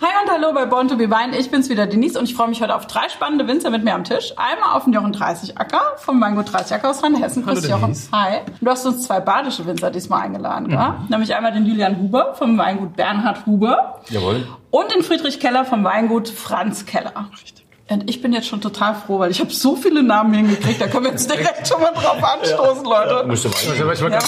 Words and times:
Hi 0.00 0.10
und 0.22 0.30
hallo 0.30 0.52
bei 0.54 0.64
Born 0.64 0.86
to 0.86 0.96
be 0.96 1.10
Wine. 1.10 1.36
Ich 1.36 1.50
bin's 1.50 1.68
wieder, 1.68 1.84
Denise, 1.88 2.16
und 2.20 2.26
ich 2.26 2.36
freue 2.36 2.46
mich 2.46 2.62
heute 2.62 2.76
auf 2.76 2.86
drei 2.86 3.08
spannende 3.08 3.48
Winzer 3.48 3.70
mit 3.70 3.82
mir 3.82 3.94
am 3.94 4.04
Tisch. 4.04 4.32
Einmal 4.36 4.76
auf 4.76 4.84
den 4.84 4.92
Jochen 4.92 5.12
30 5.12 5.58
Acker 5.58 5.80
vom 5.96 6.20
Weingut 6.20 6.52
30 6.52 6.72
Acker 6.76 6.90
aus 6.90 7.02
Rheinhessen. 7.02 7.44
Hallo, 7.44 7.54
Grüß 7.54 7.62
dich, 7.64 7.72
Jochen. 7.72 7.96
Hi. 8.12 8.42
Du 8.60 8.70
hast 8.70 8.86
uns 8.86 9.02
zwei 9.02 9.18
badische 9.18 9.66
Winzer 9.66 9.90
diesmal 9.90 10.22
eingeladen, 10.22 10.68
gell? 10.68 10.78
Nämlich 11.08 11.34
einmal 11.34 11.50
den 11.52 11.66
Julian 11.66 11.98
Huber 11.98 12.34
vom 12.34 12.56
Weingut 12.58 12.94
Bernhard 12.94 13.44
Huber 13.44 14.00
Jawohl. 14.08 14.46
und 14.70 14.94
den 14.94 15.02
Friedrich 15.02 15.40
Keller 15.40 15.64
vom 15.64 15.82
Weingut 15.82 16.28
Franz 16.28 16.86
Keller. 16.86 17.12
Richtig. 17.32 17.66
Und 17.90 18.08
ich 18.08 18.22
bin 18.22 18.32
jetzt 18.32 18.46
schon 18.46 18.60
total 18.60 18.94
froh, 18.94 19.18
weil 19.18 19.32
ich 19.32 19.40
habe 19.40 19.50
so 19.50 19.74
viele 19.74 20.04
Namen 20.04 20.32
hingekriegt. 20.32 20.80
Da 20.80 20.86
können 20.86 21.06
wir 21.06 21.10
jetzt 21.10 21.28
direkt 21.28 21.66
schon 21.66 21.80
mal 21.80 21.90
drauf 21.92 22.22
anstoßen, 22.22 22.84
Leute. 22.84 23.24
Du 23.26 23.32
Ich, 23.32 23.44
weiter. 23.44 23.92
ich 23.94 24.00
wollte 24.02 24.14
Ja. 24.14 24.20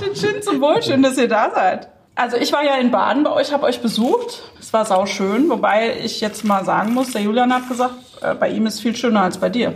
Schön, 0.02 0.16
schön 0.16 0.42
zum 0.42 0.58
Wohl, 0.62 0.82
schön, 0.82 1.02
dass 1.02 1.18
ihr 1.18 1.28
da 1.28 1.50
seid. 1.50 1.90
Also 2.20 2.36
ich 2.36 2.52
war 2.52 2.62
ja 2.62 2.74
in 2.74 2.90
Baden 2.90 3.24
bei 3.24 3.32
euch, 3.32 3.50
habe 3.50 3.64
euch 3.64 3.80
besucht. 3.80 4.42
Es 4.60 4.74
war 4.74 4.84
sau 4.84 5.06
schön, 5.06 5.48
wobei 5.48 5.96
ich 6.04 6.20
jetzt 6.20 6.44
mal 6.44 6.66
sagen 6.66 6.92
muss, 6.92 7.12
der 7.12 7.22
Julian 7.22 7.50
hat 7.50 7.66
gesagt, 7.66 7.94
äh, 8.20 8.34
bei 8.34 8.50
ihm 8.50 8.66
ist 8.66 8.80
viel 8.80 8.94
schöner 8.94 9.22
als 9.22 9.38
bei 9.38 9.48
dir. 9.48 9.74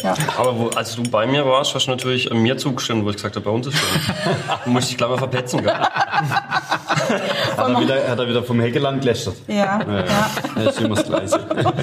Ja. 0.00 0.14
Aber 0.38 0.56
wo, 0.56 0.68
als 0.68 0.94
du 0.94 1.02
bei 1.02 1.26
mir 1.26 1.44
warst, 1.44 1.74
hast 1.74 1.86
du 1.86 1.90
natürlich 1.90 2.32
mir 2.32 2.56
zugestimmt, 2.56 3.04
wo 3.04 3.10
ich 3.10 3.16
gesagt 3.16 3.34
habe, 3.34 3.44
bei 3.44 3.50
uns 3.50 3.66
ist 3.66 3.76
schön. 3.76 4.00
Du 4.64 4.70
musst 4.70 4.90
dich 4.90 4.96
gleich 4.96 5.10
mal 5.10 5.18
verpetzen. 5.18 5.60
Gell? 5.60 5.74
Hat 5.74 7.68
er, 7.68 7.80
wieder, 7.80 8.08
hat 8.08 8.18
er 8.18 8.28
wieder 8.28 8.42
vom 8.42 8.60
Hegeland 8.60 9.00
gelästert. 9.00 9.34
Ja, 9.48 9.80
ja. 9.80 10.30
Das 10.54 10.76
ist 10.76 10.80
immer 10.80 10.94
das 10.94 11.04
Gleiche. 11.04 11.40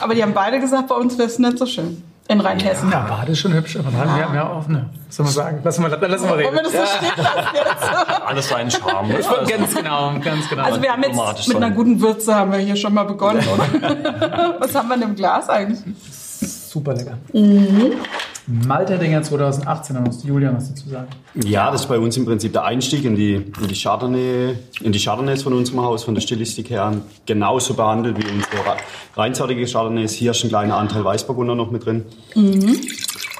Aber 0.00 0.14
die 0.14 0.22
haben 0.22 0.34
beide 0.34 0.60
gesagt, 0.60 0.88
bei 0.88 0.94
uns 0.94 1.16
wäre 1.16 1.28
es 1.28 1.38
nicht 1.38 1.58
so 1.58 1.66
schön. 1.66 2.02
In 2.30 2.40
Rheinhessen. 2.40 2.92
Ja, 2.92 3.00
Bade 3.00 3.32
ist 3.32 3.40
schon 3.40 3.52
hübsch, 3.52 3.76
aber 3.76 3.90
dann 3.90 4.16
wir 4.16 4.24
haben 4.24 4.34
ja 4.36 4.48
auch 4.48 4.68
eine. 4.68 4.88
Was 5.08 5.16
soll 5.16 5.24
man 5.24 5.34
sagen? 5.34 5.60
Lass 5.64 5.78
mal, 5.80 5.98
lass 6.00 6.22
mal 6.22 6.34
reden. 6.34 6.60
das 6.62 6.72
so 6.72 6.78
stehen 6.86 7.24
lassen 7.24 7.48
jetzt? 7.54 8.22
Alles 8.26 8.48
seinen 8.48 8.70
Charme. 8.70 9.08
Ne? 9.08 9.16
Also, 9.16 9.30
Ganz 9.48 9.74
genau, 9.74 10.14
ganz 10.20 10.48
genau. 10.48 10.62
Also 10.62 10.80
wir 10.80 10.92
haben 10.92 11.02
jetzt 11.02 11.48
mit 11.48 11.56
einer 11.56 11.72
guten 11.72 12.00
Würze 12.00 12.32
haben 12.32 12.52
wir 12.52 12.60
hier 12.60 12.76
schon 12.76 12.94
mal 12.94 13.02
begonnen, 13.02 13.42
oder? 13.48 14.54
Was 14.60 14.72
haben 14.76 14.88
wir 14.88 14.94
in 14.94 15.00
dem 15.00 15.14
Glas 15.16 15.48
eigentlich? 15.48 15.80
Super 16.70 16.94
lecker. 16.94 17.18
Mhm. 17.32 17.92
Malterdinger 18.66 19.22
2018, 19.22 19.94
da 19.94 20.00
musste 20.02 20.26
Julian 20.26 20.56
was 20.56 20.68
dazu 20.70 20.88
sagen. 20.88 21.06
Ja, 21.44 21.70
das 21.70 21.82
ist 21.82 21.86
bei 21.88 21.98
uns 21.98 22.16
im 22.16 22.24
Prinzip 22.24 22.52
der 22.52 22.64
Einstieg 22.64 23.04
in 23.04 23.14
die, 23.14 23.34
in 23.34 23.68
die 23.68 23.74
Chardonnay, 23.80 24.54
in 24.82 24.90
die 24.92 24.98
Chardonnays 24.98 25.42
von 25.42 25.52
unserem 25.52 25.82
Haus, 25.82 26.02
von 26.04 26.14
der 26.14 26.22
Stilistik 26.22 26.70
her, 26.70 26.92
genauso 27.26 27.74
behandelt 27.74 28.16
wie 28.18 28.24
unsere 28.28 28.56
Re- 28.66 28.76
reinzeitige 29.14 29.64
Chardonnays. 29.66 30.12
Hier 30.14 30.32
ist 30.32 30.42
ein 30.42 30.48
kleiner 30.48 30.76
Anteil 30.78 31.04
Weißburgunder 31.04 31.54
noch 31.54 31.70
mit 31.70 31.84
drin. 31.84 32.04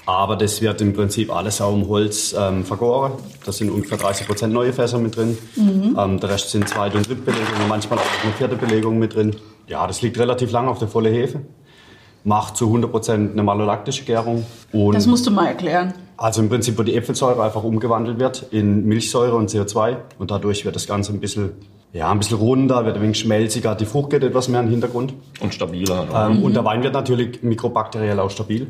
Aber 0.06 0.36
das 0.36 0.60
wird 0.60 0.80
im 0.80 0.92
Prinzip 0.92 1.34
alles 1.34 1.60
auch 1.60 1.74
im 1.74 1.88
Holz 1.88 2.34
ähm, 2.38 2.64
vergoren. 2.64 3.12
Da 3.44 3.52
sind 3.52 3.70
ungefähr 3.70 3.98
30 3.98 4.26
Prozent 4.26 4.52
neue 4.52 4.72
Fässer 4.72 4.98
mit 4.98 5.16
drin. 5.16 5.36
Ähm, 5.56 6.20
der 6.20 6.28
Rest 6.30 6.50
sind 6.50 6.68
Zweit- 6.68 6.94
und 6.94 7.08
Drittbelegungen, 7.08 7.68
manchmal 7.68 7.98
auch 7.98 8.24
eine 8.24 8.32
vierte 8.32 8.56
Belegung 8.56 8.98
mit 8.98 9.14
drin. 9.14 9.36
Ja, 9.66 9.86
das 9.86 10.02
liegt 10.02 10.18
relativ 10.18 10.50
lang 10.52 10.68
auf 10.68 10.78
der 10.78 10.88
volle 10.88 11.10
Hefe. 11.10 11.40
Macht 12.24 12.56
zu 12.56 12.66
100 12.66 12.90
Prozent 12.90 13.32
eine 13.32 13.42
malolaktische 13.42 14.04
Gärung. 14.04 14.44
Und 14.72 14.94
Das 14.94 15.06
musst 15.06 15.26
du 15.26 15.30
mal 15.30 15.46
erklären. 15.46 15.94
also 16.16 16.42
im 16.42 16.48
Prinzip, 16.48 16.78
wo 16.78 16.82
die 16.82 16.94
Äpfelsäure 16.94 17.42
einfach 17.42 17.62
umgewandelt 17.64 18.18
wird 18.18 18.46
in 18.50 18.84
Milchsäure 18.86 19.36
und 19.36 19.50
CO2 19.50 19.96
und 20.18 20.30
dadurch 20.30 20.64
wird 20.64 20.76
das 20.76 20.86
Ganze 20.86 21.12
ein 21.12 21.20
bisschen, 21.20 21.52
ja, 21.92 22.10
ein 22.10 22.18
bisschen 22.18 22.38
runder, 22.38 22.84
wird 22.84 22.96
ein 22.96 23.02
wenig 23.02 23.18
schmelziger, 23.18 23.74
die 23.74 23.84
Frucht 23.84 24.10
geht 24.10 24.22
etwas 24.22 24.48
mehr 24.48 24.60
in 24.60 24.66
den 24.66 24.72
Hintergrund. 24.72 25.12
Und 25.40 25.52
stabiler. 25.52 26.06
Ähm, 26.14 26.42
Und 26.44 26.54
der 26.54 26.64
Wein 26.64 26.82
wird 26.84 26.94
natürlich 26.94 27.42
mikrobakteriell 27.42 28.20
auch 28.20 28.30
stabil. 28.30 28.68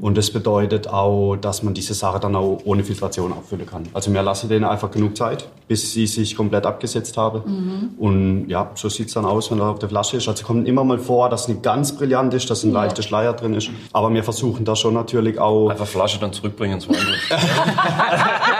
Und 0.00 0.16
das 0.18 0.30
bedeutet 0.30 0.88
auch, 0.88 1.36
dass 1.36 1.62
man 1.62 1.74
diese 1.74 1.94
Sache 1.94 2.18
dann 2.18 2.34
auch 2.34 2.60
ohne 2.64 2.82
Filtration 2.82 3.32
auffüllen 3.32 3.66
kann. 3.66 3.84
Also 3.92 4.12
wir 4.12 4.22
lassen 4.22 4.48
denen 4.48 4.64
einfach 4.64 4.90
genug 4.90 5.16
Zeit, 5.16 5.48
bis 5.68 5.92
sie 5.92 6.06
sich 6.06 6.34
komplett 6.36 6.66
abgesetzt 6.66 7.16
haben. 7.16 7.94
Und 7.98 8.48
ja, 8.48 8.70
so 8.74 8.88
sieht's 8.88 9.12
dann 9.12 9.24
aus, 9.26 9.50
wenn 9.50 9.60
er 9.60 9.66
auf 9.66 9.78
der 9.78 9.88
Flasche 9.88 10.16
ist. 10.16 10.28
Also 10.28 10.44
kommt 10.44 10.66
immer 10.66 10.82
mal 10.82 10.98
vor, 10.98 11.28
dass 11.28 11.42
es 11.42 11.48
nicht 11.48 11.62
ganz 11.62 11.92
brillant 11.92 12.34
ist, 12.34 12.50
dass 12.50 12.64
ein 12.64 12.72
leichter 12.72 13.02
Schleier 13.02 13.32
drin 13.34 13.54
ist. 13.54 13.70
Aber 13.92 14.12
wir 14.12 14.24
versuchen 14.24 14.64
da 14.64 14.74
schon 14.74 14.94
natürlich 14.94 15.38
auch 15.38 15.70
Einfach 15.70 15.86
Flasche 15.86 16.18
dann 16.18 16.32
zurückbringen 16.32 16.74
ins 16.74 16.88
Weingut. 16.88 17.06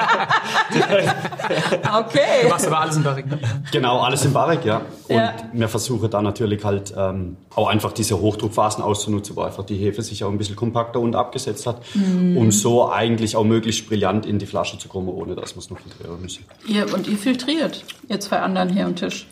Okay. 1.98 2.42
Du 2.42 2.48
machst 2.48 2.66
aber 2.66 2.80
alles 2.80 2.96
in 2.96 3.02
Barrik, 3.02 3.26
ne? 3.26 3.38
Genau, 3.72 4.00
alles 4.00 4.24
im 4.24 4.32
Barrik, 4.32 4.64
ja. 4.64 4.82
Und 5.08 5.16
Ja. 5.16 5.34
wir 5.52 5.68
versuchen 5.68 6.10
da 6.10 6.20
natürlich 6.22 6.64
halt 6.64 6.92
ähm, 6.96 7.36
auch 7.54 7.68
einfach 7.68 7.92
diese 7.92 8.20
Hochdruckphasen 8.20 8.82
auszunutzen, 8.82 9.36
wo 9.36 9.42
einfach 9.42 9.64
die 9.64 9.76
Hefe 9.76 10.02
sich 10.02 10.24
auch 10.24 10.30
ein 10.30 10.38
bisschen 10.38 10.56
kompakter 10.56 11.00
und 11.00 11.14
abgesetzt 11.16 11.66
hat, 11.66 11.80
Mhm. 11.94 12.36
um 12.36 12.50
so 12.50 12.90
eigentlich 12.90 13.36
auch 13.36 13.44
möglichst 13.44 13.88
brillant 13.88 14.26
in 14.26 14.38
die 14.38 14.46
Flasche 14.46 14.78
zu 14.78 14.88
kommen, 14.88 15.08
ohne 15.08 15.34
dass 15.34 15.54
man 15.54 15.60
es 15.64 15.70
noch 15.70 15.78
filtrieren 15.78 16.20
müsse. 16.20 16.40
Ihr, 16.66 16.92
und 16.92 17.06
ihr 17.08 17.16
filtriert. 17.16 17.84
Ihr 18.08 18.20
zwei 18.20 18.40
anderen 18.40 18.68
hier 18.68 18.84
am 18.86 18.96
Tisch. 18.96 19.26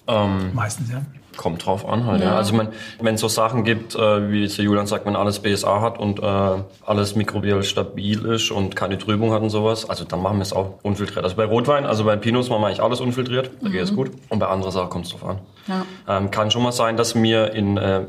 Meistens, 0.53 0.91
ja. 0.91 1.03
Kommt 1.37 1.65
drauf 1.67 1.87
an 1.89 2.07
halt, 2.07 2.23
ja. 2.23 2.37
Also 2.37 2.53
ich 2.53 2.57
mein, 2.57 2.69
wenn 3.01 3.15
es 3.15 3.21
so 3.21 3.29
Sachen 3.29 3.65
gibt, 3.65 3.95
äh, 3.95 4.31
wie 4.31 4.43
jetzt 4.43 4.59
der 4.59 4.65
Julian 4.65 4.87
sagt, 4.87 5.07
wenn 5.07 5.17
alles 5.17 5.41
BSA 5.41 5.81
hat 5.81 5.99
und 5.99 6.21
äh, 6.21 6.63
alles 6.85 7.17
mikrobiell 7.17 7.63
stabil 7.63 8.25
ist 8.25 8.51
und 8.51 8.77
keine 8.77 8.99
Trübung 8.99 9.33
hat 9.33 9.43
und 9.43 9.51
sowas, 9.51 9.89
also 9.89 10.05
dann 10.05 10.23
machen 10.23 10.39
wir 10.39 10.43
es 10.43 10.53
auch 10.53 10.79
unfiltriert. 10.83 11.25
Also 11.25 11.37
bei 11.37 11.45
Rotwein, 11.45 11.87
also 11.87 12.05
bei 12.05 12.17
Pinots 12.17 12.49
machen 12.49 12.63
wir 12.63 12.69
eigentlich 12.69 12.83
alles 12.83 13.01
unfiltriert, 13.01 13.51
da 13.61 13.69
geht 13.69 13.83
es 13.83 13.95
gut. 13.95 14.11
Und 14.29 14.39
bei 14.39 14.47
anderen 14.47 14.73
Sachen 14.73 14.91
kommt 14.91 15.07
es 15.07 15.13
drauf 15.13 15.25
an. 15.25 15.39
Ja. 15.67 15.85
Ähm, 16.09 16.31
kann 16.31 16.51
schon 16.51 16.63
mal 16.63 16.73
sein, 16.73 16.97
dass 16.97 17.15
wir 17.15 17.53
in, 17.53 17.77
äh, 17.77 18.03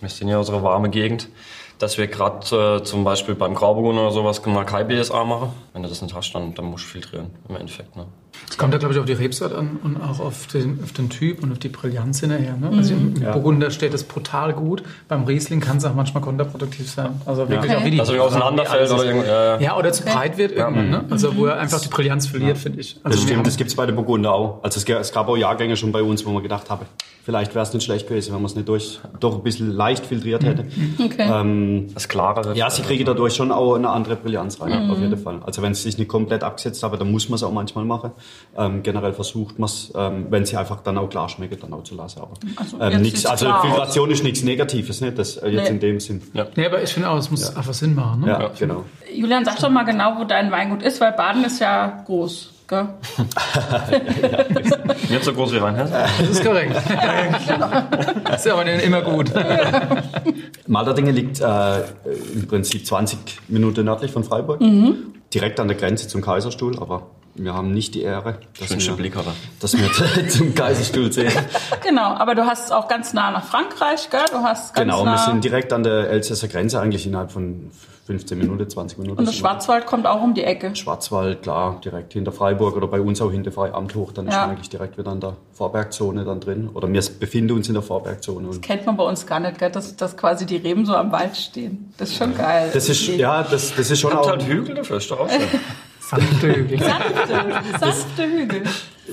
wir 0.00 0.08
sind 0.08 0.28
ja 0.28 0.38
unsere 0.38 0.62
warme 0.62 0.90
Gegend, 0.90 1.28
dass 1.78 1.98
wir 1.98 2.06
gerade 2.06 2.78
äh, 2.78 2.82
zum 2.82 3.04
Beispiel 3.04 3.34
beim 3.34 3.54
Grauburgunder 3.54 4.02
oder 4.02 4.12
sowas 4.12 4.44
mal 4.46 4.64
kein 4.64 4.86
BSA 4.86 5.24
machen. 5.24 5.52
Wenn 5.72 5.82
du 5.82 5.88
das 5.88 6.02
nicht 6.02 6.14
hast, 6.14 6.32
dann, 6.32 6.54
dann 6.54 6.66
musst 6.66 6.84
du 6.84 6.88
filtrieren 6.88 7.30
im 7.48 7.56
Endeffekt. 7.56 7.96
Ne? 7.96 8.06
Es 8.48 8.58
kommt 8.58 8.72
ja, 8.72 8.78
glaube 8.78 8.94
ich, 8.94 9.00
auf 9.00 9.06
die 9.06 9.12
Rebsort 9.12 9.52
an 9.54 9.78
und 9.82 9.96
auch 10.00 10.20
auf 10.20 10.46
den, 10.48 10.80
auf 10.82 10.92
den 10.92 11.08
Typ 11.08 11.42
und 11.42 11.52
auf 11.52 11.58
die 11.58 11.68
Brillanz 11.68 12.20
hinterher. 12.20 12.56
Ne? 12.56 12.70
Also 12.76 12.94
im 12.94 13.14
Ja. 13.20 13.32
Burgunder 13.32 13.70
steht 13.70 13.94
es 13.94 14.04
brutal 14.04 14.52
gut. 14.52 14.82
Beim 15.08 15.24
Riesling 15.24 15.60
kann 15.60 15.76
es 15.78 15.84
auch 15.84 15.94
manchmal 15.94 16.22
kontraproduktiv 16.22 16.90
sein. 16.90 17.20
Also 17.26 17.48
wirklich 17.48 17.70
Okay. 17.70 17.80
auch 17.80 17.84
wie 17.84 17.90
die 17.92 17.96
Dass 17.98 18.08
er 18.10 18.22
auseinanderfällt 18.24 18.90
oder 18.90 19.04
irgendwie. 19.04 19.26
Äh, 19.28 19.62
Ja, 19.64 19.76
oder 19.76 19.92
zu 19.92 20.04
breit 20.04 20.36
wird 20.38 20.52
irgendwann, 20.52 20.90
ne? 20.90 21.04
Also 21.10 21.36
wo 21.36 21.46
er 21.46 21.58
einfach 21.58 21.80
die 21.80 21.88
Brillanz 21.88 22.26
verliert, 22.26 22.58
finde 22.58 22.80
ich. 22.80 22.96
Also 23.04 23.18
Das 23.18 23.26
stimmt, 23.26 23.46
das 23.46 23.56
gibt's 23.56 23.74
bei 23.76 23.86
den 23.86 23.94
Burgunder 23.96 24.32
auch. 24.32 24.62
Also 24.62 24.78
es, 24.78 24.84
ga- 24.84 24.98
es 24.98 25.12
gab 25.12 25.28
auch 25.28 25.36
Jahrgänge 25.36 25.76
schon 25.76 25.92
bei 25.92 26.02
uns, 26.02 26.24
wo 26.26 26.30
man 26.30 26.42
gedacht 26.42 26.70
habe, 26.70 26.86
vielleicht 27.24 27.54
wäre 27.54 27.62
es 27.64 27.72
nicht 27.72 27.84
schlecht 27.84 28.08
gewesen, 28.08 28.32
wenn 28.32 28.40
man 28.42 28.46
es 28.46 28.54
nicht 28.56 28.68
durch, 28.68 29.00
doch 29.20 29.36
ein 29.36 29.42
bisschen 29.42 29.70
leicht 29.70 30.04
filtriert 30.06 30.42
hätte. 30.44 30.66
Okay. 30.98 31.28
Ähm, 31.30 31.88
das 31.94 32.08
Klarere. 32.08 32.56
Ja, 32.56 32.70
sie 32.70 32.82
kriegen 32.82 33.04
dadurch 33.04 33.34
schon 33.34 33.52
auch 33.52 33.74
eine 33.74 33.90
andere 33.90 34.16
Brillanz 34.16 34.60
rein, 34.60 34.90
auf 34.90 34.98
jeden 34.98 35.16
Fall. 35.18 35.40
Also 35.44 35.62
wenn 35.62 35.74
sie 35.74 35.82
sich 35.82 35.98
nicht 35.98 36.08
komplett 36.08 36.42
abgesetzt 36.42 36.82
haben, 36.82 36.98
dann 36.98 37.10
muss 37.10 37.28
man 37.28 37.36
es 37.36 37.42
auch 37.42 37.52
manchmal 37.52 37.84
machen. 37.84 38.10
Ähm, 38.56 38.82
generell 38.82 39.12
versucht 39.12 39.58
man 39.58 39.68
es, 39.68 39.92
ähm, 39.94 40.26
wenn 40.30 40.44
sie 40.44 40.56
einfach 40.56 40.80
dann 40.82 40.98
auch 40.98 41.08
klar 41.08 41.28
schmecken, 41.28 41.56
dann 41.60 41.72
auch 41.72 41.84
zu 41.84 41.94
lassen. 41.94 42.20
Aber 42.20 42.32
Also, 42.56 42.80
ähm, 42.80 43.04
also 43.04 43.44
klar 43.46 43.58
aus. 43.60 43.66
Filtration 43.66 44.10
ist 44.10 44.24
nichts 44.24 44.42
Negatives, 44.42 45.00
nicht? 45.00 45.16
Das 45.18 45.36
äh, 45.36 45.48
jetzt 45.50 45.64
Nee. 45.64 45.70
in 45.70 45.80
dem 45.80 46.00
Sinn. 46.00 46.22
Ja. 46.34 46.46
Nee, 46.56 46.66
aber 46.66 46.82
ich 46.82 46.92
finde 46.92 47.08
auch, 47.10 47.16
es 47.18 47.30
muss 47.30 47.54
einfach 47.56 47.74
Sinn 47.74 47.94
machen. 47.94 48.22
Ne? 48.22 48.26
Ja, 48.28 48.50
genau. 48.58 48.84
Julian, 49.14 49.44
sag 49.44 49.58
doch 49.60 49.70
mal 49.70 49.84
genau, 49.84 50.18
wo 50.18 50.24
dein 50.24 50.50
Weingut 50.50 50.82
ist, 50.82 51.00
weil 51.00 51.12
Baden 51.12 51.44
ist 51.44 51.60
ja 51.60 52.02
groß. 52.06 52.54
Gell? 52.68 52.86
Nicht 55.10 55.24
so 55.24 55.32
groß 55.32 55.52
wie 55.52 55.56
Rheinhessen. 55.58 55.92
Das 55.92 56.28
ist 56.30 56.44
korrekt. 56.44 56.76
das 58.24 58.46
ist 58.46 58.52
aber 58.52 58.64
immer 58.66 59.02
gut. 59.02 59.32
Malderdinge 60.68 61.10
liegt 61.10 61.40
äh, 61.40 61.80
im 62.34 62.46
Prinzip 62.46 62.86
20 62.86 63.18
Minuten 63.48 63.84
nördlich 63.84 64.12
von 64.12 64.22
Freiburg. 64.24 64.60
Direkt 65.34 65.58
an 65.60 65.66
der 65.68 65.76
Grenze 65.76 66.06
zum 66.08 66.20
Kaiserstuhl, 66.22 66.78
aber 66.78 67.06
wir 67.34 67.54
haben 67.54 67.72
nicht 67.72 67.94
die 67.94 68.02
Ehre, 68.02 68.38
dass, 68.58 68.70
wir, 68.86 68.94
Blick 68.94 69.16
hat 69.16 69.26
er. 69.26 69.34
dass 69.60 69.76
wir 69.76 70.28
zum 70.28 70.54
Kaiserstuhl 70.54 71.12
sehen. 71.12 71.32
Genau, 71.82 72.02
aber 72.14 72.34
du 72.34 72.44
hast 72.44 72.72
auch 72.72 72.88
ganz 72.88 73.12
nah 73.12 73.30
nach 73.30 73.44
Frankreich, 73.44 74.08
gell? 74.10 74.20
Du 74.30 74.38
hast 74.38 74.74
ganz 74.74 74.84
Genau, 74.90 75.04
nah... 75.04 75.12
wir 75.12 75.18
sind 75.32 75.44
direkt 75.44 75.72
an 75.72 75.82
der 75.82 76.10
Elsässer 76.10 76.48
Grenze, 76.48 76.80
eigentlich 76.80 77.06
innerhalb 77.06 77.30
von 77.32 77.70
15 78.06 78.36
Minuten, 78.38 78.68
20 78.68 78.98
Minuten. 78.98 79.20
und 79.20 79.24
das 79.26 79.36
wir. 79.36 79.38
Schwarzwald 79.38 79.86
kommt 79.86 80.04
auch 80.08 80.20
um 80.20 80.34
die 80.34 80.42
Ecke. 80.42 80.74
Schwarzwald, 80.74 81.42
klar, 81.42 81.80
direkt 81.84 82.12
hinter 82.12 82.32
Freiburg 82.32 82.76
oder 82.76 82.88
bei 82.88 83.00
uns 83.00 83.20
auch 83.22 83.30
hinter 83.30 83.52
Freiamt 83.52 83.94
hoch, 83.94 84.10
dann 84.10 84.26
ist 84.26 84.34
Ja. 84.34 84.40
man 84.46 84.50
eigentlich 84.56 84.68
direkt 84.68 84.98
wieder 84.98 85.12
in 85.12 85.20
der 85.20 85.36
Vorbergzone 85.52 86.24
dann 86.24 86.40
drin. 86.40 86.70
Oder 86.74 86.92
wir 86.92 87.00
befinden 87.20 87.52
uns 87.52 87.68
in 87.68 87.74
der 87.74 87.84
Vorbergzone. 87.84 88.48
Und 88.48 88.62
Kennt 88.62 88.84
man 88.84 88.96
bei 88.96 89.04
uns 89.04 89.24
gar 89.26 89.38
nicht, 89.38 89.58
gell? 89.60 89.70
Dass, 89.70 89.94
dass 89.94 90.16
quasi 90.16 90.44
die 90.44 90.56
Reben 90.56 90.84
so 90.86 90.96
am 90.96 91.12
Wald 91.12 91.36
stehen. 91.36 91.92
Das 91.98 92.08
ist 92.10 92.16
schon 92.16 92.36
geil. 92.36 92.70
das 92.72 92.88
ist, 92.88 93.06
ja, 93.06 93.44
das, 93.44 93.72
das 93.76 93.88
ist 93.92 94.00
schon 94.00 94.12
Habt 94.12 94.24
auch, 94.26 94.30
halt 94.30 94.42
Hügel 94.44 94.74
dafür, 94.74 94.96
ist 94.96 95.08
doch 95.10 95.20
auch. 95.20 95.28
Sanfte 96.10 96.54
Hügel. 96.56 96.78
Sanfte, 96.78 97.78
sanfte 97.78 98.22
Hügel. 98.24 98.62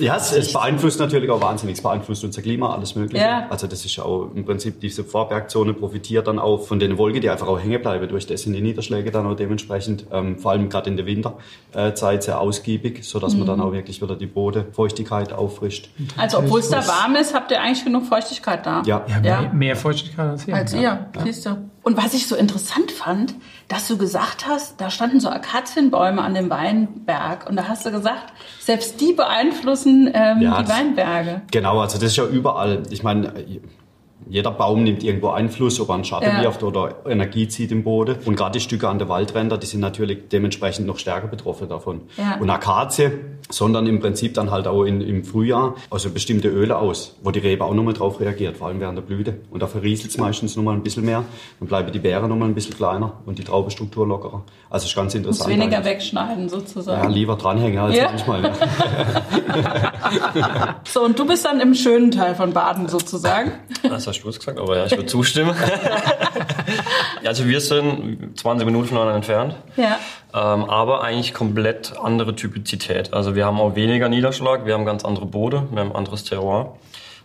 ja, 0.00 0.16
es, 0.16 0.32
es 0.32 0.52
beeinflusst 0.52 0.98
natürlich 1.00 1.30
auch 1.30 1.40
wahnsinnig, 1.40 1.76
es 1.76 1.82
beeinflusst 1.82 2.24
unser 2.24 2.42
Klima, 2.42 2.72
alles 2.74 2.94
Mögliche. 2.94 3.24
Ja. 3.24 3.46
Also 3.50 3.66
das 3.66 3.84
ist 3.84 3.98
auch 4.00 4.30
im 4.34 4.44
Prinzip, 4.44 4.80
diese 4.80 5.04
Vorbergzone 5.04 5.74
profitiert 5.74 6.26
dann 6.26 6.38
auch 6.38 6.58
von 6.66 6.78
den 6.78 6.98
Wolken, 6.98 7.20
die 7.20 7.30
einfach 7.30 7.46
auch 7.48 7.58
hängen 7.58 7.80
bleiben. 7.80 8.08
Durch 8.08 8.26
das 8.26 8.42
sind 8.42 8.52
die 8.52 8.60
Niederschläge 8.60 9.10
dann 9.10 9.26
auch 9.26 9.34
dementsprechend, 9.36 10.06
ähm, 10.12 10.38
vor 10.38 10.52
allem 10.52 10.68
gerade 10.68 10.90
in 10.90 10.96
der 10.96 11.06
Winterzeit 11.06 12.22
sehr 12.22 12.40
ausgiebig, 12.40 13.04
sodass 13.04 13.32
man 13.34 13.42
Mhm. 13.42 13.46
dann 13.46 13.60
auch 13.60 13.72
wirklich 13.72 14.00
wieder 14.02 14.16
die 14.16 14.26
Bodenfeuchtigkeit 14.26 15.32
auffrischt. 15.32 15.88
Also, 16.16 16.38
obwohl 16.38 16.60
es 16.60 16.68
da 16.68 16.86
warm 16.86 17.14
ist, 17.16 17.34
habt 17.34 17.50
ihr 17.50 17.60
eigentlich 17.60 17.84
genug 17.84 18.06
Feuchtigkeit 18.06 18.64
da. 18.66 18.82
Ja, 18.86 19.04
Ja, 19.08 19.20
Ja. 19.22 19.40
Mehr, 19.42 19.52
mehr 19.52 19.76
Feuchtigkeit 19.76 20.28
als 20.30 20.44
hier. 20.44 20.54
Als 20.54 20.74
ihr, 20.74 21.06
siehst 21.24 21.46
du. 21.46 21.56
Und 21.82 21.96
was 21.96 22.12
ich 22.12 22.26
so 22.26 22.36
interessant 22.36 22.90
fand, 22.90 23.34
dass 23.68 23.86
du 23.86 23.98
gesagt 23.98 24.46
hast, 24.48 24.80
da 24.80 24.90
standen 24.90 25.20
so 25.20 25.28
Akazienbäume 25.28 26.22
an 26.22 26.34
dem 26.34 26.48
Weinberg 26.48 27.48
und 27.48 27.56
da 27.56 27.68
hast 27.68 27.84
du 27.84 27.90
gesagt, 27.90 28.32
selbst 28.58 29.00
die 29.00 29.12
beeinflussen 29.12 30.10
ähm, 30.12 30.40
Ja, 30.40 30.62
die 30.62 30.68
Weinberge. 30.68 31.42
Genau, 31.50 31.80
also 31.80 31.98
das 31.98 32.10
ist 32.10 32.16
ja 32.16 32.24
überall. 32.24 32.82
Ich 32.90 33.02
meine, 33.02 33.32
jeder 34.30 34.50
Baum 34.50 34.82
nimmt 34.84 35.02
irgendwo 35.04 35.28
Einfluss, 35.30 35.80
ob 35.80 35.88
er 35.88 35.94
einen 35.96 36.04
Schatten 36.04 36.26
Ja. 36.26 36.42
wirft 36.42 36.62
oder 36.62 36.96
Energie 37.06 37.48
zieht 37.48 37.70
im 37.72 37.82
Boden. 37.84 38.16
Und 38.24 38.36
gerade 38.36 38.52
die 38.52 38.60
Stücke 38.60 38.88
an 38.88 38.98
der 38.98 39.08
Waldränder, 39.08 39.58
die 39.58 39.66
sind 39.66 39.80
natürlich 39.80 40.28
dementsprechend 40.30 40.86
noch 40.86 40.98
stärker 40.98 41.28
betroffen 41.28 41.68
davon. 41.68 42.02
Ja. 42.16 42.36
Und 42.40 42.50
Akazie, 42.50 43.10
sondern 43.50 43.86
im 43.86 44.00
Prinzip 44.00 44.34
dann 44.34 44.50
halt 44.50 44.66
auch 44.66 44.84
in, 44.84 45.00
im 45.00 45.24
Frühjahr, 45.24 45.74
also 45.90 46.10
bestimmte 46.10 46.48
Öle 46.48 46.76
aus, 46.76 47.16
wo 47.22 47.30
die 47.30 47.38
Rebe 47.38 47.64
auch 47.64 47.72
nochmal 47.74 47.94
drauf 47.94 48.20
reagiert, 48.20 48.56
vor 48.56 48.68
allem 48.68 48.80
während 48.80 48.98
der 48.98 49.02
Blüte. 49.02 49.38
Und 49.50 49.62
da 49.62 49.66
verrieselt 49.66 50.10
es 50.10 50.18
meistens 50.18 50.56
nochmal 50.56 50.74
ein 50.74 50.82
bisschen 50.82 51.04
mehr. 51.04 51.24
Dann 51.60 51.68
bleiben 51.68 51.90
die 51.92 51.98
Beeren 51.98 52.28
nochmal 52.28 52.48
ein 52.48 52.54
bisschen 52.54 52.74
kleiner 52.76 53.14
und 53.26 53.38
die 53.38 53.44
Traubenstruktur 53.44 54.06
lockerer. 54.06 54.42
Also 54.70 54.86
ist 54.86 54.94
ganz 54.94 55.06
Muss 55.14 55.14
interessant. 55.14 55.50
weniger 55.50 55.78
eigentlich. 55.78 55.92
wegschneiden 55.94 56.44
Ja, 56.44 56.48
sozusagen. 56.50 57.10
lieber 57.10 57.36
dranhängen 57.36 57.78
als 57.78 57.96
Ja. 57.96 58.06
manchmal. 58.10 58.52
So, 60.84 61.02
und 61.04 61.18
du 61.18 61.26
bist 61.26 61.44
dann 61.44 61.60
im 61.60 61.74
schönen 61.74 62.10
Teil 62.10 62.34
von 62.34 62.52
Baden 62.52 62.88
sozusagen. 62.88 63.52
Das 63.88 64.06
hast 64.06 64.22
du 64.22 64.28
es 64.28 64.38
gesagt, 64.38 64.58
aber 64.58 64.76
ja, 64.76 64.86
ich 64.86 64.92
würde 64.92 65.06
zustimmen. 65.06 65.54
Also 67.24 67.46
wir 67.46 67.60
sind 67.60 68.38
20 68.38 68.64
Minuten 68.64 68.88
voneinander 68.88 69.16
entfernt. 69.16 69.54
Ja. 69.76 69.98
Ähm, 70.34 70.64
aber 70.64 71.02
eigentlich 71.02 71.34
komplett 71.34 71.94
andere 71.98 72.34
Typizität. 72.34 73.12
Also 73.12 73.34
wir 73.34 73.44
haben 73.44 73.60
auch 73.60 73.74
weniger 73.74 74.08
Niederschlag, 74.08 74.64
wir 74.66 74.74
haben 74.74 74.86
ganz 74.86 75.04
andere 75.04 75.26
Bode, 75.26 75.64
wir 75.70 75.80
haben 75.80 75.90
ein 75.90 75.96
anderes 75.96 76.24
Terroir. 76.24 76.76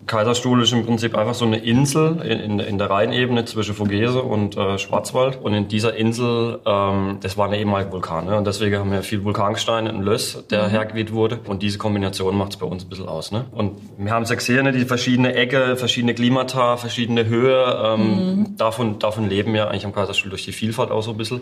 Kaiserstuhl 0.05 0.61
ist 0.61 0.73
im 0.73 0.85
Prinzip 0.85 1.15
einfach 1.15 1.33
so 1.33 1.45
eine 1.45 1.57
Insel 1.57 2.21
in, 2.21 2.39
in, 2.39 2.59
in 2.59 2.77
der 2.77 2.89
Rheinebene 2.89 3.45
zwischen 3.45 3.75
Vogese 3.75 4.21
und 4.21 4.57
äh, 4.57 4.77
Schwarzwald. 4.77 5.39
Und 5.41 5.53
in 5.53 5.67
dieser 5.67 5.95
Insel, 5.95 6.59
ähm, 6.65 7.17
das 7.21 7.37
war 7.37 7.47
eine 7.47 7.57
ehemalige 7.57 7.91
Vulkan. 7.91 8.25
Ne? 8.25 8.37
Und 8.37 8.45
deswegen 8.45 8.77
haben 8.77 8.91
wir 8.91 9.03
viel 9.03 9.23
Vulkangestein, 9.23 9.87
ein 9.87 10.01
Löss, 10.01 10.45
der 10.49 10.67
hergeweht 10.67 11.11
wurde. 11.11 11.39
Und 11.47 11.61
diese 11.61 11.77
Kombination 11.77 12.37
macht 12.37 12.51
es 12.51 12.57
bei 12.57 12.65
uns 12.65 12.83
ein 12.83 12.89
bisschen 12.89 13.07
aus. 13.07 13.31
Ne? 13.31 13.45
Und 13.51 13.77
wir 13.97 14.11
haben 14.11 14.23
es 14.23 14.29
gesehen, 14.29 14.63
ne? 14.63 14.71
die 14.71 14.85
verschiedene 14.85 15.33
Ecke, 15.35 15.75
verschiedene 15.77 16.13
Klimata, 16.13 16.77
verschiedene 16.77 17.25
Höhe. 17.25 17.63
Ähm, 17.83 18.55
davon, 18.57 18.99
davon 18.99 19.29
leben 19.29 19.53
wir 19.53 19.69
eigentlich 19.69 19.85
am 19.85 19.93
Kaiserstuhl 19.93 20.29
durch 20.29 20.45
die 20.45 20.51
Vielfalt 20.51 20.91
auch 20.91 21.03
so 21.03 21.11
ein 21.11 21.17
bisschen. 21.17 21.41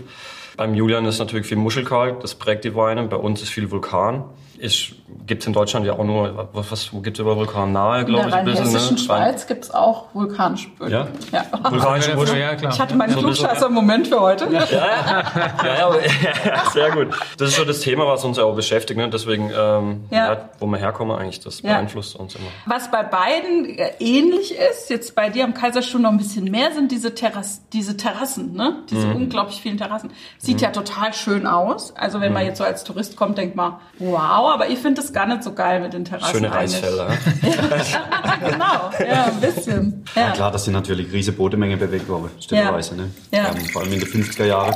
Beim 0.57 0.75
Julian 0.75 1.05
ist 1.05 1.19
natürlich 1.19 1.47
viel 1.47 1.57
Muschelkalk, 1.57 2.19
das 2.19 2.35
prägt 2.35 2.65
die 2.65 2.75
Weine. 2.75 3.03
Bei 3.03 3.15
uns 3.15 3.41
ist 3.41 3.49
viel 3.49 3.71
Vulkan. 3.71 4.25
Ist, 4.61 4.91
gibt's 5.25 5.47
in 5.47 5.53
Deutschland 5.53 5.87
ja 5.87 5.93
auch 5.93 6.03
nur, 6.03 6.49
was, 6.53 6.71
was 6.71 6.91
gibt's 7.01 7.19
über 7.19 7.35
Vulkan 7.35 7.71
nahe, 7.71 8.01
In 8.01 8.05
glaube 8.05 8.21
der 8.21 8.29
ich, 8.29 8.35
ein 8.35 8.45
bisschen. 8.45 8.63
rheinhessischen 8.65 8.95
Ne? 8.97 9.01
Schweiz 9.03 9.47
gibt's 9.47 9.71
auch 9.71 10.13
Vulkanspölen. 10.13 10.93
Ja? 10.93 11.07
ja. 11.31 11.45
Vulkanische 11.71 12.11
ja, 12.37 12.53
klar. 12.55 12.71
Ich 12.71 12.79
hatte 12.79 12.95
meinen 12.95 13.09
ein 13.09 13.15
bisschen, 13.25 13.33
Klugscheißer-Moment 13.47 14.07
für 14.09 14.19
heute. 14.19 14.47
Ja, 14.51 14.59
ja, 15.65 15.87
aber, 15.87 15.97
sehr 16.73 16.91
gut. 16.91 17.07
Das 17.37 17.49
ist 17.49 17.55
so 17.55 17.65
das 17.65 17.79
Thema, 17.79 18.05
was 18.05 18.23
uns 18.23 18.37
ja 18.37 18.43
auch 18.43 18.55
beschäftigt. 18.55 18.99
Ne? 18.99 19.09
Deswegen, 19.09 19.49
ähm, 19.49 20.03
Ja. 20.11 20.33
ja. 20.33 20.49
wo 20.59 20.67
wir 20.67 20.77
herkommen 20.77 21.17
eigentlich, 21.17 21.39
das 21.39 21.61
Ja. 21.63 21.73
beeinflusst 21.73 22.15
uns 22.15 22.35
immer. 22.35 22.45
Was 22.67 22.91
bei 22.91 23.01
beiden 23.03 23.65
äh, 23.79 23.93
ähnlich 23.99 24.53
ist, 24.55 24.91
jetzt 24.91 25.15
bei 25.15 25.29
dir 25.29 25.43
am 25.43 25.55
Kaiserstuhl 25.55 26.01
noch 26.01 26.11
ein 26.11 26.17
bisschen 26.17 26.45
mehr, 26.45 26.71
sind 26.71 26.91
diese, 26.91 27.15
Terras 27.15 27.61
diese 27.73 27.97
Terrassen, 27.97 28.53
ne? 28.53 28.83
Diese 28.91 29.07
Mhm. 29.07 29.15
unglaublich 29.15 29.59
vielen 29.59 29.77
Terrassen. 29.77 30.11
Sieht 30.37 30.61
ja 30.61 30.69
total 30.69 31.13
schön 31.13 31.47
aus. 31.47 31.95
Also 31.95 32.19
wenn 32.21 32.27
Mhm. 32.29 32.33
man 32.35 32.45
jetzt 32.45 32.59
so 32.59 32.63
als 32.63 32.83
Tourist 32.83 33.15
kommt, 33.15 33.39
denkt 33.39 33.55
man, 33.55 33.77
wow, 33.97 34.50
aber 34.53 34.69
ich 34.69 34.79
finde 34.79 35.01
das 35.01 35.11
gar 35.11 35.25
nicht 35.25 35.43
so 35.43 35.53
geil 35.53 35.79
mit 35.79 35.93
den 35.93 36.05
Terrassen. 36.05 36.33
Schöne 36.33 36.49
ne? 36.49 37.17
genau, 38.51 38.91
ja, 38.99 39.25
ein 39.25 39.39
bisschen. 39.41 40.03
Ja. 40.15 40.21
Ja, 40.21 40.31
klar, 40.31 40.51
das 40.51 40.65
sind 40.65 40.73
natürlich 40.73 41.11
riesige 41.11 41.37
Bodemengen 41.37 41.79
bewegt 41.79 42.07
worden, 42.07 42.29
stellenweise. 42.39 42.95
Ne? 42.95 43.09
Ja. 43.31 43.49
Ähm, 43.49 43.65
vor 43.71 43.81
allem 43.81 43.93
in 43.93 43.99
den 43.99 44.09
50er 44.09 44.45
Jahren. 44.45 44.75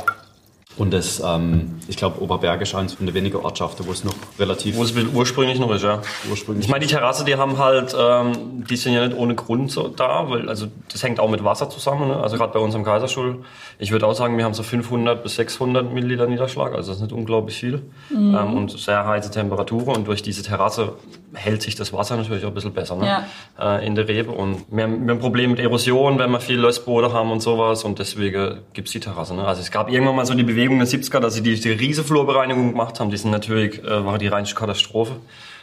Und 0.78 0.92
das, 0.92 1.22
ähm, 1.24 1.76
ich 1.88 1.96
glaube, 1.96 2.20
Oberbergisch 2.20 2.74
eins 2.74 2.92
von 2.92 3.06
den 3.06 3.14
wenigen 3.14 3.36
Ortschaften, 3.38 3.86
wo 3.86 3.92
es 3.92 4.04
noch 4.04 4.14
relativ 4.38 4.76
Wo 4.76 4.82
es 4.82 4.92
ursprünglich 5.14 5.58
noch 5.58 5.70
ist, 5.70 5.84
ja. 5.84 6.02
ursprünglich 6.30 6.66
Ich 6.66 6.70
meine, 6.70 6.84
die 6.84 6.92
Terrasse, 6.92 7.24
die 7.24 7.36
haben 7.36 7.56
halt, 7.56 7.96
ähm, 7.98 8.64
die 8.68 8.76
sind 8.76 8.92
ja 8.92 9.06
nicht 9.06 9.16
ohne 9.16 9.34
Grund 9.34 9.70
so 9.70 9.88
da, 9.88 10.28
weil 10.28 10.48
also 10.48 10.66
das 10.92 11.02
hängt 11.02 11.18
auch 11.18 11.30
mit 11.30 11.42
Wasser 11.44 11.70
zusammen. 11.70 12.08
Ne? 12.08 12.16
Also 12.16 12.36
gerade 12.36 12.52
bei 12.52 12.58
uns 12.58 12.74
am 12.74 12.84
Kaiserstuhl, 12.84 13.42
ich 13.78 13.90
würde 13.90 14.06
auch 14.06 14.14
sagen, 14.14 14.36
wir 14.36 14.44
haben 14.44 14.54
so 14.54 14.62
500 14.62 15.22
bis 15.22 15.36
600 15.36 15.92
Milliliter 15.92 16.26
Niederschlag, 16.26 16.74
also 16.74 16.90
das 16.90 16.98
ist 16.98 17.02
nicht 17.02 17.12
unglaublich 17.12 17.56
viel 17.56 17.82
ähm, 18.10 18.54
und 18.54 18.70
sehr 18.78 19.06
heiße 19.06 19.30
Temperaturen 19.30 19.96
und 19.96 20.06
durch 20.06 20.22
diese 20.22 20.42
Terrasse 20.42 20.94
hält 21.36 21.62
sich 21.62 21.74
das 21.74 21.92
Wasser 21.92 22.16
natürlich 22.16 22.44
auch 22.44 22.48
ein 22.48 22.54
bisschen 22.54 22.72
besser 22.72 22.96
ne? 22.96 23.26
äh, 23.60 23.86
in 23.86 23.94
der 23.94 24.08
Rebe 24.08 24.32
und 24.32 24.64
wir 24.70 24.84
haben, 24.84 25.06
wir 25.06 25.10
haben 25.10 25.10
ein 25.10 25.18
Problem 25.18 25.50
mit 25.50 25.60
Erosion, 25.60 26.18
wenn 26.18 26.30
wir 26.30 26.40
viel 26.40 26.58
Lössboden 26.58 27.12
haben 27.12 27.30
und 27.30 27.40
sowas 27.40 27.84
und 27.84 27.98
deswegen 27.98 28.58
gibt's 28.72 28.92
die 28.92 29.00
Terrasse. 29.00 29.34
Ne? 29.34 29.46
Also 29.46 29.60
es 29.60 29.70
gab 29.70 29.90
irgendwann 29.90 30.16
mal 30.16 30.26
so 30.26 30.34
die 30.34 30.42
Bewegung 30.42 30.80
in 30.80 30.86
den 30.86 30.88
70er, 30.88 31.20
dass 31.20 31.34
sie 31.34 31.42
die, 31.42 31.58
die 31.58 31.70
riese 31.70 32.02
Flurbereinigung 32.02 32.72
gemacht 32.72 32.98
haben, 33.00 33.10
die 33.10 33.16
sind 33.16 33.30
natürlich, 33.30 33.82
äh, 33.84 34.04
war 34.04 34.18
die 34.18 34.28
rheinische 34.28 34.54
Katastrophe. 34.54 35.16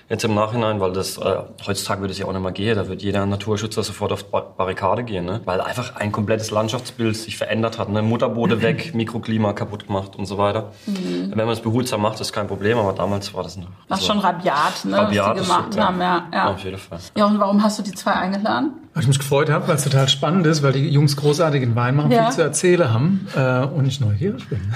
Jetzt 0.09 0.23
im 0.25 0.35
Nachhinein, 0.35 0.79
weil 0.79 0.91
das 0.91 1.17
äh, 1.17 1.37
heutzutage 1.65 2.01
würde 2.01 2.11
es 2.11 2.19
ja 2.19 2.25
auch 2.25 2.33
nicht 2.33 2.41
mehr 2.41 2.51
gehen, 2.51 2.75
da 2.75 2.87
wird 2.87 3.01
jeder 3.01 3.25
Naturschützer 3.25 3.83
sofort 3.83 4.11
auf 4.11 4.25
Bar 4.25 4.53
Barrikade 4.57 5.03
gehen, 5.03 5.25
ne? 5.25 5.41
weil 5.45 5.61
einfach 5.61 5.95
ein 5.95 6.11
komplettes 6.11 6.51
Landschaftsbild 6.51 7.15
sich 7.15 7.37
verändert 7.37 7.79
hat, 7.79 7.89
ne? 7.89 8.01
Mutterbode 8.01 8.61
weg, 8.61 8.93
Mikroklima 8.93 9.53
kaputt 9.53 9.87
gemacht 9.87 10.15
und 10.15 10.25
so 10.25 10.37
weiter. 10.37 10.71
Wenn 10.85 11.37
man 11.37 11.49
es 11.49 11.61
behutsam 11.61 12.01
macht, 12.01 12.19
ist 12.19 12.33
kein 12.33 12.47
Problem, 12.47 12.77
aber 12.77 12.93
damals 12.93 13.33
war 13.33 13.43
das 13.43 13.57
noch 13.57 13.67
Das 13.87 14.01
so 14.01 14.07
schon 14.07 14.19
rabiat, 14.19 14.85
ne, 14.85 14.97
rabiat, 14.97 15.27
was 15.27 15.41
die 15.41 15.47
gemacht 15.47 15.65
stimmt, 15.73 15.85
haben. 15.85 16.01
Ja, 16.01 16.27
ja. 16.33 16.51
auf 16.51 16.63
jeden 16.63 16.77
Fall. 16.77 16.99
ja, 17.15 17.25
und 17.25 17.39
warum 17.39 17.63
hast 17.63 17.79
du 17.79 17.83
die 17.83 17.93
zwei 17.93 18.11
eingeladen? 18.11 18.82
Weil 18.93 19.01
ich 19.01 19.07
mich 19.07 19.17
gefreut 19.17 19.49
habe, 19.49 19.67
weil 19.67 19.75
es 19.75 19.83
total 19.83 20.07
spannend 20.07 20.45
ist, 20.45 20.61
weil 20.61 20.73
die 20.73 20.87
Jungs 20.87 21.17
großartigen 21.17 21.75
Wein 21.75 21.95
machen, 21.95 22.11
Ja. 22.11 22.25
viel 22.25 22.33
zu 22.35 22.41
erzählen 22.43 22.93
haben 22.93 23.27
äh, 23.35 23.65
und 23.65 23.87
ich 23.87 23.99
neugierig 23.99 24.47
bin. 24.49 24.59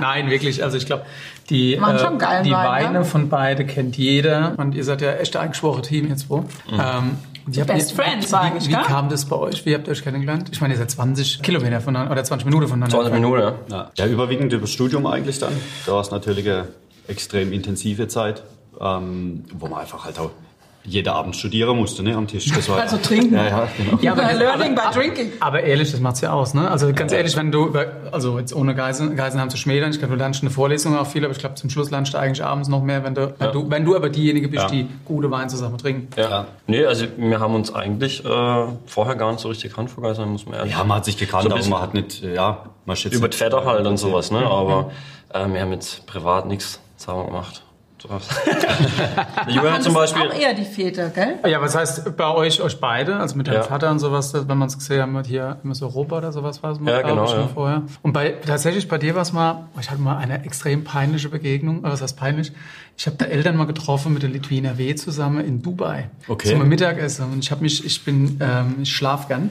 Nein, 0.00 0.30
wirklich. 0.30 0.62
Also 0.62 0.76
ich 0.76 0.86
glaube, 0.86 1.04
die, 1.48 1.76
geilen 2.18 2.44
die 2.44 2.50
Wein, 2.52 2.84
Weine 2.86 2.98
ne? 3.00 3.04
von 3.04 3.28
beide 3.28 3.64
kennt 3.64 3.96
jeder. 3.96 4.54
Und 4.58 4.74
ihr 4.74 4.84
seid 4.84 5.00
ja 5.00 5.12
echt 5.12 5.36
ein 5.36 5.42
eingeschworenes 5.44 5.88
Team 5.88 6.08
jetzt 6.08 6.28
wo. 6.28 6.44
Ähm, 6.70 7.16
und 7.46 7.56
ihr 7.56 7.62
habt- 7.62 7.72
Best 7.72 7.92
wie- 7.92 8.02
Friends 8.02 8.30
wie, 8.30 8.36
eigentlich, 8.36 8.68
Wie 8.68 8.72
gell? 8.74 8.82
kam 8.82 9.08
das 9.08 9.24
bei 9.24 9.36
euch? 9.36 9.64
Wie 9.66 9.74
habt 9.74 9.88
ihr 9.88 9.92
euch 9.92 10.02
kennengelernt? 10.04 10.48
Ich 10.52 10.60
meine, 10.60 10.74
ihr 10.74 10.78
seid 10.78 10.90
20 10.90 11.42
Kilometer 11.42 11.80
voneinander 11.80 12.12
oder 12.12 12.22
20 12.24 12.44
Minuten 12.44 12.68
voneinander. 12.68 12.94
20 12.96 13.14
Minuten, 13.14 13.40
ja. 13.40 13.54
Ja, 13.70 13.90
ja 13.96 14.06
überwiegend 14.06 14.52
über 14.52 14.62
das 14.62 14.70
Studium 14.70 15.06
eigentlich 15.06 15.38
dann. 15.38 15.52
Da 15.86 15.92
war 15.92 16.00
es 16.02 16.10
natürlich 16.10 16.48
eine 16.48 16.68
extrem 17.08 17.52
intensive 17.52 18.06
Zeit, 18.08 18.42
ähm, 18.80 19.44
wo 19.58 19.66
man 19.66 19.80
einfach 19.80 20.04
halt 20.04 20.18
auch 20.20 20.30
jeden 20.84 21.08
Abend 21.08 21.36
studieren 21.36 21.76
musste 21.76 22.02
ne, 22.02 22.14
am 22.16 22.26
Tisch. 22.26 22.50
Das 22.52 22.68
war, 22.68 22.80
Also 22.80 22.96
trinken. 22.96 23.34
Ja, 23.34 23.46
ja, 23.46 23.68
genau. 23.76 23.98
Ja, 24.02 24.12
aber, 24.12 24.32
Learning 24.32 24.74
by 24.74 24.82
drinking. 24.92 25.32
aber 25.40 25.62
ehrlich, 25.62 25.92
das 25.92 26.00
macht's 26.00 26.20
ja 26.20 26.32
aus, 26.32 26.54
ne? 26.54 26.68
Also 26.70 26.92
ganz 26.92 27.12
ehrlich, 27.12 27.36
wenn 27.36 27.52
du 27.52 27.72
also 28.10 28.38
jetzt 28.38 28.52
ohne 28.54 28.74
Geisen, 28.74 29.14
Geisenheim 29.14 29.48
zu 29.48 29.56
schmälern, 29.56 29.90
ich 29.92 29.98
glaube, 29.98 30.14
du 30.14 30.18
lernst 30.18 30.42
eine 30.42 30.50
Vorlesung 30.50 30.96
auch 30.96 31.06
viel, 31.06 31.24
aber 31.24 31.32
ich 31.32 31.38
glaube, 31.38 31.54
zum 31.54 31.70
Schluss 31.70 31.90
lernst 31.90 32.14
du 32.14 32.18
eigentlich 32.18 32.44
abends 32.44 32.68
noch 32.68 32.82
mehr, 32.82 33.04
wenn 33.04 33.14
du, 33.14 33.32
wenn 33.38 33.52
du, 33.52 33.70
wenn 33.70 33.84
du 33.84 33.94
aber 33.94 34.08
diejenige 34.08 34.48
bist, 34.48 34.64
Ja. 34.64 34.68
die 34.70 34.88
gute 35.04 35.30
Wein 35.30 35.48
zusammen 35.48 35.78
trinken. 35.78 36.08
Ja. 36.16 36.30
Ja. 36.30 36.46
Nee, 36.66 36.84
also 36.84 37.06
wir 37.16 37.38
haben 37.40 37.54
uns 37.54 37.72
eigentlich 37.72 38.24
äh, 38.24 38.64
vorher 38.86 39.14
gar 39.14 39.30
nicht 39.30 39.40
so 39.40 39.48
richtig 39.48 39.70
gekannt, 39.70 39.90
vor 39.90 40.02
Geistern, 40.02 40.30
muss 40.30 40.46
man 40.46 40.54
ehrlich 40.54 40.72
ja, 40.72 40.82
man 40.84 40.96
hat 40.98 41.04
sich 41.04 41.16
gekannt, 41.16 41.44
So 41.44 41.54
aber 41.54 41.66
man 41.66 41.80
hat 41.82 41.94
nicht, 41.94 42.22
ja, 42.22 42.64
man 42.86 42.94
ist 42.96 43.04
jetzt 43.04 43.14
Über 43.14 43.30
Vetter 43.30 43.64
halt 43.64 43.86
und 43.86 43.98
sowas, 43.98 44.30
ne? 44.32 44.38
Aber 44.44 44.90
äh, 45.32 45.46
wir 45.48 45.60
haben 45.60 45.72
jetzt 45.72 46.06
privat 46.06 46.46
nichts 46.46 46.80
zusammen 46.96 47.26
gemacht. 47.26 47.62
Julian 49.48 49.82
zum 49.82 49.94
Beispiel. 49.94 50.22
auch 50.28 50.34
eher 50.34 50.54
die 50.54 50.64
Väter, 50.64 51.10
gell? 51.10 51.38
Ja, 51.48 51.60
was 51.60 51.76
heißt 51.76 52.16
bei 52.16 52.28
euch, 52.28 52.60
euch 52.60 52.80
beide, 52.80 53.16
also 53.16 53.36
mit 53.36 53.46
deinem 53.46 53.56
Ja. 53.56 53.62
Vater 53.62 53.90
und 53.90 53.98
sowas, 53.98 54.32
wenn 54.34 54.58
man 54.58 54.68
es 54.68 54.78
gesehen 54.78 55.02
hat, 55.02 55.08
mit 55.10 55.26
hier 55.26 55.58
immer 55.62 55.74
so 55.74 55.86
Europa 55.86 56.18
oder 56.18 56.32
sowas 56.32 56.62
war 56.62 56.72
es 56.72 56.80
mal, 56.80 56.90
Ja, 56.92 57.02
genau, 57.02 57.24
ich, 57.24 57.30
schon 57.30 57.40
ja. 57.40 57.48
vorher. 57.48 57.82
Und 58.02 58.12
bei, 58.12 58.30
tatsächlich 58.30 58.88
bei 58.88 58.98
dir 58.98 59.14
war 59.14 59.22
es 59.22 59.32
mal, 59.32 59.64
ich 59.80 59.90
hatte 59.90 60.00
mal 60.00 60.16
eine 60.18 60.44
extrem 60.44 60.84
peinliche 60.84 61.28
Begegnung, 61.28 61.84
äh, 61.84 61.88
was 61.90 62.02
heißt 62.02 62.16
peinlich? 62.16 62.52
Ich 62.96 63.06
habe 63.06 63.16
da 63.16 63.24
Eltern 63.24 63.56
mal 63.56 63.64
getroffen 63.66 64.12
mit 64.12 64.22
der 64.22 64.28
Litwiner 64.30 64.76
W 64.76 64.94
zusammen 64.94 65.42
in 65.44 65.62
Dubai. 65.62 66.10
Okay. 66.28 66.50
Zum 66.50 66.68
Mittagessen. 66.68 67.24
Und 67.32 67.38
ich 67.42 67.50
habe 67.50 67.62
mich, 67.62 67.84
ich 67.86 68.04
bin, 68.04 68.38
ähm, 68.40 68.76
ich 68.82 68.92
schlaf 68.94 69.28
gern. 69.28 69.48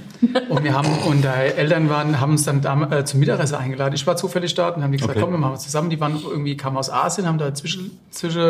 Und 0.49 0.63
wir 0.63 0.73
haben, 0.77 0.87
und 1.07 1.23
die 1.23 1.27
Eltern 1.27 1.89
waren, 1.89 2.21
haben 2.21 2.33
uns 2.33 2.43
dann 2.43 2.61
da, 2.61 2.79
äh, 2.91 3.03
zum 3.03 3.19
Mittagessen 3.19 3.55
eingeladen. 3.55 3.95
Ich 3.95 4.05
war 4.05 4.15
zufällig 4.15 4.53
dort 4.53 4.77
und 4.77 4.83
haben 4.83 4.91
die 4.91 4.99
gesagt, 4.99 5.15
Okay. 5.17 5.21
komm, 5.25 5.31
wir 5.33 5.39
machen 5.39 5.53
was 5.53 5.63
zusammen. 5.63 5.89
Die 5.89 5.99
waren 5.99 6.21
irgendwie, 6.23 6.55
kamen 6.55 6.77
aus 6.77 6.91
Asien, 6.91 7.25
haben 7.27 7.39
da 7.39 7.45
einen 7.47 7.55
Zwischen, 7.55 7.97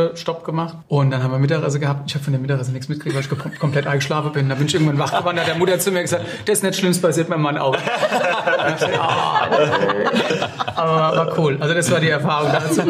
Zwischenstopp 0.09 0.43
gemacht. 0.43 0.75
Und 0.87 1.11
dann 1.11 1.21
haben 1.23 1.31
wir 1.31 1.39
Mittagessen 1.39 1.79
gehabt. 1.81 2.03
Ich 2.09 2.15
habe 2.15 2.23
von 2.23 2.33
der 2.33 2.41
Mittagessen 2.41 2.73
nichts 2.73 2.89
mitgekriegt, 2.89 3.15
weil 3.15 3.21
ich 3.23 3.29
kom- 3.29 3.57
komplett 3.59 3.87
eingeschlafen 3.87 4.31
bin. 4.31 4.49
Da 4.49 4.55
bin 4.55 4.67
ich 4.67 4.73
irgendwann 4.73 4.99
wach 4.99 5.17
geworden, 5.17 5.35
da 5.37 5.41
hat 5.43 5.49
der 5.49 5.55
Mutter 5.57 5.79
zu 5.79 5.91
mir 5.91 6.01
gesagt, 6.01 6.25
das 6.45 6.57
ist 6.59 6.63
nicht 6.63 6.75
schlimm, 6.77 6.91
das 6.91 7.01
passiert 7.01 7.29
meinem 7.29 7.41
Mann 7.41 7.57
auch. 7.57 7.75
Ah, 10.75 11.09
aber 11.09 11.17
war 11.27 11.37
cool. 11.39 11.57
Also 11.59 11.73
das 11.73 11.91
war 11.91 11.99
die 11.99 12.09
Erfahrung 12.09 12.51
dazu. 12.51 12.81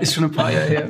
Ist 0.00 0.14
schon 0.14 0.24
ein 0.24 0.32
paar 0.32 0.50
Jahre 0.50 0.66
her. 0.66 0.88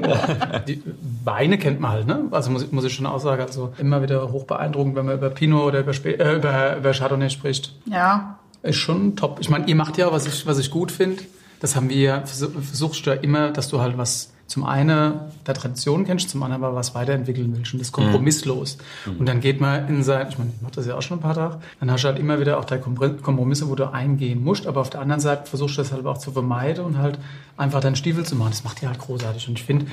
Die 0.67 0.83
Weine 1.25 1.59
kennt 1.59 1.81
man 1.81 1.91
halt, 1.93 2.07
ne? 2.07 2.25
Also 2.31 2.51
muss, 2.51 2.63
ich- 2.65 2.73
muss 2.73 2.85
ich 2.85 2.95
schon 2.95 3.07
auch 3.07 3.19
sagen, 3.21 3.43
also 3.43 3.73
immer 3.79 4.03
wieder 4.03 4.31
hoch 4.33 4.45
beeindruckend, 4.45 4.97
wenn 4.97 5.07
man 5.07 5.17
über 5.17 5.31
Pinot 5.31 5.63
oder 5.65 5.81
über, 5.81 5.93
Spe 5.93 6.19
äh, 6.19 6.37
über, 6.37 6.77
über 6.77 6.93
Chardonnay 6.93 7.31
spricht. 7.31 7.75
Ja. 7.87 8.39
Ist 8.63 8.77
schon 8.77 9.17
top. 9.17 9.39
Ich 9.41 9.51
meine, 9.51 9.67
ihr 9.67 9.75
macht 9.75 9.99
ja, 9.99 10.11
was 10.13 10.27
ich, 10.27 10.47
was 10.47 10.59
ich 10.59 10.71
gut 10.71 10.91
finde, 10.93 11.23
das 11.61 11.77
haben 11.77 11.91
wir, 11.91 12.23
versuch- 12.27 12.53
versuchst 12.63 13.05
du 13.07 13.11
ja 13.11 13.17
immer, 13.17 13.51
dass 13.51 13.69
du 13.69 13.81
halt 13.81 13.99
was 13.99 14.33
zum 14.47 14.65
einen 14.65 15.15
der 15.47 15.55
Tradition 15.55 16.05
kennst, 16.05 16.31
zum 16.31 16.43
anderen 16.43 16.65
aber 16.65 16.77
was 16.77 16.95
weiterentwickeln 16.95 17.55
willst 17.57 17.73
und 17.73 17.81
das 17.81 17.93
kompromisslos. 17.93 18.79
Mhm. 19.07 19.17
Und 19.19 19.27
dann 19.27 19.41
geht 19.41 19.61
man 19.61 19.89
in 19.89 20.03
sein, 20.03 20.27
ich 20.29 20.39
meine, 20.39 20.51
ich 20.55 20.63
mache 20.63 20.73
das 20.75 20.87
ja 20.87 20.97
auch 20.97 21.03
schon 21.03 21.19
ein 21.19 21.23
paar 21.23 21.35
Tage, 21.35 21.59
dann 21.81 21.91
hast 21.91 22.05
du 22.05 22.09
halt 22.09 22.19
immer 22.19 22.41
wieder 22.41 22.59
auch 22.59 22.65
deine 22.65 22.83
Kompromisse, 22.83 23.69
wo 23.69 23.75
du 23.75 23.93
eingehen 23.93 24.43
musst, 24.43 24.67
aber 24.67 24.81
auf 24.81 24.91
der 24.91 25.01
anderen 25.01 25.21
Seite 25.21 25.47
versuchst 25.47 25.79
du 25.79 25.83
das 25.83 25.93
halt 25.93 26.05
auch 26.07 26.19
zu 26.19 26.31
vermeiden 26.31 26.85
und 26.85 26.99
halt 26.99 27.19
einfach 27.57 27.81
deinen 27.81 27.97
Stiefel 27.97 28.25
zu 28.25 28.37
machen. 28.37 28.51
Das 28.51 28.65
macht 28.65 28.83
dir 28.83 28.89
halt 28.89 28.99
großartig. 28.99 29.49
Und 29.49 29.59
ich 29.59 29.65
finde, 29.65 29.87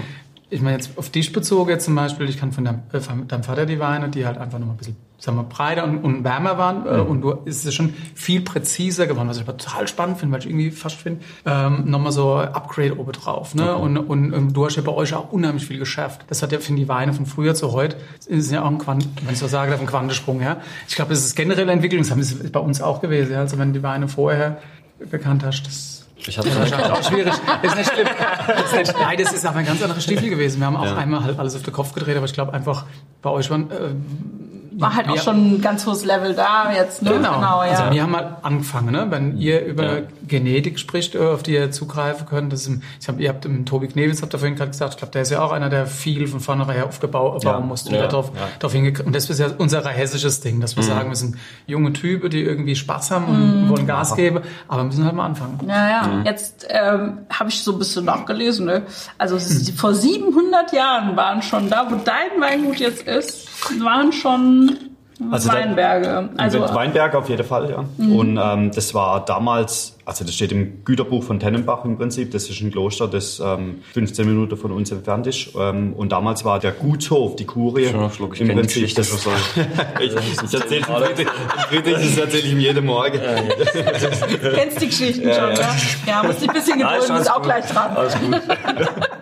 ich 0.49 0.61
meine 0.61 0.75
jetzt 0.75 0.97
auf 0.97 1.09
dich 1.09 1.31
bezogen 1.31 1.69
jetzt 1.69 1.85
zum 1.85 1.95
Beispiel, 1.95 2.29
ich 2.29 2.37
kann 2.37 2.51
von 2.51 2.65
deinem, 2.65 2.81
äh, 2.91 2.99
von 2.99 3.27
deinem 3.27 3.43
Vater 3.43 3.65
die 3.65 3.79
Weine, 3.79 4.09
die 4.09 4.25
halt 4.25 4.37
einfach 4.37 4.59
nochmal 4.59 4.75
ein 4.75 4.77
bisschen 4.77 4.97
sagen 5.21 5.37
wir, 5.37 5.43
breiter 5.43 5.83
und, 5.83 5.99
und 5.99 6.23
wärmer 6.23 6.57
waren 6.57 6.85
äh, 6.87 6.97
mhm. 6.97 7.05
und 7.05 7.21
du 7.21 7.31
ist 7.45 7.63
es 7.63 7.75
schon 7.75 7.93
viel 8.15 8.41
präziser 8.41 9.05
geworden, 9.05 9.29
was 9.29 9.37
ich 9.37 9.43
aber 9.43 9.55
total 9.55 9.87
spannend 9.87 10.17
finde, 10.17 10.33
weil 10.33 10.39
ich 10.39 10.47
irgendwie 10.47 10.71
fast 10.71 10.95
finde, 10.95 11.21
ähm, 11.45 11.83
nochmal 11.85 12.11
so 12.11 12.37
Upgrade 12.37 12.97
oben 12.97 13.11
drauf. 13.11 13.53
Ne? 13.53 13.71
Okay. 13.71 13.81
Und, 13.83 13.97
und, 13.97 14.33
und, 14.33 14.53
du 14.53 14.65
hast 14.65 14.77
ja 14.77 14.81
bei 14.81 14.91
euch 14.91 15.13
auch 15.13 15.31
unheimlich 15.31 15.67
viel 15.67 15.77
geschafft. 15.77 16.25
Das 16.27 16.41
hat 16.41 16.51
ja, 16.51 16.59
finde 16.59 16.81
die 16.81 16.89
Weine 16.89 17.13
von 17.13 17.27
früher 17.27 17.53
zu 17.53 17.71
heute, 17.71 17.97
ist 18.25 18.51
ja 18.51 18.63
auch 18.63 18.71
ein 18.71 18.79
Quant, 18.79 19.07
wenn 19.23 19.33
ich 19.33 19.39
so 19.39 19.47
sage, 19.47 19.77
ein 19.77 19.85
Quantensprung. 19.85 20.41
Ja? 20.41 20.57
Ich 20.87 20.95
glaube, 20.95 21.11
das 21.11 21.23
ist 21.23 21.35
generelle 21.35 21.71
Entwicklung, 21.71 22.01
das 22.01 22.17
ist 22.17 22.51
bei 22.51 22.59
uns 22.59 22.81
auch 22.81 22.99
gewesen. 22.99 23.33
Ja? 23.33 23.41
Also 23.41 23.59
wenn 23.59 23.73
du 23.73 23.79
die 23.79 23.83
Weine 23.83 24.07
vorher 24.07 24.57
bekannt 25.11 25.43
hast, 25.45 25.67
das 25.67 26.01
ich 26.27 26.37
hatte 26.37 26.49
das 26.49 26.67
ist 26.67 26.73
auch 26.73 27.03
schwierig. 27.03 27.33
Das 27.61 27.63
ist 27.71 27.77
nicht 27.77 27.93
schlimm. 27.93 28.07
Das 28.47 28.65
ist 28.65 28.75
nicht, 28.75 28.93
nein, 28.99 29.17
das 29.17 29.33
ist 29.33 29.45
aber 29.45 29.57
ein 29.59 29.65
ganz 29.65 29.81
anderer 29.81 29.99
Stiefel 30.01 30.29
gewesen. 30.29 30.59
Wir 30.59 30.67
haben 30.67 30.75
auch 30.75 30.85
ja. 30.85 30.95
einmal 30.95 31.23
halt 31.23 31.39
alles 31.39 31.55
auf 31.55 31.63
den 31.63 31.73
Kopf 31.73 31.93
gedreht, 31.93 32.15
aber 32.15 32.25
ich 32.25 32.33
glaube 32.33 32.53
einfach, 32.53 32.85
bei 33.21 33.31
euch 33.31 33.49
waren 33.49 33.71
äh, 33.71 33.95
war 34.81 34.95
halt 34.95 35.09
auch 35.09 35.17
schon 35.17 35.55
ein 35.55 35.61
ganz 35.61 35.85
hohes 35.85 36.03
Level 36.03 36.33
da 36.33 36.71
jetzt. 36.71 37.01
Ne? 37.01 37.11
Genau. 37.11 37.35
genau 37.35 37.63
ja. 37.63 37.69
Also 37.71 37.91
wir 37.91 38.03
haben 38.03 38.15
halt 38.15 38.27
angefangen, 38.41 38.91
ne? 38.91 39.07
wenn 39.09 39.37
ihr 39.37 39.65
über 39.65 39.99
ja. 39.99 40.01
Genetik 40.31 40.79
spricht, 40.79 41.15
auf 41.15 41.43
die 41.43 41.53
ihr 41.53 41.69
zugreifen 41.69 42.25
könnt. 42.25 42.51
Das 42.51 42.65
ist, 42.65 42.81
ich 42.99 43.07
hab, 43.07 43.19
ihr 43.19 43.29
habt 43.29 43.45
im 43.45 43.65
Tobi 43.65 43.87
Knewitz, 43.87 44.21
habt 44.21 44.33
ihr 44.33 44.39
vorhin 44.39 44.55
gerade 44.55 44.71
gesagt, 44.71 44.93
ich 44.93 44.97
glaube, 44.97 45.11
der 45.11 45.21
ist 45.21 45.29
ja 45.29 45.41
auch 45.43 45.51
einer, 45.51 45.69
der 45.69 45.85
viel 45.85 46.25
von 46.27 46.39
vornherein 46.39 46.83
aufgebaut 46.83 47.43
ja. 47.43 47.59
musste. 47.59 47.95
Ja. 47.95 48.07
Darauf, 48.07 48.31
ja. 48.33 48.47
darauf 48.59 49.05
und 49.05 49.13
das 49.15 49.29
ist 49.29 49.39
ja 49.39 49.47
unser 49.57 49.87
hessisches 49.87 50.41
Ding, 50.41 50.59
dass 50.61 50.75
wir 50.75 50.83
mhm. 50.83 50.87
sagen, 50.87 51.09
wir 51.09 51.15
sind 51.15 51.35
junge 51.67 51.93
Typen, 51.93 52.29
die 52.29 52.41
irgendwie 52.41 52.75
Spaß 52.75 53.11
haben 53.11 53.25
und 53.25 53.65
mhm. 53.65 53.69
wollen 53.69 53.85
Gas 53.85 54.15
geben, 54.15 54.39
aber 54.67 54.81
wir 54.81 54.85
müssen 54.85 55.05
halt 55.05 55.15
mal 55.15 55.25
anfangen. 55.25 55.59
Ja, 55.67 55.89
ja. 55.89 56.07
Mhm. 56.07 56.25
Jetzt 56.25 56.65
ähm, 56.69 57.19
habe 57.29 57.49
ich 57.49 57.61
so 57.61 57.73
ein 57.73 57.79
bisschen 57.79 58.05
nachgelesen. 58.05 58.65
Ne? 58.65 58.83
Also 59.17 59.35
mhm. 59.35 59.75
vor 59.75 59.93
700 59.93 60.73
Jahren 60.73 61.15
waren 61.17 61.41
schon 61.41 61.69
da, 61.69 61.85
wo 61.89 61.95
dein 61.95 62.41
Weingut 62.41 62.77
jetzt 62.77 63.05
ist, 63.05 63.49
waren 63.83 64.13
schon 64.13 64.77
also 65.29 65.49
Weinberge. 65.49 66.29
Also 66.37 66.61
Weinberge 66.61 67.17
auf 67.17 67.29
jeden 67.29 67.43
Fall, 67.43 67.69
ja. 67.69 67.83
Mhm. 67.97 68.15
Und 68.15 68.39
ähm, 68.41 68.71
das 68.73 68.93
war 68.93 69.23
damals 69.23 69.97
also 70.11 70.25
das 70.25 70.35
steht 70.35 70.51
im 70.51 70.83
Güterbuch 70.83 71.23
von 71.23 71.39
Tennenbach 71.39 71.85
im 71.85 71.97
Prinzip. 71.97 72.31
Das 72.31 72.49
ist 72.49 72.59
ein 72.59 72.69
Kloster, 72.69 73.07
das 73.07 73.39
ähm, 73.39 73.81
15 73.93 74.27
Minuten 74.27 74.57
von 74.57 74.73
uns 74.73 74.91
entfernt 74.91 75.25
ist. 75.25 75.51
Ähm, 75.57 75.93
und 75.93 76.11
damals 76.11 76.43
war 76.43 76.59
der 76.59 76.73
Gutshof, 76.73 77.37
die 77.37 77.45
Kurie, 77.45 77.87
Schluck, 78.13 78.37
im 78.39 78.49
Prinzip. 78.49 78.93
Das 78.93 79.25
was 79.25 79.25
ich 80.01 80.13
ich 80.13 80.53
erzähle 80.53 80.81
das 80.81 82.17
erzähle 82.17 82.43
ich 82.43 82.51
ihm 82.51 82.59
jeden 82.59 82.85
Morgen. 82.85 83.15
Ja, 83.15 83.35
ja. 83.35 84.51
Kennst 84.53 84.81
die 84.81 84.87
Geschichten 84.87 85.29
ja, 85.29 85.33
schon, 85.33 85.55
ja? 85.55 85.75
Ja, 86.07 86.23
musst 86.23 86.41
dich 86.41 86.49
ein 86.49 86.55
bisschen 86.55 86.79
gedulden, 86.79 87.15
ist 87.15 87.31
auch 87.31 87.35
gut. 87.35 87.43
gleich 87.43 87.65
dran. 87.67 87.95
Alles 87.95 88.19
gut. 88.19 88.41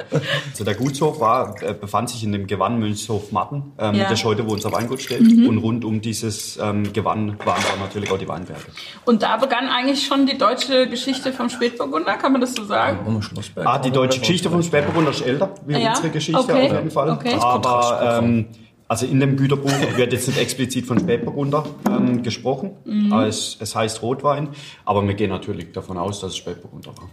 Also 0.51 0.63
der 0.63 0.75
Gutshof 0.75 1.19
war, 1.19 1.55
äh, 1.61 1.73
befand 1.73 2.09
sich 2.09 2.23
in 2.23 2.31
dem 2.31 2.47
Gewann 2.47 2.79
Münchshof 2.79 3.31
Matten, 3.31 3.73
ähm, 3.77 3.95
ja. 3.95 4.09
das 4.09 4.23
heute, 4.23 4.47
wo 4.47 4.53
unser 4.53 4.71
Weingut 4.71 5.01
steht. 5.01 5.21
Mhm. 5.21 5.47
Und 5.47 5.57
rund 5.59 5.85
um 5.85 6.01
dieses 6.01 6.57
ähm, 6.57 6.91
Gewann 6.93 7.37
waren 7.45 7.61
da 7.61 7.79
natürlich 7.79 8.11
auch 8.11 8.17
die 8.17 8.27
Weinberge. 8.27 8.65
Und 9.05 9.23
da 9.23 9.37
begann 9.37 9.67
eigentlich 9.67 10.05
schon 10.05 10.25
die 10.25 10.37
deutsche 10.37 10.78
Geschichte 10.87 11.33
vom 11.33 11.49
Spätburgunder, 11.49 12.15
kann 12.17 12.31
man 12.31 12.41
das 12.41 12.53
so 12.53 12.63
sagen? 12.63 13.21
Ah, 13.63 13.77
die 13.79 13.91
deutsche 13.91 14.19
Geschichte 14.19 14.49
vom 14.49 14.61
Spätburgunder 14.63 15.11
ist 15.11 15.21
älter 15.21 15.53
wie 15.65 15.81
ja. 15.81 15.89
unsere 15.89 16.09
Geschichte 16.09 16.39
okay. 16.39 16.67
auf 16.67 16.73
jeden 16.73 16.91
Fall. 16.91 17.09
Okay. 17.11 17.35
Aber 17.39 18.19
ähm, 18.21 18.45
also 18.89 19.05
in 19.05 19.19
dem 19.19 19.37
Güterbuch 19.37 19.71
wird 19.97 20.13
jetzt 20.13 20.27
nicht 20.27 20.39
explizit 20.39 20.87
von 20.87 20.99
Spätburgunder 20.99 21.63
ähm, 21.87 22.23
gesprochen, 22.23 22.71
mhm. 22.85 23.13
aber 23.13 23.27
es, 23.27 23.55
es, 23.59 23.75
heißt 23.75 24.01
Rotwein, 24.01 24.49
aber 24.83 25.07
wir 25.07 25.13
gehen 25.13 25.29
natürlich 25.29 25.71
davon 25.71 25.99
aus, 25.99 26.21
dass 26.21 26.31
es 26.31 26.37
Spätburgunder 26.37 26.89
war. 26.97 27.07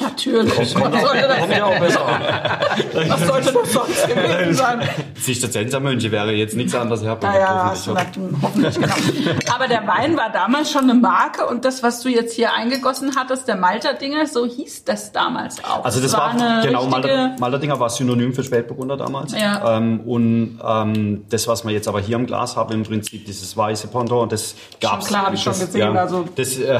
Natürlich. 0.00 0.56
Was 0.56 0.70
sollte 0.70 1.26
das, 1.26 1.56
ja 1.56 1.64
auch 1.64 1.80
besser 1.80 2.00
Was 3.08 3.26
sollte 3.26 3.52
das 3.52 3.72
sonst 3.72 4.06
gewesen 4.06 4.54
sein? 4.54 4.88
Zisterzensermönche 5.20 6.12
wäre 6.12 6.32
jetzt 6.32 6.54
nichts 6.54 6.76
anderes 6.76 7.02
hergebracht. 7.02 7.34
Naja, 7.34 7.74
hoffentlich, 7.74 8.42
hoffentlich 8.42 8.74
genau. 8.76 9.54
Aber 9.54 9.66
der 9.66 9.84
Wein 9.88 10.16
war 10.16 10.30
damals 10.30 10.70
schon 10.70 10.84
eine 10.84 10.94
Marke 10.94 11.46
und 11.46 11.64
das, 11.64 11.82
was 11.82 12.02
du 12.02 12.08
jetzt 12.08 12.34
hier 12.34 12.54
eingegossen 12.54 13.16
hattest, 13.16 13.48
der 13.48 13.56
Malterdinger, 13.56 14.26
so 14.26 14.46
hieß 14.46 14.84
das 14.84 15.10
damals 15.10 15.64
auch. 15.64 15.84
Also 15.84 16.00
das, 16.00 16.12
das 16.12 16.20
war, 16.20 16.38
war 16.38 16.62
genau, 16.62 16.86
Malter, 16.86 17.34
Malterdinger 17.40 17.80
war 17.80 17.90
Synonym 17.90 18.32
für 18.32 18.44
Spätburgunder 18.44 18.96
damals. 18.96 19.32
Ja. 19.32 19.76
Ähm, 19.76 20.00
und 20.00 20.60
ähm, 20.64 21.15
das, 21.28 21.48
was 21.48 21.64
wir 21.64 21.72
jetzt 21.72 21.88
aber 21.88 22.00
hier 22.00 22.16
im 22.16 22.26
Glas 22.26 22.56
haben, 22.56 22.72
im 22.72 22.82
Prinzip 22.82 23.24
dieses 23.24 23.56
weiße 23.56 23.88
Pendant, 23.88 24.32
das 24.32 24.54
gab 24.80 25.00
es. 25.00 25.08
Klar, 25.08 25.26
habe 25.26 25.36
ich 25.36 25.42
schon 25.42 25.52
gesehen. 25.52 25.80
Ja, 25.80 25.92
also. 25.92 26.24
das, 26.34 26.58
äh, 26.58 26.78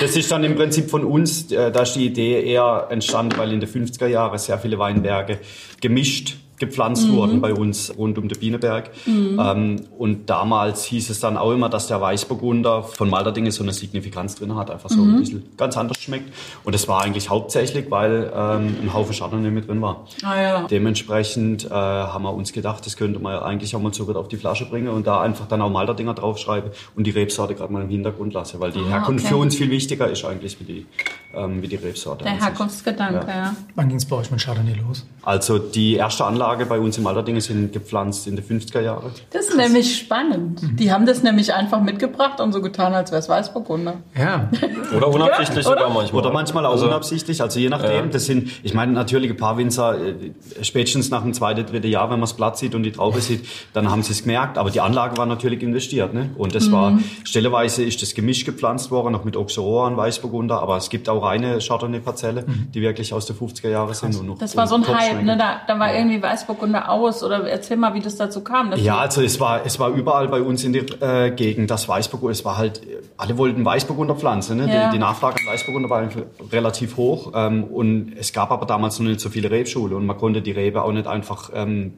das 0.00 0.16
ist 0.16 0.30
dann 0.30 0.44
im 0.44 0.54
Prinzip 0.54 0.90
von 0.90 1.04
uns, 1.04 1.50
äh, 1.52 1.70
da 1.70 1.82
ist 1.82 1.94
die 1.94 2.06
Idee 2.06 2.42
eher 2.44 2.86
entstanden, 2.90 3.36
weil 3.38 3.52
in 3.52 3.60
den 3.60 3.68
50er 3.68 4.06
Jahren 4.06 4.38
sehr 4.38 4.58
viele 4.58 4.78
Weinberge 4.78 5.38
gemischt 5.80 6.36
gepflanzt 6.58 7.08
mhm. 7.08 7.12
wurden 7.12 7.40
bei 7.40 7.52
uns 7.52 7.92
rund 7.96 8.18
um 8.18 8.28
den 8.28 8.38
Bienenberg. 8.38 8.90
Mhm. 9.06 9.40
Ähm, 9.42 9.80
und 9.98 10.30
damals 10.30 10.84
hieß 10.84 11.10
es 11.10 11.20
dann 11.20 11.36
auch 11.36 11.52
immer, 11.52 11.68
dass 11.68 11.86
der 11.88 12.00
Weißburgunder 12.00 12.82
von 12.82 13.10
Malderdinge 13.10 13.52
so 13.52 13.62
eine 13.62 13.72
Signifikanz 13.72 14.36
drin 14.36 14.54
hat, 14.56 14.70
einfach 14.70 14.90
so 14.90 15.02
mhm. 15.02 15.14
ein 15.14 15.20
bisschen 15.20 15.56
ganz 15.56 15.76
anders 15.76 15.98
schmeckt. 15.98 16.32
Und 16.64 16.74
das 16.74 16.88
war 16.88 17.02
eigentlich 17.02 17.28
hauptsächlich, 17.28 17.90
weil 17.90 18.32
ähm, 18.34 18.76
ein 18.82 18.94
Haufen 18.94 19.14
Chardonnay 19.14 19.50
mit 19.50 19.68
drin 19.68 19.82
war. 19.82 20.06
Ah, 20.22 20.40
ja. 20.40 20.66
Dementsprechend 20.66 21.66
äh, 21.66 21.70
haben 21.70 22.24
wir 22.24 22.32
uns 22.32 22.52
gedacht, 22.52 22.86
das 22.86 22.96
könnte 22.96 23.18
man 23.18 23.38
eigentlich 23.38 23.74
auch 23.76 23.80
mal 23.80 23.92
so 23.92 24.06
auf 24.14 24.28
die 24.28 24.36
Flasche 24.36 24.66
bringen 24.66 24.88
und 24.88 25.06
da 25.06 25.20
einfach 25.20 25.46
dann 25.46 25.60
auch 25.60 25.70
Malderdinger 25.70 26.14
draufschreiben 26.14 26.70
und 26.94 27.06
die 27.06 27.10
Rebsorte 27.10 27.54
gerade 27.54 27.72
mal 27.72 27.82
im 27.82 27.90
Hintergrund 27.90 28.32
lassen, 28.32 28.60
weil 28.60 28.72
die 28.72 28.80
ah, 28.80 28.88
Herkunft 28.88 29.24
okay. 29.24 29.34
für 29.34 29.40
uns 29.40 29.56
viel 29.56 29.70
wichtiger 29.70 30.08
ist 30.08 30.24
eigentlich 30.24 30.58
wie 30.60 30.64
die, 30.64 30.86
ähm, 31.34 31.60
wie 31.62 31.68
die 31.68 31.76
Rebsorte. 31.76 32.24
Der 32.24 32.40
Herkunftsgedanke, 32.40 33.26
ja. 33.26 33.36
ja. 33.36 33.56
Wann 33.74 33.88
ging 33.88 33.98
es 33.98 34.06
bei 34.06 34.16
euch 34.16 34.30
mit 34.30 34.40
Chardonnay 34.40 34.74
los? 34.74 35.04
Also 35.22 35.58
die 35.58 35.94
erste 35.94 36.24
Anlage 36.24 36.45
Anlage 36.46 36.66
bei 36.66 36.78
uns 36.78 36.96
im 36.96 37.06
Allerdings 37.06 37.46
sind 37.46 37.72
gepflanzt 37.72 38.26
in 38.26 38.36
den 38.36 38.44
50er 38.44 38.80
Jahren. 38.80 39.10
Das 39.30 39.46
ist 39.46 39.50
Krass. 39.50 39.58
nämlich 39.58 39.98
spannend. 39.98 40.62
Mhm. 40.62 40.76
Die 40.76 40.92
haben 40.92 41.06
das 41.06 41.22
nämlich 41.22 41.52
einfach 41.52 41.80
mitgebracht 41.80 42.40
und 42.40 42.52
so 42.52 42.60
getan, 42.62 42.94
als 42.94 43.10
wäre 43.10 43.20
es 43.20 43.28
Weißburgunder. 43.28 43.94
Ja. 44.16 44.48
Oder 44.96 45.08
unabsichtlich 45.08 45.64
ja, 45.64 45.70
sogar 45.70 45.90
manchmal. 45.90 46.22
Oder 46.22 46.32
manchmal 46.32 46.66
auch 46.66 46.72
also, 46.72 46.86
unabsichtlich, 46.86 47.42
also 47.42 47.58
je 47.58 47.68
nachdem. 47.68 47.90
Ja. 47.90 48.06
Das 48.06 48.26
sind, 48.26 48.50
ich 48.62 48.74
meine, 48.74 48.92
natürlich 48.92 49.30
ein 49.30 49.36
paar 49.36 49.58
Winzer, 49.58 49.96
äh, 50.00 50.32
spätestens 50.62 51.10
nach 51.10 51.22
dem 51.22 51.34
zweiten, 51.34 51.66
dritten 51.66 51.88
Jahr, 51.88 52.04
wenn 52.04 52.20
man 52.20 52.22
das 52.22 52.34
Blatt 52.34 52.56
sieht 52.58 52.74
und 52.74 52.84
die 52.84 52.92
Traube 52.92 53.20
sieht, 53.20 53.46
dann 53.72 53.90
haben 53.90 54.02
sie 54.02 54.12
es 54.12 54.22
gemerkt. 54.22 54.58
Aber 54.58 54.70
die 54.70 54.80
Anlage 54.80 55.16
war 55.16 55.26
natürlich 55.26 55.62
investiert. 55.62 56.14
Ne? 56.14 56.30
Und 56.36 56.54
das 56.54 56.68
mhm. 56.68 56.72
war, 56.72 56.98
stelleweise 57.24 57.82
ist 57.82 58.02
das 58.02 58.14
Gemisch 58.14 58.44
gepflanzt 58.44 58.90
worden, 58.90 59.12
noch 59.12 59.24
mit 59.24 59.36
Auxerroa 59.36 59.88
und 59.88 59.96
Weißburgunder. 59.96 60.60
Aber 60.60 60.76
es 60.76 60.90
gibt 60.90 61.08
auch 61.08 61.24
reine 61.24 61.58
Chardonnay-Parzelle, 61.58 62.44
mhm. 62.46 62.68
die 62.72 62.80
wirklich 62.80 63.12
aus 63.12 63.26
den 63.26 63.36
50er 63.36 63.68
Jahren 63.68 63.94
sind. 63.94 64.16
Und 64.16 64.26
noch, 64.26 64.38
das 64.38 64.56
war 64.56 64.66
so 64.66 64.76
ein 64.76 64.86
Hype, 64.86 65.22
ne? 65.22 65.36
Da, 65.36 65.60
da 65.66 65.78
war 65.78 65.94
irgendwie 65.94 66.22
Weiß 66.22 66.35
Weißburgunder 66.36 66.90
aus? 66.90 67.22
Oder 67.22 67.48
erzähl 67.48 67.76
mal, 67.76 67.94
wie 67.94 68.00
das 68.00 68.16
dazu 68.16 68.42
kam. 68.42 68.72
Ja, 68.76 68.98
also 68.98 69.22
es 69.22 69.40
war, 69.40 69.64
es 69.64 69.78
war 69.78 69.90
überall 69.90 70.28
bei 70.28 70.42
uns 70.42 70.64
in 70.64 70.72
der 70.72 70.84
äh, 71.00 71.30
Gegend 71.30 71.70
das 71.70 71.88
Weißburgunder. 71.88 72.32
Es 72.32 72.44
war 72.44 72.58
halt, 72.58 72.82
alle 73.16 73.38
wollten 73.38 73.64
Weißburgunder 73.64 74.14
pflanzen. 74.14 74.58
Ne? 74.58 74.72
Ja. 74.72 74.86
Die, 74.86 74.96
die, 74.96 74.98
Nachfrage 74.98 75.40
an 75.40 75.52
Weißburgunder 75.52 75.88
war 75.88 76.08
relativ 76.52 76.96
hoch. 76.96 77.32
Ähm, 77.34 77.64
und 77.64 78.12
es 78.18 78.32
gab 78.32 78.50
aber 78.50 78.66
damals 78.66 78.98
noch 78.98 79.06
nicht 79.06 79.20
so 79.20 79.30
viele 79.30 79.50
Rebschulen 79.50 79.94
und 79.94 80.06
man 80.06 80.18
konnte 80.18 80.42
die 80.42 80.52
Rebe 80.52 80.82
auch 80.82 80.92
nicht 80.92 81.06
einfach 81.06 81.50
ähm, 81.54 81.94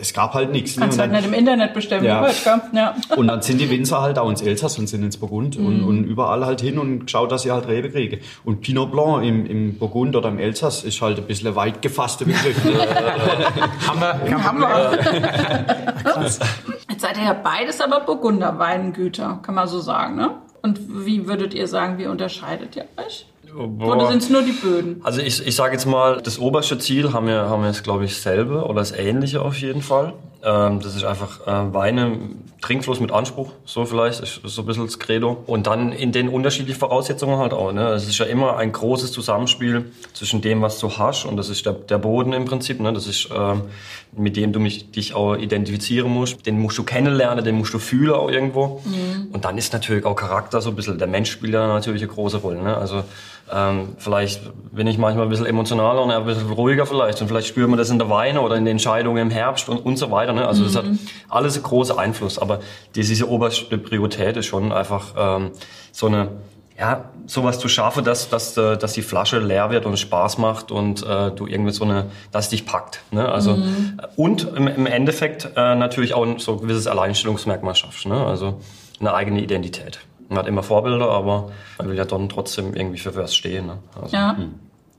es 0.00 0.14
gab 0.14 0.34
halt 0.34 0.52
nichts. 0.52 0.76
Ne? 0.76 0.82
Kannst 0.82 0.98
ne? 0.98 1.04
halt 1.04 1.12
nicht 1.12 1.26
im 1.26 1.34
Internet 1.34 1.74
bestimmen. 1.74 2.04
Ja. 2.04 2.26
ja. 2.72 2.96
Und 3.16 3.28
dann 3.28 3.42
sind 3.42 3.60
die 3.60 3.70
Winzer 3.70 4.00
halt 4.00 4.18
auch 4.18 4.30
ins 4.30 4.42
Elsass 4.42 4.78
und 4.78 4.88
sind 4.88 5.02
ins 5.02 5.16
Burgund 5.16 5.58
mhm. 5.58 5.66
und, 5.66 5.82
und, 5.82 6.04
überall 6.04 6.44
halt 6.44 6.60
hin 6.60 6.78
und 6.78 7.06
geschaut, 7.06 7.30
dass 7.30 7.42
sie 7.42 7.50
halt 7.50 7.68
Rebe 7.68 7.90
kriegen. 7.90 8.20
Und 8.44 8.60
Pinot 8.60 8.90
Blanc 8.90 9.24
im, 9.24 9.46
im 9.46 9.78
Burgund 9.78 10.16
oder 10.16 10.28
im 10.28 10.38
Elsass 10.38 10.84
ist 10.84 11.00
halt 11.02 11.18
ein 11.18 11.24
bisschen 11.24 11.54
weit 11.54 11.82
gefasster 11.82 12.24
Begriff. 12.24 12.56
Hammer. 13.86 14.20
Hammer. 14.44 14.92
Jetzt 16.22 17.00
seid 17.00 17.16
ihr 17.18 17.24
ja 17.24 17.32
beides 17.32 17.80
aber 17.80 18.00
Burgunder 18.00 18.58
Weingüter, 18.58 19.40
kann 19.42 19.54
man 19.54 19.68
so 19.68 19.80
sagen, 19.80 20.16
ne? 20.16 20.30
Und 20.62 21.06
wie 21.06 21.26
würdet 21.26 21.54
ihr 21.54 21.66
sagen, 21.66 21.98
wie 21.98 22.06
unterscheidet 22.06 22.76
ihr 22.76 22.84
euch? 22.96 23.26
Boah. 23.54 23.96
Oder 23.96 24.08
sind 24.08 24.22
es 24.22 24.30
nur 24.30 24.42
die 24.42 24.52
Böden? 24.52 25.00
Also 25.02 25.20
ich, 25.20 25.46
ich 25.46 25.54
sage 25.54 25.72
jetzt 25.72 25.86
mal, 25.86 26.20
das 26.20 26.38
oberste 26.38 26.78
Ziel 26.78 27.12
haben 27.12 27.26
wir, 27.26 27.48
haben 27.48 27.62
wir 27.62 27.68
jetzt, 27.68 27.84
glaube 27.84 28.04
ich, 28.04 28.16
selber 28.16 28.68
oder 28.68 28.80
das 28.80 28.92
ähnliche 28.92 29.42
auf 29.42 29.58
jeden 29.60 29.82
Fall. 29.82 30.14
Ähm, 30.42 30.80
das 30.80 30.96
ist 30.96 31.04
einfach 31.04 31.46
äh, 31.46 31.74
Weine, 31.74 32.18
Trinkfluss 32.62 33.00
mit 33.00 33.10
Anspruch, 33.10 33.52
so 33.64 33.84
vielleicht, 33.84 34.20
ist 34.20 34.40
so 34.44 34.62
ein 34.62 34.66
bisschen 34.66 34.86
das 34.86 34.98
Credo. 34.98 35.42
Und 35.46 35.66
dann 35.66 35.92
in 35.92 36.12
den 36.12 36.28
unterschiedlichen 36.28 36.78
Voraussetzungen 36.78 37.38
halt 37.38 37.52
auch. 37.52 37.72
Ne? 37.72 37.88
Es 37.88 38.06
ist 38.06 38.18
ja 38.18 38.26
immer 38.26 38.56
ein 38.56 38.72
großes 38.72 39.12
Zusammenspiel 39.12 39.92
zwischen 40.12 40.40
dem, 40.40 40.62
was 40.62 40.78
du 40.78 40.90
hast, 40.90 41.24
und 41.24 41.36
das 41.36 41.48
ist 41.48 41.66
der, 41.66 41.72
der 41.72 41.98
Boden 41.98 42.32
im 42.32 42.44
Prinzip. 42.44 42.80
Ne? 42.80 42.92
Das 42.92 43.06
ist, 43.06 43.28
ähm, 43.34 43.62
mit 44.16 44.36
dem 44.36 44.52
du 44.52 44.60
mich, 44.60 44.90
dich 44.90 45.14
auch 45.14 45.36
identifizieren 45.36 46.10
musst. 46.10 46.46
Den 46.46 46.58
musst 46.58 46.76
du 46.78 46.82
kennenlernen, 46.82 47.44
den 47.44 47.56
musst 47.56 47.72
du 47.74 47.78
fühlen 47.78 48.12
auch 48.12 48.30
irgendwo. 48.30 48.82
Mhm. 48.84 49.28
Und 49.32 49.44
dann 49.44 49.56
ist 49.56 49.72
natürlich 49.72 50.04
auch 50.04 50.16
Charakter 50.16 50.60
so 50.60 50.70
ein 50.70 50.76
bisschen, 50.76 50.98
der 50.98 51.08
Mensch 51.08 51.30
spielt 51.30 51.52
ja 51.52 51.66
natürlich 51.66 52.02
eine 52.02 52.12
große 52.12 52.38
Rolle. 52.38 52.62
Ne? 52.62 52.76
Also 52.76 53.04
Ähm, 53.52 53.96
vielleicht 53.98 54.42
bin 54.70 54.86
ich 54.86 54.96
manchmal 54.96 55.26
ein 55.26 55.28
bisschen 55.28 55.46
emotionaler 55.46 56.02
und 56.02 56.12
ein 56.12 56.24
bisschen 56.24 56.52
ruhiger 56.52 56.86
vielleicht. 56.86 57.20
Und 57.20 57.26
vielleicht 57.26 57.48
spüren 57.48 57.70
wir 57.70 57.76
das 57.76 57.90
in 57.90 57.98
der 57.98 58.08
Weine 58.08 58.42
oder 58.42 58.54
in 58.54 58.64
den 58.64 58.72
Entscheidungen 58.72 59.20
im 59.20 59.30
Herbst 59.30 59.68
und, 59.68 59.78
und 59.78 59.96
so 59.96 60.12
weiter. 60.12 60.32
Ne? 60.32 60.46
Also 60.46 60.62
das 60.62 60.76
hat 60.76 60.84
alles 61.28 61.56
einen 61.56 61.64
großen 61.64 61.98
Einfluss. 61.98 62.38
Aber 62.38 62.60
diese 62.94 63.28
oberste 63.28 63.76
Priorität 63.76 64.36
ist 64.36 64.46
schon 64.46 64.70
einfach 64.70 65.14
ähm, 65.18 65.50
so 65.90 66.06
eine 66.06 66.28
ja, 66.80 67.04
sowas 67.26 67.58
zu 67.58 67.68
schaffen, 67.68 68.04
dass, 68.04 68.30
dass, 68.30 68.56
äh, 68.56 68.78
dass 68.78 68.94
die 68.94 69.02
Flasche 69.02 69.38
leer 69.38 69.70
wird 69.70 69.84
und 69.84 69.98
Spaß 69.98 70.38
macht 70.38 70.72
und 70.72 71.02
äh, 71.06 71.30
du 71.30 71.46
irgendwie 71.46 71.72
so 71.72 71.84
eine, 71.84 72.06
dass 72.32 72.46
es 72.46 72.50
dich 72.50 72.64
packt. 72.64 73.02
Ne? 73.10 73.28
Also 73.28 73.58
und 74.16 74.48
im, 74.56 74.66
im 74.66 74.86
Endeffekt 74.86 75.50
äh, 75.56 75.74
natürlich 75.74 76.14
auch 76.14 76.26
so 76.38 76.52
ein 76.52 76.60
gewisses 76.60 76.86
Alleinstellungsmerkmal 76.86 77.74
schaffst. 77.74 78.06
Ne? 78.06 78.24
Also 78.24 78.60
eine 78.98 79.12
eigene 79.12 79.42
Identität. 79.42 80.00
Man 80.30 80.38
hat 80.38 80.48
immer 80.48 80.62
Vorbilder, 80.62 81.10
aber 81.10 81.50
man 81.76 81.88
will 81.88 81.96
ja 81.96 82.06
dann 82.06 82.30
trotzdem 82.30 82.74
irgendwie 82.74 82.98
für 82.98 83.14
was 83.14 83.34
stehen. 83.34 83.66
Ne? 83.66 83.78
Also, 84.00 84.16
Ja. 84.16 84.36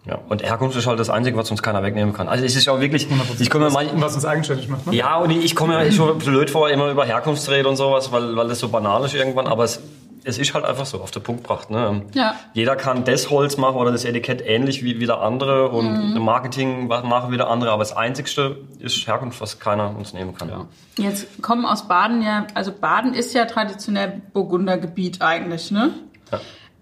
ja. 0.05 0.19
Und 0.29 0.43
Herkunft 0.43 0.77
ist 0.77 0.85
halt 0.85 1.00
das 1.00 1.09
Einzige, 1.09 1.35
was 1.35 1.50
uns 1.50 1.63
keiner 1.63 1.81
wegnehmen 1.81 2.13
kann. 2.13 2.27
Also 2.27 2.45
es 2.45 2.55
ist 2.55 2.65
ja 2.65 2.73
auch 2.73 2.79
wirklich, 2.79 3.07
ich 3.39 3.50
komme 3.50 3.65
mir 3.65 3.71
manchmal, 3.71 4.03
Was 4.03 4.13
uns 4.13 4.25
eigenständig 4.25 4.69
macht. 4.69 4.85
Ne? 4.85 4.95
ja, 4.95 5.17
und 5.17 5.31
ich 5.31 5.55
komme 5.55 5.79
mir 5.79 5.91
schon 5.91 6.19
blöd 6.19 6.51
vor, 6.51 6.69
immer 6.69 6.91
über 6.91 7.05
Herkunftsrede 7.05 7.67
und 7.67 7.75
sowas, 7.75 8.11
weil, 8.11 8.35
weil 8.35 8.50
das 8.50 8.59
so 8.59 8.69
banal 8.69 9.03
ist 9.03 9.15
irgendwann, 9.15 9.47
aber 9.47 9.63
es, 9.63 9.81
es 10.24 10.38
ist 10.38 10.54
halt 10.54 10.66
einfach 10.66 10.86
so 10.86 11.01
auf 11.01 11.12
den 11.12 11.24
Punkt 11.24 11.44
gebracht. 11.44 11.70
Ne? 11.70 12.04
Ja. 12.13 12.36
Jeder 12.54 12.75
kann 12.75 13.04
das 13.06 13.30
Holz 13.30 13.58
machen 13.58 13.75
oder 13.75 13.92
das 13.92 14.06
Etikett 14.06 14.42
ähnlich 14.46 14.84
wie 14.84 15.00
wieder 15.00 15.22
andere 15.22 15.70
und 15.70 16.13
Mhm. 16.13 16.22
Marketing 16.24 16.88
machen 16.88 17.32
wieder 17.32 17.50
andere, 17.50 17.72
aber 17.72 17.82
das 17.82 17.96
Einzigste 17.96 18.58
ist 18.80 19.08
Herkunft, 19.08 19.42
was 19.42 19.60
keiner 19.60 19.96
uns 19.96 20.13
nehmen 20.13 20.36
kann. 20.36 20.50
Ja. 20.50 20.66
Jetzt 20.98 21.42
kommen 21.42 21.66
aus 21.66 21.88
Baden 21.88 22.22
ja, 22.22 22.46
also 22.54 22.72
Baden 22.72 23.13
ist 23.13 23.34
ja 23.34 23.46
traditionell 23.46 24.22
Burgundergebiet 24.34 25.22
eigentlich, 25.22 25.72
ne? 25.72 25.92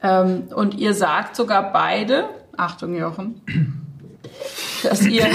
Ähm, 0.01 0.43
und 0.55 0.75
ihr 0.75 0.93
sagt 0.93 1.35
sogar 1.35 1.73
beide, 1.73 2.25
Achtung 2.55 2.95
Jochen, 2.95 3.41
dass 4.83 5.01
ihr, 5.01 5.25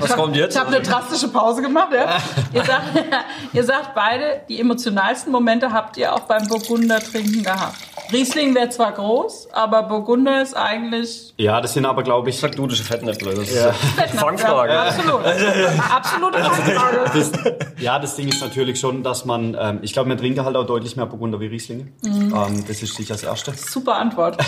Was 0.00 0.14
kommt 0.16 0.36
jetzt? 0.36 0.54
ich 0.54 0.60
habe 0.60 0.74
eine 0.74 0.82
drastische 0.82 1.28
Pause 1.28 1.62
gemacht, 1.62 1.88
ja? 1.92 2.16
Ihr 2.52 2.64
sagt, 2.64 2.84
ihr 3.52 3.64
sagt 3.64 3.94
beide, 3.94 4.42
die 4.48 4.60
emotionalsten 4.60 5.32
Momente 5.32 5.72
habt 5.72 5.96
ihr 5.96 6.12
auch 6.12 6.20
beim 6.20 6.46
Burgunder 6.46 7.00
trinken 7.00 7.42
gehabt. 7.42 7.76
Riesling 8.10 8.54
wäre 8.54 8.68
zwar 8.70 8.92
groß, 8.92 9.48
aber 9.52 9.82
Burgunder 9.84 10.42
ist 10.42 10.54
eigentlich 10.56 11.34
Ja, 11.36 11.60
das 11.60 11.74
sind 11.74 11.84
aber, 11.86 12.02
glaube 12.02 12.30
ich, 12.30 12.38
Sagt 12.38 12.58
dudische 12.58 12.84
Fettnäpfle. 12.84 13.34
Das 13.34 13.48
ist 13.48 13.54
Ja. 13.56 13.74
eine 13.96 14.08
Fangfrage. 14.18 14.72
Ja, 14.72 14.82
absolut. 14.84 15.20
Absolute 15.90 16.38
Fangfrage. 16.44 17.10
das, 17.14 17.32
ja, 17.78 17.98
das 17.98 18.16
Ding 18.16 18.28
ist 18.28 18.40
natürlich 18.40 18.78
schon, 18.80 19.02
dass 19.02 19.24
man, 19.24 19.56
ähm, 19.58 19.78
ich 19.82 19.92
glaube, 19.92 20.10
wir 20.10 20.16
trinken 20.16 20.44
halt 20.44 20.56
auch 20.56 20.66
deutlich 20.66 20.96
mehr 20.96 21.06
Burgunder 21.06 21.40
wie 21.40 21.46
Rieslinge. 21.46 21.88
Ähm, 22.04 22.64
das 22.66 22.82
ist 22.82 22.94
sicher 22.96 23.14
das 23.14 23.22
Erste. 23.22 23.52
Super 23.54 23.96
Antwort. 23.96 24.36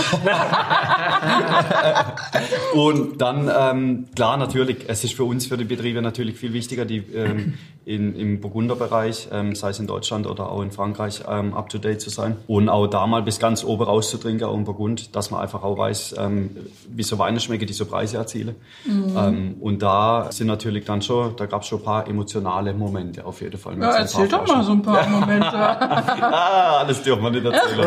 Und 2.74 3.20
dann, 3.20 3.50
ähm, 3.56 4.06
klar, 4.14 4.36
natürlich, 4.36 4.84
es 4.88 5.04
ist 5.04 5.14
für 5.14 5.24
uns, 5.24 5.46
für 5.46 5.56
die 5.56 5.64
Betriebe 5.64 6.02
natürlich 6.02 6.36
viel 6.36 6.52
wichtiger, 6.52 6.84
die 6.84 6.98
ähm, 6.98 7.54
in, 7.84 8.14
im 8.16 8.40
Burgunderbereich, 8.40 9.28
ähm, 9.32 9.54
sei 9.54 9.70
es 9.70 9.78
in 9.78 9.86
Deutschland 9.86 10.26
oder 10.26 10.50
auch 10.50 10.62
in 10.62 10.70
Frankreich, 10.70 11.22
ähm, 11.28 11.54
up 11.54 11.68
to 11.68 11.78
date 11.78 12.00
zu 12.00 12.10
sein. 12.10 12.36
Und 12.46 12.68
auch 12.68 12.86
da 12.86 13.06
mal 13.06 13.22
bis 13.22 13.38
ganz 13.44 13.62
oben 13.62 13.82
rauszutrinken, 13.84 14.46
auch 14.48 14.54
im 14.54 14.64
Burgund, 14.64 15.14
dass 15.14 15.30
man 15.30 15.42
einfach 15.42 15.62
auch 15.62 15.76
weiß, 15.76 16.14
ähm, 16.18 16.56
wie 16.88 17.02
so 17.02 17.18
Weine 17.18 17.40
schmecken, 17.40 17.66
die 17.66 17.74
so 17.74 17.84
Preise 17.84 18.16
erzielen. 18.16 18.54
Ähm, 18.88 19.56
und 19.60 19.82
da 19.82 20.28
sind 20.32 20.46
natürlich 20.46 20.86
dann 20.86 21.02
schon, 21.02 21.36
da 21.36 21.44
gab 21.44 21.60
es 21.60 21.68
schon 21.68 21.80
ein 21.80 21.84
paar 21.84 22.08
emotionale 22.08 22.72
Momente 22.72 23.22
auf 23.26 23.42
jeden 23.42 23.58
Fall. 23.58 23.74
mit 23.74 23.82
Ja, 23.82 23.96
erzähl 23.96 24.28
paar 24.28 24.46
doch 24.46 24.54
mal 24.54 24.64
so 24.64 24.72
ein 24.72 24.80
paar 24.82 25.06
Momente. 25.08 25.44
Ah, 25.54 26.78
alles 26.78 27.02
dürfen 27.02 27.22
wir 27.22 27.30
nicht 27.30 27.44
erzählen. 27.44 27.86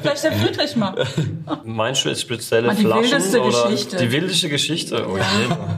Vielleicht 0.00 0.24
der 0.24 0.32
Friedrich 0.32 0.76
mal. 0.76 0.94
Meinst 1.64 2.04
du 2.04 2.08
jetzt 2.08 2.22
spezielle 2.22 2.68
Mal 2.68 2.76
die 2.76 2.84
Flaschen? 2.84 3.02
wildeste 3.04 3.42
oder 3.42 3.62
Geschichte. 3.64 3.96
Die 3.96 4.12
wildeste 4.12 4.48
Geschichte? 4.48 5.06
Oh 5.06 5.16
je, 5.16 5.22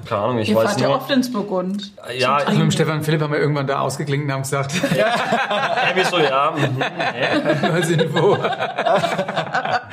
keine 0.09 0.21
Ahnung, 0.23 0.39
ich 0.39 0.51
Ihr 0.51 0.57
weiß 0.57 0.71
fahrt 0.71 0.81
ja 0.81 0.91
oft 0.91 1.11
ins 1.11 1.33
Burgund. 1.33 1.93
Ja, 2.17 2.37
Also 2.37 2.53
mit 2.53 2.61
dem 2.63 2.71
Stefan 2.71 3.03
Philipp 3.03 3.21
haben 3.23 3.33
wir 3.33 3.41
irgendwann 3.41 3.67
da 3.67 3.81
ausgeklinkt 3.81 4.27
und 4.27 4.33
haben 4.33 4.43
gesagt, 4.43 4.73
irgendwie 4.85 6.09
so, 6.09 6.19
ja. 6.19 6.53
mhm, 6.57 6.79
nee. 6.79 6.85
Als 7.45 7.91
Info. 7.91 8.37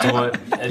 So, 0.03 0.29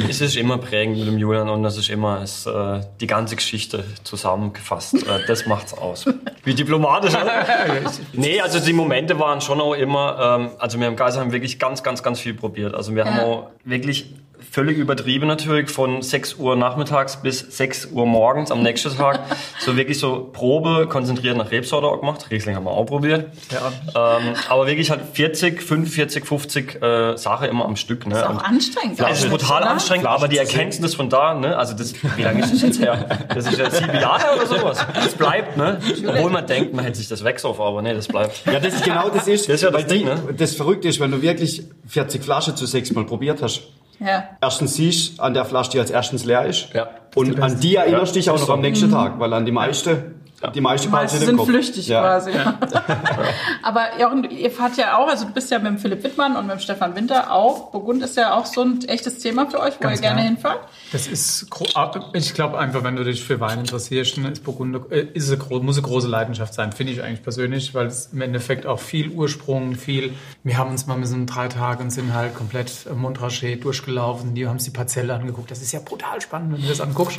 es 0.09 0.21
ist 0.21 0.37
immer 0.37 0.59
prägend 0.59 0.99
mit 0.99 1.07
dem 1.07 1.19
Julian 1.19 1.49
und 1.49 1.63
das 1.63 1.77
ist 1.77 1.89
immer 1.91 2.21
es, 2.23 2.47
äh, 2.47 2.81
die 3.01 3.07
ganze 3.07 3.37
Geschichte 3.37 3.85
zusammengefasst. 4.05 4.95
Äh, 4.95 5.27
das 5.27 5.47
macht's 5.47 5.75
aus. 5.75 6.07
Wie 6.45 6.55
diplomatisch. 6.55 7.15
oder? 7.15 7.45
nee, 8.13 8.41
also 8.41 8.61
die 8.61 8.73
Momente 8.73 9.19
waren 9.19 9.41
schon 9.41 9.61
auch 9.61 9.75
immer, 9.75 10.39
ähm, 10.41 10.51
also 10.59 10.79
wir 10.79 10.87
haben 10.87 10.97
Geisheim 10.97 11.33
wirklich 11.33 11.59
ganz, 11.59 11.83
ganz, 11.83 12.03
ganz 12.03 12.21
viel 12.21 12.35
probiert. 12.35 12.75
Also 12.75 12.95
wir 12.95 13.05
haben 13.05 13.17
Ja. 13.17 13.23
auch 13.25 13.51
wirklich 13.65 14.15
völlig 14.51 14.79
übertrieben 14.79 15.27
natürlich 15.27 15.71
von 15.71 16.03
6 16.03 16.35
Uhr 16.35 16.57
nachmittags 16.57 17.17
bis 17.23 17.41
6 17.57 17.87
Uhr 17.93 18.07
morgens 18.07 18.51
am 18.51 18.63
nächsten 18.63 18.97
Tag. 18.97 19.21
so 19.61 19.77
wirklich 19.77 19.99
so 19.99 20.31
Probe 20.33 20.87
konzentriert 20.89 21.37
nach 21.37 21.51
Rebsorte 21.51 21.87
auch 21.87 22.01
gemacht. 22.01 22.27
Riesling 22.31 22.57
haben 22.57 22.65
wir 22.65 22.71
auch 22.71 22.85
probiert. 22.87 23.31
Ähm, 23.95 24.35
aber 24.49 24.67
wirklich 24.67 24.91
halt 24.91 25.01
40, 25.13 25.63
45, 25.63 26.25
50 26.25 26.83
äh, 26.83 27.17
Sachen 27.17 27.49
immer 27.49 27.65
am 27.65 27.77
Stück. 27.77 28.07
Ne? 28.07 28.17
Ist 28.17 28.25
auch 28.25 28.31
Und- 28.31 28.39
anstrengend. 28.41 28.99
ja, 28.99 29.09
das 29.09 29.25
ist 29.25 29.31
brutal 29.31 29.63
oder? 29.63 29.71
anstrengend, 29.71 30.07
aber 30.07 30.29
die 30.29 30.39
Erkenntnis 30.39 30.95
von 30.95 31.09
da, 31.11 31.35
ne, 31.35 31.57
also 31.57 31.75
das, 31.75 31.95
wie 32.17 32.23
lange 32.23 32.41
ist 32.41 32.53
das 32.53 32.63
jetzt 32.63 32.81
her? 32.81 33.07
Das 33.35 33.47
ist 33.47 33.59
ja 33.59 33.71
sieben 33.71 33.95
Jahre 33.95 34.37
oder 34.37 34.47
sowas. 34.47 34.87
Das 34.95 35.15
bleibt, 35.15 35.57
ne? 35.57 35.79
Obwohl 36.07 36.31
man 36.31 36.47
denkt, 36.47 36.75
man 36.75 36.85
hätte 36.85 36.99
sich 36.99 37.09
das 37.09 37.25
weggesoffen, 37.25 37.65
aber 37.65 37.83
nee, 37.83 37.95
das 37.95 38.09
bleibt. 38.09 38.43
Ja, 38.47 38.61
das 38.61 38.75
ist 38.75 38.85
genau 38.85 39.09
das 39.09 39.29
ist. 39.29 39.49
Das 39.49 39.57
ist 39.57 39.63
ja 39.63 39.71
das 39.71 39.87
Ding, 39.87 40.05
ne? 40.05 40.19
Das 40.37 40.55
Verrückte 40.55 40.89
ist, 40.89 41.01
wenn 41.01 41.11
du 41.11 41.23
wirklich 41.23 41.63
40 41.89 42.23
Flaschen 42.23 42.57
zu 42.57 42.67
sechs 42.67 42.93
Mal 42.93 43.05
probiert 43.05 43.43
hast. 43.43 43.63
Ja. 44.01 44.31
Erstens 44.41 44.75
siehst 44.75 45.21
an 45.21 45.35
der 45.35 45.45
Flasche, 45.45 45.71
die 45.73 45.81
als 45.81 45.91
erstens 45.91 46.25
leer 46.25 46.47
ist. 46.47 46.69
Ja. 46.75 46.89
Und 47.15 47.41
an 47.41 47.61
die 47.61 47.77
erinnerst 47.77 48.15
du 48.15 48.19
dich 48.19 48.31
auch 48.31 48.35
ist 48.35 48.43
noch 48.43 48.51
am 48.51 48.61
nächsten 48.61 48.91
Tag, 48.91 49.19
weil 49.19 49.33
an 49.33 49.47
die 49.47 49.53
meiste, 49.53 50.15
die 50.45 50.53
Die 50.53 50.61
meisten 50.61 50.93
im 50.95 51.09
sind 51.09 51.37
Kopf. 51.37 51.49
flüchtig 51.49 51.89
ja. 51.89 52.01
quasi. 52.01 52.33
Aber 53.63 54.01
Jochen, 54.01 54.31
ihr 54.31 54.51
fahrt 54.51 54.77
ja 54.77 54.97
auch, 54.99 55.09
also 55.09 55.25
du 55.25 55.33
bist 55.33 55.51
ja 55.51 55.59
mit 55.59 55.69
dem 55.69 55.79
Philipp 55.79 56.05
Wittmann 56.05 56.37
und 56.37 56.47
mit 56.47 56.57
dem 56.57 56.61
Stefan 56.61 56.95
Winter 56.95 57.33
auch. 57.33 57.71
Burgund 57.71 58.03
ist 58.03 58.17
ja 58.17 58.35
auch 58.35 58.47
so 58.47 58.63
ein 58.63 58.85
echtes 58.87 59.19
Thema 59.19 59.47
für 59.51 59.61
euch, 59.61 59.75
wo 59.79 59.85
Ganz 59.85 59.99
ihr 59.99 60.03
gerne 60.03 60.21
klar. 60.21 60.29
hinfahrt. 60.29 60.61
Das 60.93 61.07
ist, 61.07 61.47
ah, 61.75 61.91
ich 62.13 62.35
glaube 62.35 62.59
einfach, 62.59 62.85
wenn 62.85 62.97
du 62.97 63.05
dich 63.05 63.25
für 63.25 63.41
Wein 63.41 63.61
interessierst, 63.61 64.19
dann 64.19 64.33
ist 64.33 64.45
Burgunder, 64.45 64.81
äh, 64.91 65.07
ist 65.15 65.29
es 65.29 65.41
eine, 65.41 65.61
muss 65.61 65.79
eine 65.79 65.87
große 65.87 66.07
Leidenschaft 66.09 66.55
sein, 66.55 66.73
finde 66.73 66.93
ich 66.93 67.03
eigentlich 67.03 67.23
persönlich, 67.23 67.75
weil 67.75 67.87
es 67.87 68.11
im 68.13 68.21
Endeffekt 68.21 68.67
auch 68.67 68.79
viel 68.79 69.09
Ursprung, 69.11 69.75
viel, 69.75 70.13
wir 70.45 70.59
haben 70.59 70.71
uns 70.71 70.87
mal 70.87 70.97
mit 70.97 71.09
so 71.09 71.15
einem 71.15 71.27
drei 71.27 71.49
Tage 71.49 71.83
und 71.83 71.91
sind 71.91 72.15
halt 72.15 72.35
komplett 72.35 72.71
Montrachet 72.95 73.65
durchgelaufen, 73.65 74.35
die 74.35 74.47
haben 74.47 74.55
uns 74.55 74.65
die 74.65 74.71
Parzelle 74.71 75.15
angeguckt, 75.15 75.51
das 75.51 75.63
ist 75.63 75.73
ja 75.73 75.81
brutal 75.85 76.21
spannend, 76.21 76.53
wenn 76.55 76.63
du 76.63 76.69
das 76.69 76.81
anguckst 76.81 77.19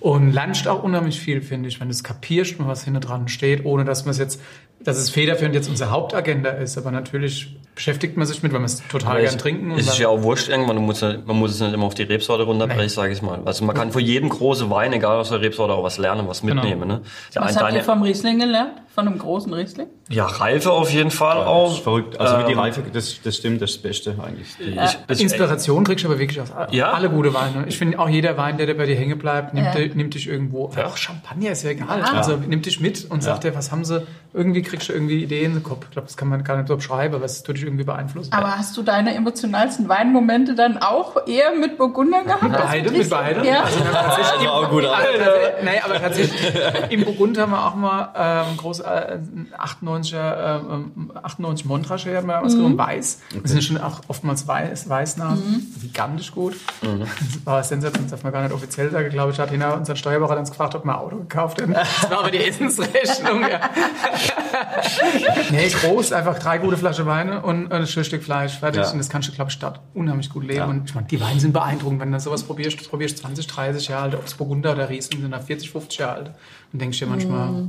und 0.00 0.32
lernst 0.32 0.66
auch 0.66 0.82
unheimlich 0.82 1.20
viel, 1.20 1.42
finde 1.42 1.68
ich, 1.68 1.80
wenn 1.80 1.88
du 1.88 1.92
es 1.92 2.02
kapierst, 2.02 2.58
was 2.66 2.84
hinten 2.84 3.00
dran 3.00 3.28
steht, 3.28 3.64
ohne 3.64 3.84
dass 3.84 4.04
man 4.04 4.12
es 4.12 4.18
jetzt, 4.18 4.40
dass 4.84 4.98
es 4.98 5.10
federführend 5.10 5.54
jetzt 5.54 5.68
unsere 5.68 5.90
Hauptagenda 5.90 6.50
ist, 6.50 6.76
aber 6.78 6.90
natürlich 6.90 7.56
beschäftigt 7.74 8.16
man 8.16 8.26
sich 8.26 8.42
mit, 8.42 8.52
weil 8.52 8.60
wir 8.60 8.66
es 8.66 8.86
total 8.88 9.20
gern 9.22 9.36
trinken. 9.38 9.72
und 9.72 9.78
Es 9.78 9.88
ist 9.88 9.98
ja 9.98 10.08
auch 10.08 10.22
wurscht 10.22 10.48
irgendwann, 10.48 10.76
man 10.76 10.84
muss, 10.84 11.00
ja- 11.00 11.16
man 11.26 11.36
muss 11.36 11.50
es 11.52 11.60
nicht 11.60 11.72
immer 11.74 11.86
auf 11.86 11.94
die 11.94 12.04
Rebsorte 12.04 12.44
runterbrechen, 12.44 12.88
sage 12.88 13.12
ich 13.12 13.20
mal. 13.22 13.40
Also 13.44 13.64
man 13.64 13.74
kann 13.74 13.90
für 13.90 14.00
jeden 14.00 14.28
großen 14.28 14.70
Wein, 14.70 14.92
egal 14.92 15.16
aus 15.18 15.30
der 15.30 15.40
Rebsorte, 15.40 15.74
auch 15.74 15.82
was 15.82 15.98
lernen, 15.98 16.28
was 16.28 16.42
mitnehmen. 16.44 16.86
Ne? 16.86 17.00
Der 17.34 17.42
Was 17.42 17.56
habt 17.56 17.72
ihr 17.72 17.82
vom 17.82 18.02
Riesling 18.02 18.38
gelernt? 18.38 18.72
Von 18.94 19.08
einem 19.08 19.18
großen 19.18 19.52
Riesling? 19.52 19.88
ja, 20.08 20.24
Reife 20.26 20.70
auf 20.70 20.92
jeden 20.92 21.10
Fall 21.10 21.38
Das 21.38 21.46
auch. 21.48 21.72
ist 21.72 21.82
verrückt. 21.82 22.20
Also 22.20 22.38
wie 22.38 22.44
die 22.44 22.52
Ähm, 22.52 22.58
Reife, 22.60 22.82
das, 22.92 23.20
das 23.24 23.36
stimmt, 23.38 23.60
das 23.60 23.70
ist 23.70 23.76
das 23.78 23.82
Beste 23.82 24.14
eigentlich. 24.24 24.46
Die, 24.60 24.78
Ich, 25.12 25.20
Inspiration 25.20 25.82
kriegst 25.82 26.04
du 26.04 26.08
aber 26.08 26.18
wirklich 26.20 26.40
aus 26.40 26.52
Ja? 26.70 26.92
alle 26.92 27.10
gute 27.10 27.34
Weine. 27.34 27.64
Ich 27.66 27.76
finde 27.76 27.98
auch 27.98 28.08
jeder 28.08 28.36
Wein, 28.36 28.56
der, 28.56 28.72
bei 28.74 28.86
dir 28.86 28.94
hängen 28.94 29.18
bleibt, 29.18 29.52
nimmt, 29.54 29.74
Ja. 29.74 29.80
nimmt 29.94 30.14
dich 30.14 30.28
irgendwo. 30.28 30.66
Auch 30.66 30.96
Champagner 30.96 31.50
ist 31.50 31.64
ja 31.64 31.70
egal. 31.70 31.98
Ja. 32.00 32.12
Also 32.12 32.36
nimmt 32.36 32.66
dich 32.66 32.78
mit 32.78 33.10
und 33.10 33.22
sagt 33.24 33.42
dir, 33.42 33.56
was 33.56 33.72
haben 33.72 33.84
sie? 33.84 34.02
Irgendwie 34.32 34.62
kriegst 34.74 34.88
du 34.88 34.92
irgendwie 34.92 35.22
Ideen 35.22 35.44
in 35.46 35.52
den 35.54 35.62
Kopf. 35.62 35.84
Ich 35.84 35.90
glaube, 35.92 36.06
das 36.06 36.16
kann 36.16 36.28
man 36.28 36.42
gar 36.44 36.56
nicht 36.56 36.68
so 36.68 36.76
beschreiben, 36.76 37.14
aber 37.14 37.24
es 37.24 37.42
tut 37.42 37.56
dich 37.56 37.64
irgendwie 37.64 37.84
beeinflussen. 37.84 38.32
Aber 38.32 38.58
hast 38.58 38.76
du 38.76 38.82
deine 38.82 39.14
emotionalsten 39.14 39.88
Weinmomente 39.88 40.54
dann 40.54 40.78
auch 40.78 41.26
eher 41.26 41.54
mit 41.54 41.78
Burgunder 41.78 42.22
gehabt? 42.24 42.42
als 42.42 42.64
Beide, 42.66 42.90
mit 42.90 43.00
Riesling? 43.00 43.10
beide. 43.10 43.46
Ja. 43.46 43.62
Also 43.62 43.78
haben 43.80 43.92
tatsächlich 43.92 44.42
im, 44.42 44.48
auch 44.48 44.70
gut, 44.70 44.84
tatsächlich- 44.84 45.64
nee, 45.64 45.80
aber 45.84 45.94
tatsächlich 46.00 46.90
im 46.90 47.04
Burgund 47.04 47.38
haben 47.38 47.52
wir 47.52 47.66
auch 47.66 47.74
mal 47.74 48.12
ähm, 48.50 48.56
groß 48.56 48.80
äh, 48.80 49.18
98er, 49.58 50.60
ähm, 50.70 51.12
98 51.22 51.66
Montrachet 51.66 52.16
haben 52.16 52.26
wir 52.26 52.34
damals 52.34 52.54
genommen, 52.54 52.76
weiß. 52.78 53.20
Das 53.42 53.50
sind 53.52 53.62
schon 53.62 53.78
auch 53.78 54.00
oftmals 54.08 54.46
weiß, 54.48 54.88
Weißnasen, 54.88 55.74
gigantisch 55.80 56.32
gut. 56.32 56.56
Das 56.80 57.08
war 57.44 57.62
sensationell, 57.62 58.02
das 58.02 58.10
darf 58.10 58.24
man 58.24 58.32
gar 58.32 58.42
nicht 58.42 58.52
offiziell 58.52 58.90
sagen, 58.90 59.08
glaube 59.10 59.32
ich, 59.32 59.38
hat 59.38 59.50
hinter 59.50 59.76
unseren 59.76 59.96
Steuerberater 59.96 60.40
uns 60.40 60.50
gefragt, 60.50 60.74
ob 60.74 60.84
wir 60.84 60.92
ein 60.92 60.98
Auto 60.98 61.16
gekauft 61.16 61.60
hätten. 61.60 61.74
Das 62.04 62.10
war 62.10 62.20
aber 62.20 62.30
die 62.30 62.38
Essensrechnung, 62.44 63.42
ja. 63.42 63.60
nee, 65.50 65.68
groß, 65.68 66.12
einfach 66.12 66.38
drei 66.38 66.58
gute 66.58 66.76
Flaschen 66.76 67.06
Weine 67.06 67.42
und 67.42 67.72
ein 67.72 67.86
schönes 67.86 68.06
Stück 68.06 68.22
Fleisch, 68.22 68.58
fertig. 68.58 68.82
Ja. 68.82 68.90
Und 68.90 68.98
das 68.98 69.08
kannst 69.08 69.28
du, 69.28 69.32
glaube 69.32 69.50
ich, 69.50 69.58
dort 69.58 69.80
unheimlich 69.94 70.30
gut 70.30 70.44
leben. 70.44 70.58
Ja. 70.58 70.64
Und 70.66 70.88
ich 70.88 70.94
meine, 70.94 71.06
die 71.06 71.20
Weine 71.20 71.40
sind 71.40 71.52
beeindruckend, 71.52 72.00
wenn 72.00 72.12
du 72.12 72.20
sowas 72.20 72.42
probierst, 72.42 72.80
du 72.80 72.88
probierst 72.88 73.18
20, 73.18 73.46
30 73.46 73.88
Jahre 73.88 74.02
alt, 74.04 74.14
ob 74.14 74.26
es 74.26 74.34
Burgunder 74.34 74.72
oder 74.72 74.88
Riesling 74.88 75.22
sind, 75.22 75.30
da 75.30 75.40
40, 75.40 75.70
50 75.70 75.98
Jahre 75.98 76.12
alt. 76.14 76.30
Und 76.72 76.82
denkst 76.82 76.98
dir 76.98 77.06
manchmal, 77.06 77.68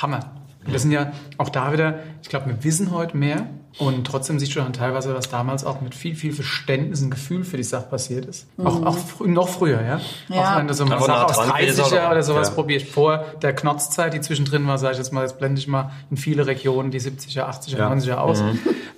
Hammer. 0.00 0.30
Und 0.66 0.74
das 0.74 0.82
sind 0.82 0.92
ja 0.92 1.12
auch 1.38 1.48
da 1.48 1.72
wieder, 1.72 1.98
ich 2.22 2.28
glaube, 2.28 2.46
wir 2.46 2.64
wissen 2.64 2.90
heute 2.92 3.16
mehr 3.16 3.46
und 3.78 4.06
trotzdem 4.06 4.38
siehst 4.38 4.54
du 4.54 4.60
dann 4.60 4.72
teilweise, 4.74 5.14
was 5.14 5.28
damals 5.30 5.64
auch 5.64 5.80
mit 5.80 5.94
viel, 5.94 6.14
viel 6.14 6.32
Verständnis 6.32 7.02
und 7.02 7.10
Gefühl 7.10 7.42
für 7.42 7.56
die 7.56 7.62
Sache 7.64 7.86
passiert 7.88 8.26
ist. 8.26 8.46
Auch, 8.58 8.84
auch 8.84 8.98
frü 8.98 9.28
noch 9.28 9.48
früher, 9.48 9.80
ja? 9.80 10.00
Ja. 10.28 10.54
Auch 10.54 10.58
wenn 10.58 10.68
du 10.68 10.74
so 10.74 10.84
eine 10.84 11.00
Sache 11.00 11.24
aus 11.24 11.36
dran 11.36 11.50
30er 11.50 11.64
gehst, 11.64 11.92
oder 11.92 12.22
sowas 12.22 12.48
Ja. 12.48 12.54
probierst, 12.54 12.86
vor 12.86 13.24
der 13.40 13.54
Knotzzeit, 13.54 14.12
die 14.12 14.20
zwischendrin 14.20 14.66
war, 14.66 14.76
sage 14.78 14.92
ich 14.92 14.98
jetzt 14.98 15.12
mal, 15.12 15.22
jetzt 15.22 15.38
blende 15.38 15.58
ich 15.58 15.68
mal 15.68 15.90
in 16.10 16.16
viele 16.18 16.46
Regionen 16.46 16.90
die 16.90 17.00
70er, 17.00 17.48
80er, 17.48 17.78
Ja. 17.78 17.90
90er 17.90 18.16
aus. 18.18 18.42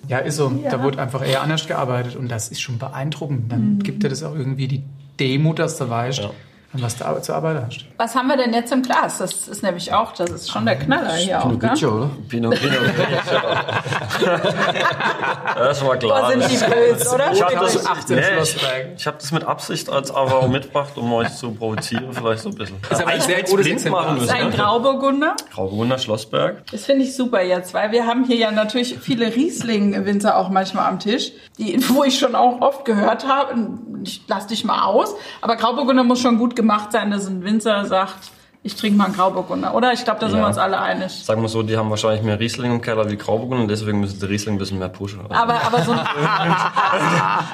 Ja, 0.09 0.19
ist 0.19 0.37
so. 0.37 0.51
Da 0.71 0.83
wurde 0.83 1.01
einfach 1.01 1.27
eher 1.27 1.41
anders 1.43 1.67
gearbeitet 1.67 2.17
und 2.17 2.29
das 2.29 2.49
ist 2.49 2.61
schon 2.61 2.79
beeindruckend. 2.79 3.51
Dann 3.51 3.79
gibt 3.79 4.03
dir 4.03 4.09
das 4.09 4.23
auch 4.23 4.35
irgendwie 4.35 4.69
die 4.69 4.83
Demut, 5.21 5.61
dass 5.61 5.79
du 5.79 5.89
weißt, 5.89 6.29
Ja. 6.75 6.79
an 6.79 6.83
was 6.83 6.97
du 6.97 7.23
zu 7.23 7.33
arbeiten 7.33 7.67
hast. 7.67 7.85
Was 7.97 8.15
haben 8.15 8.29
wir 8.29 8.37
denn 8.37 8.53
jetzt 8.53 8.73
im 8.73 8.83
Glas? 8.83 9.19
Das 9.19 9.49
ist 9.49 9.63
nämlich 9.63 9.93
auch, 9.93 10.13
das 10.13 10.31
ist 10.31 10.51
schon 10.51 10.67
der 10.67 10.77
Knaller 10.77 11.15
hier 11.15 11.45
auch, 11.45 11.49
gell? 11.59 11.71
Grigio, 11.71 11.97
oder? 11.97 12.11
Pinot, 12.29 12.61
Pinot 12.61 12.81
Das 15.55 15.85
war 15.85 15.97
klar. 15.97 16.21
Boah, 16.21 16.31
sind 16.31 16.51
die 16.51 16.57
böse, 16.57 17.15
oder? 17.15 17.33
Ich 17.33 17.43
habe 17.43 17.55
das, 17.55 17.75
Wirklich 17.75 17.91
18 17.91 18.17
nee, 18.17 18.23
ich, 18.97 19.07
hab 19.07 19.19
das 19.19 19.33
mit 19.33 19.45
Absicht 19.45 19.89
als 19.89 20.11
Avaro 20.11 20.49
mitgebracht, 20.49 20.97
um 20.97 21.13
euch 21.13 21.35
zu 21.35 21.53
provozieren, 21.53 22.13
vielleicht 22.13 22.43
so 22.43 22.49
ein 22.51 22.55
bisschen. 22.57 22.77
ist 22.91 23.01
aber 23.01 23.11
ein 23.11 23.21
sehr 23.21 23.43
gutes 23.43 23.67
Exemplar. 23.67 24.03
machen 24.07 24.17
Das 24.17 24.25
ist 24.25 24.33
ein? 24.33 24.51
Grauburgunder. 24.51 25.37
Grauburgunder 25.53 25.99
Schlossberg. 25.99 26.67
Das 26.71 26.85
finde 26.85 27.05
ich 27.05 27.17
super 27.17 27.43
jetzt, 27.43 27.73
weil 27.75 27.93
wir 27.93 28.07
haben 28.07 28.25
hier 28.25 28.37
ja 28.37 28.51
natürlich 28.51 28.99
viele 28.99 29.35
Riesling-Winzer 29.35 30.37
auch 30.37 30.49
manchmal 30.49 30.89
am 30.89 30.99
Tisch, 30.99 31.33
die, 31.59 31.79
wo 31.91 32.05
ich 32.05 32.19
schon 32.19 32.35
auch 32.35 32.61
oft 32.61 32.85
gehört 32.85 33.27
habe, 33.29 33.55
ich 34.03 34.23
lass 34.27 34.47
dich 34.47 34.65
mal 34.65 34.85
aus, 34.85 35.15
aber 35.41 35.57
Grauburgunder 35.57 36.05
muss 36.05 36.21
schon 36.21 36.39
gut 36.39 36.57
gemacht 36.57 36.64
sein, 36.93 37.11
dass 37.11 37.27
ein 37.27 37.45
Winzer 37.45 37.85
sagt, 37.87 38.31
ich 38.67 38.77
trinke 38.77 38.97
mal 38.97 39.05
einen 39.05 39.15
Grauburgunder, 39.15 39.75
oder? 39.75 39.93
Ich 39.93 40.05
glaube, 40.05 40.21
da 40.21 40.27
sind 40.29 40.39
Ja. 40.39 40.45
wir 40.45 40.49
uns 40.49 40.57
alle 40.57 40.81
einig. 40.81 41.13
Sagen 41.23 41.43
wir 41.43 41.51
so, 41.51 41.63
die 41.63 41.77
haben 41.77 41.91
wahrscheinlich 41.91 42.23
mehr 42.23 42.41
Riesling 42.41 42.73
im 42.73 42.81
Keller 42.81 43.11
wie 43.11 43.17
Grauburgunder 43.17 43.65
und 43.65 43.69
deswegen 43.71 44.01
müssen 44.01 44.19
sie 44.19 44.27
Riesling 44.27 44.55
ein 44.55 44.59
bisschen 44.59 44.79
mehr 44.79 44.89
pushen. 44.89 45.21
Also, 45.21 45.35
Aber, 45.35 45.53
aber 45.67 45.83
so, 45.83 45.93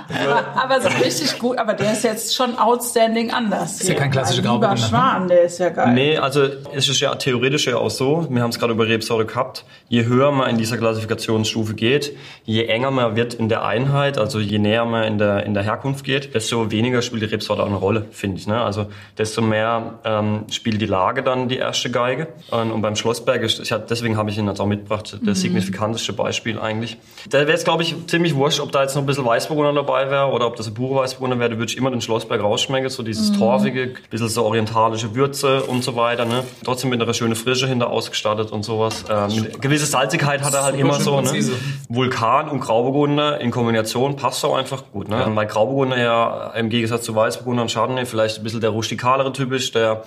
aber, 0.08 0.62
aber 0.62 0.80
so 0.80 0.88
richtig 1.02 1.36
gut, 1.40 1.58
aber 1.58 1.74
der 1.74 1.94
ist 1.94 2.04
jetzt 2.04 2.36
schon 2.36 2.56
outstanding 2.56 3.32
anders. 3.32 3.80
Ist 3.80 3.88
ja 3.88 3.96
kein 3.96 4.12
klassischer 4.12 4.42
Grauburgunder, 4.42 4.80
ne? 4.80 4.88
Schwan, 4.88 5.26
der 5.26 5.42
ist 5.42 5.58
ja 5.58 5.70
geil. 5.70 5.94
Nee, 5.94 6.16
also 6.16 6.44
es 6.74 6.88
ist 6.88 7.00
ja 7.00 7.12
theoretisch 7.16 7.66
ja 7.66 7.76
auch 7.76 7.90
so, 7.90 8.28
wir 8.30 8.42
haben 8.42 8.50
es 8.50 8.60
gerade 8.60 8.72
über 8.72 8.86
Rebsorte 8.86 9.26
gehabt, 9.26 9.64
je 9.88 10.04
höher 10.04 10.30
man 10.30 10.48
in 10.48 10.58
dieser 10.58 10.76
Klassifikationsstufe 10.78 11.74
geht, 11.74 12.16
je 12.44 12.66
enger 12.66 12.92
man 12.92 13.16
wird 13.16 13.34
in 13.34 13.48
der 13.48 13.64
Einheit, 13.64 14.16
also 14.16 14.38
je 14.38 14.60
näher 14.60 14.84
man 14.84 15.02
in 15.02 15.18
der, 15.18 15.44
in 15.44 15.54
der 15.54 15.64
Herkunft 15.64 16.04
geht, 16.04 16.36
desto 16.36 16.70
weniger 16.70 17.02
spielt 17.02 17.22
die 17.22 17.26
Rebsorte 17.26 17.64
auch 17.64 17.66
eine 17.66 17.74
Rolle, 17.74 18.06
finde 18.12 18.36
ich. 18.38 18.46
Ne? 18.46 18.62
Also 18.62 18.86
desto 19.18 19.42
mehr 19.42 19.94
ähm, 20.04 20.44
spielt 20.50 20.80
die 20.80 20.86
Lage 20.86 20.99
dann 21.22 21.48
die 21.48 21.56
erste 21.56 21.90
Geige. 21.90 22.28
Und, 22.50 22.80
beim 22.82 22.96
Schlossberg, 22.96 23.42
ist, 23.42 23.60
ich 23.60 23.72
hab, 23.72 23.88
deswegen 23.88 24.16
habe 24.16 24.30
ich 24.30 24.38
ihn 24.38 24.46
jetzt 24.46 24.60
auch 24.60 24.66
mitgebracht, 24.66 25.18
das 25.22 25.40
signifikanteste 25.40 26.12
Beispiel 26.12 26.58
eigentlich. 26.58 26.96
Da 27.28 27.40
wäre 27.40 27.52
es, 27.52 27.64
glaube 27.64 27.82
ich, 27.82 27.94
ziemlich 28.06 28.34
wurscht, 28.34 28.60
ob 28.60 28.72
da 28.72 28.82
jetzt 28.82 28.94
noch 28.94 29.02
ein 29.02 29.06
bisschen 29.06 29.24
Weißburgunder 29.24 29.72
dabei 29.72 30.10
wäre 30.10 30.26
oder 30.28 30.46
ob 30.46 30.56
das 30.56 30.68
ein 30.68 30.74
pure 30.74 31.00
Weißburgunder 31.00 31.38
wäre, 31.38 31.50
da 31.50 31.58
würde 31.58 31.70
ich 31.70 31.78
immer 31.78 31.90
den 31.90 32.00
Schlossberg 32.00 32.42
rausschmecken, 32.42 32.88
so 32.90 33.02
dieses 33.02 33.32
torfige, 33.32 33.82
ein 33.82 33.96
bisschen 34.10 34.28
so 34.28 34.44
orientalische 34.44 35.14
Würze 35.14 35.62
und 35.62 35.82
so 35.82 35.96
weiter. 35.96 36.24
Ne? 36.24 36.44
Trotzdem 36.64 36.90
mit 36.90 37.00
einer 37.00 37.14
schönen 37.14 37.34
Frische 37.34 37.66
hinter 37.66 37.90
ausgestattet 37.90 38.52
und 38.52 38.64
sowas. 38.64 39.04
Äh, 39.08 39.28
mit 39.28 39.62
gewisse 39.62 39.86
Salzigkeit 39.86 40.42
hat 40.42 40.54
er 40.54 40.64
halt 40.64 40.78
immer 40.78 41.00
so. 41.00 41.20
Ne? 41.20 41.30
Vulkan 41.88 42.48
und 42.48 42.60
Grauburgunder 42.60 43.40
in 43.40 43.50
Kombination 43.50 44.16
passt 44.16 44.44
auch 44.44 44.56
einfach 44.56 44.84
gut. 44.92 45.08
Ne? 45.08 45.24
Weil 45.34 45.46
Grauburgunder 45.46 45.98
ja 45.98 46.50
im 46.56 46.68
Gegensatz 46.68 47.02
zu 47.02 47.14
Weißburgunder 47.14 47.62
und 47.62 47.72
Chardonnay 47.72 48.06
vielleicht 48.06 48.38
ein 48.38 48.44
bisschen 48.44 48.60
der 48.60 48.70
rustikalere 48.70 49.32
typisch, 49.32 49.72
der 49.72 50.04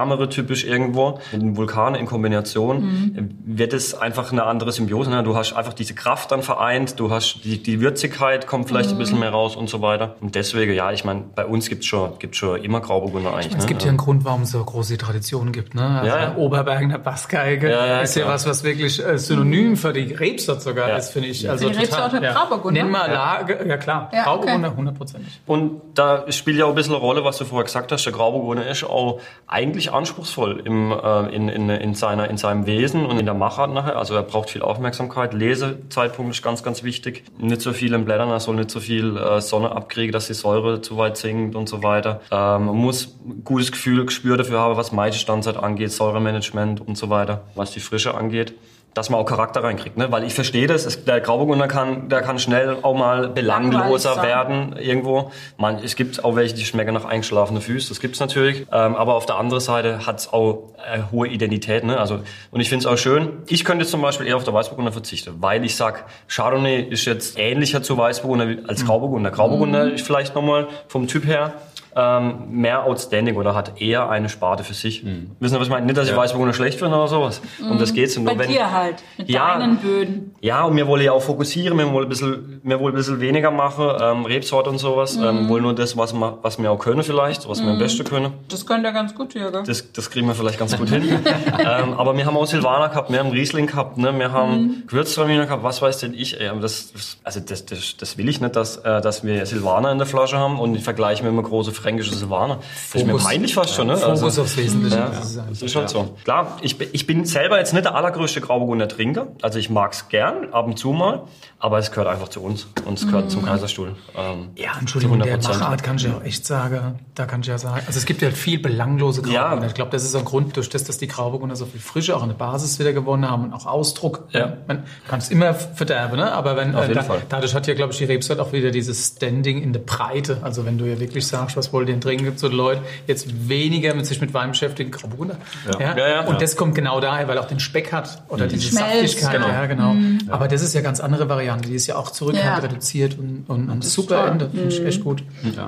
säureärmere 0.00 0.28
typisch 0.28 0.64
irgendwo. 0.64 1.18
Mit 1.32 1.42
dem 1.42 1.56
Vulkan 1.56 1.94
in 1.94 2.06
Kombination 2.06 3.30
wird 3.44 3.72
es 3.72 3.94
einfach 3.94 4.32
eine 4.32 4.44
andere 4.44 4.72
Symbiose. 4.72 5.10
Ne? 5.10 5.22
Du 5.22 5.36
hast 5.36 5.52
einfach 5.52 5.72
diese 5.72 5.94
Kraft 5.94 6.32
dann 6.32 6.42
vereint, 6.42 6.98
du 6.98 7.10
hast 7.10 7.44
die, 7.44 7.62
die 7.62 7.80
Würzigkeit 7.80 8.46
kommt 8.46 8.68
vielleicht 8.68 8.90
ein 8.90 8.98
bisschen 8.98 9.18
mehr 9.18 9.30
raus 9.30 9.56
und 9.56 9.68
so 9.68 9.82
weiter. 9.82 10.16
Und 10.20 10.34
deswegen, 10.34 10.72
ja, 10.74 10.92
ich 10.92 11.04
meine, 11.04 11.24
bei 11.34 11.44
uns 11.44 11.68
gibt's 11.68 11.86
schon, 11.86 12.18
gibt's 12.18 12.38
schon 12.38 12.62
immer 12.62 12.80
Grauburgunder 12.80 13.34
eigentlich. 13.34 13.54
Es 13.54 13.62
ne? 13.62 13.66
gibt 13.66 13.82
ja 13.82 13.88
einen 13.88 13.98
Grund, 13.98 14.24
warum 14.24 14.42
es 14.42 14.50
so 14.52 14.64
große 14.64 14.96
Traditionen 14.98 15.52
gibt. 15.52 15.74
Ne? 15.74 15.82
Also 15.86 16.06
Ja, 16.08 16.22
ja. 16.22 16.36
Oberbergener 16.36 16.98
Bassgeige 16.98 17.70
Ja, 17.70 17.86
ja, 17.86 18.00
ist 18.00 18.16
ja 18.16 18.22
klar. 18.22 18.34
was, 18.34 18.46
was 18.46 18.64
wirklich 18.64 19.04
äh, 19.04 19.18
synonym 19.18 19.76
für 19.76 19.92
die 19.92 20.12
Rebsorte 20.14 20.60
sogar 20.60 20.88
Ja. 20.88 20.96
ist, 20.96 21.10
finde 21.12 21.28
ich. 21.28 21.48
Also 21.48 21.68
Die 21.68 21.76
Rebsorte 21.76 22.20
Grauburgunder? 22.20 22.82
Nenn 22.82 22.90
mal 22.90 23.10
Lage, 23.10 23.64
ja 23.66 23.76
klar, 23.76 24.10
Ja, 24.12 24.20
okay. 24.20 24.24
Grauburgunder 24.24 24.76
hundertprozentig. 24.76 25.40
Und 25.46 25.80
da 25.94 26.30
spielt 26.30 26.56
ja 26.58 26.64
auch 26.64 26.70
ein 26.70 26.74
bisschen 26.74 26.94
eine 26.94 27.00
Rolle, 27.02 27.24
was 27.24 27.38
du 27.38 27.44
vorher 27.44 27.64
gesagt 27.64 27.92
hast. 27.92 28.04
Der 28.04 28.12
Grauburgunder 28.12 28.66
ist 28.68 28.84
auch 28.84 29.20
eigentlich 29.46 29.89
anspruchsvoll 29.90 30.62
im, 30.64 30.92
äh, 30.92 31.34
in, 31.34 31.48
in, 31.48 31.68
in, 31.68 31.94
seiner, 31.94 32.28
in 32.30 32.36
seinem 32.36 32.66
Wesen 32.66 33.06
und 33.06 33.18
in 33.18 33.26
der 33.26 33.34
Machart 33.34 33.72
nachher. 33.72 33.96
Also 33.96 34.14
er 34.14 34.22
braucht 34.22 34.50
viel 34.50 34.62
Aufmerksamkeit. 34.62 35.34
Lesezeitpunkt 35.34 36.34
ist 36.34 36.42
ganz, 36.42 36.62
ganz 36.62 36.82
wichtig. 36.82 37.24
Nicht 37.38 37.60
so 37.60 37.72
viel 37.72 37.92
im 37.94 38.04
Blättern, 38.04 38.30
er 38.30 38.40
soll 38.40 38.56
nicht 38.56 38.70
so 38.70 38.80
viel 38.80 39.16
äh, 39.16 39.40
Sonne 39.40 39.72
abkriegen, 39.72 40.12
dass 40.12 40.26
die 40.26 40.34
Säure 40.34 40.80
zu 40.80 40.96
weit 40.96 41.16
sinkt 41.16 41.54
und 41.56 41.68
so 41.68 41.82
weiter. 41.82 42.20
Ähm, 42.30 42.66
man 42.66 42.76
muss 42.76 43.18
ein 43.24 43.44
gutes 43.44 43.72
Gefühl, 43.72 44.04
Gespür 44.06 44.36
dafür 44.36 44.60
haben, 44.60 44.76
was 44.76 44.92
Maischestandzeit 44.92 45.56
angeht, 45.56 45.92
Säuremanagement 45.92 46.80
und 46.86 46.96
so 46.96 47.10
weiter, 47.10 47.42
was 47.54 47.72
die 47.72 47.80
Frische 47.80 48.14
angeht 48.14 48.54
dass 48.94 49.10
man 49.10 49.20
auch 49.20 49.24
Charakter 49.24 49.62
reinkriegt, 49.62 49.96
ne? 49.96 50.10
Weil 50.10 50.24
ich 50.24 50.34
verstehe 50.34 50.66
das, 50.66 50.84
es, 50.84 51.04
der 51.04 51.20
Grauburgunder 51.20 51.68
kann, 51.68 52.08
der 52.08 52.22
kann 52.22 52.38
schnell 52.38 52.78
auch 52.82 52.94
mal 52.94 53.28
belangloser 53.28 54.22
werden 54.22 54.76
irgendwo. 54.76 55.30
Man, 55.56 55.76
es 55.76 55.96
gibt 55.96 56.24
auch 56.24 56.36
welche, 56.36 56.54
die 56.54 56.64
schmecken 56.64 56.94
nach 56.94 57.04
eingeschlafene 57.04 57.60
Füße, 57.60 57.88
das 57.88 58.00
gibt's 58.00 58.20
natürlich. 58.20 58.66
Ähm, 58.72 58.96
aber 58.96 59.14
auf 59.14 59.26
der 59.26 59.36
anderen 59.36 59.60
Seite 59.60 60.06
hat's 60.06 60.32
auch 60.32 60.74
äh, 60.92 61.00
hohe 61.12 61.28
Identität, 61.28 61.84
ne? 61.84 61.98
Also 61.98 62.20
und 62.50 62.60
ich 62.60 62.68
finde 62.68 62.86
es 62.86 62.92
auch 62.92 62.98
schön. 62.98 63.38
Ich 63.46 63.64
könnte 63.64 63.84
jetzt 63.84 63.90
zum 63.90 64.02
Beispiel 64.02 64.26
eher 64.26 64.36
auf 64.36 64.44
der 64.44 64.54
Weißburgunder 64.54 64.92
verzichten, 64.92 65.34
weil 65.38 65.64
ich 65.64 65.76
sag, 65.76 66.06
Chardonnay 66.28 66.82
ist 66.82 67.04
jetzt 67.04 67.38
ähnlicher 67.38 67.82
zu 67.82 67.96
Weißburgunder 67.96 68.68
als 68.68 68.84
Grauburgunder. 68.84 69.30
Grauburgunder 69.30 69.92
ist 69.92 70.04
vielleicht 70.04 70.34
nochmal 70.34 70.68
vom 70.88 71.06
Typ 71.06 71.26
her 71.26 71.54
ähm, 71.96 72.34
mehr 72.50 72.84
outstanding 72.84 73.36
oder 73.36 73.54
hat 73.54 73.80
eher 73.80 74.08
eine 74.10 74.28
Sparte 74.28 74.64
für 74.64 74.74
sich. 74.74 75.04
Wissen 75.04 75.28
Sie, 75.40 75.54
was 75.56 75.62
ich 75.66 75.70
meine? 75.70 75.86
Nicht, 75.86 75.96
dass 75.98 76.08
ich 76.08 76.16
Weißburgunder 76.16 76.54
schlecht 76.54 76.78
finde 76.78 76.96
oder 76.96 77.08
sowas. 77.08 77.40
Um 77.60 77.78
das 77.78 77.92
geht's. 77.92 78.16
Und 78.16 78.24
Bei 78.24 78.38
wenn, 78.38 78.48
dir 78.48 78.70
halt, 78.70 79.02
mit 79.18 79.28
Ja. 79.28 79.58
deinen 79.58 79.76
Böden. 79.78 80.34
ja, 80.40 80.64
und 80.64 80.76
wir 80.76 80.86
wollen 80.86 81.02
ja 81.02 81.12
auch 81.12 81.22
fokussieren, 81.22 81.76
wir 81.78 81.90
wollen 81.92 82.06
ein 82.06 82.08
bisschen, 82.08 82.60
wir 82.62 82.78
wollen 82.80 82.94
ein 82.94 82.96
bisschen 82.96 83.20
weniger 83.20 83.50
machen, 83.50 83.88
ähm, 84.00 84.24
Rebsorte 84.24 84.70
und 84.70 84.78
sowas. 84.78 85.16
Ähm, 85.16 85.48
wollen 85.48 85.62
nur 85.62 85.74
das, 85.74 85.96
was 85.96 86.12
wir, 86.12 86.38
was 86.42 86.58
wir 86.60 86.70
auch 86.70 86.78
können 86.78 87.02
vielleicht, 87.02 87.48
was 87.48 87.62
wir 87.62 87.70
am 87.70 87.78
besten 87.78 88.04
können. 88.04 88.32
Das 88.48 88.66
könnt 88.66 88.84
ihr 88.84 88.92
ganz 88.92 89.14
gut 89.14 89.32
hier, 89.32 89.50
gell? 89.50 89.62
Das, 89.66 89.92
das 89.92 90.10
kriegen 90.10 90.26
wir 90.26 90.34
vielleicht 90.34 90.58
ganz 90.58 90.76
gut 90.76 90.88
hin. 90.88 91.02
ähm, 91.58 91.94
aber 91.94 92.16
wir 92.16 92.24
haben 92.26 92.36
auch 92.36 92.46
Silvaner 92.46 92.88
gehabt, 92.88 93.10
wir 93.10 93.18
haben 93.18 93.30
Riesling 93.30 93.66
gehabt, 93.66 93.98
ne? 93.98 94.16
wir 94.18 94.32
haben 94.32 94.84
Gewürztraminer 94.86 95.46
gehabt, 95.46 95.62
was 95.62 95.82
weiß 95.82 95.98
denn 95.98 96.14
ich. 96.14 96.40
Ey, 96.40 96.50
das, 96.60 96.92
also 97.24 97.40
das, 97.40 97.66
das, 97.66 97.96
das 97.96 98.18
will 98.18 98.28
ich 98.28 98.40
nicht, 98.40 98.54
dass, 98.56 98.76
äh, 98.78 99.00
dass 99.00 99.24
wir 99.24 99.44
Silvaner 99.46 99.90
in 99.92 99.98
der 99.98 100.06
Flasche 100.06 100.38
haben 100.38 100.58
und 100.60 100.74
ich 100.74 100.84
vergleiche 100.84 101.22
mir 101.22 101.30
immer 101.30 101.42
große 101.42 101.72
fränkische 101.80 102.14
Silvaner. 102.14 102.56
Das 102.92 103.00
ist 103.00 103.06
mir 103.06 103.12
Fokus. 103.12 103.24
peinlich 103.26 103.54
fast 103.54 103.74
schon. 103.74 103.86
Ne? 103.88 103.96
Fokus 103.96 104.22
Also- 104.22 104.42
aufs 104.42 104.56
Wesentliche. 104.56 104.96
ja, 104.96 105.06
Das 105.08 105.30
ist 105.30 105.38
einfach- 105.38 105.50
das 105.50 105.62
ist 105.62 105.72
schon 105.72 105.88
so. 105.88 106.16
Klar, 106.24 106.58
ich, 106.62 106.78
bin- 106.78 106.88
ich 106.92 107.06
bin 107.06 107.24
selber 107.24 107.58
jetzt 107.58 107.72
nicht 107.72 107.84
der 107.84 107.94
allergrößte 107.94 108.40
Grauburgunder 108.40 108.88
Trinker. 108.88 109.28
Also 109.42 109.58
ich 109.58 109.70
mag's 109.70 110.08
gern, 110.08 110.52
ab 110.52 110.66
und 110.66 110.78
zu 110.78 110.92
mal. 110.92 111.22
Aber 111.62 111.76
es 111.78 111.90
gehört 111.90 112.08
einfach 112.08 112.28
zu 112.28 112.40
uns. 112.40 112.68
Und 112.86 112.98
es 112.98 113.06
gehört 113.06 113.30
zum 113.30 113.44
Kaiserstuhl. 113.44 113.94
Ähm, 114.16 114.48
Ja, 114.56 114.70
Entschuldigung, 114.80 115.18
der 115.18 115.26
100%. 115.38 115.58
Machart 115.60 115.82
kann 115.82 115.96
ich 115.96 116.04
ja 116.04 116.18
echt 116.22 116.46
sagen, 116.46 116.98
da 117.14 117.26
kann 117.26 117.42
ich 117.42 117.48
ja 117.48 117.58
sagen, 117.58 117.82
also 117.86 117.98
es 117.98 118.06
gibt 118.06 118.22
ja 118.22 118.28
halt 118.28 118.36
viel 118.38 118.58
belanglose 118.58 119.20
Grauburgunder. 119.20 119.60
Ja. 119.62 119.66
Ich 119.66 119.74
glaube, 119.74 119.90
das 119.90 120.04
ist 120.04 120.14
ein 120.14 120.24
Grund, 120.24 120.56
durch 120.56 120.70
das, 120.70 120.84
dass 120.84 120.96
die 120.96 121.06
Grauburgunder 121.06 121.56
so 121.56 121.66
viel 121.66 121.80
Frische 121.80 122.16
auch 122.16 122.22
eine 122.22 122.32
Basis 122.32 122.78
wieder 122.78 122.94
gewonnen 122.94 123.28
haben 123.30 123.44
und 123.44 123.52
auch 123.52 123.66
Ausdruck. 123.66 124.26
Ja. 124.30 124.54
Man 124.68 124.84
kann 125.08 125.18
es 125.18 125.28
immer 125.30 125.52
verderben, 125.52 126.16
ne? 126.16 126.32
aber 126.32 126.56
wenn, 126.56 126.74
Auf 126.74 126.82
jeden 126.84 126.94
da, 126.94 127.02
Fall. 127.02 127.22
dadurch 127.28 127.54
hat 127.54 127.66
ja, 127.66 127.74
glaube 127.74 127.92
ich, 127.92 127.98
die 127.98 128.04
Rebsorte 128.04 128.40
auch 128.42 128.52
wieder 128.52 128.70
dieses 128.70 129.08
Standing 129.16 129.60
in 129.62 129.74
der 129.74 129.80
Breite. 129.80 130.38
Also 130.42 130.64
wenn 130.64 130.78
du 130.78 130.86
ja 130.86 130.98
wirklich 130.98 131.26
sagst, 131.26 131.58
was 131.58 131.69
ihr 131.78 131.86
denn 131.86 132.00
trinken, 132.00 132.24
gibt 132.24 132.38
so 132.40 132.48
Leute 132.48 132.82
jetzt 133.06 133.48
weniger 133.48 133.94
mit 133.94 134.06
sich 134.06 134.20
mit 134.20 134.34
Wein 134.34 134.50
beschäftigen, 134.50 134.90
Grauburgunder. 134.90 135.36
Ja. 135.78 135.96
Ja, 135.96 136.08
ja. 136.08 136.20
Und 136.26 136.42
das 136.42 136.56
kommt 136.56 136.74
genau 136.74 137.00
daher, 137.00 137.28
weil 137.28 137.38
auch 137.38 137.46
den 137.46 137.60
Speck 137.60 137.92
hat 137.92 138.22
oder 138.28 138.46
diese 138.48 138.68
Schmelz, 138.68 139.12
Saftigkeit. 139.12 139.32
genau. 139.40 139.48
Ja, 139.48 139.66
genau. 139.66 139.94
Aber 140.28 140.48
das 140.48 140.62
ist 140.62 140.74
ja 140.74 140.80
ganz 140.80 141.00
andere 141.00 141.28
Variante, 141.28 141.68
die 141.68 141.74
ist 141.76 141.86
ja 141.86 141.96
auch 141.96 142.10
zurück 142.10 142.34
Ja. 142.36 142.56
hat, 142.56 142.64
reduziert 142.64 143.16
und, 143.18 143.44
und 143.48 143.70
ein 143.70 143.78
ist 143.80 143.92
super 143.92 144.16
toll. 144.22 144.28
Ende. 144.30 144.50
Finde 144.50 144.68
ich 144.68 144.84
echt 144.84 145.04
gut. 145.04 145.22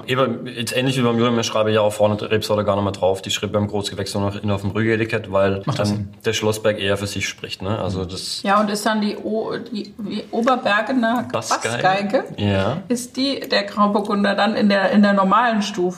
Eben, 0.06 0.46
jetzt 0.46 0.76
ähnlich 0.76 0.96
wie 0.98 1.02
beim 1.02 1.16
Julian, 1.18 1.36
wir 1.36 1.42
schreiben 1.44 1.70
ja 1.72 1.80
auch 1.80 1.92
vorne 1.92 2.16
die 2.16 2.24
Rebsorte 2.24 2.64
gar 2.64 2.74
nicht 2.76 2.84
mehr 2.84 2.92
drauf. 2.92 3.22
Die 3.22 3.30
schreibt 3.30 3.52
beim 3.52 3.68
Großgewächs 3.68 4.14
nur 4.14 4.22
noch 4.24 4.42
innen 4.42 4.50
auf 4.50 4.62
dem 4.62 4.70
Rügeetikett, 4.70 5.30
weil 5.30 5.62
Macht 5.66 5.78
das 5.78 5.90
dann 5.90 6.08
der 6.24 6.32
Schlossberg 6.32 6.78
eher 6.80 6.96
für 6.96 7.06
sich 7.06 7.28
spricht. 7.28 7.62
Ne? 7.62 7.78
Also 7.78 8.04
das 8.04 8.42
Ja, 8.42 8.60
und 8.60 8.70
ist 8.70 8.84
dann 8.86 9.00
die, 9.00 9.16
o 9.16 9.52
die 9.56 9.92
wie 9.98 10.24
Oberbergener 10.30 11.28
Bassgeige. 11.32 11.82
Bassgeige? 11.82 12.24
Ja. 12.36 12.78
Ist 12.88 13.16
die 13.16 13.40
der 13.40 13.64
Grauburgunder 13.64 14.34
dann 14.34 14.54
in 14.54 14.68
der, 14.68 14.90
in 14.90 15.02
der 15.02 15.12
normalen 15.12 15.62
Stufe? 15.62 15.91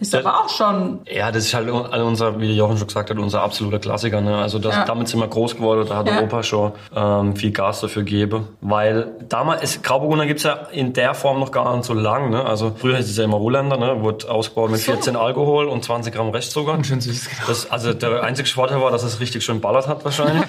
Ist 0.00 0.12
Das- 0.14 0.24
aber 0.24 0.40
auch 0.44 0.48
schon. 0.48 1.00
Ja, 1.10 1.30
das 1.30 1.44
ist 1.44 1.54
halt 1.54 1.68
unser, 1.70 2.40
wie 2.40 2.56
Jochen 2.56 2.76
schon 2.78 2.86
gesagt 2.88 3.10
hat, 3.10 3.18
unser 3.18 3.42
absoluter 3.42 3.78
Klassiker. 3.78 4.20
Ne? 4.20 4.36
Also 4.36 4.58
das, 4.58 4.74
Ja. 4.74 4.84
damit 4.84 5.08
sind 5.08 5.20
wir 5.20 5.28
groß 5.28 5.56
geworden. 5.56 5.86
Da 5.88 5.96
hat 5.96 6.08
Ja. 6.08 6.16
Europa 6.16 6.42
schon 6.42 6.72
ähm, 6.96 7.36
viel 7.36 7.52
Gas 7.52 7.80
dafür 7.80 8.02
gebe. 8.02 8.44
Weil 8.60 9.12
damals, 9.28 9.62
es, 9.62 9.82
Grauburgunder 9.82 10.26
gibt's 10.26 10.42
ja 10.42 10.54
in 10.72 10.92
der 10.92 11.14
Form 11.14 11.38
noch 11.40 11.52
gar 11.52 11.74
nicht 11.76 11.84
so 11.84 11.94
lang. 11.94 12.30
Ne? 12.30 12.44
Also 12.44 12.72
früher 12.76 12.96
hieß 12.96 13.08
es 13.10 13.16
ja 13.16 13.24
immer 13.24 13.36
Ruländer, 13.36 13.76
ne? 13.76 14.02
wurde 14.02 14.30
ausgebaut 14.30 14.70
mit 14.70 14.80
14 14.80 15.14
Alkohol 15.16 15.66
und 15.68 15.84
20 15.84 16.12
Gramm 16.14 16.30
Restzucker. 16.30 16.72
Und 16.72 16.86
schön 16.86 17.00
süß, 17.00 17.28
genau. 17.28 17.42
Das, 17.48 17.70
also 17.70 17.92
der 17.94 18.22
einzige 18.22 18.48
Vorteil 18.48 18.80
war, 18.80 18.90
dass 18.90 19.02
es 19.04 19.20
richtig 19.20 19.44
schön 19.44 19.60
ballert 19.60 19.86
hat 19.86 20.04
wahrscheinlich. 20.04 20.42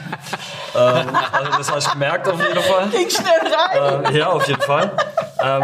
ähm, 0.75 1.07
also 1.31 1.57
das 1.57 1.71
hast 1.71 1.87
du 1.87 1.91
gemerkt 1.93 2.27
auf 2.27 2.39
jeden 2.41 2.59
Fall. 2.61 2.87
Ging 2.89 3.09
schnell 3.09 3.53
rein. 3.53 4.05
Ähm, 4.05 4.15
ja, 4.15 4.27
auf 4.29 4.47
jeden 4.47 4.61
Fall. 4.61 4.91
Ähm, 5.43 5.63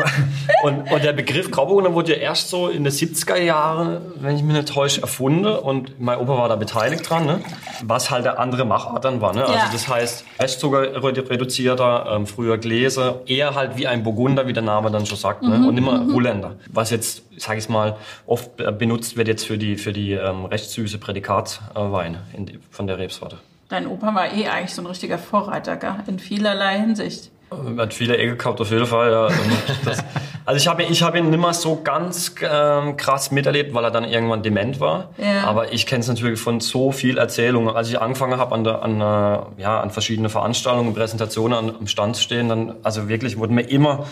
und, 0.64 0.92
und 0.92 1.04
der 1.04 1.14
Begriff 1.14 1.52
Grauburgunder 1.52 1.94
wurde 1.94 2.14
ja 2.16 2.18
erst 2.22 2.50
so 2.50 2.70
in 2.70 2.84
den 2.84 2.94
70er 2.94 3.38
Jahren, 3.38 4.02
wenn 4.20 4.36
ich 4.36 4.44
mich 4.44 4.56
nicht 4.56 4.68
täusche, 4.70 5.02
erfunden. 5.02 5.46
Und 5.46 6.00
mein 6.00 6.18
Opa 6.20 6.38
war 6.38 6.50
da 6.50 6.56
beteiligt 6.56 7.10
dran, 7.10 7.26
ne? 7.26 7.40
was 7.84 8.10
halt 8.12 8.26
der 8.26 8.40
andere 8.40 8.66
Machart 8.66 9.04
dann 9.06 9.22
war. 9.22 9.34
Ne? 9.34 9.42
Also 9.42 9.54
Ja. 9.54 9.70
das 9.72 9.88
heißt, 9.88 10.26
Restzucker 10.40 10.84
redu- 11.00 11.30
reduzierter, 11.30 12.08
ähm, 12.12 12.28
früher 12.28 12.58
Gläser, 12.58 13.22
eher 13.26 13.56
halt 13.56 13.78
wie 13.78 13.88
ein 13.88 14.04
Burgunder, 14.04 14.48
wie 14.48 14.54
der 14.54 14.64
Name 14.64 14.92
dann 14.92 15.06
schon 15.06 15.18
sagt. 15.18 15.44
Ne? 15.44 15.68
Und 15.68 15.78
immer 15.78 16.00
Ruländer. 16.12 16.56
Was 16.72 16.90
jetzt, 16.92 17.24
sag 17.38 17.58
ich 17.58 17.70
mal, 17.70 17.98
oft 18.26 18.60
äh, 18.62 18.72
benutzt 18.72 19.18
wird 19.18 19.28
jetzt 19.28 19.46
für 19.46 19.58
die, 19.58 19.76
für 19.78 19.94
die 19.94 20.14
ähm, 20.14 20.46
recht 20.46 20.70
süße 20.70 20.98
Prädikatsweine 20.98 22.20
in 22.34 22.46
die- 22.46 22.60
von 22.72 22.88
der 22.88 22.98
Rebsorte. 22.98 23.38
Dein 23.70 23.88
Opa 23.88 24.14
war 24.14 24.32
eh 24.32 24.48
eigentlich 24.48 24.76
so 24.76 24.82
ein 24.84 24.86
richtiger 24.86 25.18
Vorreiter, 25.18 25.76
gell? 25.78 25.96
in 26.08 26.20
vielerlei 26.20 26.78
Hinsicht. 26.80 27.32
Hat 27.78 27.94
viele 27.94 28.18
Ecke 28.18 28.38
gehabt, 28.38 28.60
auf 28.62 28.72
jeden 28.72 28.86
Fall. 28.88 29.12
Ja. 29.12 29.28
Das, 29.86 30.04
also 30.46 30.58
ich 30.58 30.68
habe 30.68 30.84
ich 30.84 31.02
hab 31.02 31.16
ihn 31.16 31.30
nimmer 31.32 31.54
so 31.54 31.82
ganz 31.84 32.36
ähm, 32.42 32.98
krass 32.98 33.32
miterlebt, 33.32 33.74
weil 33.74 33.84
er 33.84 33.90
dann 33.92 34.04
irgendwann 34.04 34.44
dement 34.44 34.80
war. 34.80 35.10
Ja. 35.18 35.44
Aber 35.46 35.74
ich 35.74 35.88
kenne 35.88 36.02
es 36.02 36.08
natürlich 36.08 36.40
von 36.40 36.60
so 36.60 36.92
viel 36.92 37.18
Erzählungen. 37.18 37.76
Als 37.76 37.90
ich 37.90 38.00
angefangen 38.00 38.38
habe, 38.40 38.54
an, 38.54 38.64
der, 38.64 38.84
an, 38.84 39.02
äh, 39.02 39.62
ja, 39.62 39.80
an 39.82 39.90
verschiedene 39.90 40.30
Veranstaltungen, 40.30 40.94
Präsentationen 40.94 41.58
an, 41.58 41.76
am 41.80 41.88
Stand 41.88 42.16
zu 42.16 42.22
stehen, 42.22 42.50
dann 42.50 42.76
also 42.84 43.08
wirklich 43.10 43.38
wurde 43.40 43.54
mir 43.54 43.64
immer 43.64 44.06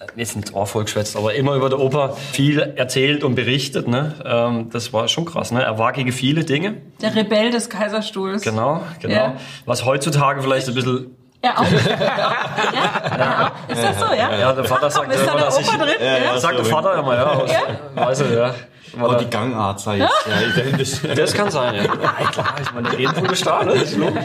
äh, 0.00 0.06
jetzt 0.16 0.34
ins 0.34 0.52
Ohr 0.52 0.66
vollgeschwätzt, 0.66 1.16
aber 1.16 1.34
immer 1.34 1.54
über 1.54 1.68
der 1.68 1.78
Opa 1.78 2.08
viel 2.32 2.58
erzählt 2.58 3.22
und 3.22 3.36
berichtet. 3.36 3.86
Ne? 3.86 4.14
Ähm, 4.24 4.70
das 4.72 4.92
war 4.92 5.06
schon 5.06 5.26
krass. 5.26 5.52
Ne? 5.52 5.62
Er 5.62 5.78
war 5.78 5.92
gegen 5.92 6.10
viele 6.10 6.44
Dinge, 6.44 6.74
Der 7.00 7.14
Rebell 7.14 7.50
des 7.50 7.70
Kaiserstuhls. 7.70 8.42
genau, 8.42 8.82
genau. 9.00 9.14
Ja. 9.14 9.36
Was 9.64 9.84
heutzutage 9.84 10.42
vielleicht 10.42 10.66
ein 10.68 10.74
bisschen 10.74 11.14
Ja, 11.44 11.56
auch. 11.56 11.62
ja, 11.62 11.78
ja, 13.18 13.46
auch. 13.46 13.70
Ist 13.70 13.82
das 13.84 14.00
so, 14.00 14.06
ja? 14.14 14.36
Ja, 14.36 14.52
der 14.52 14.64
Vater 14.64 14.90
sagt 14.90 15.12
Ist 15.12 15.20
da 15.20 15.30
immer, 15.30 15.36
der 15.36 15.44
dass 15.46 15.58
ich, 15.58 15.68
Opa 15.68 15.84
drin? 15.84 15.94
Ja, 16.00 16.32
Das 16.32 16.42
sagt 16.42 16.58
der 16.58 16.64
Vater 16.64 16.94
immer, 16.98 17.14
ja. 17.14 17.26
Aus, 17.26 17.50
Weiß 17.94 18.20
ich, 18.22 18.30
ja. 18.32 18.54
Oh, 19.00 19.14
die 19.14 19.28
Gangart 19.30 19.80
sei 19.80 19.98
jetzt 19.98 20.12
ja, 20.26 20.62
identisch. 20.62 21.00
Das 21.16 21.34
kann 21.34 21.50
sein, 21.50 21.74
ja. 21.74 21.82
ja 22.22 22.30
klar, 22.30 22.54
ich 22.60 22.72
meine, 22.72 22.90
der 22.90 22.98
Redenpool 22.98 23.32
ist 23.32 23.46
da, 23.46 23.62
ne? 23.64 23.74
Das 23.74 23.82
ist 23.84 23.96
logisch. 23.96 24.24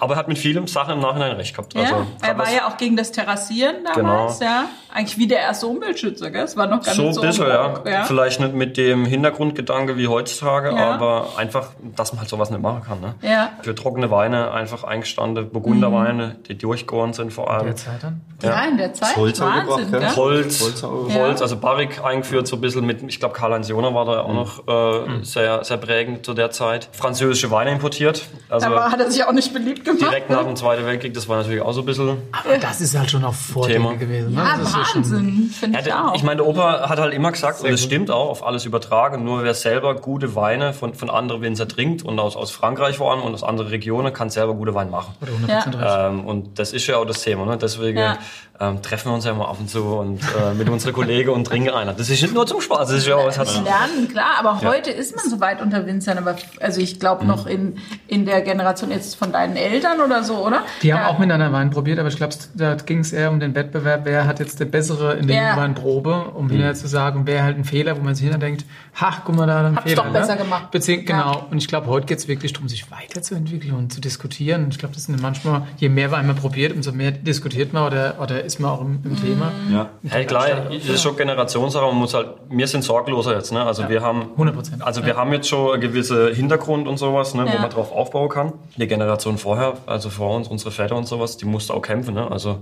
Aber 0.00 0.14
er 0.14 0.18
hat 0.18 0.28
mit 0.28 0.38
vielem 0.38 0.66
Sachen 0.66 0.94
im 0.94 1.00
Nachhinein 1.00 1.32
recht 1.32 1.54
gehabt. 1.54 1.76
Also, 1.76 1.94
ja, 1.94 2.06
er 2.22 2.38
war 2.38 2.50
ja 2.52 2.66
auch 2.68 2.76
gegen 2.76 2.96
das 2.96 3.12
Terrassieren 3.12 3.76
damals, 3.94 4.38
Genau. 4.38 4.50
ja. 4.50 4.64
Eigentlich 4.92 5.18
wie 5.18 5.26
der 5.26 5.40
erste 5.40 5.66
Umweltschützer, 5.66 6.30
gell? 6.30 6.44
Es 6.44 6.56
war 6.56 6.66
noch 6.68 6.80
gar 6.84 6.94
so 6.94 7.02
nicht 7.02 7.08
ein 7.10 7.14
so. 7.14 7.20
bisschen, 7.22 7.44
en 7.46 7.50
ja. 7.50 7.74
ja. 7.84 8.04
Vielleicht 8.04 8.38
nicht 8.38 8.54
mit 8.54 8.76
dem 8.76 9.04
Hintergrundgedanke 9.04 9.96
wie 9.96 10.06
heutzutage, 10.06 10.70
Ja. 10.70 10.92
aber 10.94 11.30
einfach, 11.36 11.70
dass 11.96 12.12
man 12.12 12.20
halt 12.20 12.28
sowas 12.28 12.50
nicht 12.50 12.62
machen 12.62 12.82
kann. 12.86 13.00
Ne? 13.00 13.14
Ja. 13.22 13.50
Für 13.62 13.74
trockene 13.74 14.10
Weine 14.12 14.52
einfach 14.52 14.84
eingestandene 14.84 15.46
Burgunderweine, 15.48 16.36
die 16.48 16.56
durchgoren 16.56 17.12
sind 17.12 17.32
vor 17.32 17.50
allem. 17.50 17.66
Der 17.66 17.76
Zeit 17.76 18.02
dann? 18.02 18.20
Ja, 18.42 18.64
in 18.66 18.76
der 18.76 18.92
Zeit. 18.92 19.16
Holz 19.16 19.40
Wahnsinn, 19.40 19.90
gebracht? 19.90 20.16
Holz, 20.16 20.60
Holz. 20.62 20.82
Holz, 20.82 21.14
Ja. 21.14 21.26
also 21.42 21.56
Barrick 21.56 22.04
eingeführt, 22.04 22.46
so 22.46 22.56
ein 22.56 22.60
bisschen 22.60 22.84
mit, 22.86 23.02
ich 23.02 23.18
glaube, 23.18 23.34
Karl-Heinz 23.34 23.68
Joner 23.74 23.92
war 23.92 24.04
da 24.04 24.20
auch 24.22 24.32
noch 24.32 24.68
äh, 24.68 25.24
sehr, 25.24 25.64
sehr 25.64 25.78
prägend 25.78 26.24
zu 26.24 26.32
der 26.32 26.50
Zeit. 26.52 26.88
Französische 26.92 27.50
Weine 27.50 27.72
importiert, 27.72 28.24
also 28.48 28.66
Aber 28.68 28.90
hat 28.92 29.00
er 29.00 29.10
sich 29.10 29.24
auch 29.24 29.32
nicht 29.32 29.52
beliebt 29.52 29.84
gemacht. 29.84 30.00
direkt 30.00 30.30
nach 30.30 30.44
dem 30.44 30.54
Zweiten 30.54 30.86
Weltkrieg, 30.86 31.12
das 31.12 31.28
war 31.28 31.38
natürlich 31.38 31.60
auch 31.60 31.72
so 31.72 31.80
ein 31.80 31.86
bisschen... 31.86 32.18
Aber 32.30 32.56
das 32.58 32.80
ist 32.80 32.96
halt 32.96 33.10
schon 33.10 33.24
auch 33.24 33.34
Thema. 33.66 33.94
gewesen. 33.94 34.32
Ne? 34.34 34.42
Ja, 34.42 34.56
das 34.58 34.72
ja 34.72 34.78
Wahnsinn, 34.94 35.50
finde 35.52 35.74
Ja, 35.74 35.80
ich 35.80 35.84
der, 35.86 36.04
auch. 36.08 36.14
ich 36.14 36.22
meine, 36.22 36.36
der 36.36 36.46
Opa 36.46 36.88
hat 36.88 37.00
halt 37.00 37.12
immer 37.14 37.32
gesagt, 37.32 37.60
und 37.62 37.70
das 37.72 37.82
stimmt 37.82 38.12
auch, 38.12 38.28
auf 38.30 38.46
alles 38.46 38.64
übertragen, 38.64 39.24
nur 39.24 39.42
wer 39.42 39.54
selber 39.54 39.96
gute 39.96 40.36
Weine 40.36 40.72
von, 40.72 40.94
von 40.94 41.10
anderen 41.10 41.42
Winzer 41.42 41.66
trinkt 41.66 42.04
und 42.04 42.20
aus, 42.20 42.36
aus 42.36 42.52
Frankreich 42.52 42.98
vor 42.98 43.10
allem 43.10 43.22
und 43.22 43.34
aus 43.34 43.42
anderen 43.42 43.70
Regionen, 43.70 44.12
kann 44.12 44.30
selber 44.30 44.54
gute 44.54 44.74
Weine 44.74 44.90
machen. 44.92 45.14
oder 45.20 45.32
100% 45.32 45.48
Ja. 45.48 45.78
recht. 45.80 45.96
Ähm, 46.12 46.24
und 46.26 46.58
das 46.60 46.72
ist 46.72 46.86
ja 46.86 46.98
auch 46.98 47.06
das 47.06 47.22
Thema. 47.22 47.44
Ne? 47.44 47.58
Deswegen 47.58 47.98
Ja. 47.98 48.18
Ähm, 48.60 48.82
treffen 48.82 49.10
wir 49.10 49.14
uns 49.14 49.24
ja 49.24 49.32
immer 49.32 49.48
ab 49.48 49.56
und 49.58 49.68
zu 49.68 49.82
und 49.82 50.20
äh, 50.22 50.54
mit 50.54 50.68
unseren 50.68 50.92
Kollegen 50.92 51.30
und 51.30 51.44
trinken 51.44 51.70
einer. 51.70 51.92
Das 51.92 52.08
ist 52.08 52.22
nicht 52.22 52.32
nur 52.34 52.46
zum 52.46 52.60
Spaß, 52.60 52.88
das 52.88 52.98
ist 52.98 53.06
ja 53.08 53.16
auch, 53.16 53.26
es 53.28 53.36
hat, 53.38 53.48
Lernen, 53.52 54.08
klar, 54.10 54.36
aber 54.38 54.60
heute 54.62 54.90
ist 54.90 55.16
man 55.16 55.28
so 55.28 55.40
weit 55.40 55.60
unter 55.60 55.86
Winzern, 55.86 56.18
aber 56.18 56.36
also 56.60 56.80
ich 56.80 57.00
glaube 57.00 57.24
noch 57.26 57.46
in, 57.46 57.78
in 58.06 58.26
der 58.26 58.42
Generation 58.42 58.90
jetzt 58.92 59.16
von 59.16 59.32
deinen 59.32 59.56
Eltern 59.56 60.00
oder 60.00 60.22
so, 60.22 60.36
oder? 60.46 60.62
Die 60.82 60.92
haben 60.94 61.00
Da- 61.00 61.08
auch 61.08 61.18
miteinander 61.18 61.52
Wein 61.52 61.70
probiert, 61.70 61.98
aber 61.98 62.08
ich 62.08 62.16
glaube, 62.16 62.34
da 62.54 62.74
ging 62.76 63.00
es 63.00 63.12
eher 63.12 63.30
um 63.30 63.40
den 63.40 63.54
Wettbewerb, 63.56 64.02
wer 64.04 64.26
hat 64.26 64.38
jetzt 64.38 64.60
der 64.60 64.66
Bessere 64.66 65.14
in 65.14 65.26
der 65.26 65.36
Ja. 65.36 65.56
Weinprobe, 65.56 66.30
um 66.34 66.48
hinterher 66.48 66.74
zu 66.74 66.86
sagen, 66.86 67.22
wer 67.24 67.42
halt 67.42 67.56
einen 67.56 67.64
Fehler, 67.64 67.96
wo 67.96 68.02
man 68.02 68.14
sich 68.14 68.22
hinterher 68.24 68.46
denkt, 68.48 68.64
ha, 69.00 69.22
guck 69.24 69.34
mal, 69.34 69.46
da 69.48 69.54
hat 69.54 69.62
er 69.62 69.66
einen 69.66 69.76
Hab's 69.78 69.90
Fehler. 69.90 70.04
doch 70.04 70.12
besser 70.12 70.36
gemacht. 70.36 70.70
Bezieh 70.70 70.96
Ja. 70.98 71.02
Genau. 71.02 71.46
Und 71.50 71.58
ich 71.58 71.66
glaube, 71.66 71.88
heute 71.88 72.06
geht 72.06 72.18
es 72.18 72.28
wirklich 72.28 72.52
darum, 72.52 72.68
sich 72.68 72.88
weiterzuentwickeln 72.90 73.74
und 73.74 73.92
zu 73.92 74.00
diskutieren. 74.00 74.64
Und 74.64 74.72
ich 74.74 74.78
glaube, 74.78 74.94
das 74.94 75.04
sind 75.04 75.20
manchmal, 75.20 75.62
je 75.78 75.88
mehr 75.88 76.10
Wein 76.12 76.26
man 76.26 76.36
probiert, 76.36 76.72
umso 76.72 76.92
mehr 76.92 77.10
diskutiert 77.10 77.72
man 77.72 77.84
oder, 77.86 78.16
oder 78.20 78.43
ist 78.44 78.60
man 78.60 78.70
auch 78.70 78.80
im, 78.80 79.00
im 79.04 79.20
Thema. 79.20 79.52
Ja. 79.72 79.88
Hey, 80.08 80.24
klar, 80.26 80.46
das 80.70 80.84
ist 80.88 81.02
schon 81.02 81.16
Generationssache. 81.16 81.84
Man 81.86 81.96
muss 81.96 82.14
halt, 82.14 82.28
wir 82.48 82.66
sind 82.66 82.82
sorgloser 82.84 83.34
jetzt, 83.34 83.52
ne? 83.52 83.64
Also 83.64 83.88
wir 83.88 84.02
haben, 84.02 84.26
100%. 84.38 84.80
also 84.80 85.04
wir 85.04 85.16
haben 85.16 85.32
jetzt 85.32 85.48
schon 85.48 85.72
einen 85.72 85.80
gewissen 85.80 86.34
Hintergrund 86.34 86.86
und 86.88 86.98
sowas, 86.98 87.34
ne, 87.34 87.46
Ja. 87.46 87.54
wo 87.54 87.58
man 87.58 87.70
drauf 87.70 87.92
aufbauen 87.92 88.28
kann. 88.28 88.52
Die 88.76 88.86
Generation 88.86 89.38
vorher, 89.38 89.74
also 89.86 90.10
vor 90.10 90.36
uns, 90.36 90.48
unsere 90.48 90.70
Väter 90.70 90.96
und 90.96 91.06
sowas, 91.06 91.36
die 91.36 91.44
musste 91.46 91.74
auch 91.74 91.82
kämpfen, 91.82 92.14
ne? 92.14 92.30
Also 92.30 92.58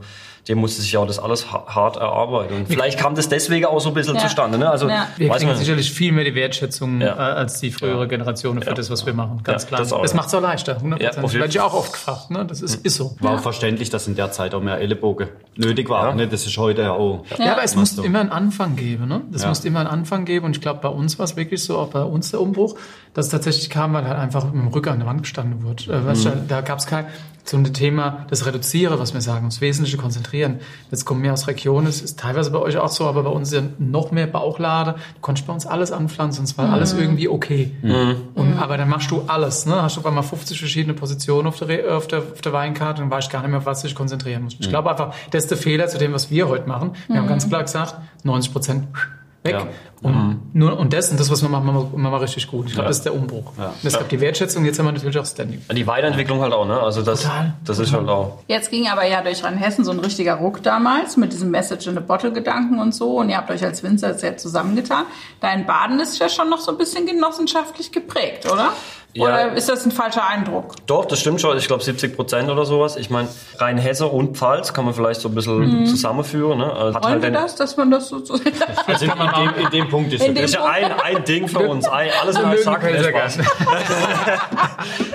dem 0.49 0.59
musste 0.59 0.83
sich 0.83 0.91
ja 0.93 1.01
auch 1.01 1.07
das 1.07 1.19
alles 1.21 1.53
ha- 1.53 1.65
hart 1.69 1.97
erarbeiten. 1.97 2.55
Und 2.57 2.69
vielleicht 2.69 2.99
kam 2.99 3.15
das 3.15 3.29
deswegen 3.29 3.65
auch 3.67 3.81
so 3.81 3.91
ein 3.91 3.95
bisschen 3.95 4.17
Ja. 4.17 4.23
zustande, 4.23 4.59
ne? 4.59 4.69
Also, 4.71 4.89
Ja. 4.89 5.07
Wir 5.17 5.29
kriegen 5.31 5.55
sicherlich 5.55 5.93
viel 5.93 6.11
mehr 6.13 6.25
die 6.25 6.35
Wertschätzung 6.35 7.01
Ja. 7.01 7.15
äh, 7.15 7.19
als 7.35 7.61
die 7.61 7.71
frühere 7.71 8.09
Generation 8.09 8.61
für 8.61 8.75
das, 8.75 8.91
was 8.91 9.07
wir 9.07 9.15
machen. 9.15 9.41
Ganz 9.45 9.63
Ja, 9.63 9.69
klar. 9.69 9.81
das 9.81 9.91
Das, 9.91 10.15
macht 10.15 10.29
es 10.29 10.35
auch 10.35 10.41
leichter. 10.41 10.79
100%. 10.83 11.01
Ja, 11.17 11.23
das 11.23 11.33
werde 11.35 11.49
ich 11.49 11.61
auch 11.61 11.75
oft 11.75 11.93
gefragt. 11.93 12.31
Ne? 12.33 12.45
Das 12.45 12.61
ist, 12.61 12.85
ist 12.85 12.97
so. 12.97 13.15
War 13.21 13.35
auch 13.37 13.41
verständlich, 13.41 13.91
dass 13.91 14.09
in 14.09 14.17
der 14.17 14.33
Zeit 14.33 14.55
auch 14.55 14.61
mehr 14.63 14.79
Ellenbogen 14.79 15.29
nötig 15.57 15.89
war. 15.89 16.09
Ja. 16.09 16.15
Ne? 16.15 16.27
Das 16.27 16.45
ist 16.45 16.57
heute 16.59 16.83
ja 16.83 16.93
auch. 16.93 17.25
Ja, 17.39 17.53
aber 17.53 17.63
es 17.63 17.77
muss 17.77 17.95
so. 17.95 18.03
immer 18.03 18.19
einen 18.21 18.31
Anfang 18.31 18.75
geben. 18.75 19.07
Ne? 19.07 19.21
Das 19.31 19.43
Ja. 19.43 19.49
muss 19.49 19.65
immer 19.65 19.79
einen 19.81 19.89
Anfang 19.89 20.25
geben. 20.25 20.47
Und 20.47 20.57
ich 20.57 20.61
glaube, 20.61 20.81
bei 20.83 20.89
uns 20.89 21.19
war 21.21 21.25
es 21.25 21.37
wirklich 21.37 21.63
so, 21.63 21.79
auch 21.79 21.89
bei 21.91 22.03
uns 22.03 22.33
der 22.33 22.41
Umbruch, 22.41 22.75
dass 23.15 23.27
es 23.27 23.31
tatsächlich 23.31 23.71
kam, 23.71 23.93
weil 23.93 24.05
halt 24.09 24.19
einfach 24.19 24.45
mit 24.47 24.55
dem 24.55 24.69
Rücken 24.69 24.89
an 24.89 24.99
der 24.99 25.07
Wand 25.07 25.23
gestanden 25.23 25.63
wurde. 25.63 25.85
Äh, 25.85 26.15
du, 26.15 26.45
da 26.49 26.63
gab 26.63 26.79
es 26.81 26.87
kein 26.87 27.07
so 27.45 27.57
ein 27.57 27.65
Thema, 27.75 28.25
das 28.31 28.47
Reduziere, 28.47 29.01
was 29.01 29.15
wir 29.15 29.21
sagen, 29.21 29.47
das 29.47 29.61
Wesentliche 29.61 29.97
konzentrieren. 29.97 30.32
Jetzt 30.91 31.05
kommen 31.05 31.23
wir 31.23 31.33
aus 31.33 31.47
Regionen, 31.47 31.87
es 31.87 32.03
ist 32.03 32.19
teilweise 32.19 32.51
bei 32.51 32.59
euch 32.59 32.77
auch 32.79 32.89
so, 32.89 33.07
aber 33.07 33.23
bei 33.23 33.31
uns 33.31 33.53
ist 33.53 33.55
ja 33.55 33.63
noch 33.79 34.11
mehr 34.11 34.27
Bauchlade. 34.27 34.95
Du 35.15 35.21
konntest 35.21 35.47
bei 35.47 35.53
uns 35.53 35.67
alles 35.67 35.93
anpflanzen 35.93 36.41
und 36.41 36.45
es 36.45 36.59
war 36.59 36.71
alles 36.73 36.93
irgendwie 36.93 37.29
okay. 37.29 37.73
Und, 38.35 38.59
aber 38.59 38.77
dann 38.79 38.89
machst 38.89 39.11
du 39.11 39.23
alles. 39.27 39.67
Ne? 39.67 39.83
Hast 39.83 39.97
du 39.97 40.01
auf 40.01 40.07
einmal 40.07 40.23
50 40.23 40.59
verschiedene 40.59 40.95
Positionen 40.95 41.49
auf 41.49 41.59
der, 41.59 41.97
auf 41.97 42.07
der, 42.07 42.21
auf 42.21 42.41
der 42.41 42.53
Weinkarte 42.53 43.03
und 43.03 43.11
weißt 43.11 43.31
gar 43.31 43.41
nicht 43.41 43.51
mehr, 43.51 43.59
auf 43.59 43.67
was 43.67 43.83
du 43.83 43.89
dich 43.89 43.95
konzentrieren 43.95 44.45
musst. 44.45 44.57
Ich 44.61 44.69
glaube 44.69 44.91
einfach, 44.91 45.15
das 45.31 45.45
ist 45.45 45.51
der 45.51 45.59
Fehler 45.59 45.89
zu 45.89 45.99
dem, 45.99 46.13
was 46.13 46.31
wir 46.31 46.49
heute 46.49 46.69
machen. 46.69 46.93
Wir 47.09 47.19
haben 47.19 47.29
ganz 47.29 47.49
klar 47.49 47.63
gesagt, 47.63 47.97
90 48.25 48.53
Prozent 48.53 48.89
weg. 49.45 49.55
Ja. 49.55 49.67
Und, 50.03 50.51
nur, 50.53 50.77
und 50.79 50.93
das 50.93 51.11
und 51.13 51.21
das, 51.21 51.31
was 51.31 51.43
wir 51.43 51.49
machen, 51.49 51.65
machen 51.67 51.93
wir, 51.93 51.99
machen 51.99 52.13
wir 52.15 52.21
richtig 52.23 52.49
gut. 52.49 52.67
Ich 52.67 52.73
glaube, 52.73 52.87
Ja. 52.87 52.89
das 52.89 52.97
ist 52.99 53.05
der 53.05 53.15
Umbruch. 53.15 53.53
Ja. 53.57 53.67
Und 53.67 53.85
es 53.85 53.93
gab 53.97 54.09
die 54.09 54.21
Wertschätzung, 54.21 54.65
jetzt 54.65 54.79
haben 54.81 54.87
wir 54.87 54.93
natürlich 54.93 55.17
auch 55.17 55.25
Standing. 55.27 55.63
Die 55.73 55.87
Weiterentwicklung 55.87 56.41
halt 56.41 56.53
auch, 56.53 56.67
ne? 56.67 56.81
Also 56.81 57.03
das, 57.03 57.23
Total. 57.23 57.55
das 57.65 57.79
ist 57.79 57.93
halt 57.93 58.09
auch. 58.09 58.39
Jetzt 58.49 58.71
ging 58.71 58.89
aber 58.89 59.07
ja 59.07 59.23
durch 59.23 59.45
Rheinhessen 59.45 59.85
so 59.85 59.93
ein 59.93 60.01
richtiger 60.01 60.35
Ruck 60.35 60.61
damals 60.65 61.17
mit 61.17 61.33
diesem 61.33 61.51
Message 61.51 61.87
in 61.87 61.97
a 61.97 62.01
Bottle 62.01 62.33
Gedanken 62.33 62.81
und 62.81 62.93
so. 62.95 63.19
Und 63.19 63.29
ihr 63.29 63.37
habt 63.37 63.51
euch 63.53 63.63
als 63.65 63.85
Winzer 63.85 64.15
sehr 64.15 64.37
zusammengetan. 64.37 65.05
Dein 65.41 65.67
Baden 65.67 66.01
ist 66.01 66.19
ja 66.19 66.29
schon 66.29 66.51
noch 66.51 66.59
so 66.59 66.73
ein 66.73 66.79
bisschen 66.79 67.07
genossenschaftlich 67.07 67.93
geprägt, 67.93 68.51
oder? 68.51 68.73
Ja. 69.15 69.25
Oder 69.25 69.53
ist 69.53 69.69
das 69.69 69.85
ein 69.85 69.91
falscher 69.93 70.27
Eindruck? 70.27 70.75
Doch, 70.87 71.05
das 71.05 71.21
stimmt 71.21 71.41
schon. 71.41 71.57
Ich 71.59 71.67
glaube 71.67 71.83
70 71.85 72.17
Prozent 72.17 72.49
oder 72.49 72.65
sowas. 72.65 72.97
Ich 72.97 73.11
meine, 73.11 73.29
Rheinhesse 73.59 74.07
und 74.07 74.39
Pfalz 74.39 74.73
kann 74.73 74.87
man 74.87 74.95
vielleicht 74.95 75.21
so 75.21 75.29
ein 75.29 75.35
bisschen 75.35 75.85
zusammenführen. 75.87 76.59
Ne? 76.59 76.73
Also 76.73 76.95
hat 76.95 77.05
Wollen 77.05 77.13
halt 77.15 77.23
wir 77.25 77.31
das, 77.31 77.55
dass 77.57 77.77
man 77.77 77.91
das 77.91 78.09
so... 78.09 78.25
so 78.25 78.35
Also 78.87 79.05
in, 79.05 79.11
dem, 79.11 79.65
in 79.65 79.71
dem 79.71 79.89
Punkt 79.91 80.13
ist 80.15 80.25
In 80.27 80.35
Das 80.35 80.45
ist 80.47 80.55
ja 80.55 80.65
ein, 80.65 80.93
ein 80.93 81.25
Ding 81.25 81.47
für 81.49 81.61
uns. 81.61 81.87
Ein, 81.87 82.09
alles 82.23 82.39
in 82.39 82.45
einem 82.47 82.63
Sack. 82.63 82.83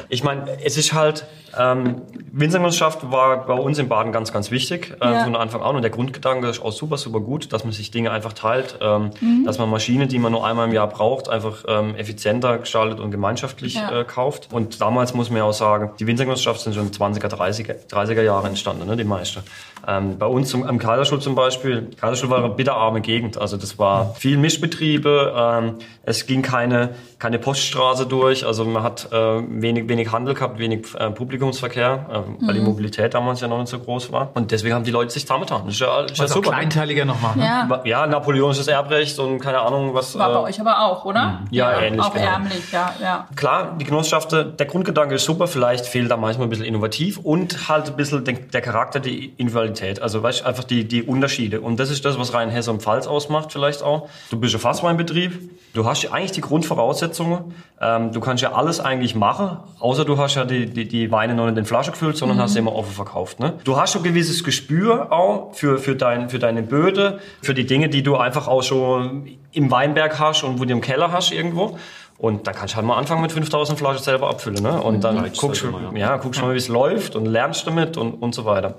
Ich 0.09 0.23
meine, 0.23 0.57
es 0.63 0.77
ist 0.77 0.93
halt, 0.93 1.25
ähm, 1.57 2.01
Winzergenossenschaft 2.31 3.11
war 3.11 3.45
bei 3.45 3.53
uns 3.53 3.77
in 3.79 3.89
Baden 3.89 4.11
ganz, 4.11 4.31
ganz 4.31 4.51
wichtig, 4.51 4.93
äh, 5.01 5.11
Ja. 5.11 5.23
von 5.23 5.35
Anfang 5.35 5.61
an. 5.61 5.75
Und 5.75 5.81
der 5.81 5.91
Grundgedanke 5.91 6.47
ist 6.47 6.61
auch 6.61 6.71
super, 6.71 6.97
super 6.97 7.19
gut, 7.19 7.51
dass 7.51 7.63
man 7.63 7.73
sich 7.73 7.91
Dinge 7.91 8.11
einfach 8.11 8.33
teilt, 8.33 8.77
ähm, 8.81 9.09
Mhm. 9.19 9.43
dass 9.45 9.57
man 9.57 9.69
Maschinen, 9.69 10.07
die 10.07 10.19
man 10.19 10.31
nur 10.31 10.45
einmal 10.45 10.67
im 10.67 10.73
Jahr 10.73 10.87
braucht, 10.87 11.29
einfach 11.29 11.65
ähm, 11.67 11.95
effizienter 11.95 12.59
gestaltet 12.59 12.99
und 12.99 13.11
gemeinschaftlich 13.11 13.75
Ja. 13.75 13.86
Äh, 13.91 14.03
kauft. 14.03 14.49
Und 14.51 14.81
damals 14.81 15.13
muss 15.13 15.29
man 15.29 15.39
ja 15.39 15.43
auch 15.43 15.53
sagen, 15.53 15.91
die 15.99 16.07
Winzergenossenschaft 16.07 16.61
sind 16.61 16.75
schon 16.75 16.91
20er, 16.91 17.27
30er, 17.27 17.87
30er 17.89 18.21
Jahre 18.21 18.47
entstanden, 18.47 18.87
ne, 18.87 18.95
die 18.95 19.03
meisten. 19.03 19.43
Ähm, 19.87 20.17
bei 20.17 20.25
uns 20.25 20.49
zum, 20.49 20.63
am 20.63 20.79
Kaiserstuhl 20.79 21.21
zum 21.21 21.35
Beispiel, 21.35 21.89
Kaiserstuhl 21.99 22.29
war 22.29 22.39
eine 22.39 22.49
bitterarme 22.49 23.01
Gegend. 23.01 23.37
Also 23.37 23.57
das 23.57 23.79
war 23.79 24.13
viel 24.15 24.37
Mischbetriebe, 24.37 25.33
ähm, 25.37 25.75
es 26.03 26.25
ging 26.25 26.41
keine, 26.41 26.95
keine 27.19 27.39
Poststraße 27.39 28.05
durch, 28.05 28.45
also 28.45 28.65
man 28.65 28.83
hat 28.83 29.11
äh, 29.11 29.15
wenig, 29.15 29.87
wenig 29.87 30.11
Handel 30.11 30.33
gehabt, 30.33 30.59
wenig 30.59 30.87
äh, 30.95 31.09
Publikumsverkehr, 31.11 32.05
äh, 32.41 32.45
weil 32.45 32.55
die 32.55 32.61
Mobilität 32.61 33.13
damals 33.13 33.41
ja 33.41 33.47
noch 33.47 33.59
nicht 33.59 33.69
so 33.69 33.79
groß 33.79 34.11
war. 34.11 34.31
Und 34.33 34.51
deswegen 34.51 34.75
haben 34.75 34.83
die 34.83 34.91
Leute 34.91 35.11
sich 35.11 35.23
zusammengetan. 35.23 35.63
Das 35.65 35.75
ist 35.75 35.79
ja, 35.79 36.01
ist 36.01 36.17
ja 36.17 36.27
super. 36.27 36.51
kleinteiliger 36.51 37.05
nochmal. 37.05 37.35
Ne? 37.35 37.43
Ja. 37.45 37.81
Ja, 37.85 38.07
napoleonisches 38.07 38.67
Erbrecht 38.67 39.17
und 39.19 39.39
keine 39.39 39.59
Ahnung 39.59 39.93
was. 39.93 40.17
War 40.17 40.29
bei 40.29 40.35
äh, 40.35 40.43
euch 40.43 40.59
aber 40.59 40.79
auch, 40.85 41.05
oder? 41.05 41.41
Ja, 41.51 41.79
ähnlich, 41.79 42.01
Auch 42.01 42.13
genau. 42.13 42.25
ärmlich, 42.25 42.71
ja, 42.71 42.93
ja. 43.01 43.27
Klar, 43.35 43.76
die 43.77 43.85
Genossenschaften, 43.85 44.57
der 44.57 44.65
Grundgedanke 44.65 45.15
ist 45.15 45.25
super, 45.25 45.47
vielleicht 45.47 45.85
fehlt 45.85 46.11
da 46.11 46.17
manchmal 46.17 46.47
ein 46.47 46.49
bisschen 46.49 46.65
innovativ 46.65 47.17
und 47.19 47.69
halt 47.69 47.87
ein 47.87 47.95
bisschen 47.95 48.23
den, 48.23 48.49
der 48.51 48.61
Charakter, 48.61 48.99
die 48.99 49.33
Individualität. 49.37 50.01
Also 50.01 50.21
weißt, 50.21 50.45
einfach 50.45 50.63
die, 50.63 50.87
die 50.87 51.03
Unterschiede. 51.03 51.61
Und 51.61 51.79
das 51.79 51.89
ist 51.89 52.05
das, 52.05 52.19
was 52.19 52.33
Rheinhessen 52.33 52.73
und 52.73 52.81
Pfalz 52.81 53.07
ausmacht 53.07 53.51
vielleicht 53.51 53.83
auch. 53.83 54.09
Du 54.29 54.39
bist 54.39 54.55
ein 54.55 54.59
Fassweinbetrieb, 54.59 55.49
du 55.73 55.85
hast 55.85 56.03
ja 56.03 56.11
eigentlich 56.11 56.31
die 56.31 56.41
Grundvoraussetzungen, 56.41 57.53
ähm, 57.79 58.11
du 58.11 58.19
kannst 58.19 58.43
ja 58.43 58.53
alles 58.53 58.79
eigentlich 58.79 59.15
machen, 59.15 59.57
außer 59.79 60.05
du 60.05 60.17
hast 60.17 60.35
ja 60.35 60.45
die, 60.45 60.65
die, 60.65 60.87
die 60.87 61.11
Weine 61.11 61.35
noch 61.35 61.47
in 61.47 61.65
Flasche 61.65 61.91
gefüllt, 61.91 62.17
sondern 62.17 62.39
hast 62.39 62.53
sie 62.53 62.59
immer 62.59 62.75
offen 62.75 62.93
verkauft. 62.93 63.39
Ne? 63.39 63.53
Du 63.63 63.77
hast 63.77 63.93
schon 63.93 64.01
ein 64.01 64.05
gewisses 64.05 64.43
Gespür 64.43 65.11
auch 65.11 65.53
für, 65.53 65.77
für, 65.77 65.95
dein, 65.95 66.29
für 66.29 66.39
deine 66.39 66.63
Böde, 66.63 67.19
für 67.41 67.53
die 67.53 67.65
Dinge, 67.65 67.89
die 67.89 68.03
du 68.03 68.17
einfach 68.17 68.47
auch 68.47 68.63
schon 68.63 69.37
im 69.51 69.71
Weinberg 69.71 70.19
hast 70.19 70.43
und 70.43 70.59
wo 70.59 70.65
du 70.65 70.71
im 70.71 70.81
Keller 70.81 71.11
hast 71.11 71.31
irgendwo. 71.31 71.77
Und 72.19 72.47
dann 72.47 72.55
kannst 72.55 72.73
du 72.73 72.77
halt 72.77 72.87
mal 72.87 72.97
anfangen 72.97 73.21
mit 73.21 73.31
5000 73.31 73.77
Flaschen 73.77 74.03
selber 74.03 74.29
abfüllen. 74.29 74.63
Ne? 74.63 74.81
Und 74.81 75.03
dann 75.03 75.19
Bleibst 75.19 75.39
guckst 75.39 75.61
du, 75.61 75.71
halt 75.71 75.89
immer, 75.91 75.97
ja. 75.99 76.17
guckst 76.17 76.41
mal, 76.41 76.51
wie 76.53 76.57
es 76.57 76.67
läuft 76.67 77.15
und 77.15 77.27
lernst 77.27 77.67
damit 77.67 77.95
und, 77.95 78.13
und 78.13 78.33
so 78.33 78.43
weiter. 78.43 78.75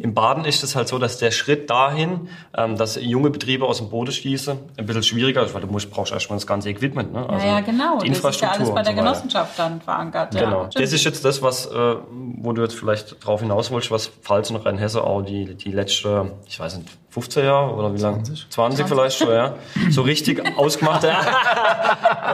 Im 0.00 0.12
Baden 0.12 0.44
ist 0.44 0.64
es 0.64 0.74
halt 0.74 0.88
so, 0.88 0.98
dass 0.98 1.18
der 1.18 1.30
Schritt 1.30 1.70
dahin, 1.70 2.28
ähm, 2.56 2.76
dass 2.76 3.00
junge 3.00 3.30
Betriebe 3.30 3.64
aus 3.64 3.78
dem 3.78 3.90
Boden 3.90 4.10
schießen, 4.10 4.58
ein 4.76 4.86
bisschen 4.86 5.04
schwieriger 5.04 5.44
ist, 5.44 5.54
weil 5.54 5.60
du 5.60 5.68
musst, 5.68 5.88
brauchst 5.88 6.12
erstmal 6.12 6.38
das 6.38 6.48
ganze 6.48 6.68
Equipment. 6.68 7.12
Ne? 7.12 7.26
Ja, 7.30 7.46
ja, 7.46 7.60
genau. 7.60 8.00
Die 8.00 8.08
Das 8.08 8.18
ist 8.18 8.24
ja 8.24 8.28
Infrastruktur 8.48 8.58
alles 8.58 8.74
bei 8.74 8.82
der 8.82 8.92
so. 8.92 8.98
Genossenschaft 8.98 9.58
dann 9.58 9.80
verankert. 9.80 10.34
Ja, 10.34 10.40
Genau. 10.40 10.68
Das 10.74 10.92
ist 10.92 11.04
jetzt 11.04 11.24
das, 11.24 11.42
was, 11.42 11.66
äh, 11.66 11.96
wo 12.10 12.52
du 12.52 12.62
jetzt 12.62 12.74
vielleicht 12.74 13.24
drauf 13.24 13.40
hinaus 13.40 13.70
wolltest, 13.70 13.92
was 13.92 14.06
Pfalz 14.08 14.50
und 14.50 14.56
Rheinhesse 14.56 15.04
auch 15.04 15.22
die, 15.22 15.54
die 15.54 15.70
letzte, 15.70 16.32
ich 16.46 16.58
weiß 16.58 16.78
nicht, 16.78 16.88
15 17.10 17.44
Jahre 17.44 17.74
oder 17.74 17.92
wie 17.92 17.98
lange? 17.98 18.22
20. 18.22 18.50
20 18.50 18.86
vielleicht 18.86 19.18
schon, 19.18 19.32
ja. 19.32 19.54
So 19.90 20.02
richtig 20.02 20.40
ausgemacht. 20.56 21.02
ja. 21.02 21.20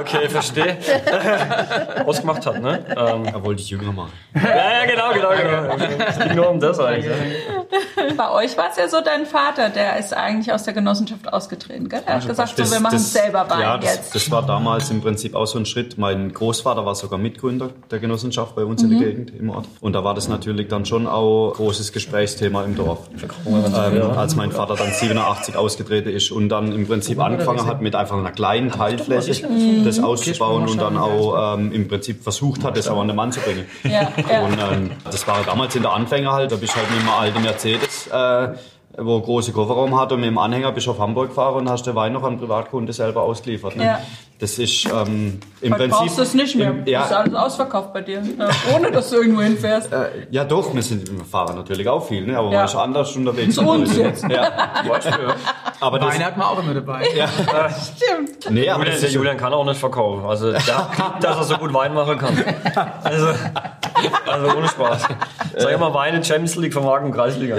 okay, 0.01 0.29
verstehe. 0.29 0.77
ausgemacht 2.07 2.45
hat, 2.45 2.61
ne? 2.61 2.85
Ähm, 2.91 3.25
Da 3.33 3.43
wollte 3.43 3.63
ich 3.63 3.71
jünger 3.71 3.93
machen. 3.93 4.13
ja, 4.35 4.41
ja, 4.81 4.87
genau, 4.87 5.13
genau, 5.13 5.31
genau. 5.31 6.05
Es 6.07 6.19
ging 6.19 6.35
nur 6.35 6.51
um 6.51 6.61
das 6.61 6.79
eigentlich. 6.79 7.11
Bei 8.17 8.31
euch 8.31 8.57
war 8.57 8.71
es 8.71 8.77
ja 8.77 8.89
so, 8.89 9.01
dein 9.01 9.27
Vater, 9.27 9.69
der 9.69 9.99
ist 9.99 10.15
eigentlich 10.15 10.53
aus 10.53 10.65
der 10.65 10.75
Genossenschaft 10.75 11.33
ausgetreten. 11.33 11.89
Gell? 11.89 12.03
Er 12.07 12.15
hat 12.17 12.27
gesagt, 12.27 12.57
so, 12.57 12.71
wir 12.73 12.81
machen 12.81 12.99
selber 12.99 13.49
Wein 13.49 13.61
ja, 13.61 13.79
das, 13.79 13.95
jetzt. 13.95 14.15
das 14.15 14.31
war 14.31 14.45
damals 14.45 14.91
im 14.91 15.01
Prinzip 15.01 15.35
auch 15.35 15.47
so 15.47 15.59
ein 15.59 15.67
Schritt. 15.67 15.99
Mein 15.99 16.33
Großvater 16.33 16.85
war 16.87 16.95
sogar 16.95 17.19
Mitgründer 17.19 17.71
der 17.91 17.99
Genossenschaft 17.99 18.55
bei 18.55 18.65
uns 18.65 18.83
in 18.83 18.91
Mhm. 18.91 18.99
der 19.01 19.09
Gegend 19.09 19.33
im 19.39 19.51
Ort. 19.51 19.67
Und 19.81 19.93
da 19.95 20.05
war 20.05 20.15
das 20.15 20.29
natürlich 20.29 20.69
dann 20.69 20.85
schon 20.87 21.07
auch 21.07 21.53
großes 21.57 21.93
Gesprächsthema 21.93 22.63
im 22.65 22.77
Dorf. 22.77 23.09
Ähm, 23.47 24.11
als 24.17 24.37
mein 24.37 24.53
Vater 24.53 24.75
dann 24.77 24.93
87 24.93 25.57
ausgetreten 25.57 26.11
ist 26.11 26.31
und 26.31 26.49
dann 26.49 26.73
im 26.73 26.87
Prinzip 26.87 27.19
angefangen 27.21 27.67
hat 27.67 27.81
mit 27.83 27.95
einfach 27.95 28.17
einer 28.17 28.33
kleinen 28.33 28.71
Teilfläche 28.71 29.47
Mhm. 29.47 29.85
das 29.85 29.99
auszubauen 30.03 30.69
und 30.69 30.81
dann 30.81 30.97
auch 30.97 31.55
ähm, 31.57 31.73
im 31.73 31.89
Prinzip 31.89 32.23
versucht 32.23 32.65
hat, 32.65 32.77
das 32.77 32.89
auch 32.89 33.01
an 33.01 33.09
den 33.09 33.17
Mann 33.17 33.33
zu 33.33 33.41
bringen. 33.41 33.65
Ja, 33.85 34.11
ja. 34.31 34.43
Und 34.45 34.59
ähm, 34.73 34.91
das 35.05 35.27
war 35.27 35.43
damals 35.45 35.75
in 35.77 35.83
der 35.83 35.93
Anfänger 35.93 36.33
halt, 36.33 36.53
da 36.53 36.57
bist 36.57 36.73
du 36.75 36.79
halt 36.79 36.91
mit 36.91 37.01
einem 37.01 37.09
alten 37.11 37.45
Mercedes, 37.57 38.07
äh, 38.09 38.49
wo 38.99 39.21
große 39.21 39.53
Kofferraum 39.53 39.99
hat 39.99 40.13
und 40.13 40.21
mit 40.21 40.29
dem 40.29 40.39
Anhänger 40.39 40.73
bist 40.73 40.87
du 40.87 40.91
auf 40.91 40.99
Hamburg 40.99 41.29
gefahren 41.29 41.55
und 41.57 41.71
hast 41.71 41.87
den 41.87 41.95
Wein 41.95 42.13
noch 42.13 42.23
an 42.23 42.39
Privatkunden 42.39 42.93
selber 42.93 43.23
ausgeliefert. 43.23 43.77
Ne? 43.77 43.85
Ja. 43.85 44.01
Das 44.39 44.59
ist 44.59 44.85
ähm, 44.85 45.41
im 45.63 45.73
Heute 45.73 45.85
Prinzip... 45.85 45.99
brauchst 45.99 46.19
du 46.19 46.23
es 46.23 46.35
nicht 46.35 46.57
mehr. 46.57 46.69
Im, 46.71 46.81
Ist 46.81 46.89
ja, 46.89 47.03
alles 47.05 47.35
ausverkauft 47.35 47.95
bei 47.95 48.03
dir. 48.03 48.23
Ja, 48.39 48.49
ohne, 48.75 48.91
dass 48.91 49.09
du 49.09 49.17
irgendwo 49.17 49.41
hinfährst. 49.41 49.91
äh, 49.91 50.27
ja 50.31 50.45
doch, 50.45 50.75
wir, 50.75 50.83
sind, 50.83 51.11
wir 51.11 51.25
fahren 51.25 51.57
natürlich 51.57 51.89
auch 51.89 52.07
viel, 52.07 52.27
ne? 52.27 52.37
aber 52.37 52.51
Ja. 52.51 52.59
man 52.59 52.65
ist 52.67 52.75
anders 52.75 53.17
unterwegs. 53.17 53.55
Zu 53.55 53.63
uns 53.63 53.97
jetzt. 53.97 54.25
Ja, 54.31 54.53
aber 55.81 55.99
das, 55.99 56.15
Weine 56.15 56.25
hat 56.27 56.37
man 56.37 56.47
auch 56.49 56.59
immer 56.63 56.75
dabei. 56.75 57.05
Stimmt. 57.05 58.51
nee, 58.51 58.69
aber 58.69 58.81
Julian, 58.85 59.01
der 59.01 59.09
ist, 59.09 59.15
Julian 59.15 59.37
kann 59.39 59.53
auch 59.55 59.65
nicht 59.65 59.81
verkaufen. 59.81 60.25
Also 60.27 60.53
der 60.53 60.89
hat, 60.99 61.25
dass 61.25 61.37
er 61.39 61.45
so 61.45 61.57
gut 61.57 61.73
Wein 61.73 61.95
machen 61.95 62.19
kann. 62.19 62.37
Also, 63.05 63.29
also 64.27 64.57
ohne 64.57 64.69
Spaß. 64.69 65.03
Sag 65.57 65.73
immer 65.73 65.95
Wein 65.95 66.15
in 66.15 66.25
Champions 66.25 66.57
League 66.57 66.73
vermarkten 66.75 67.13
Kreisliga. 67.13 67.57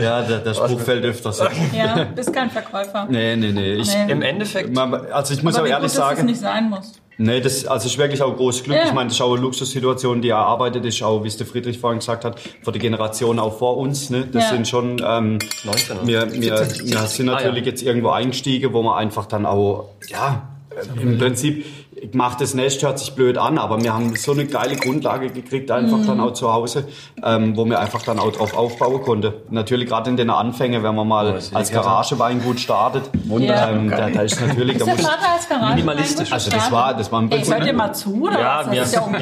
ja, 0.00 0.22
der, 0.22 0.38
der 0.38 0.54
Spruch 0.54 0.80
fällt 0.80 1.04
öfters. 1.04 1.42
Ja, 1.72 2.04
bist 2.14 2.32
kein 2.32 2.50
Verkäufer. 2.50 3.06
Nee, 3.08 3.34
nee, 3.36 3.50
nee. 3.52 3.72
Ich, 3.74 3.88
Nee. 3.88 4.12
Im 4.12 4.22
Endeffekt, 4.22 4.76
Also 4.78 5.34
ich 5.34 5.42
muss 5.48 5.56
Aber 5.56 5.66
auch 5.66 5.70
ehrlich 5.70 5.92
gut, 5.92 5.98
dass 6.00 6.10
es 6.10 6.16
sagen... 6.16 6.26
nicht 6.26 6.40
sein 6.40 6.70
muss. 6.70 6.92
Nee, 7.20 7.40
das 7.40 7.66
also 7.66 7.88
ist 7.88 7.98
wirklich 7.98 8.22
auch 8.22 8.36
großes 8.36 8.62
Glück. 8.62 8.76
Ja. 8.76 8.84
Ich 8.86 8.92
meine, 8.92 9.08
das 9.08 9.16
ist 9.16 9.22
auch 9.22 9.32
eine 9.32 9.42
Luxussituation, 9.42 10.22
die 10.22 10.28
er 10.28 10.36
arbeitet, 10.38 10.84
ist 10.84 11.02
auch, 11.02 11.24
wie 11.24 11.28
es 11.28 11.36
der 11.36 11.48
Friedrich 11.48 11.78
vorhin 11.78 11.98
gesagt 11.98 12.24
hat, 12.24 12.38
für 12.62 12.70
die 12.70 12.78
Generation 12.78 13.40
auch 13.40 13.58
vor 13.58 13.76
uns. 13.76 14.08
Ne? 14.10 14.28
Das 14.32 14.44
Ja. 14.44 14.50
sind 14.50 14.68
schon, 14.68 15.02
ähm, 15.04 15.40
19, 15.64 15.96
oder? 15.96 16.06
wir, 16.06 16.32
wir, 16.32 16.68
wir 16.84 16.98
sind 17.08 17.26
natürlich 17.26 17.66
jetzt 17.66 17.82
irgendwo 17.82 18.10
eingestiegen, 18.10 18.72
wo 18.72 18.82
man 18.82 18.98
einfach 18.98 19.26
dann 19.26 19.46
auch, 19.46 19.88
ja, 20.06 20.48
äh, 20.70 21.02
im 21.02 21.18
Prinzip 21.18 21.66
macht 22.12 22.40
das 22.40 22.54
Nest, 22.54 22.82
hört 22.82 22.98
sich 22.98 23.14
blöd 23.14 23.38
an, 23.38 23.58
aber 23.58 23.82
wir 23.82 23.92
haben 23.94 24.14
so 24.16 24.32
eine 24.32 24.46
geile 24.46 24.76
Grundlage 24.76 25.30
gekriegt, 25.30 25.70
einfach 25.70 25.98
dann 26.06 26.20
auch 26.20 26.32
zu 26.32 26.52
Hause, 26.52 26.86
ähm, 27.24 27.56
wo 27.56 27.64
wir 27.64 27.80
einfach 27.80 28.02
dann 28.02 28.18
auch 28.18 28.32
drauf 28.32 28.56
aufbauen 28.56 29.02
konnten. 29.02 29.32
Natürlich 29.50 29.88
gerade 29.88 30.10
in 30.10 30.16
den 30.16 30.30
Anfängen, 30.30 30.82
wenn 30.82 30.94
man 30.94 31.06
mal 31.08 31.32
das 31.32 31.54
als 31.54 31.70
Garagebeingut 31.72 32.60
startet, 32.60 33.10
Ja. 33.28 33.70
ähm, 33.70 33.90
da, 33.90 34.10
da 34.10 34.22
ist 34.22 34.40
natürlich, 34.46 34.76
Ist 34.76 34.86
da 34.86 34.94
der 34.94 35.04
muss, 35.04 35.68
Minimalistisch. 35.70 36.32
also 36.32 36.50
das 36.50 36.70
war, 36.72 36.94
das 36.94 37.10
war 37.12 37.22
Ey, 37.22 37.28
Prinzip, 37.28 37.54
hört 37.54 37.66
ihr 37.66 37.72
mal 37.72 37.92
zu, 37.92 38.22
oder 38.22 38.40
Ja, 38.40 38.58
was? 38.64 38.70
wir- 38.70 38.78
Das 38.80 38.88
ist 38.88 38.94
ja 38.94 39.00
wir 39.12 39.18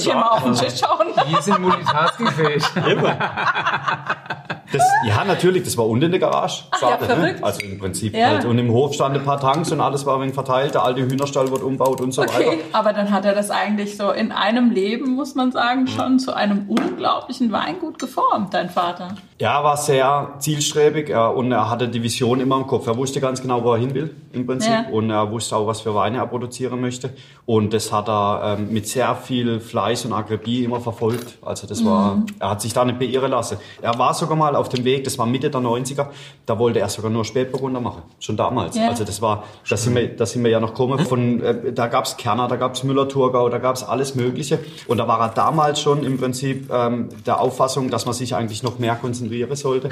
ich 0.00 0.32
auf 0.32 0.42
den 0.44 0.54
Tisch 0.54 0.80
schauen? 0.80 1.06
Wir 1.32 1.42
sind 1.42 1.60
multitaskingfähig. 1.60 2.62
Das, 4.72 4.82
ja, 5.06 5.24
natürlich, 5.24 5.62
das 5.64 5.76
war 5.76 5.86
unten 5.86 6.06
in 6.06 6.10
der 6.12 6.20
Garage. 6.20 6.64
Ach 6.70 6.80
ja, 6.82 6.88
Schade. 6.98 7.20
Ne? 7.20 7.36
Also 7.42 7.60
im 7.60 7.78
Prinzip 7.78 8.14
Ja. 8.16 8.28
halt. 8.28 8.44
Und 8.44 8.58
im 8.58 8.70
Hof 8.70 8.94
standen 8.94 9.18
ein 9.18 9.24
paar 9.24 9.38
Tanks 9.40 9.70
und 9.72 9.80
alles 9.80 10.06
war 10.06 10.20
wenig 10.20 10.34
verteilt. 10.34 10.74
Der 10.74 10.82
alte 10.84 11.02
Hühnerstall 11.02 11.50
wurde 11.50 11.64
umbaut 11.64 12.00
und 12.00 12.12
so 12.12 12.22
Okay, 12.22 12.46
weiter. 12.46 12.62
aber 12.72 12.92
dann 12.92 13.10
hat 13.10 13.24
er 13.24 13.34
das 13.34 13.50
eigentlich 13.50 13.96
so 13.96 14.10
in 14.10 14.32
einem 14.32 14.70
Leben, 14.70 15.14
muss 15.14 15.34
man 15.34 15.52
sagen, 15.52 15.86
schon 15.86 16.18
zu 16.18 16.34
einem 16.34 16.66
unglaublichen 16.68 17.52
Weingut 17.52 17.98
geformt, 17.98 18.54
dein 18.54 18.70
Vater. 18.70 19.08
Ja, 19.42 19.58
er 19.58 19.64
war 19.64 19.76
sehr 19.76 20.34
zielstrebig 20.38 21.10
äh, 21.10 21.14
und 21.16 21.50
er 21.50 21.68
hatte 21.68 21.88
die 21.88 22.00
Vision 22.00 22.38
immer 22.40 22.58
im 22.58 22.68
Kopf. 22.68 22.86
Er 22.86 22.96
wusste 22.96 23.20
ganz 23.20 23.42
genau, 23.42 23.64
wo 23.64 23.72
er 23.72 23.78
hin 23.80 23.92
will, 23.92 24.14
im 24.32 24.46
Prinzip. 24.46 24.70
Ja. 24.70 24.84
Und 24.92 25.10
er 25.10 25.32
wusste 25.32 25.56
auch, 25.56 25.66
was 25.66 25.80
für 25.80 25.96
Weine 25.96 26.18
er 26.18 26.28
produzieren 26.28 26.80
möchte. 26.80 27.10
Und 27.44 27.72
das 27.72 27.90
hat 27.92 28.08
er 28.08 28.56
ähm, 28.60 28.72
mit 28.72 28.86
sehr 28.86 29.16
viel 29.16 29.58
Fleiß 29.58 30.04
und 30.04 30.12
Akribie 30.12 30.62
immer 30.62 30.80
verfolgt. 30.80 31.38
Also 31.42 31.66
das 31.66 31.84
war, 31.84 32.14
Mhm. 32.14 32.26
er 32.38 32.50
hat 32.50 32.60
sich 32.62 32.72
da 32.72 32.84
nicht 32.84 33.00
beirren 33.00 33.32
lassen. 33.32 33.56
Er 33.80 33.98
war 33.98 34.14
sogar 34.14 34.36
mal 34.36 34.54
auf 34.54 34.68
dem 34.68 34.84
Weg, 34.84 35.02
das 35.02 35.18
war 35.18 35.26
Mitte 35.26 35.50
der 35.50 35.60
90er, 35.60 36.06
da 36.46 36.58
wollte 36.60 36.78
er 36.78 36.88
sogar 36.88 37.10
nur 37.10 37.24
Spätburgunder 37.24 37.80
machen. 37.80 38.02
Schon 38.20 38.36
damals. 38.36 38.76
Ja. 38.76 38.90
Also 38.90 39.02
das 39.02 39.20
war, 39.22 39.42
da 39.68 39.76
sind 39.76 39.96
wir, 39.96 40.06
da 40.16 40.24
sind 40.24 40.44
wir 40.44 40.52
ja 40.52 40.60
noch 40.60 40.70
gekommen 40.70 41.00
von, 41.04 41.42
äh, 41.42 41.72
da 41.72 41.88
gab's 41.88 42.16
Kerner, 42.16 42.46
da 42.46 42.54
gab's 42.54 42.84
Müller-Thurgau, 42.84 43.48
da 43.48 43.58
gab's 43.58 43.82
alles 43.82 44.14
Mögliche. 44.14 44.60
Und 44.86 44.98
da 44.98 45.08
war 45.08 45.18
er 45.20 45.30
damals 45.30 45.80
schon 45.80 46.04
im 46.04 46.16
Prinzip 46.16 46.70
ähm, 46.72 47.08
der 47.26 47.40
Auffassung, 47.40 47.90
dass 47.90 48.06
man 48.06 48.14
sich 48.14 48.36
eigentlich 48.36 48.62
noch 48.62 48.78
mehr 48.78 48.94
konzentrieren 49.40 49.56
sollte. 49.56 49.90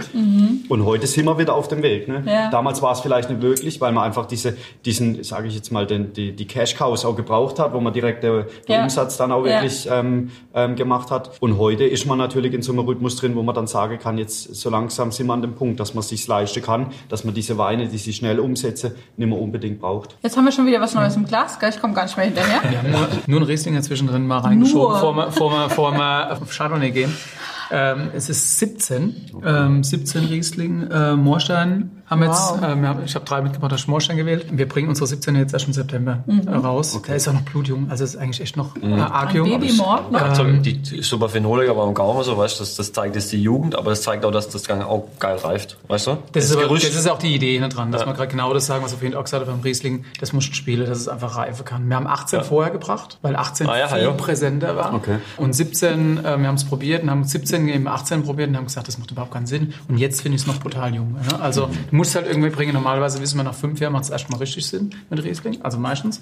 Und 0.68 0.84
heute 0.84 1.06
sind 1.06 1.24
wir 1.24 1.38
wieder 1.38 1.54
auf 1.54 1.68
dem 1.68 1.82
Weg. 1.82 2.08
Ne? 2.08 2.22
Ja. 2.26 2.50
Damals 2.50 2.82
war 2.82 2.92
es 2.92 3.00
vielleicht 3.00 3.30
nicht 3.30 3.40
möglich, 3.42 3.80
weil 3.80 3.92
man 3.92 4.04
einfach 4.04 4.26
diese, 4.26 4.56
diesen, 4.84 5.22
sage 5.24 5.48
ich 5.48 5.54
jetzt 5.54 5.70
mal, 5.72 5.86
den, 5.86 6.12
die, 6.12 6.32
die 6.32 6.46
Cash 6.46 6.76
Cows 6.76 7.04
auch 7.04 7.16
gebraucht 7.16 7.58
hat, 7.58 7.72
wo 7.72 7.80
man 7.80 7.92
direkt 7.92 8.22
der 8.22 8.46
Ja. 8.68 8.82
Umsatz 8.82 9.16
dann 9.16 9.32
auch 9.32 9.44
Ja. 9.46 9.54
wirklich 9.62 9.88
ähm, 9.90 10.30
ähm, 10.54 10.76
gemacht 10.76 11.10
hat. 11.10 11.30
Und 11.40 11.58
heute 11.58 11.84
ist 11.84 12.06
man 12.06 12.18
natürlich 12.18 12.52
in 12.54 12.62
so 12.62 12.72
einem 12.72 12.84
Rhythmus 12.84 13.16
drin, 13.16 13.34
wo 13.36 13.42
man 13.42 13.54
dann 13.54 13.66
sagen 13.66 13.98
kann, 13.98 14.18
jetzt 14.18 14.54
so 14.54 14.70
langsam 14.70 15.12
sind 15.12 15.26
wir 15.26 15.32
an 15.34 15.42
dem 15.42 15.54
Punkt, 15.54 15.80
dass 15.80 15.94
man 15.94 16.02
sich 16.02 16.26
leisten 16.26 16.62
kann, 16.62 16.86
dass 17.08 17.24
man 17.24 17.34
diese 17.34 17.56
Weine, 17.58 17.88
die 17.88 17.98
sich 17.98 18.16
schnell 18.16 18.40
umsetzen, 18.40 18.92
nicht 19.16 19.28
mehr 19.28 19.38
unbedingt 19.38 19.80
braucht. 19.80 20.16
Jetzt 20.22 20.36
haben 20.36 20.44
wir 20.44 20.52
schon 20.52 20.66
wieder 20.66 20.80
was 20.80 20.94
Neues 20.94 21.16
im 21.16 21.24
Glas, 21.26 21.58
gell? 21.58 21.70
Ich 21.70 21.80
komme 21.80 21.94
gar 21.94 22.04
nicht 22.04 22.16
mehr 22.16 22.26
hinterher. 22.26 22.60
Nur, 22.90 23.08
nur 23.26 23.40
ein 23.40 23.44
Rieslinger 23.46 23.82
zwischendrin 23.82 24.26
mal 24.26 24.38
reingeschoben, 24.38 24.80
Nur. 24.88 24.94
bevor 24.94 25.14
wir, 25.16 25.26
bevor 25.26 25.50
wir, 25.52 25.68
bevor 25.68 25.92
wir 25.92 26.32
auf 26.42 26.50
Chardonnay 26.50 26.90
gehen. 26.90 27.14
Ähm, 27.70 28.10
es 28.14 28.28
ist 28.28 28.58
17. 28.58 29.42
Ähm, 29.44 29.84
17 29.84 30.24
Riesling. 30.26 30.88
Äh, 30.90 31.16
Moorstein 31.16 31.99
haben 32.10 32.22
jetzt, 32.22 32.50
Wow. 32.52 32.58
ähm, 32.64 32.82
wir 32.82 32.88
haben, 32.88 33.04
ich 33.04 33.14
habe 33.14 33.24
drei 33.24 33.40
mitgebracht, 33.40 33.72
aus 33.72 33.86
Moorstein 33.86 34.16
gewählt. 34.16 34.46
Wir 34.50 34.68
bringen 34.68 34.88
unsere 34.88 35.06
17 35.06 35.36
jetzt 35.36 35.52
erst 35.54 35.66
im 35.68 35.72
September 35.72 36.24
äh, 36.26 36.50
raus. 36.50 37.00
Der 37.06 37.16
ist 37.16 37.28
auch 37.28 37.32
noch 37.32 37.42
blutjung, 37.42 37.86
also 37.90 38.02
ist 38.04 38.16
eigentlich 38.16 38.40
echt 38.40 38.56
noch 38.56 38.76
äh, 38.76 38.92
arg 39.00 39.32
jung. 39.34 39.48
Babymord, 39.48 40.10
ne? 40.12 40.20
Also 40.22 40.44
die, 40.44 40.78
die 40.78 41.02
Superphenole 41.02 41.70
aber 41.70 41.84
am 41.84 41.94
Gaumen, 41.94 42.24
so 42.24 42.36
weißt 42.36 42.56
du, 42.58 42.62
das, 42.64 42.74
das 42.76 42.92
zeigt 42.92 43.14
jetzt 43.14 43.30
die 43.32 43.40
Jugend, 43.42 43.76
aber 43.76 43.90
das 43.90 44.02
zeigt 44.02 44.24
auch, 44.24 44.30
dass 44.32 44.48
das 44.48 44.64
Gang 44.66 44.82
auch 44.82 45.06
geil 45.18 45.36
reift, 45.36 45.76
weißt 45.88 46.08
du? 46.08 46.16
Das 46.32 46.44
ist, 46.44 46.52
aber, 46.52 46.62
Gerücht. 46.64 46.86
das 46.88 46.94
ist 46.96 47.08
auch 47.08 47.18
die 47.18 47.34
Idee 47.34 47.58
ne, 47.60 47.68
dran, 47.68 47.92
dass 47.92 48.00
Ja. 48.02 48.06
man 48.06 48.16
gerade 48.16 48.28
genau 48.30 48.52
das 48.52 48.66
sagen, 48.66 48.82
was 48.84 48.92
auf 48.92 49.02
jeden 49.02 49.12
Fall 49.14 49.20
auch 49.20 49.24
gesagt 49.24 49.46
hat 49.46 49.52
beim 49.52 49.60
Riesling, 49.62 50.04
das 50.20 50.32
muss 50.32 50.44
spielen, 50.44 50.86
dass 50.86 50.98
es 50.98 51.08
einfach 51.08 51.36
reifen 51.36 51.64
kann. 51.64 51.88
Wir 51.88 51.96
haben 51.96 52.06
18 52.08 52.40
Ja. 52.40 52.44
vorher 52.44 52.72
gebracht, 52.72 53.18
weil 53.22 53.36
18 53.36 53.68
Ah, 53.68 53.78
ja, 53.78 53.88
viel 53.88 54.02
ja. 54.02 54.10
präsenter 54.10 54.74
war. 54.76 54.94
Okay. 54.94 55.18
Und 55.36 55.52
17, 55.54 56.18
äh, 56.24 56.38
wir 56.38 56.48
haben 56.48 56.54
es 56.56 56.64
probiert 56.64 57.02
und 57.04 57.10
haben 57.10 57.24
17 57.24 57.68
eben 57.68 57.86
18 57.86 58.24
probiert 58.24 58.48
und 58.48 58.56
haben 58.56 58.64
gesagt, 58.66 58.88
das 58.88 58.98
macht 58.98 59.10
überhaupt 59.12 59.32
keinen 59.32 59.46
Sinn. 59.46 59.74
Und 59.88 59.98
jetzt 59.98 60.22
finde 60.22 60.36
ich 60.36 60.42
es 60.42 60.46
noch 60.48 60.58
brutal 60.58 60.94
jung. 60.94 61.12
Ne? 61.12 61.40
Also 61.40 61.68
du 61.90 61.96
musst 62.00 62.14
halt 62.14 62.26
irgendwie 62.26 62.48
bringen, 62.48 62.72
normalerweise 62.72 63.20
wissen 63.20 63.36
wir, 63.36 63.44
nach 63.44 63.54
fünf 63.54 63.78
Jahren 63.78 63.92
macht 63.92 64.04
es 64.04 64.10
erstmal 64.10 64.38
richtig 64.40 64.66
Sinn 64.66 64.90
mit 65.10 65.22
Riesling, 65.22 65.58
also 65.62 65.78
meistens. 65.78 66.20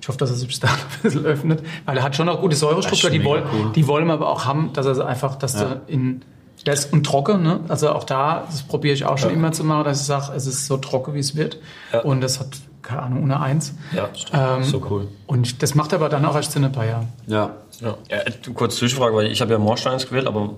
Ich 0.00 0.06
hoffe, 0.06 0.18
dass 0.18 0.30
er 0.30 0.36
sich 0.36 0.48
bis 0.48 0.60
dahin 0.60 0.76
ein 0.98 1.02
bisschen 1.02 1.24
öffnet, 1.24 1.62
weil 1.86 1.96
er 1.96 2.02
hat 2.02 2.14
schon 2.14 2.28
auch 2.28 2.40
gute 2.40 2.54
Säurestruktur, 2.54 3.08
Das 3.08 3.18
die, 3.18 3.24
mega 3.24 3.42
cool. 3.52 3.72
die 3.74 3.86
wollen 3.86 4.06
wir 4.06 4.12
aber 4.12 4.28
auch 4.28 4.44
haben, 4.44 4.72
dass 4.74 4.84
er 4.84 5.06
einfach, 5.06 5.36
dass 5.36 5.54
du 5.56 5.80
in 5.86 6.22
der 6.66 6.74
ist 6.74 6.92
und 6.92 7.04
trocken, 7.04 7.42
ne? 7.42 7.60
Also 7.68 7.90
auch 7.90 8.04
da, 8.04 8.44
das 8.50 8.62
probiere 8.62 8.92
ich 8.94 9.04
auch 9.04 9.18
schon 9.18 9.30
immer 9.30 9.52
zu 9.52 9.64
machen, 9.64 9.84
dass 9.84 10.00
ich 10.00 10.06
sage, 10.06 10.32
es 10.34 10.46
ist 10.46 10.66
so 10.66 10.76
trocken, 10.76 11.14
wie 11.14 11.20
es 11.20 11.36
wird. 11.36 11.58
Ja. 11.92 12.00
Und 12.00 12.20
das 12.20 12.40
hat, 12.40 12.48
keine 12.82 13.02
Ahnung, 13.02 13.22
ohne 13.22 13.40
eins. 13.40 13.74
Ja, 13.92 14.08
Ähm, 14.32 14.64
so 14.64 14.82
cool. 14.90 15.08
Und 15.26 15.62
das 15.62 15.74
macht 15.74 15.94
aber 15.94 16.08
dann 16.08 16.24
auch 16.24 16.34
erst 16.34 16.56
in 16.56 16.64
ein 16.64 16.72
paar 16.72 16.86
Jahren. 16.86 17.08
Ja. 17.26 17.50
Ja. 17.80 17.96
ja 18.10 18.18
kurz 18.54 18.76
Zwischenfrage, 18.76 19.14
weil 19.14 19.26
ich 19.30 19.40
habe 19.40 19.52
ja 19.52 19.58
Moorsteins 19.58 20.08
gewählt, 20.08 20.26
aber 20.26 20.54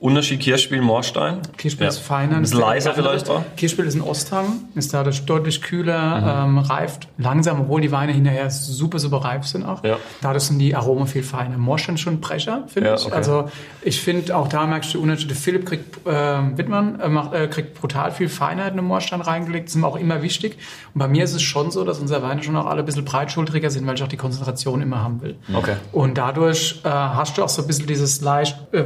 Unterschied 0.00 0.40
Kirschspiel, 0.40 0.80
Moorstein? 0.82 1.38
Kirschspiel 1.56 1.84
ja. 1.84 1.88
ist 1.88 1.98
feiner. 1.98 2.36
Ein 2.36 2.42
bisschen 2.42 2.60
Das 2.60 2.68
ist 2.68 2.84
leiser 2.84 2.94
vielleicht 2.94 3.30
auch? 3.30 3.42
Kirschspiel 3.56 3.84
ist 3.86 3.94
ein 3.94 4.02
Osthang, 4.02 4.46
ist 4.74 4.92
dadurch 4.92 5.24
deutlich 5.24 5.62
kühler, 5.62 6.44
ähm, 6.44 6.58
reift 6.58 7.08
langsam, 7.18 7.60
obwohl 7.62 7.80
die 7.80 7.92
Weine 7.92 8.12
hinterher 8.12 8.50
super, 8.50 8.98
super 8.98 9.18
reif 9.18 9.46
sind 9.46 9.64
auch. 9.64 9.82
Ja. 9.84 9.96
Dadurch 10.20 10.44
sind 10.44 10.58
die 10.58 10.74
Aromen 10.74 11.06
viel 11.06 11.22
feiner. 11.22 11.56
Moorstein 11.58 11.96
schon 11.98 12.20
Brecher, 12.20 12.64
finde 12.68 12.90
Ja, 12.90 12.94
ich. 12.96 13.06
okay. 13.06 13.14
Also 13.14 13.48
ich 13.82 14.00
finde, 14.00 14.36
auch 14.36 14.48
da 14.48 14.66
merkst 14.66 14.94
du 14.94 15.00
Unterschiede. 15.00 15.34
Philipp 15.34 15.66
kriegt, 15.66 16.06
äh, 16.06 16.10
Wittmann 16.56 17.00
äh, 17.00 17.08
macht, 17.08 17.32
äh, 17.34 17.46
kriegt 17.48 17.74
brutal 17.80 18.12
viel 18.12 18.28
Feinheit 18.28 18.72
in 18.72 18.76
den 18.76 18.86
Moorstein 18.86 19.20
reingelegt. 19.20 19.66
Das 19.68 19.74
ist 19.74 19.80
mir 19.80 19.86
auch 19.86 19.96
immer 19.96 20.22
wichtig. 20.22 20.58
Und 20.94 20.98
bei 20.98 21.08
mir 21.08 21.24
ist 21.24 21.32
es 21.34 21.42
schon 21.42 21.70
so, 21.70 21.84
dass 21.84 21.98
unsere 21.98 22.22
Weine 22.22 22.42
schon 22.42 22.56
auch 22.56 22.66
alle 22.66 22.80
ein 22.82 22.86
bisschen 22.86 23.04
breitschultriger 23.04 23.70
sind, 23.70 23.86
weil 23.86 23.94
ich 23.94 24.02
auch 24.02 24.08
die 24.08 24.16
Konzentration 24.16 24.82
immer 24.82 25.02
haben 25.02 25.22
will. 25.22 25.36
Okay. 25.54 25.76
Und 25.92 26.18
dadurch 26.18 26.80
äh, 26.84 26.88
hast 26.88 27.38
du 27.38 27.44
auch 27.44 27.48
so 27.48 27.62
ein 27.62 27.68
bisschen 27.68 27.86
dieses 27.86 28.20
leicht 28.20 28.56
äh, 28.72 28.84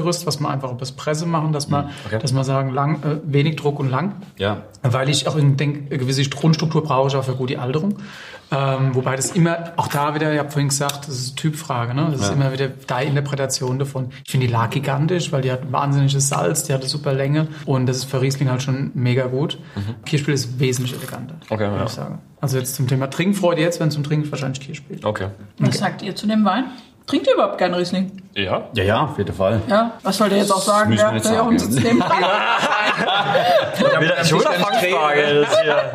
Phenol-Gerbstoffgerüst, 0.00 0.26
was 0.26 0.40
man 0.40 0.52
einfach 0.52 0.72
übers 0.72 0.92
Presse 0.92 1.26
machen, 1.26 1.52
dass 1.52 1.68
man, 1.68 1.90
Okay. 2.06 2.18
dass 2.18 2.32
man 2.32 2.44
sagen, 2.44 2.70
lang, 2.72 3.02
äh, 3.02 3.16
wenig 3.24 3.56
Druck 3.56 3.78
und 3.78 3.90
lang. 3.90 4.14
Ja. 4.38 4.62
Weil 4.82 5.08
ich 5.08 5.28
auch 5.28 5.36
in 5.36 5.56
denk, 5.56 5.90
eine 5.90 5.98
gewisse 5.98 6.28
Grundstruktur 6.28 6.82
brauche 6.82 7.08
ich 7.08 7.16
auch 7.16 7.24
für 7.24 7.34
gute 7.34 7.60
Alterung. 7.60 7.96
Ähm, 8.52 8.94
wobei 8.96 9.14
das 9.14 9.30
immer, 9.30 9.72
auch 9.76 9.86
da 9.86 10.14
wieder, 10.16 10.32
ich 10.32 10.38
habe 10.40 10.50
vorhin 10.50 10.68
gesagt, 10.70 11.06
das 11.06 11.14
ist 11.18 11.28
eine 11.28 11.36
Typfrage, 11.36 11.94
ne? 11.94 12.08
Das 12.10 12.20
ist 12.22 12.28
Ja. 12.28 12.32
immer 12.34 12.52
wieder 12.52 12.66
deine 12.68 13.10
Interpretation 13.10 13.78
davon. 13.78 14.08
Ich 14.24 14.30
finde 14.32 14.48
die 14.48 14.52
lag 14.52 14.70
gigantisch, 14.70 15.30
weil 15.30 15.42
die 15.42 15.52
hat 15.52 15.62
ein 15.62 15.70
wahnsinniges 15.72 16.28
Salz, 16.28 16.64
die 16.64 16.72
hat 16.72 16.80
eine 16.80 16.88
super 16.90 17.12
Länge 17.12 17.46
und 17.64 17.86
das 17.86 17.98
ist 17.98 18.04
für 18.04 18.20
Riesling 18.20 18.50
halt 18.50 18.62
schon 18.62 18.90
mega 18.94 19.26
gut. 19.26 19.58
Kirschspiel 20.04 20.34
ist 20.34 20.58
wesentlich 20.58 20.94
eleganter, 20.96 21.36
Okay, 21.48 21.64
würde 21.64 21.76
ja. 21.76 21.84
ich 21.84 21.90
sagen. 21.90 22.18
Also 22.40 22.58
jetzt 22.58 22.74
zum 22.74 22.88
Thema 22.88 23.08
Trinkfreude 23.08 23.60
jetzt, 23.60 23.78
wenn 23.78 23.90
zum 23.92 24.02
Trinken 24.02 24.28
wahrscheinlich 24.32 24.60
Kirschspiel. 24.60 24.98
Okay. 25.04 25.28
Was 25.58 25.78
sagt 25.78 26.02
ihr 26.02 26.16
zu 26.16 26.26
dem 26.26 26.44
Wein? 26.44 26.64
Trinkt 27.10 27.26
ihr 27.26 27.34
überhaupt 27.34 27.58
gern 27.58 27.74
Riesling? 27.74 28.22
Ja. 28.34 28.62
Ja, 28.72 28.84
ja, 28.84 29.00
auf 29.02 29.18
jeden 29.18 29.34
Fall. 29.34 29.60
Ja. 29.68 29.92
Was 30.04 30.20
wollt 30.20 30.30
ihr 30.30 30.38
jetzt 30.38 30.52
auch 30.52 30.62
sagen? 30.62 30.90
müssen 30.90 31.00
wir 31.02 31.08
Ja, 31.08 31.12
nicht 31.12 31.24
der 31.24 31.34
Jochen 31.34 31.58
sagen. 31.58 31.72
sitzt 31.72 31.84
neben 31.84 31.98
dran. 31.98 32.18
Wieder 34.00 34.16
eine 34.16 34.24
Fangfrage. 34.64 35.40
Das 35.46 35.60
hier. 35.60 35.92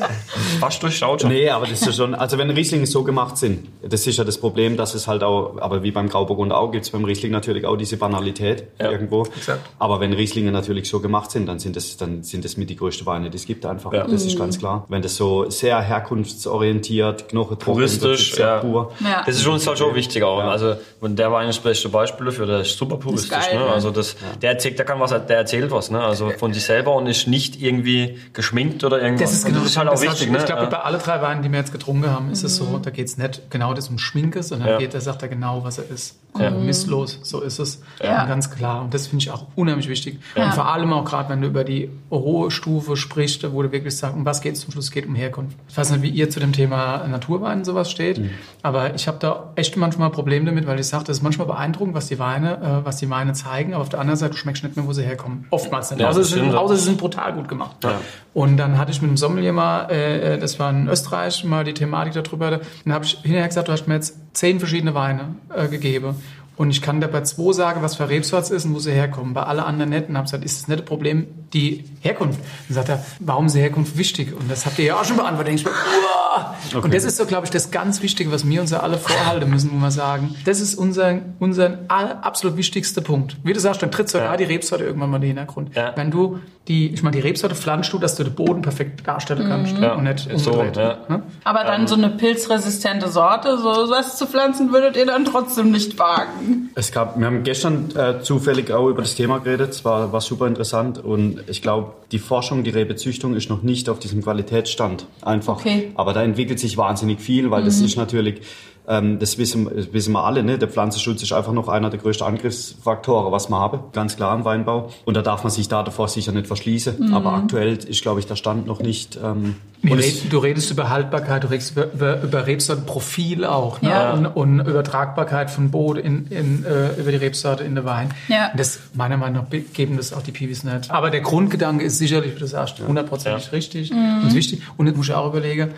Fast 0.60 0.82
durchschaut 0.82 1.22
schon. 1.22 1.30
Nee, 1.30 1.50
aber 1.50 1.66
das 1.66 1.80
ist 1.80 1.86
ja 1.86 1.92
schon, 1.92 2.14
also 2.14 2.38
wenn 2.38 2.50
Rieslinge 2.50 2.86
so 2.86 3.04
gemacht 3.04 3.36
sind, 3.36 3.68
das 3.82 4.06
ist 4.06 4.16
ja 4.18 4.24
das 4.24 4.38
Problem, 4.38 4.76
dass 4.76 4.94
es 4.94 5.06
halt 5.08 5.22
auch, 5.22 5.58
aber 5.60 5.82
wie 5.82 5.90
beim 5.90 6.08
Grauburgunder 6.08 6.56
auch, 6.56 6.70
gibt 6.70 6.84
es 6.84 6.90
beim 6.90 7.04
Riesling 7.04 7.32
natürlich 7.32 7.64
auch 7.64 7.76
diese 7.76 7.96
Banalität 7.96 8.64
Ja, 8.80 8.90
irgendwo. 8.90 9.24
exakt. 9.24 9.60
Aber 9.78 10.00
wenn 10.00 10.12
Rieslinge 10.12 10.50
natürlich 10.52 10.88
so 10.88 11.00
gemacht 11.00 11.30
sind, 11.30 11.46
dann 11.46 11.58
sind 11.58 11.76
das, 11.76 11.96
dann 11.96 12.22
sind 12.22 12.44
das 12.44 12.56
mit 12.56 12.70
die 12.70 12.76
größten 12.76 13.06
Weine, 13.06 13.30
die 13.30 13.36
es 13.36 13.46
gibt 13.46 13.64
einfach. 13.66 13.92
Ja. 13.92 14.06
Das 14.06 14.24
ist 14.24 14.38
ganz 14.38 14.58
klar. 14.58 14.84
Wenn 14.88 15.02
das 15.02 15.16
so 15.16 15.48
sehr 15.50 15.80
herkunftsorientiert, 15.80 17.28
knochentrocken, 17.28 17.74
Puristisch, 17.74 18.34
sehr 18.34 18.46
ja. 18.46 18.58
pur. 18.58 18.92
Ja. 19.00 19.22
Das 19.26 19.36
ist 19.36 19.46
uns 19.46 19.66
halt 19.66 19.78
schon 19.78 19.94
wichtig 19.94 20.22
auch. 20.22 20.38
Ja. 20.38 20.50
Also, 20.50 20.74
und 21.00 21.18
der 21.18 21.32
Wein 21.32 21.48
ist 21.48 21.56
das 21.56 21.64
beste 21.64 21.88
Beispiel 21.88 22.26
dafür, 22.26 22.46
der 22.46 22.60
ist 22.60 22.76
super 22.76 22.96
puristisch. 22.96 23.30
geil, 23.30 23.58
ne? 23.58 23.66
Also, 23.66 23.90
das, 23.90 24.16
der 24.42 24.52
erzählt, 24.52 24.78
der 24.78 24.86
kann 24.86 25.00
was, 25.00 25.10
der 25.10 25.36
erzählt 25.36 25.70
was, 25.70 25.90
ne? 25.90 26.00
Also, 26.00 26.30
von 26.30 26.52
sich 26.52 26.64
selber 26.64 26.94
und 26.94 27.06
ist 27.06 27.26
nicht 27.28 27.60
irgendwie 27.60 28.18
geschminkt 28.32 28.84
oder 28.84 29.00
irgendwas. 29.00 29.30
Das 29.30 29.38
ist 29.40 29.46
genau 29.46 29.58
das 29.60 29.70
ist 29.70 29.76
halt 29.76 29.87
auch 29.88 29.92
das 29.94 30.02
wichtig, 30.02 30.30
ne? 30.30 30.38
Ich 30.38 30.44
glaube, 30.46 30.62
Ja. 30.62 30.68
bei 30.68 30.78
alle 30.80 30.98
drei 30.98 31.20
Weinen, 31.22 31.42
die 31.42 31.50
wir 31.50 31.58
jetzt 31.58 31.72
getrunken 31.72 32.10
haben, 32.10 32.30
ist 32.30 32.42
es 32.44 32.56
so, 32.56 32.78
da 32.82 32.90
geht 32.90 33.06
es 33.06 33.18
nicht 33.18 33.50
genau 33.50 33.74
das 33.74 33.88
um 33.88 33.98
Schminke, 33.98 34.42
sondern 34.42 34.68
Ja. 34.68 34.78
geht, 34.78 34.94
da 34.94 35.00
sagt 35.00 35.22
er 35.22 35.28
genau, 35.28 35.64
was 35.64 35.78
er 35.78 35.90
ist. 35.90 36.18
Ja. 36.38 36.50
Misslos, 36.50 37.18
so 37.22 37.40
ist 37.40 37.58
es. 37.58 37.82
Ganz 38.00 38.50
klar. 38.50 38.82
Und 38.82 38.94
das 38.94 39.06
finde 39.08 39.22
ich 39.24 39.30
auch 39.30 39.46
unheimlich 39.56 39.88
wichtig. 39.88 40.20
Ja. 40.36 40.44
Und 40.46 40.54
vor 40.54 40.66
allem 40.72 40.92
auch 40.92 41.04
gerade, 41.04 41.30
wenn 41.30 41.40
du 41.40 41.48
über 41.48 41.64
die 41.64 41.90
hohe 42.10 42.50
Stufe 42.50 42.96
sprichst, 42.96 43.50
wo 43.52 43.62
du 43.62 43.72
wirklich 43.72 43.96
sagst, 43.96 44.14
um 44.14 44.24
was 44.24 44.40
geht 44.40 44.54
es 44.54 44.60
zum 44.60 44.70
Schluss? 44.72 44.84
Es 44.86 44.90
geht 44.90 45.06
um 45.06 45.14
Herkunft. 45.14 45.56
Ich 45.68 45.76
weiß 45.76 45.90
nicht, 45.90 46.02
wie 46.02 46.10
ihr 46.10 46.28
zu 46.30 46.38
dem 46.38 46.52
Thema 46.52 47.06
Naturwein 47.08 47.64
sowas 47.64 47.90
steht, 47.90 48.18
Mhm. 48.18 48.30
aber 48.62 48.94
ich 48.94 49.08
habe 49.08 49.16
da 49.20 49.50
echt 49.56 49.76
manchmal 49.76 50.10
Probleme 50.10 50.46
damit, 50.46 50.66
weil 50.66 50.78
ich 50.78 50.86
sage, 50.86 51.04
das 51.04 51.18
ist 51.18 51.22
manchmal 51.22 51.46
beeindruckend, 51.46 51.94
was 51.94 52.06
die 52.08 52.18
Weine, 52.18 52.56
äh, 52.82 52.84
was 52.86 52.98
die 52.98 53.08
Weine 53.10 53.32
zeigen, 53.32 53.72
aber 53.72 53.82
auf 53.82 53.88
der 53.88 54.00
anderen 54.00 54.18
Seite, 54.18 54.32
du 54.32 54.36
schmeckst 54.38 54.62
nicht 54.62 54.76
mehr, 54.76 54.86
wo 54.86 54.92
sie 54.92 55.02
herkommen. 55.02 55.46
Oftmals 55.50 55.90
nicht. 55.90 56.00
Ja, 56.00 56.08
außer, 56.10 56.22
sie 56.24 56.34
sind, 56.34 56.54
außer 56.54 56.76
sie 56.76 56.84
sind 56.84 56.98
brutal 56.98 57.32
gut 57.32 57.48
gemacht. 57.48 57.76
Ja. 57.82 57.92
Und 58.34 58.58
dann 58.58 58.78
hatte 58.78 58.90
ich 58.92 59.00
mit 59.02 59.10
dem 59.10 59.16
Sommelier 59.16 59.52
mal, 59.52 59.77
äh, 59.86 60.38
das 60.38 60.58
war 60.58 60.70
in 60.70 60.88
Österreich, 60.88 61.44
mal 61.44 61.64
die 61.64 61.74
Thematik 61.74 62.14
darüber. 62.14 62.60
Dann 62.84 62.92
habe 62.92 63.04
ich 63.04 63.18
hinterher 63.22 63.48
gesagt, 63.48 63.68
du 63.68 63.72
hast 63.72 63.86
mir 63.88 63.94
jetzt 63.94 64.16
zehn 64.32 64.58
verschiedene 64.58 64.94
Weine 64.94 65.36
äh, 65.54 65.68
gegeben. 65.68 66.16
Und 66.58 66.70
ich 66.70 66.82
kann 66.82 67.00
dir 67.00 67.08
bei 67.08 67.22
zwei 67.22 67.52
sagen, 67.52 67.82
was 67.82 67.94
für 67.96 68.08
Rebsorts 68.08 68.50
ist 68.50 68.64
und 68.66 68.74
wo 68.74 68.80
sie 68.80 68.90
herkommen. 68.92 69.32
Bei 69.32 69.44
alle 69.44 69.64
anderen. 69.64 69.92
Und 69.94 70.16
habe 70.16 70.24
gesagt, 70.24 70.44
ist 70.44 70.60
das 70.62 70.68
nicht 70.68 70.80
das 70.80 70.86
Problem, 70.86 71.26
die 71.54 71.84
Herkunft? 72.00 72.40
Dann 72.68 72.74
sagt 72.74 72.88
er, 72.88 73.04
warum 73.20 73.46
ist 73.46 73.54
die 73.54 73.60
Herkunft 73.60 73.96
wichtig? 73.96 74.34
Und 74.38 74.50
das 74.50 74.66
habt 74.66 74.78
ihr 74.80 74.86
ja 74.86 74.96
auch 75.00 75.04
schon 75.04 75.16
beantwortet. 75.16 75.54
Ich 75.54 75.64
uah. 75.66 76.54
Und 76.82 76.92
das 76.92 77.04
ist 77.04 77.16
so, 77.16 77.26
glaube 77.26 77.46
ich, 77.46 77.50
das 77.50 77.70
ganz 77.70 78.02
Wichtige, 78.02 78.30
was 78.32 78.46
wir 78.46 78.60
uns 78.60 78.70
ja 78.70 78.80
alle 78.80 78.98
vorhalten 78.98 79.48
müssen, 79.48 79.70
wo 79.72 79.76
wir 79.76 79.90
sagen, 79.90 80.34
das 80.44 80.60
ist 80.60 80.74
unser, 80.74 81.20
unser 81.38 81.78
absolut 81.88 82.56
wichtigster 82.56 83.00
Punkt. 83.00 83.36
Wie 83.44 83.52
du 83.52 83.60
sagst, 83.60 83.80
dann 83.82 83.90
tritt 83.90 84.08
sogar 84.08 84.32
Ja. 84.32 84.36
die 84.36 84.44
Rebsorte 84.44 84.84
irgendwann 84.84 85.10
mal 85.10 85.16
in 85.16 85.22
den 85.22 85.28
Hintergrund. 85.36 85.74
Ja. 85.74 85.92
Wenn 85.96 86.10
du 86.10 86.40
die, 86.68 86.88
ich 86.92 87.02
meine, 87.02 87.16
die 87.16 87.22
Rebsorte 87.22 87.54
pflanzt 87.54 87.92
du, 87.92 87.98
dass 87.98 88.14
du 88.16 88.24
den 88.24 88.34
Boden 88.34 88.60
perfekt 88.62 89.06
darstellen 89.06 89.48
kannst 89.48 89.78
Ja. 89.78 89.94
und 89.94 90.04
nicht 90.04 90.28
So, 90.36 90.62
ja. 90.62 90.98
Ne? 91.08 91.22
Aber 91.44 91.64
dann 91.64 91.86
so 91.86 91.94
eine 91.94 92.10
pilzresistente 92.10 93.08
Sorte, 93.08 93.56
so 93.58 93.64
was 93.90 94.16
zu 94.18 94.26
pflanzen, 94.26 94.70
würdet 94.72 94.96
ihr 94.96 95.06
dann 95.06 95.24
trotzdem 95.24 95.70
nicht 95.70 95.98
wagen. 95.98 96.47
Es 96.74 96.92
gab, 96.92 97.18
wir 97.18 97.26
haben 97.26 97.42
gestern 97.42 97.90
äh, 97.96 98.22
zufällig 98.22 98.70
auch 98.70 98.88
über 98.88 99.02
das 99.02 99.14
Thema 99.14 99.38
geredet. 99.38 99.70
Es 99.70 99.84
war, 99.84 100.12
war 100.12 100.20
super 100.20 100.46
interessant 100.46 100.98
und 101.02 101.42
ich 101.48 101.62
glaube, 101.62 101.92
die 102.12 102.18
Forschung, 102.18 102.64
die 102.64 102.70
Rebezüchtung 102.70 103.34
ist 103.34 103.50
noch 103.50 103.62
nicht 103.62 103.88
auf 103.88 103.98
diesem 103.98 104.22
Qualitätsstand. 104.22 105.06
Einfach. 105.22 105.56
Okay. 105.56 105.90
Aber 105.94 106.12
da 106.12 106.22
entwickelt 106.22 106.58
sich 106.58 106.76
wahnsinnig 106.76 107.20
viel, 107.20 107.50
weil 107.50 107.64
das 107.64 107.80
ist 107.80 107.96
natürlich, 107.96 108.42
ähm, 108.88 109.18
das 109.18 109.36
wissen, 109.36 109.68
das 109.74 109.92
wissen 109.92 110.12
wir 110.12 110.24
alle, 110.24 110.42
ne? 110.42 110.56
Der 110.58 110.68
Pflanzenschutz 110.68 111.22
ist 111.22 111.32
einfach 111.32 111.52
noch 111.52 111.68
einer 111.68 111.90
der 111.90 112.00
größten 112.00 112.26
Angriffsfaktoren, 112.26 113.30
was 113.30 113.48
wir 113.50 113.58
haben. 113.58 113.80
Ganz 113.92 114.16
klar 114.16 114.34
im 114.34 114.44
Weinbau. 114.44 114.90
Und 115.04 115.14
da 115.14 115.22
darf 115.22 115.44
man 115.44 115.50
sich 115.50 115.68
da 115.68 115.82
davor 115.82 116.08
sicher 116.08 116.32
nicht 116.32 116.46
verschließen. 116.46 117.12
Aber 117.12 117.34
aktuell 117.34 117.76
ist, 117.76 118.02
glaube 118.02 118.20
ich, 118.20 118.26
der 118.26 118.36
Stand 118.36 118.66
noch 118.66 118.80
nicht. 118.80 119.18
Ähm, 119.22 119.56
reden, 119.84 120.30
du 120.30 120.38
redest 120.38 120.70
über 120.70 120.88
Haltbarkeit, 120.88 121.44
du 121.44 121.50
redest 121.50 121.72
über, 121.72 121.92
über, 121.92 122.22
über 122.22 122.46
Rebsortenprofil 122.46 123.44
auch 123.44 123.82
ne? 123.82 123.90
Ja. 123.90 124.12
und, 124.14 124.26
und 124.26 124.60
Übertragbarkeit 124.60 125.50
von 125.50 125.70
Boden 125.70 126.00
in, 126.00 126.26
in, 126.28 126.64
äh, 126.64 126.98
über 126.98 127.10
die 127.10 127.18
Rebsorte 127.18 127.64
in 127.64 127.74
den 127.74 127.84
Wein. 127.84 128.14
Ja. 128.28 128.50
Das 128.56 128.80
meiner 128.94 129.16
Meinung 129.16 129.44
nach 129.50 129.58
geben 129.72 129.96
das 129.96 130.12
auch 130.12 130.22
die 130.22 130.32
Piwis 130.32 130.64
nicht. 130.64 130.90
Aber 130.90 131.10
der 131.10 131.20
Grundgedanke 131.20 131.84
ist 131.84 131.98
sicherlich, 131.98 132.34
wie 132.34 132.40
du 132.40 132.46
sagst, 132.46 132.80
hundertprozentig 132.80 133.46
Ja. 133.46 133.50
richtig 133.50 133.92
und 133.92 134.34
wichtig. 134.34 134.62
Und 134.76 134.86
jetzt 134.86 134.96
muss 134.96 135.08
ich 135.08 135.14
auch 135.14 135.28
überlegen, 135.28 135.70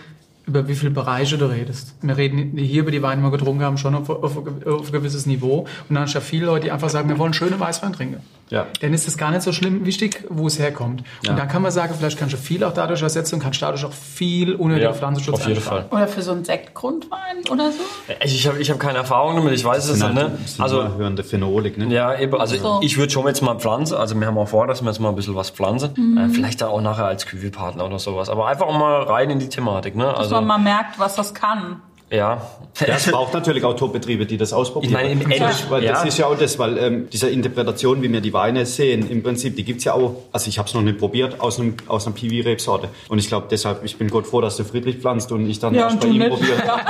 über 0.50 0.66
wie 0.68 0.74
viele 0.74 0.90
Bereiche 0.90 1.38
du 1.38 1.46
redest. 1.46 1.94
Wir 2.02 2.16
reden 2.16 2.56
hier 2.56 2.82
über 2.82 2.90
die 2.90 3.02
Weine, 3.02 3.22
die 3.22 3.26
wir 3.26 3.30
getrunken 3.30 3.62
haben, 3.64 3.78
schon 3.78 3.94
auf, 3.94 4.10
auf, 4.10 4.36
auf 4.66 4.86
ein 4.88 4.92
gewisses 4.92 5.26
Niveau. 5.26 5.60
Und 5.88 5.94
dann 5.94 6.02
hast 6.02 6.14
du 6.14 6.18
ja 6.18 6.24
viele 6.24 6.46
Leute, 6.46 6.64
die 6.66 6.72
einfach 6.72 6.90
sagen, 6.90 7.08
wir 7.08 7.18
wollen 7.18 7.32
schöne 7.32 7.58
Weißwein 7.58 7.92
trinken. 7.92 8.20
Ja. 8.50 8.66
Dann 8.80 8.92
ist 8.92 9.06
es 9.06 9.16
gar 9.16 9.30
nicht 9.30 9.42
so 9.42 9.52
schlimm 9.52 9.86
wichtig, 9.86 10.24
wo 10.28 10.48
es 10.48 10.58
herkommt. 10.58 11.04
Ja. 11.22 11.30
Und 11.30 11.38
dann 11.38 11.46
kann 11.46 11.62
man 11.62 11.70
sagen, 11.70 11.94
vielleicht 11.96 12.18
kannst 12.18 12.34
du 12.34 12.36
viel 12.38 12.64
auch 12.64 12.72
dadurch 12.74 13.00
ersetzen 13.00 13.36
und 13.36 13.40
kannst 13.40 13.62
dadurch 13.62 13.84
auch 13.84 13.92
viel 13.92 14.54
unnötiger 14.56 14.88
Ja, 14.88 14.92
Pflanzenschutz 14.92 15.40
auf 15.40 15.46
jeden. 15.46 15.60
Fall. 15.60 15.86
Oder 15.92 16.08
für 16.08 16.20
so 16.22 16.32
einen 16.32 16.44
Sektgrundwein 16.44 17.36
oder 17.48 17.70
so? 17.70 17.78
Ich, 18.24 18.34
ich 18.34 18.46
habe 18.48 18.58
ich 18.58 18.68
hab 18.68 18.80
keine 18.80 18.98
Erfahrung 18.98 19.36
damit, 19.36 19.52
ich 19.54 19.64
weiß 19.64 19.84
es 19.88 19.92
nicht. 19.94 20.02
halt, 20.02 20.14
Ne? 20.14 20.38
sind 20.46 20.60
Also, 20.64 20.82
hörende 20.96 21.22
Phenolik, 21.22 21.78
ne? 21.78 21.94
Ja, 21.94 22.18
eben. 22.18 22.34
Also 22.40 22.56
So. 22.56 22.80
ich 22.82 22.98
würde 22.98 23.12
schon 23.12 23.24
jetzt 23.28 23.40
mal 23.40 23.54
pflanzen. 23.54 23.94
Also 23.96 24.18
wir 24.18 24.26
haben 24.26 24.36
auch 24.36 24.48
vor, 24.48 24.66
dass 24.66 24.82
wir 24.82 24.88
jetzt 24.90 24.98
mal 24.98 25.10
ein 25.10 25.14
bisschen 25.14 25.36
was 25.36 25.50
pflanzen. 25.50 25.90
Mhm. 25.96 26.18
Äh, 26.18 26.28
vielleicht 26.30 26.60
dann 26.60 26.70
auch 26.70 26.80
nachher 26.80 27.04
als 27.06 27.26
Kühlpartner 27.26 27.84
oder 27.86 28.00
sowas. 28.00 28.28
Aber 28.28 28.48
einfach 28.48 28.66
auch 28.66 28.76
mal 28.76 29.02
rein 29.04 29.30
in 29.30 29.38
die 29.38 29.48
Thematik. 29.48 29.94
Ne? 29.94 30.12
Also 30.12 30.39
man 30.46 30.62
merkt, 30.62 30.98
was 30.98 31.14
das 31.16 31.34
kann. 31.34 31.82
Ja. 32.12 32.42
Ja, 32.80 32.94
es 32.96 33.10
braucht 33.10 33.32
natürlich 33.34 33.62
auch 33.64 33.74
Top-Betriebe, 33.74 34.26
die 34.26 34.36
das 34.36 34.52
ausprobieren. 34.52 34.90
Ich 34.90 34.96
meine, 34.96 35.10
im 35.12 35.20
Ende- 35.30 35.48
weil 35.68 35.82
das 35.82 36.00
ja. 36.02 36.08
ist 36.08 36.18
ja 36.18 36.26
auch 36.26 36.36
das, 36.36 36.58
weil 36.58 36.76
ähm, 36.78 37.08
diese 37.12 37.28
Interpretation, 37.30 38.02
wie 38.02 38.12
wir 38.12 38.20
die 38.20 38.32
Weine 38.32 38.66
sehen, 38.66 39.08
im 39.08 39.22
Prinzip, 39.22 39.54
die 39.54 39.62
gibt's 39.64 39.84
ja 39.84 39.92
auch, 39.92 40.16
also 40.32 40.48
ich 40.48 40.58
habe 40.58 40.66
es 40.68 40.74
noch 40.74 40.82
nicht 40.82 40.98
probiert, 40.98 41.40
aus, 41.40 41.60
einem, 41.60 41.76
aus 41.86 42.06
einer 42.06 42.14
Piwi-Rebsorte. 42.16 42.88
Und 43.08 43.18
ich 43.18 43.28
glaube 43.28 43.46
deshalb, 43.50 43.84
ich 43.84 43.96
bin 43.96 44.08
Gott 44.08 44.26
froh, 44.26 44.40
dass 44.40 44.56
du 44.56 44.64
Friedrich 44.64 44.96
pflanzt 44.98 45.30
und 45.30 45.48
ich 45.48 45.60
dann 45.60 45.72
Ja, 45.74 45.82
erst 45.82 45.94
und 45.94 46.00
bei 46.00 46.06
du 46.08 46.12
ihm 46.14 46.18
nicht. 46.20 46.30
probiere. 46.30 46.58
Ja. 46.66 46.80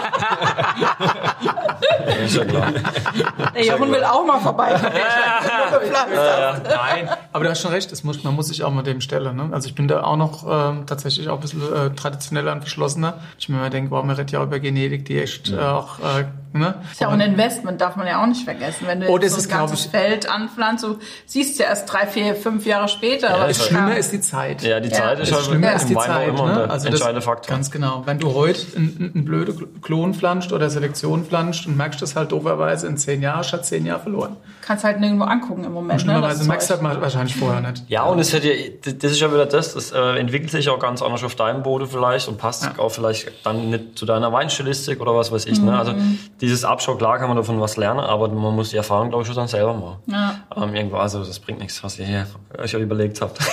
ist 2.25 2.37
ja 2.37 2.45
klar. 2.45 2.73
Der 3.55 3.65
Jochen 3.67 3.93
will 3.93 4.05
auch 4.05 4.25
mal 4.25 4.41
vorbei. 4.41 4.75
Nein, 6.65 7.09
aber 7.33 7.45
du 7.45 7.51
hast 7.51 7.61
schon 7.61 7.73
recht, 7.73 7.91
es 7.93 8.05
muss, 8.05 8.23
man 8.25 8.35
muss 8.35 8.49
sich 8.49 8.63
auch 8.65 8.71
mal 8.73 8.83
dem 8.83 9.01
stellen. 9.01 9.37
Ne? 9.37 9.49
Also 9.53 9.69
ich 9.69 9.75
bin 9.75 9.89
da 9.89 10.03
auch 10.05 10.17
noch 10.17 10.45
ähm, 10.49 10.85
tatsächlich 10.87 11.29
auch 11.29 11.35
ein 11.37 11.41
bisschen 11.41 11.63
äh, 11.63 11.91
traditioneller 11.95 12.53
und 12.53 12.61
verschlossener. 12.61 13.15
Ich 13.39 13.49
mir 13.49 13.57
mal 13.57 13.71
denke, 13.71 13.91
wow, 13.91 14.03
man 14.05 14.17
redet 14.17 14.33
ja 14.33 14.41
auch 14.41 14.45
über 14.45 14.59
Genetik, 14.61 15.05
die 15.11 15.21
echt 15.21 15.51
äh, 15.53 15.59
auch, 15.59 15.99
äh, 15.99 16.25
ne? 16.57 16.75
Ist 16.93 17.01
ja 17.01 17.09
auch 17.09 17.13
ein 17.13 17.21
Investment, 17.21 17.81
darf 17.81 17.97
man 17.97 18.07
ja 18.07 18.23
auch 18.23 18.27
nicht 18.27 18.45
vergessen. 18.45 18.87
Wenn 18.87 19.01
du 19.01 19.09
Oh, 19.09 19.19
jetzt 19.19 19.37
das 19.37 19.45
so 19.45 19.51
ein 19.51 19.59
ganzes 19.59 19.87
ich- 19.87 19.91
Feld 19.91 20.31
anpflanzt, 20.31 20.85
du 20.85 20.99
siehst 21.27 21.59
ja 21.59 21.67
erst 21.67 21.93
drei, 21.93 22.07
vier, 22.07 22.37
fünf 22.37 22.65
Jahre 22.65 22.87
später. 22.89 23.29
was 23.41 23.59
Das 23.59 23.67
Schlimme 23.67 23.99
ist 23.99 24.13
die 24.13 24.21
Zeit. 24.21 24.63
Ja, 24.63 24.79
die 24.79 24.89
Ja. 24.89 24.95
Zeit 24.95 25.19
ist 25.19 25.31
Das 25.33 25.39
halt 25.39 25.47
Schlimme 25.49 25.67
Ja. 25.67 25.73
ist 25.73 25.87
die 25.89 25.93
im 25.95 25.99
Weinbau 25.99 26.15
Zeit, 26.15 26.29
immer 26.29 26.47
ne? 26.47 26.55
der 26.55 26.71
Also 26.71 26.89
entscheidende 26.89 27.23
Faktor. 27.23 27.55
Ganz 27.57 27.71
genau. 27.73 28.03
Wenn 28.07 28.19
du 28.21 28.35
heute 28.35 28.61
einen, 28.77 29.11
einen 29.15 29.25
blöde 29.25 29.53
Klon 29.83 30.15
pflanzt 30.15 30.53
oder 30.53 30.71
Selektion 30.71 31.25
pflanzt 31.25 31.67
und 31.67 31.77
merkst 31.77 32.01
das 32.03 32.15
halt 32.15 32.31
dooferweise 32.31 32.87
in 32.87 32.97
zehn 32.97 33.21
Jahren, 33.23 33.45
du 33.51 33.63
zehn 33.63 33.85
Jahre 33.87 34.01
verloren. 34.03 34.37
kannst 34.63 34.85
halt 34.85 35.01
nirgendwo 35.01 35.25
angucken 35.25 35.65
im 35.65 35.73
Moment. 35.73 35.95
Ne, 35.99 36.01
Schlimmerweise 36.05 36.39
das 36.39 36.47
merkst 36.47 36.71
du 36.71 36.81
halt 36.83 37.01
wahrscheinlich 37.01 37.35
vorher 37.35 37.61
nicht. 37.61 37.83
Ja, 37.89 38.05
und 38.05 38.21
es 38.21 38.33
hätte 38.33 38.53
ja, 38.53 38.71
das 38.85 39.11
ist 39.13 39.19
ja 39.21 39.33
wieder 39.33 39.47
das, 39.47 39.75
das 39.75 39.91
äh, 39.91 39.99
entwickelt 40.19 40.51
sich 40.53 40.69
auch 40.69 40.79
ganz 40.79 41.03
anders 41.03 41.25
auf 41.25 41.35
deinem 41.35 41.65
Boden 41.65 41.89
vielleicht 41.89 42.29
und 42.29 42.39
passt 42.39 42.63
Ja. 42.65 42.75
auch 42.79 42.91
vielleicht 42.91 43.45
dann 43.45 43.71
nicht 43.71 43.99
zu 43.99 44.07
deiner 44.07 44.33
Weinstilistik 44.33 45.00
oder 45.01 45.15
was 45.17 45.33
weiß 45.33 45.47
ich. 45.47 45.61
Ne? 45.61 45.77
Also 45.77 45.93
Mhm. 45.93 46.19
dieses 46.41 46.65
Abschau, 46.65 46.95
klar 46.97 47.19
kann 47.19 47.29
man 47.29 47.37
davon 47.37 47.61
was 47.61 47.77
lernen, 47.77 48.01
aber 48.01 48.29
man 48.29 48.55
muss 48.55 48.71
die 48.71 48.77
Erfahrung, 48.77 49.09
glaube 49.09 49.23
ich, 49.23 49.27
schon 49.27 49.37
dann 49.37 49.49
selber 49.49 49.75
machen. 49.75 49.97
Ja. 50.07 50.35
Ähm, 50.57 50.75
irgendwo, 50.75 50.97
also 50.97 51.25
das 51.25 51.39
bringt 51.41 51.59
nichts, 51.61 51.83
was 51.83 51.99
ihr 51.99 52.07
hier 52.07 52.27
euch 52.59 52.73
überlegt 52.75 53.21
habt. 53.21 53.39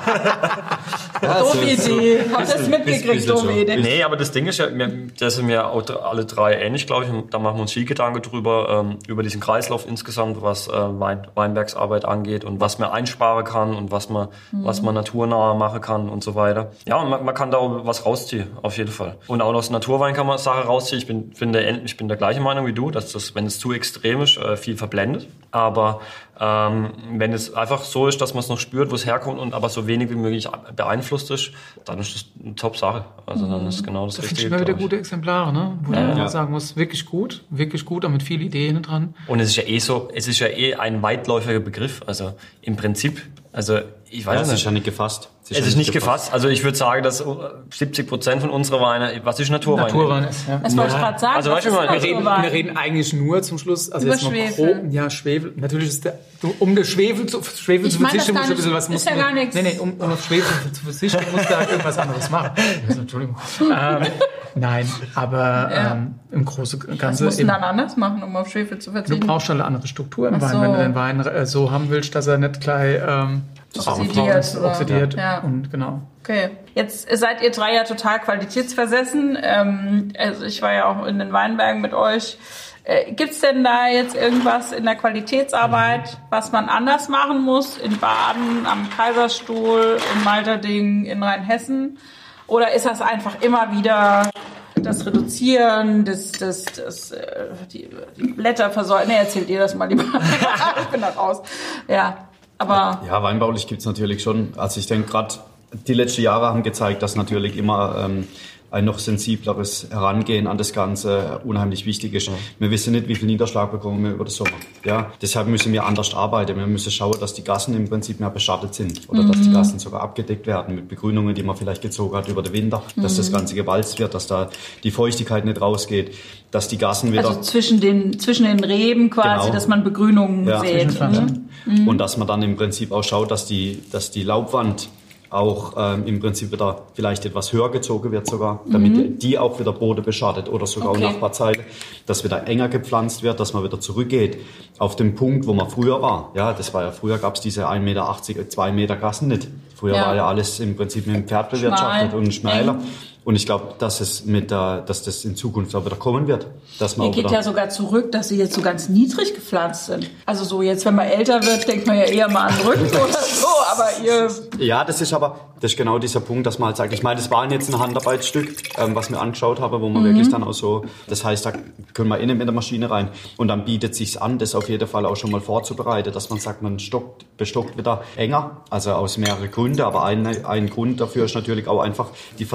Doofe 1.20 1.64
Idee. 1.64 2.20
Hast 2.32 2.54
du 2.54 2.58
das 2.58 2.68
mitgekriegt, 2.68 3.28
doofe. 3.28 3.52
Idee? 3.52 3.76
Nee, 3.76 4.02
aber 4.02 4.16
das 4.16 4.32
Ding 4.32 4.46
ist 4.46 4.58
ja, 4.58 4.66
wir, 4.72 4.90
da 5.18 5.30
sind 5.30 5.48
wir 5.48 5.68
auch 5.68 5.84
alle 6.04 6.24
drei 6.24 6.54
ähnlich, 6.54 6.86
glaube 6.86 7.04
ich. 7.04 7.10
Und 7.10 7.32
da 7.34 7.38
machen 7.38 7.56
wir 7.56 7.62
uns 7.62 7.72
viel 7.72 7.84
Gedanken 7.84 8.22
drüber, 8.22 8.84
ähm, 8.84 8.98
über 9.06 9.22
diesen 9.22 9.40
Kreislauf 9.40 9.86
insgesamt, 9.86 10.42
was 10.42 10.68
äh, 10.68 10.72
Wein, 10.72 11.26
Weinbergsarbeit 11.34 12.04
angeht 12.04 12.44
und 12.44 12.60
was 12.60 12.78
man 12.78 12.90
einsparen 12.90 13.44
kann 13.44 13.74
und 13.74 13.90
was 13.90 14.08
man, 14.08 14.28
was 14.52 14.82
man 14.82 14.94
naturnah 14.94 15.54
machen 15.54 15.80
kann 15.80 16.08
und 16.08 16.24
so 16.24 16.34
weiter. 16.34 16.72
Ja, 16.86 16.96
und 16.96 17.10
man, 17.10 17.24
man 17.24 17.34
kann 17.34 17.50
da 17.50 17.58
auch 17.58 17.86
was 17.86 18.06
rausziehen, 18.06 18.48
auf 18.62 18.76
jeden 18.78 18.90
Fall. 18.90 19.16
Und 19.26 19.42
auch 19.42 19.52
aus 19.54 19.70
Naturwein 19.70 20.14
kann 20.14 20.26
man 20.26 20.38
Sachen 20.38 20.62
rausziehen. 20.62 21.00
Ich 21.00 21.06
bin, 21.06 21.32
finde, 21.34 21.80
ich 21.84 21.96
bin 21.96 22.08
der 22.08 22.16
gleichen 22.16 22.42
Meinung 22.42 22.66
wie 22.66 22.72
du, 22.72 22.90
dass 22.90 23.12
das, 23.12 23.34
wenn 23.34 23.46
es 23.46 23.58
zu 23.58 23.72
extrem 23.72 24.22
ist, 24.22 24.36
äh, 24.38 24.56
viel 24.56 24.76
verblendet. 24.76 25.26
Aber 25.52 26.00
ähm, 26.38 26.90
wenn 27.16 27.32
es 27.32 27.52
einfach 27.54 27.82
so 27.82 28.06
ist, 28.06 28.20
dass 28.20 28.34
man 28.34 28.40
es 28.40 28.48
noch 28.48 28.58
spürt, 28.58 28.90
wo 28.90 28.94
es 28.94 29.04
herkommt 29.04 29.38
und 29.38 29.52
aber 29.52 29.68
so 29.68 29.86
wenig 29.86 30.08
wie 30.10 30.14
möglich 30.14 30.48
beeinflusst 30.76 31.30
ist, 31.30 31.50
dann 31.84 31.98
ist 31.98 32.14
das 32.14 32.24
eine 32.44 32.54
Top-Sache. 32.54 33.04
Also 33.26 33.46
dann 33.50 33.66
ist 33.66 33.82
genau 33.84 34.06
das 34.06 34.16
Da 34.16 34.22
finde 34.22 34.30
Richtige. 34.32 34.46
ich 34.48 34.52
immer 34.60 34.60
wieder 34.68 34.78
gute 34.78 34.96
Exemplare, 34.96 35.52
ne? 35.52 35.78
wo 35.82 35.92
Ja. 35.92 36.00
man 36.08 36.16
Ja. 36.16 36.28
sagen 36.28 36.52
muss, 36.52 36.76
wirklich 36.76 37.04
gut, 37.04 37.44
wirklich 37.50 37.84
gut, 37.84 38.04
und 38.04 38.12
mit 38.12 38.22
viel 38.22 38.40
Ideen 38.42 38.80
dran. 38.82 39.14
Und 39.26 39.40
es 39.40 39.48
ist 39.50 39.56
ja 39.56 39.64
eh 39.64 39.78
so, 39.80 40.08
es 40.14 40.28
ist 40.28 40.38
ja 40.38 40.46
eh 40.48 40.74
ein 40.76 41.02
weitläufiger 41.02 41.60
Begriff. 41.60 42.02
Also 42.06 42.32
im 42.62 42.76
Prinzip, 42.76 43.20
also 43.52 43.80
ich 44.10 44.20
Ja, 44.24 44.32
weiß 44.32 44.40
es 44.42 44.48
nicht. 44.48 44.58
ist 44.58 44.64
ja 44.64 44.70
nicht 44.72 44.84
gefasst. 44.84 45.28
es 45.48 45.58
ist 45.66 45.76
nicht 45.76 45.92
gefasst. 45.92 46.32
Also 46.32 46.48
ich 46.48 46.62
würde 46.64 46.76
sagen, 46.76 47.02
dass 47.02 47.24
70 47.72 48.06
Prozent 48.08 48.40
von 48.40 48.50
unserer 48.50 48.80
Weine, 48.80 49.20
was 49.24 49.38
ist 49.40 49.50
Naturwein? 49.50 49.86
Naturwein 49.86 50.24
ist, 50.24 50.46
ja. 50.48 50.58
Das 50.58 50.76
wollte 50.76 50.92
ich 50.92 50.98
gerade 50.98 51.18
sagen. 51.18 51.36
Also 51.36 51.50
was 51.50 51.56
weißt 51.58 51.66
du 51.66 51.70
ist 51.70 51.76
mal, 51.76 51.92
wir 51.92 52.02
reden, 52.02 52.24
wir 52.24 52.52
reden 52.52 52.76
eigentlich 52.76 53.12
nur 53.12 53.42
zum 53.42 53.58
Schluss, 53.58 53.90
also 53.90 54.06
Über 54.06 54.16
jetzt 54.16 54.24
Schwefel. 54.26 54.74
grob, 54.82 54.92
ja, 54.92 55.10
Schwefel. 55.10 55.52
Natürlich 55.56 55.88
ist 55.88 56.04
der, 56.04 56.18
um 56.58 56.74
das 56.76 56.88
Schwefel 56.88 57.26
zu, 57.26 57.42
Schwefel 57.42 57.86
Ich 57.86 57.94
zu 57.96 58.02
das 58.02 58.10
verzichten, 58.10 58.34
muss 58.36 58.50
ein 58.50 58.56
bisschen 58.56 58.72
was, 58.72 58.84
Ist 58.84 58.90
muss 58.90 59.04
ja 59.04 59.14
gar 59.16 59.32
nichts. 59.32 59.54
Nee, 59.54 59.62
nee, 59.62 59.78
um, 59.78 59.92
um 59.94 60.12
auf 60.12 60.24
Schwefel 60.24 60.72
zu 60.72 60.82
verzichten, 60.84 61.24
muss 61.32 61.46
da 61.48 61.58
halt 61.58 61.70
irgendwas 61.70 61.98
anderes 61.98 62.30
machen. 62.30 62.50
Also, 62.88 63.00
Entschuldigung. 63.02 63.36
Ähm, 63.60 64.06
nein, 64.54 64.88
aber 65.14 65.38
Ja. 65.38 65.92
ähm, 65.92 66.14
im 66.32 66.44
Großen 66.44 66.80
und 66.82 66.90
Was 66.92 66.98
Ganzen 66.98 67.24
musst 67.26 67.40
du 67.40 67.46
dann 67.46 67.62
anders 67.62 67.96
machen, 67.96 68.22
um 68.22 68.34
auf 68.36 68.48
Schwefel 68.50 68.78
zu 68.78 68.90
du 68.90 68.96
verzichten? 68.96 69.26
brauchst 69.26 69.46
schon 69.46 69.56
eine 69.56 69.64
andere 69.66 69.86
Struktur 69.86 70.28
im 70.28 70.34
Ach 70.36 70.40
Wein, 70.42 70.50
so. 70.52 70.60
wenn 70.62 70.72
du 70.72 70.78
den 70.78 70.94
Wein 70.94 71.20
äh, 71.20 71.46
so 71.46 71.70
haben 71.70 71.90
willst, 71.90 72.14
dass 72.14 72.26
er 72.26 72.38
nicht 72.38 72.60
gleich 72.60 73.00
ähm, 73.06 73.42
Oxidiert, 73.76 74.56
oder? 74.58 74.68
oxidiert 74.68 75.14
Ja. 75.14 75.38
und 75.38 75.70
genau. 75.70 76.00
Okay. 76.22 76.50
Jetzt 76.74 77.08
seid 77.16 77.42
ihr 77.42 77.50
drei 77.50 77.74
ja 77.74 77.84
total 77.84 78.20
qualitätsversessen. 78.20 79.38
Ähm, 79.40 80.12
also 80.18 80.44
ich 80.44 80.60
war 80.60 80.72
ja 80.72 80.86
auch 80.86 81.06
in 81.06 81.18
den 81.18 81.32
Weinbergen 81.32 81.80
mit 81.80 81.94
euch. 81.94 82.36
Äh, 82.84 83.12
gibt's 83.12 83.40
denn 83.40 83.62
da 83.62 83.88
jetzt 83.88 84.16
irgendwas 84.16 84.72
in 84.72 84.84
der 84.84 84.96
Qualitätsarbeit, 84.96 86.18
was 86.30 86.50
man 86.50 86.68
anders 86.68 87.08
machen 87.08 87.42
muss? 87.42 87.78
In 87.78 87.98
Baden, 87.98 88.66
am 88.66 88.88
Kaiserstuhl, 88.90 89.98
in 90.14 90.24
Malterding, 90.24 91.04
in 91.04 91.22
Rheinhessen? 91.22 91.98
Oder 92.46 92.72
ist 92.72 92.86
das 92.86 93.00
einfach 93.00 93.40
immer 93.42 93.72
wieder 93.72 94.30
das 94.74 95.06
Reduzieren, 95.06 96.04
das, 96.04 96.32
das, 96.32 96.64
das, 96.64 97.12
äh, 97.12 97.46
die, 97.72 97.88
die 98.16 98.32
Blätter 98.32 98.70
versäumen? 98.70 99.08
Nee, 99.08 99.16
erzählt 99.18 99.48
ihr 99.50 99.60
das 99.60 99.74
mal 99.74 99.88
lieber. 99.88 100.02
ich 100.82 100.88
bin 100.88 101.00
da 101.00 101.10
raus. 101.10 101.42
Ja, 101.86 102.29
aber 102.60 103.00
Ja, 103.06 103.22
weinbaulich 103.22 103.66
gibt's 103.66 103.86
natürlich 103.86 104.22
schon. 104.22 104.52
Also 104.56 104.78
ich 104.80 104.86
denke 104.86 105.10
gerade, 105.10 105.36
die 105.72 105.94
letzten 105.94 106.20
Jahre 106.20 106.46
haben 106.46 106.62
gezeigt, 106.62 107.02
dass 107.02 107.16
natürlich 107.16 107.56
immer 107.56 107.96
ähm, 108.04 108.28
ein 108.70 108.84
noch 108.84 108.98
sensibleres 108.98 109.88
Herangehen 109.90 110.46
an 110.46 110.56
das 110.58 110.72
Ganze 110.72 111.40
unheimlich 111.44 111.86
wichtig 111.86 112.14
ist. 112.14 112.30
Wir 112.58 112.70
wissen 112.70 112.92
nicht, 112.92 113.08
wie 113.08 113.14
viel 113.16 113.26
Niederschlag 113.26 113.70
bekommen 113.72 114.04
wir 114.04 114.12
über 114.12 114.24
den 114.24 114.30
Sommer. 114.30 114.50
Ja, 114.84 115.12
deshalb 115.20 115.48
müssen 115.48 115.72
wir 115.72 115.84
anders 115.84 116.14
arbeiten. 116.14 116.56
Wir 116.56 116.66
müssen 116.66 116.90
schauen, 116.92 117.16
dass 117.20 117.34
die 117.34 117.42
Gassen 117.42 117.74
im 117.74 117.88
Prinzip 117.88 118.20
mehr 118.20 118.30
beschattet 118.30 118.74
sind 118.74 119.08
oder 119.08 119.24
dass 119.24 119.40
die 119.40 119.50
Gassen 119.50 119.78
sogar 119.78 120.02
abgedeckt 120.02 120.46
werden 120.46 120.74
mit 120.76 120.88
Begrünungen, 120.88 121.34
die 121.34 121.42
man 121.42 121.56
vielleicht 121.56 121.82
gezogen 121.82 122.16
hat 122.16 122.28
über 122.28 122.42
den 122.42 122.52
Winter, 122.52 122.82
dass 122.96 123.16
das 123.16 123.32
Ganze 123.32 123.54
gewalzt 123.54 123.98
wird, 123.98 124.14
dass 124.14 124.26
da 124.26 124.48
die 124.84 124.90
Feuchtigkeit 124.90 125.44
nicht 125.44 125.60
rausgeht, 125.60 126.14
dass 126.50 126.68
die 126.68 126.78
Gassen 126.78 127.12
wieder 127.12 127.28
Also 127.28 127.40
zwischen 127.42 127.80
den, 127.80 128.18
zwischen 128.18 128.44
den 128.44 128.62
Reben 128.62 129.10
quasi, 129.10 129.42
Genau. 129.46 129.54
dass 129.54 129.68
man 129.68 129.84
Begrünungen 129.84 130.46
Ja. 130.46 130.60
sieht. 130.60 130.70
Mhm. 130.70 130.78
Zwischenpflanzen. 130.90 131.48
und 131.86 131.98
dass 131.98 132.16
man 132.16 132.26
dann 132.26 132.42
im 132.42 132.56
Prinzip 132.56 132.90
auch 132.92 133.04
schaut, 133.04 133.30
dass 133.30 133.46
die, 133.46 133.80
dass 133.92 134.10
die 134.10 134.22
Laubwand 134.22 134.88
auch 135.30 135.74
ähm, 135.76 136.06
im 136.06 136.20
Prinzip 136.20 136.50
wieder 136.52 136.82
vielleicht 136.94 137.24
etwas 137.24 137.52
höher 137.52 137.70
gezogen 137.70 138.10
wird 138.12 138.26
sogar, 138.28 138.60
damit 138.66 139.22
die 139.22 139.38
auch 139.38 139.58
wieder 139.60 139.72
Boden 139.72 140.04
beschadet 140.04 140.48
oder 140.48 140.66
sogar 140.66 140.90
Okay. 140.90 141.02
Nachbarzeile, 141.02 141.58
dass 142.06 142.24
wieder 142.24 142.46
enger 142.48 142.68
gepflanzt 142.68 143.22
wird, 143.22 143.38
dass 143.38 143.52
man 143.52 143.62
wieder 143.64 143.78
zurückgeht 143.80 144.38
auf 144.78 144.96
den 144.96 145.14
Punkt, 145.14 145.46
wo 145.46 145.52
man 145.52 145.70
früher 145.70 146.02
war. 146.02 146.32
Ja, 146.34 146.52
das 146.52 146.74
war 146.74 146.82
ja 146.82 146.90
früher 146.90 147.18
gab 147.18 147.36
es 147.36 147.40
diese 147.40 147.68
1,80 147.68 147.78
Meter, 147.80 148.48
2 148.48 148.72
Meter 148.72 148.96
Gassen 148.96 149.28
nicht. 149.28 149.48
Früher 149.76 149.94
Ja. 149.96 150.06
war 150.08 150.14
ja 150.16 150.26
alles 150.26 150.60
im 150.60 150.76
Prinzip 150.76 151.06
mit 151.06 151.16
dem 151.16 151.26
Pferd 151.26 151.50
bewirtschaftet 151.50 152.10
Schmal, 152.10 152.14
und 152.22 152.34
schmäler. 152.34 152.72
eng. 152.74 152.82
Und 153.22 153.36
ich 153.36 153.44
glaube, 153.44 153.74
dass 153.78 154.00
es 154.00 154.24
mit 154.24 154.50
der, 154.50 154.80
dass 154.80 155.02
das 155.02 155.24
in 155.26 155.36
Zukunft 155.36 155.74
auch 155.74 155.84
wieder 155.84 155.96
kommen 155.96 156.26
wird. 156.26 156.46
Dass 156.78 156.96
man 156.96 157.08
Ihr 157.08 157.12
geht 157.12 157.30
ja 157.30 157.42
sogar 157.42 157.68
zurück, 157.68 158.12
dass 158.12 158.28
sie 158.28 158.38
jetzt 158.38 158.54
so 158.54 158.62
ganz 158.62 158.88
niedrig 158.88 159.34
gepflanzt 159.34 159.86
sind. 159.86 160.10
Also 160.24 160.44
so 160.44 160.62
jetzt, 160.62 160.86
wenn 160.86 160.94
man 160.94 161.06
älter 161.06 161.42
wird, 161.42 161.68
denkt 161.68 161.86
man 161.86 161.98
ja 161.98 162.04
eher 162.04 162.30
mal 162.30 162.48
an 162.48 162.54
Rücken 162.66 162.86
oder 162.88 163.12
so, 163.22 163.46
aber 163.70 163.88
ihr... 164.02 164.30
Ja, 164.58 164.84
das 164.84 165.02
ist 165.02 165.12
aber, 165.12 165.50
das 165.60 165.72
ist 165.72 165.76
genau 165.76 165.98
dieser 165.98 166.20
Punkt, 166.20 166.46
dass 166.46 166.58
man 166.58 166.68
halt 166.68 166.78
sagt, 166.78 166.94
ich 166.94 167.02
meine, 167.02 167.20
das 167.20 167.30
war 167.30 167.50
jetzt 167.50 167.72
ein 167.72 167.78
Handarbeitsstück, 167.78 168.78
ähm, 168.78 168.94
was 168.94 169.10
wir 169.10 169.20
angeschaut 169.20 169.60
haben, 169.60 169.82
wo 169.82 169.88
man 169.90 170.02
wirklich 170.02 170.30
dann 170.30 170.42
auch 170.42 170.54
so, 170.54 170.86
das 171.06 171.22
heißt, 171.22 171.44
da 171.44 171.52
können 171.92 172.08
wir 172.08 172.18
innen 172.18 172.38
mit 172.38 172.46
der 172.46 172.54
Maschine 172.54 172.90
rein 172.90 173.10
und 173.36 173.48
dann 173.48 173.66
bietet 173.66 173.94
sich's 173.94 174.16
an, 174.16 174.38
das 174.38 174.54
auf 174.54 174.70
jeden 174.70 174.88
Fall 174.88 175.04
auch 175.04 175.16
schon 175.16 175.30
mal 175.30 175.42
vorzubereiten, 175.42 176.12
dass 176.12 176.30
man 176.30 176.38
sagt, 176.38 176.62
man 176.62 176.78
stockt, 176.78 177.26
bestockt 177.36 177.76
wieder 177.76 178.02
enger, 178.16 178.62
also 178.70 178.92
aus 178.92 179.18
mehreren 179.18 179.50
Gründen, 179.50 179.82
aber 179.82 180.04
ein, 180.04 180.26
ein 180.46 180.70
Grund 180.70 181.00
dafür 181.00 181.26
ist 181.26 181.34
natürlich 181.34 181.68
auch 181.68 181.80
einfach 181.80 182.08
die 182.38 182.46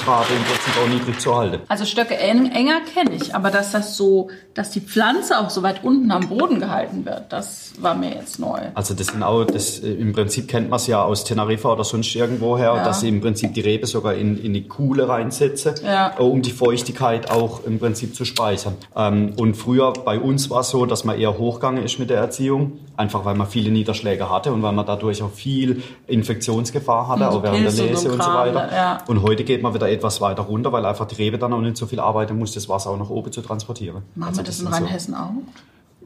Verdunstungsrate 0.00 0.32
im 0.34 0.42
Prinzip 0.44 0.82
auch 0.82 0.88
niedrig 0.88 1.20
zu 1.20 1.36
halten. 1.36 1.58
Also 1.68 1.84
Stöcke 1.84 2.16
eng, 2.16 2.50
enger 2.52 2.80
kenne 2.92 3.14
ich, 3.14 3.34
aber 3.34 3.50
dass 3.50 3.72
das 3.72 3.96
so, 3.96 4.28
dass 4.54 4.70
die 4.70 4.80
Pflanze 4.80 5.38
auch 5.38 5.50
so 5.50 5.62
weit 5.62 5.84
unten 5.84 6.10
am 6.10 6.28
Boden 6.28 6.60
gehalten 6.60 7.04
wird, 7.04 7.24
das 7.30 7.72
war 7.80 7.94
mir 7.94 8.10
jetzt 8.14 8.38
neu. 8.38 8.58
Also 8.74 8.94
das 8.94 9.08
sind 9.08 9.22
auch, 9.22 9.44
das, 9.44 9.78
äh, 9.80 9.92
im 9.92 10.12
Prinzip 10.12 10.48
kennt 10.48 10.68
man 10.70 10.76
es 10.78 10.86
ja 10.86 11.02
aus 11.02 11.24
Teneriffa 11.24 11.72
oder 11.72 11.84
sonst 11.84 12.14
irgendwo 12.14 12.58
her, 12.58 12.74
Ja. 12.76 12.84
dass 12.84 13.00
sie 13.00 13.08
im 13.08 13.20
Prinzip 13.20 13.54
die 13.54 13.60
Rebe 13.60 13.86
sogar 13.86 14.14
in, 14.14 14.42
in 14.42 14.52
die 14.54 14.66
Kuhle 14.66 15.08
reinsetzen, 15.08 15.74
Ja. 15.84 16.12
äh, 16.18 16.22
um 16.22 16.42
die 16.42 16.50
Feuchtigkeit 16.52 17.30
auch 17.30 17.64
im 17.64 17.78
Prinzip 17.78 18.14
zu 18.14 18.24
speichern. 18.24 18.74
Ähm, 18.96 19.32
und 19.38 19.54
früher 19.54 19.92
bei 19.92 20.18
uns 20.18 20.50
war 20.50 20.60
es 20.60 20.70
so, 20.70 20.86
dass 20.86 21.04
man 21.04 21.18
eher 21.18 21.36
hochgegangen 21.38 21.84
ist 21.84 21.98
mit 21.98 22.10
der 22.10 22.18
Erziehung, 22.18 22.72
einfach 22.96 23.24
weil 23.24 23.34
man 23.34 23.46
viele 23.46 23.70
Niederschläge 23.70 24.30
hatte 24.30 24.52
und 24.52 24.62
weil 24.62 24.72
man 24.72 24.86
dadurch 24.86 25.22
auch 25.22 25.30
viel 25.32 25.82
Infektionsgefahr 26.06 27.08
hatte, 27.08 27.28
Und 27.28 27.36
auch 27.36 27.42
während 27.42 27.58
der 27.64 27.70
Pilze 27.70 27.82
und 27.84 27.88
so 27.96 28.08
Lese 28.08 28.12
und 28.12 28.22
so 28.22 28.28
weiter. 28.34 28.68
ja. 28.74 28.98
Und 29.06 29.22
heute 29.22 29.44
geht 29.44 29.62
man 29.62 29.74
wieder 29.74 29.88
etwas 29.90 30.20
weiter 30.20 30.42
runter, 30.42 30.72
weil 30.72 30.84
einfach 30.86 31.06
die 31.06 31.16
Rebe 31.16 31.38
dann 31.38 31.52
auch 31.52 31.60
nicht 31.60 31.76
so 31.76 31.86
viel 31.86 32.00
arbeiten 32.00 32.38
muss, 32.38 32.52
das 32.54 32.68
Wasser 32.68 32.90
auch 32.90 32.98
nach 32.98 33.10
oben 33.10 33.30
zu 33.32 33.42
transportieren. 33.42 34.02
Machen 34.14 34.28
Also 34.30 34.40
wir 34.40 34.44
das 34.46 34.58
in 34.60 34.66
sind 34.66 34.74
so- 34.76 34.82
Rheinhessen 34.84 35.14
auch? 35.14 35.30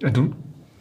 Ja, 0.00 0.10
Du, 0.10 0.32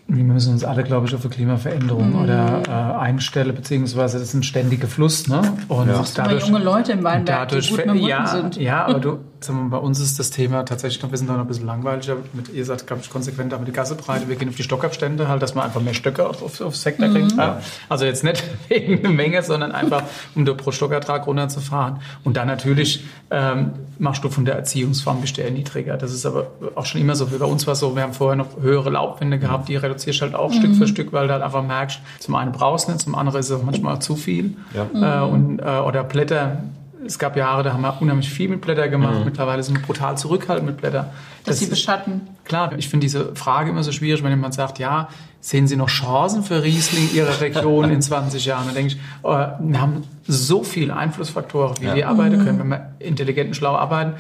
wir 0.08 0.24
müssen 0.24 0.54
uns 0.54 0.64
alle, 0.66 0.84
glaube 0.84 1.08
ich, 1.08 1.16
auf 1.16 1.22
eine 1.24 1.34
Klimaveränderung 1.34 2.10
Mhm. 2.12 2.22
oder 2.24 2.62
äh, 2.68 2.72
einstellen, 3.00 3.56
beziehungsweise 3.56 4.20
das 4.20 4.30
ist 4.30 4.34
ein 4.34 4.44
ständiger 4.44 4.88
Fluss. 4.88 5.28
Ne? 5.28 5.42
Und 5.70 5.88
Ja. 5.88 6.04
Aber 6.18 6.38
junge 6.38 6.60
Leute 6.60 6.92
im 6.92 7.04
Weinberg, 7.04 7.48
die 7.48 7.56
dadurch 7.56 7.70
gut 7.70 7.80
ver- 7.82 7.94
mit 7.94 8.02
dem 8.02 8.08
ja, 8.08 8.28
sind. 8.28 8.58
Ja, 8.58 8.86
aber 8.86 9.00
du, 9.00 9.18
Bei 9.52 9.78
uns 9.78 10.00
ist 10.00 10.20
das 10.20 10.30
Thema 10.30 10.64
tatsächlich 10.64 11.02
noch, 11.02 11.12
wir 11.12 11.18
sind 11.18 11.28
noch 11.28 11.38
ein 11.38 11.48
bisschen 11.48 11.66
langweiliger. 11.66 12.18
Mit, 12.34 12.50
ihr 12.50 12.66
seid, 12.66 12.86
glaube 12.88 13.02
ich, 13.04 13.10
konsequent 13.10 13.54
aber 13.54 13.66
die 13.66 13.72
Gassebreite. 13.72 14.28
Wir 14.28 14.36
gehen 14.36 14.50
auf 14.50 14.56
die 14.56 14.64
Stockabstände, 14.64 15.28
halt, 15.28 15.42
dass 15.42 15.56
man 15.56 15.66
einfach 15.66 15.82
mehr 15.82 15.94
Stöcke 15.94 16.28
auf, 16.28 16.42
auf, 16.42 16.62
aufs 16.62 16.86
Hektar 16.86 17.10
kriegt. 17.10 17.34
Ja. 17.34 17.62
Also 17.90 18.06
jetzt 18.06 18.24
nicht 18.24 18.44
wegen 18.70 19.02
der 19.02 19.12
Menge, 19.12 19.44
sondern 19.44 19.72
einfach, 19.72 20.04
um 20.36 20.46
den 20.46 20.58
pro 20.58 20.72
Stockertrag 20.72 21.28
runterzufahren. 21.28 22.00
Und 22.24 22.38
dann 22.38 22.48
natürlich 22.48 23.04
ähm, 23.32 23.72
machst 24.00 24.24
du 24.24 24.30
von 24.30 24.46
der 24.46 24.56
Erziehungsform 24.56 25.24
eher 25.38 25.52
niedriger. 25.52 25.98
Das 25.98 26.14
ist 26.14 26.26
aber 26.26 26.48
auch 26.76 26.86
schon 26.86 27.02
immer 27.02 27.16
so. 27.16 27.32
Wie 27.32 27.38
bei 27.38 27.46
uns 27.46 27.66
war 27.66 27.74
es 27.74 27.80
so, 27.80 27.96
wir 27.96 28.04
haben 28.04 28.14
vorher 28.14 28.36
noch 28.36 28.62
höhere 28.62 28.90
Laubwände 28.90 29.40
gehabt, 29.40 29.70
die 29.70 29.76
reduzierst 29.76 30.22
halt 30.22 30.36
auch 30.36 30.54
Stück 30.54 30.76
für 30.76 30.88
Stück, 30.88 31.14
weil 31.14 31.28
du 31.28 31.34
halt 31.34 31.44
einfach 31.44 31.64
merkst, 31.64 32.00
zum 32.20 32.36
einen 32.36 32.52
brauchst 32.52 32.88
du 32.88 32.92
nicht, 32.92 33.04
zum 33.04 33.16
anderen 33.16 33.40
ist 33.40 33.50
es 33.50 33.64
manchmal 33.64 33.96
auch 33.96 34.00
zu 34.00 34.16
viel. 34.16 34.56
Ja. 34.74 35.24
Äh, 35.24 35.30
und, 35.30 35.60
äh, 35.60 35.80
oder 35.80 36.04
Blätter. 36.04 36.64
Es 37.06 37.20
gab 37.20 37.36
Jahre, 37.36 37.64
da 37.64 37.74
haben 37.74 37.82
wir 37.82 38.02
unheimlich 38.02 38.30
viel 38.30 38.50
mit 38.50 38.62
Blätter 38.62 38.88
gemacht. 38.88 39.24
Mittlerweile 39.26 39.62
sind 39.64 39.78
wir 39.78 39.82
brutal 39.86 40.18
zurückhaltend 40.18 40.68
mit 40.68 40.78
Blätter. 40.78 41.12
Dass 41.46 41.60
sie 41.60 41.66
ist- 41.66 41.70
beschatten. 41.72 42.22
Klar, 42.46 42.74
ich 42.78 42.90
finde 42.90 43.06
diese 43.06 43.36
Frage 43.36 43.70
immer 43.70 43.84
so 43.84 43.92
schwierig, 43.92 44.24
wenn 44.24 44.30
jemand 44.32 44.54
sagt, 44.54 44.80
ja, 44.80 45.10
sehen 45.42 45.68
Sie 45.68 45.76
noch 45.76 45.90
Chancen 45.90 46.44
für 46.44 46.64
Riesling 46.64 47.10
in 47.10 47.16
Ihrer 47.18 47.42
Region 47.42 47.90
in 47.90 48.02
20 48.02 48.46
Jahren? 48.46 48.66
Dann 48.66 48.76
denke 48.76 48.94
ich, 48.94 49.00
oh, 49.24 49.30
wir 49.60 49.82
haben 49.82 50.04
so 50.28 50.64
viele 50.64 50.96
Einflussfaktoren, 50.96 51.76
wie 51.82 51.94
wir 51.94 52.08
arbeiten 52.08 52.44
können. 52.44 52.60
Wenn 52.60 52.70
wir 52.70 52.92
intelligent 53.00 53.50
und 53.50 53.54
schlau 53.56 53.76
arbeiten, 53.76 54.14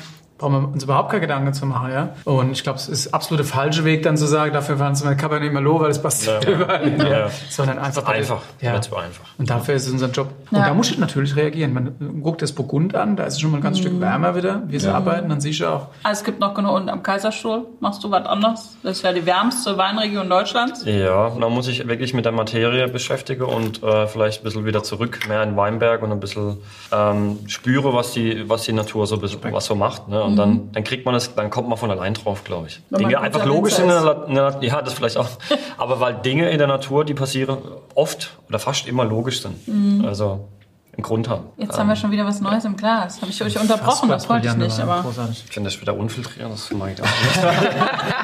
brauchen 0.43 0.61
wir 0.61 0.73
uns 0.73 0.83
überhaupt 0.83 1.09
keine 1.09 1.21
Gedanken 1.21 1.53
zu 1.53 1.65
machen. 1.65 1.91
Ja? 1.91 2.09
Und 2.25 2.51
ich 2.51 2.63
glaube, 2.63 2.77
es 2.77 2.89
ist 2.89 3.13
absolut 3.13 3.39
der 3.39 3.45
falsche 3.51 3.85
Weg, 3.85 4.03
dann 4.03 4.17
zu 4.17 4.25
sagen, 4.25 4.51
dafür 4.53 4.77
fahren 4.77 4.93
Sie 4.95 5.05
mal 5.05 5.15
Cabernet 5.15 5.53
Merlot, 5.53 5.81
weil 5.81 5.89
es 5.91 6.01
passt 6.01 6.25
Ja. 6.25 6.41
überall 6.47 6.83
hin. 6.89 6.99
Ja. 6.99 7.29
Sondern 7.49 7.79
einfach... 7.79 8.05
Einfach. 8.05 8.41
Ja. 8.59 8.73
Nicht 8.73 8.83
so 8.85 8.95
einfach. 8.97 9.23
Und 9.37 9.49
dafür 9.49 9.75
ist 9.75 9.87
es 9.87 9.91
unser 9.93 10.09
Job. 10.09 10.27
Und 10.51 10.57
Ja. 10.57 10.67
da 10.67 10.73
muss 10.73 10.91
ich 10.91 10.97
natürlich 10.97 11.35
reagieren. 11.35 11.73
Man 11.73 12.21
guckt 12.21 12.41
das 12.41 12.51
Burgund 12.51 12.93
an, 12.95 13.15
da 13.15 13.23
ist 13.23 13.35
es 13.35 13.39
schon 13.39 13.51
mal 13.51 13.57
ein 13.57 13.63
ganz 13.63 13.79
Stück 13.79 13.99
wärmer 14.01 14.35
wieder, 14.35 14.63
wie 14.67 14.79
sie 14.79 14.89
arbeiten. 14.93 15.29
Dann 15.29 15.39
siehst 15.39 15.61
du 15.61 15.67
auch, 15.67 15.87
Ah, 16.03 16.11
es 16.11 16.23
gibt 16.25 16.39
noch 16.41 16.53
genug 16.53 16.73
und 16.75 16.89
am 16.89 17.01
Kaiserstuhl 17.03 17.65
machst 17.79 18.03
du 18.03 18.11
was 18.11 18.25
anderes. 18.25 18.75
Das 18.83 18.97
ist 18.97 19.03
ja 19.03 19.13
die 19.13 19.25
wärmste 19.25 19.77
Weinregion 19.77 20.29
Deutschlands. 20.29 20.83
Ja, 20.85 21.29
da 21.29 21.49
muss 21.49 21.67
ich 21.69 21.87
wirklich 21.87 22.13
mit 22.13 22.25
der 22.25 22.33
Materie 22.33 22.87
beschäftigen 22.89 23.43
und 23.43 23.81
äh, 23.81 24.07
vielleicht 24.07 24.41
ein 24.41 24.43
bisschen 24.43 24.65
wieder 24.65 24.83
zurück, 24.83 25.19
mehr 25.29 25.41
in 25.43 25.55
Weinberg 25.55 26.01
und 26.03 26.11
ein 26.11 26.19
bisschen 26.19 26.57
ähm, 26.91 27.39
spüre, 27.47 27.93
was 27.93 28.11
die, 28.11 28.49
was 28.49 28.63
die 28.63 28.73
Natur 28.73 29.07
so, 29.07 29.15
ein 29.15 29.21
bisschen- 29.21 29.39
was 29.53 29.65
so 29.65 29.75
macht. 29.75 30.07
Ne? 30.09 30.21
Und 30.33 30.37
dann, 30.37 30.71
dann 30.71 30.83
kriegt 30.83 31.05
man 31.05 31.15
es, 31.15 31.35
dann 31.35 31.49
kommt 31.49 31.69
man 31.69 31.77
von 31.77 31.91
allein 31.91 32.13
drauf, 32.13 32.43
glaube 32.43 32.67
ich. 32.67 32.81
Wenn 32.89 32.99
Dinge 32.99 33.19
einfach 33.19 33.45
logisch 33.45 33.77
in 33.79 33.87
der, 33.87 34.25
in 34.27 34.35
der 34.35 34.57
Ja, 34.61 34.81
das 34.81 34.93
vielleicht 34.93 35.17
auch. 35.17 35.29
Aber 35.77 35.99
weil 35.99 36.15
Dinge 36.15 36.49
in 36.49 36.57
der 36.57 36.67
Natur, 36.67 37.05
die 37.05 37.13
passieren, 37.13 37.57
oft 37.95 38.37
oder 38.49 38.59
fast 38.59 38.87
immer 38.87 39.05
logisch 39.05 39.41
sind. 39.41 40.03
Also 40.05 40.47
einen 40.95 41.03
Grund 41.03 41.27
haben. 41.27 41.45
Jetzt 41.57 41.77
haben 41.77 41.87
wir 41.87 41.95
schon 41.95 42.11
wieder 42.11 42.25
was 42.25 42.39
Neues 42.39 42.65
im 42.65 42.77
Glas. 42.77 43.19
Habe 43.21 43.31
ich 43.31 43.43
euch 43.43 43.59
unterbrochen, 43.59 44.09
das 44.09 44.29
wollte 44.29 44.47
ich 44.47 44.55
nicht, 44.55 44.79
aber 44.79 45.01
großartig. 45.01 45.43
Ich 45.47 45.53
finde 45.53 45.69
das 45.69 45.81
wieder 45.81 45.95
unfiltrieren, 45.97 46.51
das 46.51 46.71
mag 46.71 46.93
ich 46.93 47.01
auch 47.01 47.07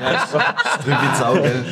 nicht. 0.01 0.85
Drück 0.85 1.03
ins 1.03 1.21
Auge. 1.21 1.65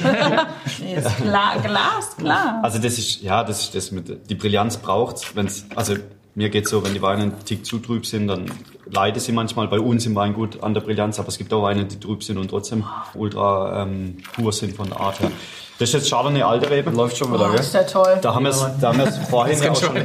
nee, 0.80 0.96
ist 0.96 1.18
klar, 1.18 1.60
Glas, 1.62 2.18
klar. 2.18 2.60
Also 2.64 2.80
das 2.80 2.98
ist, 2.98 3.22
ja, 3.22 3.44
das 3.44 3.62
ist 3.62 3.76
das 3.76 3.92
mit, 3.92 4.30
die 4.30 4.36
Brillanz 4.36 4.78
braucht's, 4.78 5.36
wenn's, 5.36 5.68
also 5.76 5.96
mir 6.38 6.50
geht's 6.50 6.70
so, 6.70 6.86
wenn 6.86 6.94
die 6.94 7.02
Weine 7.02 7.24
einen 7.24 7.46
Tick 7.46 7.66
zu 7.66 7.80
trüb 7.80 8.06
sind, 8.06 8.28
dann 8.28 8.46
leiden 8.86 9.20
sie 9.20 9.32
manchmal 9.32 9.68
bei 9.68 9.80
uns 9.80 10.06
im 10.06 10.14
Weingut 10.14 10.62
an 10.62 10.76
der 10.76 10.82
Brillanz, 10.82 11.18
aber 11.20 11.30
es 11.30 11.40
gibt 11.40 11.52
auch 11.52 11.64
Weine, 11.64 11.86
die 11.86 12.00
trüb 12.00 12.24
sind 12.24 12.38
und 12.38 12.50
trotzdem 12.50 12.84
ultra 13.16 13.82
ähm, 13.82 14.18
pur 14.34 14.54
sind 14.54 14.76
von 14.76 14.88
der 14.88 15.00
Art 15.00 15.20
her. 15.20 15.32
Das 15.80 15.90
ist 15.90 15.94
jetzt 15.94 16.10
Chardonnay 16.12 16.44
alte 16.44 16.70
Rebe. 16.70 16.92
Läuft 16.92 17.18
schon 17.18 17.32
Oh, 17.32 17.34
wieder, 17.34 17.56
ist 17.56 17.72
gell? 17.72 17.82
der 17.82 17.88
toll. 17.92 18.20
Da 18.22 18.36
haben 18.36 18.44
wir 18.44 18.52
es 18.52 18.60
da 18.80 18.90
haben 18.90 19.00
wir's 19.00 19.18
vorhin 19.30 19.64
ja 19.64 19.72
auch 19.72 19.82
schon 19.82 19.96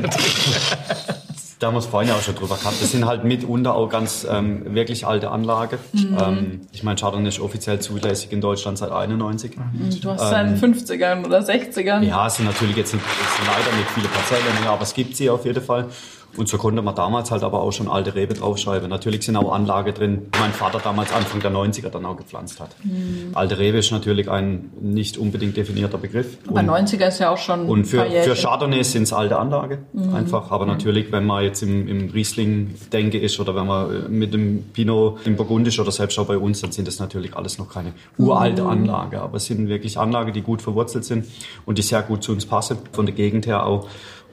da 1.58 1.68
haben 1.68 1.74
wir 1.74 1.78
es 1.78 1.86
vorhin 1.86 2.08
ja 2.08 2.16
auch 2.16 2.22
schon 2.22 2.34
drüber 2.34 2.56
gehabt. 2.56 2.82
Das 2.82 2.90
sind 2.90 3.06
halt 3.06 3.22
mitunter 3.22 3.74
auch 3.74 3.88
ganz 3.88 4.26
ähm, 4.28 4.74
wirklich 4.74 5.06
alte 5.06 5.30
Anlage. 5.30 5.78
Ähm, 5.94 6.62
ich 6.72 6.82
meine, 6.82 6.98
Chardonnay 6.98 7.28
ist 7.28 7.38
offiziell 7.38 7.78
zulässig 7.78 8.32
in 8.32 8.40
Deutschland 8.40 8.78
seit 8.78 8.90
91. 8.90 9.52
Du 10.02 10.10
hast 10.10 10.32
ja 10.32 10.40
in 10.40 10.58
den 10.58 10.74
50ern 10.74 11.24
oder 11.24 11.38
60ern. 11.38 12.02
Ja, 12.02 12.26
es 12.26 12.34
sind 12.34 12.46
natürlich 12.46 12.76
jetzt 12.76 12.94
nicht, 12.94 13.04
es 13.04 13.36
sind 13.36 13.46
leider 13.46 13.76
nicht 13.76 13.88
viele 13.90 14.08
Parzellen 14.08 14.60
mehr, 14.60 14.70
aber 14.70 14.82
es 14.82 14.92
gibt 14.92 15.14
sie 15.14 15.30
auf 15.30 15.44
jeden 15.44 15.62
Fall. 15.62 15.86
Und 16.36 16.48
so 16.48 16.56
konnte 16.56 16.80
man 16.80 16.94
damals 16.94 17.30
halt 17.30 17.42
aber 17.42 17.60
auch 17.60 17.72
schon 17.72 17.88
alte 17.88 18.14
Rebe 18.14 18.32
draufschreiben. 18.34 18.88
Natürlich 18.88 19.22
sind 19.24 19.36
auch 19.36 19.52
Anlage 19.52 19.92
drin, 19.92 20.28
die 20.34 20.38
mein 20.40 20.52
Vater 20.52 20.80
damals 20.82 21.12
Anfang 21.12 21.40
der 21.40 21.50
90er 21.52 21.90
dann 21.90 22.06
auch 22.06 22.16
gepflanzt 22.16 22.58
hat. 22.58 22.74
Alte 23.34 23.58
Rebe 23.58 23.78
ist 23.78 23.90
natürlich 23.92 24.30
ein 24.30 24.70
nicht 24.80 25.18
unbedingt 25.18 25.56
definierter 25.56 25.98
Begriff. 25.98 26.38
Aber 26.48 26.60
Und- 26.60 26.70
90er 26.70 27.08
ist 27.08 27.18
ja 27.18 27.30
auch 27.30 27.36
schon 27.38 27.66
und 27.66 27.84
für, 27.84 28.04
für. 28.06 28.34
Chardonnay 28.34 28.82
sind 28.82 29.02
es 29.04 29.12
alte 29.12 29.38
Anlage, 29.38 29.80
einfach. 30.14 30.50
Aber 30.50 30.64
natürlich, 30.66 31.12
wenn 31.12 31.26
man 31.26 31.44
jetzt 31.44 31.62
im, 31.62 31.86
im 31.86 32.08
Riesling-Denke 32.10 33.18
ist 33.18 33.38
oder 33.38 33.54
wenn 33.54 33.66
man 33.66 33.90
äh, 34.06 34.08
mit 34.08 34.32
dem 34.32 34.64
Pinot 34.72 35.26
im 35.26 35.36
Burgundisch 35.36 35.78
oder 35.80 35.90
selbst 35.92 36.18
auch 36.18 36.26
bei 36.26 36.38
uns, 36.38 36.60
dann 36.62 36.72
sind 36.72 36.88
das 36.88 36.98
natürlich 36.98 37.36
alles 37.36 37.58
noch 37.58 37.68
keine 37.68 37.92
uralte 38.18 38.64
Anlage. 38.64 39.20
Aber 39.20 39.36
es 39.36 39.46
sind 39.46 39.68
wirklich 39.68 39.98
Anlagen, 39.98 40.32
die 40.32 40.42
gut 40.42 40.62
verwurzelt 40.62 41.04
sind 41.04 41.26
und 41.66 41.78
die 41.78 41.82
sehr 41.82 42.02
gut 42.02 42.22
zu 42.22 42.32
uns 42.32 42.46
passen, 42.46 42.78
von 42.92 43.06
der 43.06 43.14
Gegend 43.14 43.46
her 43.46 43.66
auch. 43.66 43.86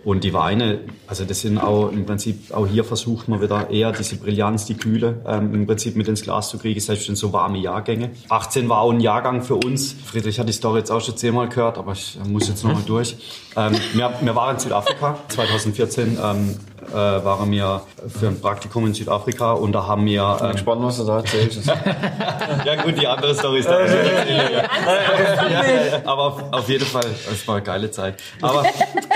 Und 0.03 0.23
die 0.23 0.33
Weine, 0.33 0.79
also 1.07 1.25
das 1.25 1.41
sind 1.41 1.57
auch 1.57 1.91
im 1.91 2.05
Prinzip, 2.05 2.53
auch 2.53 2.65
hier 2.65 2.83
versucht 2.83 3.27
man 3.27 3.41
wieder 3.41 3.69
eher 3.69 3.91
diese 3.91 4.15
Brillanz, 4.15 4.65
die 4.65 4.75
Kühle 4.75 5.21
ähm, 5.27 5.53
im 5.53 5.67
Prinzip 5.67 5.95
mit 5.95 6.07
ins 6.07 6.21
Glas 6.21 6.49
zu 6.49 6.57
kriegen, 6.57 6.79
selbst 6.79 7.09
in 7.09 7.15
so 7.15 7.33
warme 7.33 7.57
Jahrgänge. 7.57 8.11
18 8.29 8.69
war 8.69 8.79
auch 8.79 8.91
ein 8.91 9.01
Jahrgang 9.01 9.41
für 9.41 9.55
uns. 9.55 9.93
Friedrich 9.93 10.39
hat 10.39 10.47
die 10.47 10.53
Story 10.53 10.79
jetzt 10.79 10.91
auch 10.91 11.01
schon 11.01 11.17
zehnmal 11.17 11.49
gehört, 11.49 11.77
aber 11.77 11.91
ich 11.91 12.17
muss 12.27 12.47
jetzt 12.47 12.63
nochmal 12.63 12.83
durch. 12.87 13.17
Ähm, 13.57 13.73
wir, 13.93 14.13
wir 14.21 14.35
waren 14.35 14.55
in 14.55 14.59
Südafrika. 14.59 15.17
2014 15.27 16.17
ähm, 16.23 16.55
äh, 16.91 16.95
waren 16.95 17.51
wir 17.51 17.81
für 18.07 18.27
ein 18.27 18.39
Praktikum 18.39 18.85
in 18.87 18.93
Südafrika 18.93 19.53
und 19.53 19.71
da 19.73 19.85
haben 19.87 20.05
wir... 20.05 20.37
Ähm, 20.41 20.57
Spannend, 20.57 20.85
was 20.85 20.97
du 20.97 21.05
da 21.05 21.17
erzählst. 21.17 21.65
ja 22.65 22.81
gut, 22.83 22.99
die 22.99 23.07
andere 23.07 23.33
Story 23.35 23.59
ist 23.59 23.69
da. 23.69 23.79
aber 26.05 26.23
auf, 26.23 26.43
auf 26.51 26.69
jeden 26.69 26.85
Fall, 26.85 27.05
es 27.31 27.47
war 27.47 27.55
eine 27.55 27.63
geile 27.63 27.91
Zeit. 27.91 28.21
Aber 28.41 28.63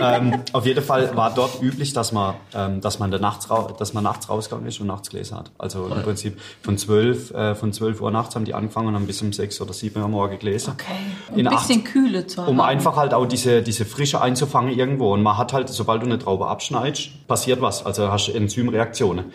ähm, 0.02 0.42
auf 0.54 0.66
jeden 0.66 0.84
Fall 0.84 1.16
war 1.16 1.34
dort 1.34 1.62
üblich, 1.62 1.94
dass 1.94 2.12
man, 2.12 2.36
ähm, 2.54 2.82
dass 2.82 3.00
man, 3.00 3.12
da 3.12 3.20
nachts, 3.20 3.48
dass 3.78 3.94
man 3.94 4.04
nachts 4.04 4.30
rausgegangen 4.30 4.68
ist 4.68 4.80
und 4.80 4.88
nachts 4.88 5.10
Gläser 5.10 5.38
hat. 5.38 5.52
Also 5.58 5.88
im 5.88 6.02
Prinzip 6.02 6.40
von 6.62 6.78
12, 6.78 7.32
äh, 7.32 7.56
von 7.56 7.74
12 7.74 8.02
Uhr 8.02 8.12
nachts 8.12 8.36
haben 8.36 8.46
die 8.46 8.54
angefangen 8.54 8.88
und 8.90 8.96
haben 8.96 9.08
bis 9.08 9.22
um 9.22 9.34
6 9.34 9.62
oder 9.62 9.74
7 9.74 10.02
Uhr 10.02 10.08
morgen 10.08 10.38
Gläser. 10.40 10.74
Okay. 10.74 10.86
Ein 11.32 11.40
In 11.40 11.50
bisschen 11.50 11.80
acht- 11.82 11.86
Kühle 11.86 12.28
zu 12.28 12.42
haben. 12.42 12.50
Um 12.50 12.62
einfach 12.62 12.96
halt 12.96 13.14
auch 13.14 13.26
diese, 13.26 13.62
diese 13.62 13.86
Frische 13.86 14.22
einzufangen 14.22 14.78
irgendwo. 14.78 15.14
Und 15.14 15.24
man 15.24 15.38
hat 15.38 15.54
halt, 15.54 15.70
sobald 15.70 16.02
du 16.02 16.06
eine 16.06 16.20
Traube 16.20 16.48
abschneidest, 16.48 17.28
passiert 17.28 17.62
was. 17.64 17.84
Also 17.86 18.12
hast 18.12 18.28
du 18.28 18.34
Enzymreaktionen. 18.34 19.26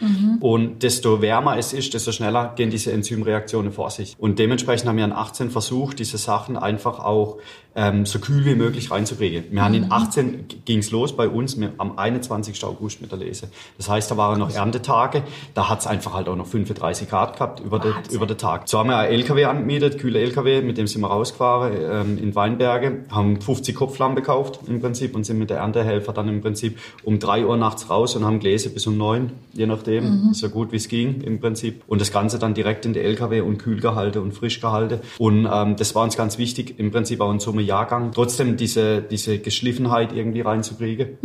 Und 0.41 0.82
desto 0.82 1.20
wärmer 1.20 1.57
es 1.59 1.72
ist, 1.72 1.95
desto 1.95 2.12
schneller 2.12 2.53
gehen 2.57 2.70
diese 2.70 2.93
Enzymreaktionen 2.93 3.72
vor 3.72 3.91
sich. 3.91 4.16
Und 4.18 4.39
dementsprechend 4.39 4.89
haben 4.89 4.97
wir 4.97 5.05
in 5.05 5.12
18 5.12 5.51
versucht, 5.51 5.99
diese 5.99 6.18
Sachen 6.18 6.57
einfach 6.57 6.99
auch 7.01 7.39
ähm, 7.78 8.07
so 8.07 8.18
kühl 8.18 8.45
wie 8.45 8.57
möglich 8.57 8.91
reinzukriegen. 8.91 9.45
Wir 9.51 9.64
haben 9.64 9.74
in 9.74 9.93
18 9.93 10.47
ging's 10.64 10.91
los 10.91 11.14
bei 11.14 11.28
uns 11.28 11.57
mit, 11.57 11.72
am 11.78 11.97
21. 11.97 12.64
August 12.64 13.01
mit 13.01 13.12
der 13.12 13.18
Lese. 13.18 13.49
Das 13.76 13.89
heißt, 13.89 14.11
da 14.11 14.16
waren 14.16 14.41
noch 14.41 14.53
Erntetage. 14.53 15.22
Da 15.55 15.68
hat's 15.68 15.86
einfach 15.86 16.12
halt 16.12 16.28
auch 16.28 16.34
noch 16.34 16.47
35 16.47 17.09
Grad 17.09 17.34
gehabt 17.34 17.61
über 17.61 17.78
den, 17.78 17.95
über 18.11 18.26
den 18.26 18.36
Tag. 18.36 18.68
So 18.68 18.78
haben 18.78 18.89
wir 18.89 18.99
einen 18.99 19.12
LKW 19.12 19.45
angemietet, 19.45 19.99
kühle 19.99 20.18
LKW, 20.18 20.62
mit 20.62 20.76
dem 20.76 20.89
sind 20.89 21.03
wir 21.03 21.09
rausgefahren 21.09 21.72
ähm, 21.80 22.18
in 22.18 22.34
Weinberge, 22.34 23.05
haben 23.11 23.41
50 23.41 23.76
Kopflamm 23.76 24.16
gekauft 24.16 24.61
im 24.66 24.80
Prinzip 24.80 25.14
und 25.14 25.24
sind 25.24 25.39
mit 25.39 25.51
der 25.51 25.59
Erntehelfer 25.59 26.12
dann 26.12 26.28
im 26.28 26.41
Prinzip 26.41 26.78
um 27.05 27.20
3 27.20 27.47
Uhr 27.47 27.57
nachts 27.57 27.89
raus 27.91 28.16
und 28.16 28.24
haben 28.24 28.41
Gläser 28.41 28.70
bis 28.70 28.89
um 28.89 28.97
9, 28.97 29.30
je 29.53 29.66
nachdem, 29.66 30.28
so 30.35 30.49
gut 30.49 30.72
wie 30.72 30.76
es 30.76 30.89
ging 30.89 31.20
im 31.22 31.41
Prinzip. 31.41 31.83
Und 31.87 32.01
das 32.01 32.12
Ganze 32.12 32.39
dann 32.39 32.55
direkt 32.55 32.87
in 32.87 32.93
die 32.93 33.01
LKW 33.01 33.41
und 33.41 33.59
kühl 33.59 33.81
gehalten 33.81 34.18
und 34.18 34.33
frisch 34.33 34.61
gehalten. 34.61 35.01
Und 35.18 35.49
ähm, 35.51 35.76
das 35.76 35.95
war 35.95 36.05
uns 36.05 36.16
ganz 36.16 36.39
wichtig, 36.39 36.79
im 36.79 36.91
Prinzip 36.91 37.20
auch 37.20 37.31
in 37.33 37.41
so 37.41 37.51
einem 37.51 37.61
Jahrgang, 37.61 38.12
trotzdem 38.12 38.57
diese, 38.57 39.03
diese 39.03 39.39
Geschliffenheit 39.39 40.12
irgendwie 40.12 40.41
reinzukriegen. 40.41 41.18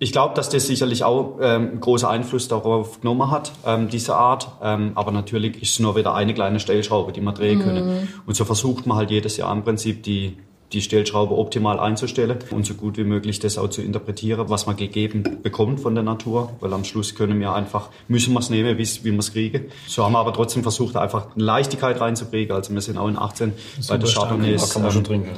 Ich 0.00 0.12
glaube, 0.12 0.34
dass 0.34 0.48
das 0.48 0.66
sicherlich 0.66 1.04
auch 1.04 1.38
ähm, 1.40 1.70
einen 1.70 1.80
großen 1.80 2.08
Einfluss 2.08 2.48
darauf 2.48 3.00
genommen 3.00 3.30
hat, 3.30 3.52
ähm, 3.66 3.88
diese 3.88 4.16
Art. 4.16 4.48
Ähm, 4.62 4.92
aber 4.94 5.12
natürlich 5.12 5.60
ist 5.62 5.72
es 5.72 5.80
nur 5.80 5.96
wieder 5.96 6.14
eine 6.14 6.34
kleine 6.34 6.60
Stellschraube, 6.60 7.12
die 7.12 7.20
man 7.20 7.34
drehen 7.34 7.60
können. 7.60 8.08
Und 8.26 8.34
so 8.34 8.44
versucht 8.44 8.86
man 8.86 8.96
halt 8.96 9.10
jedes 9.10 9.36
Jahr 9.36 9.52
im 9.52 9.62
Prinzip 9.62 10.02
die 10.02 10.36
die 10.74 10.82
Stellschraube 10.82 11.36
optimal 11.36 11.78
einzustellen 11.78 12.38
und 12.50 12.66
so 12.66 12.74
gut 12.74 12.96
wie 12.96 13.04
möglich 13.04 13.38
das 13.38 13.58
auch 13.58 13.68
zu 13.68 13.82
interpretieren, 13.82 14.48
was 14.48 14.66
man 14.66 14.76
gegeben 14.76 15.38
bekommt 15.42 15.80
von 15.80 15.94
der 15.94 16.04
Natur, 16.04 16.52
weil 16.60 16.72
am 16.72 16.84
Schluss 16.84 17.14
können 17.14 17.40
wir 17.40 17.52
einfach, 17.52 17.88
müssen 18.08 18.32
wir 18.34 18.40
es 18.40 18.50
nehmen, 18.50 18.76
wie 18.76 19.04
wir 19.04 19.18
es 19.18 19.32
kriegen. 19.32 19.66
So 19.86 20.04
haben 20.04 20.12
wir 20.12 20.18
aber 20.18 20.32
trotzdem 20.32 20.62
versucht, 20.62 20.96
einfach 20.96 21.34
eine 21.34 21.44
Leichtigkeit 21.44 22.00
reinzukriegen. 22.00 22.54
Also 22.54 22.74
wir 22.74 22.80
sind 22.80 22.98
auch 22.98 23.08
in 23.08 23.18
18 23.18 23.52
bei 23.88 23.96
der. 23.96 24.08
Chardonnays. 24.08 24.68
Da 24.68 24.72
kann 24.72 24.82
man 24.82 24.90
schon 24.90 25.00
ähm, 25.02 25.06
trinken. 25.06 25.30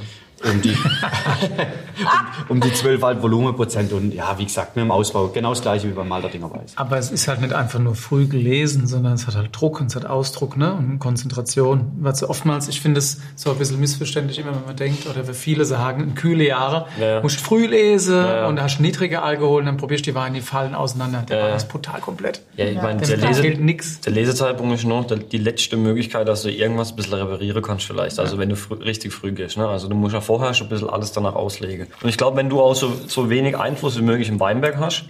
Um 0.45 0.61
die, 0.61 0.71
um, 2.49 2.57
um 2.57 2.61
die 2.61 2.73
12 2.73 3.03
halt 3.03 3.23
Volumenprozent 3.23 3.93
und 3.93 4.13
ja, 4.13 4.39
wie 4.39 4.45
gesagt, 4.45 4.77
mit 4.77 4.85
dem 4.85 4.91
Ausbau 4.91 5.29
genau 5.29 5.51
das 5.51 5.63
gleiche 5.63 5.89
wie 5.89 5.93
beim 5.93 6.09
Malterdinger 6.09 6.51
Weiß. 6.51 6.73
Aber 6.77 6.99
es 6.99 7.11
ist 7.11 7.27
halt 7.27 7.41
nicht 7.41 7.53
einfach 7.53 7.79
nur 7.79 7.95
früh 7.95 8.27
gelesen, 8.27 8.87
sondern 8.87 9.15
es 9.15 9.27
hat 9.27 9.35
halt 9.35 9.49
Druck 9.53 9.81
und 9.81 9.87
es 9.87 9.97
hat 9.97 10.05
Ausdruck 10.07 10.57
ne? 10.57 10.75
und 10.75 10.99
Konzentration. 10.99 11.93
Weil 12.01 12.15
so 12.15 12.29
oftmals, 12.29 12.69
ich 12.69 12.81
finde 12.81 12.99
es 12.99 13.21
so 13.35 13.51
ein 13.51 13.59
bisschen 13.59 13.81
missverständlich, 13.81 14.39
immer 14.39 14.55
wenn 14.55 14.65
man 14.67 14.77
denkt, 14.77 15.07
oder 15.07 15.27
wenn 15.27 15.35
viele 15.35 15.65
sagen, 15.65 16.03
in 16.03 16.15
kühle 16.15 16.47
Jahre, 16.47 16.87
Ja, 17.01 17.23
musst 17.23 17.41
früh 17.41 17.67
lesen 17.67 18.17
Ja, 18.17 18.37
ja. 18.37 18.47
und 18.47 18.61
hast 18.61 18.81
niedrige 18.81 19.23
Alkohol 19.23 19.61
und 19.61 19.67
dann 19.67 19.77
probierst 19.79 20.07
du 20.07 20.11
die 20.11 20.15
Weine, 20.15 20.37
die 20.37 20.45
fallen 20.45 20.75
auseinander. 20.75 21.23
Der 21.29 21.39
Ja, 21.39 21.45
Wein 21.47 21.57
ist 21.57 21.69
brutal 21.69 22.01
komplett. 22.01 22.43
Ja, 22.57 22.67
ich 22.67 22.77
meine, 22.77 23.01
der, 23.01 23.17
Lese, 23.17 23.43
der 23.43 24.13
Lesezeitpunkt 24.13 24.75
ist 24.75 24.85
noch 24.85 25.07
die 25.07 25.39
letzte 25.39 25.77
Möglichkeit, 25.77 26.29
dass 26.29 26.43
du 26.43 26.51
irgendwas 26.51 26.91
ein 26.91 26.97
bisschen 26.97 27.15
reparieren 27.15 27.63
kannst 27.63 27.87
vielleicht. 27.87 28.19
Also 28.19 28.39
wenn 28.39 28.51
du 28.51 28.57
frü 28.57 28.75
richtig 28.75 29.13
früh 29.13 29.33
gehst. 29.33 29.57
Ne? 29.57 29.67
Also 29.67 29.89
du 29.89 29.95
musst 29.95 30.15
ja 30.15 30.21
vorher 30.27 30.53
schon 30.55 30.67
ein 30.67 30.71
bisschen 30.71 30.91
alles 30.91 31.13
danach 31.13 31.35
auslegen. 31.35 31.87
Und 32.03 32.09
ich 32.09 32.19
glaube, 32.19 32.37
wenn 32.37 32.49
du 32.49 32.61
auch 32.61 32.75
so, 32.75 32.93
so 33.07 33.31
wenig 33.31 33.57
Einfluss 33.57 33.97
wie 33.97 34.03
möglich 34.03 34.29
im 34.29 34.41
Weinberg 34.41 34.77
hast, 34.79 35.05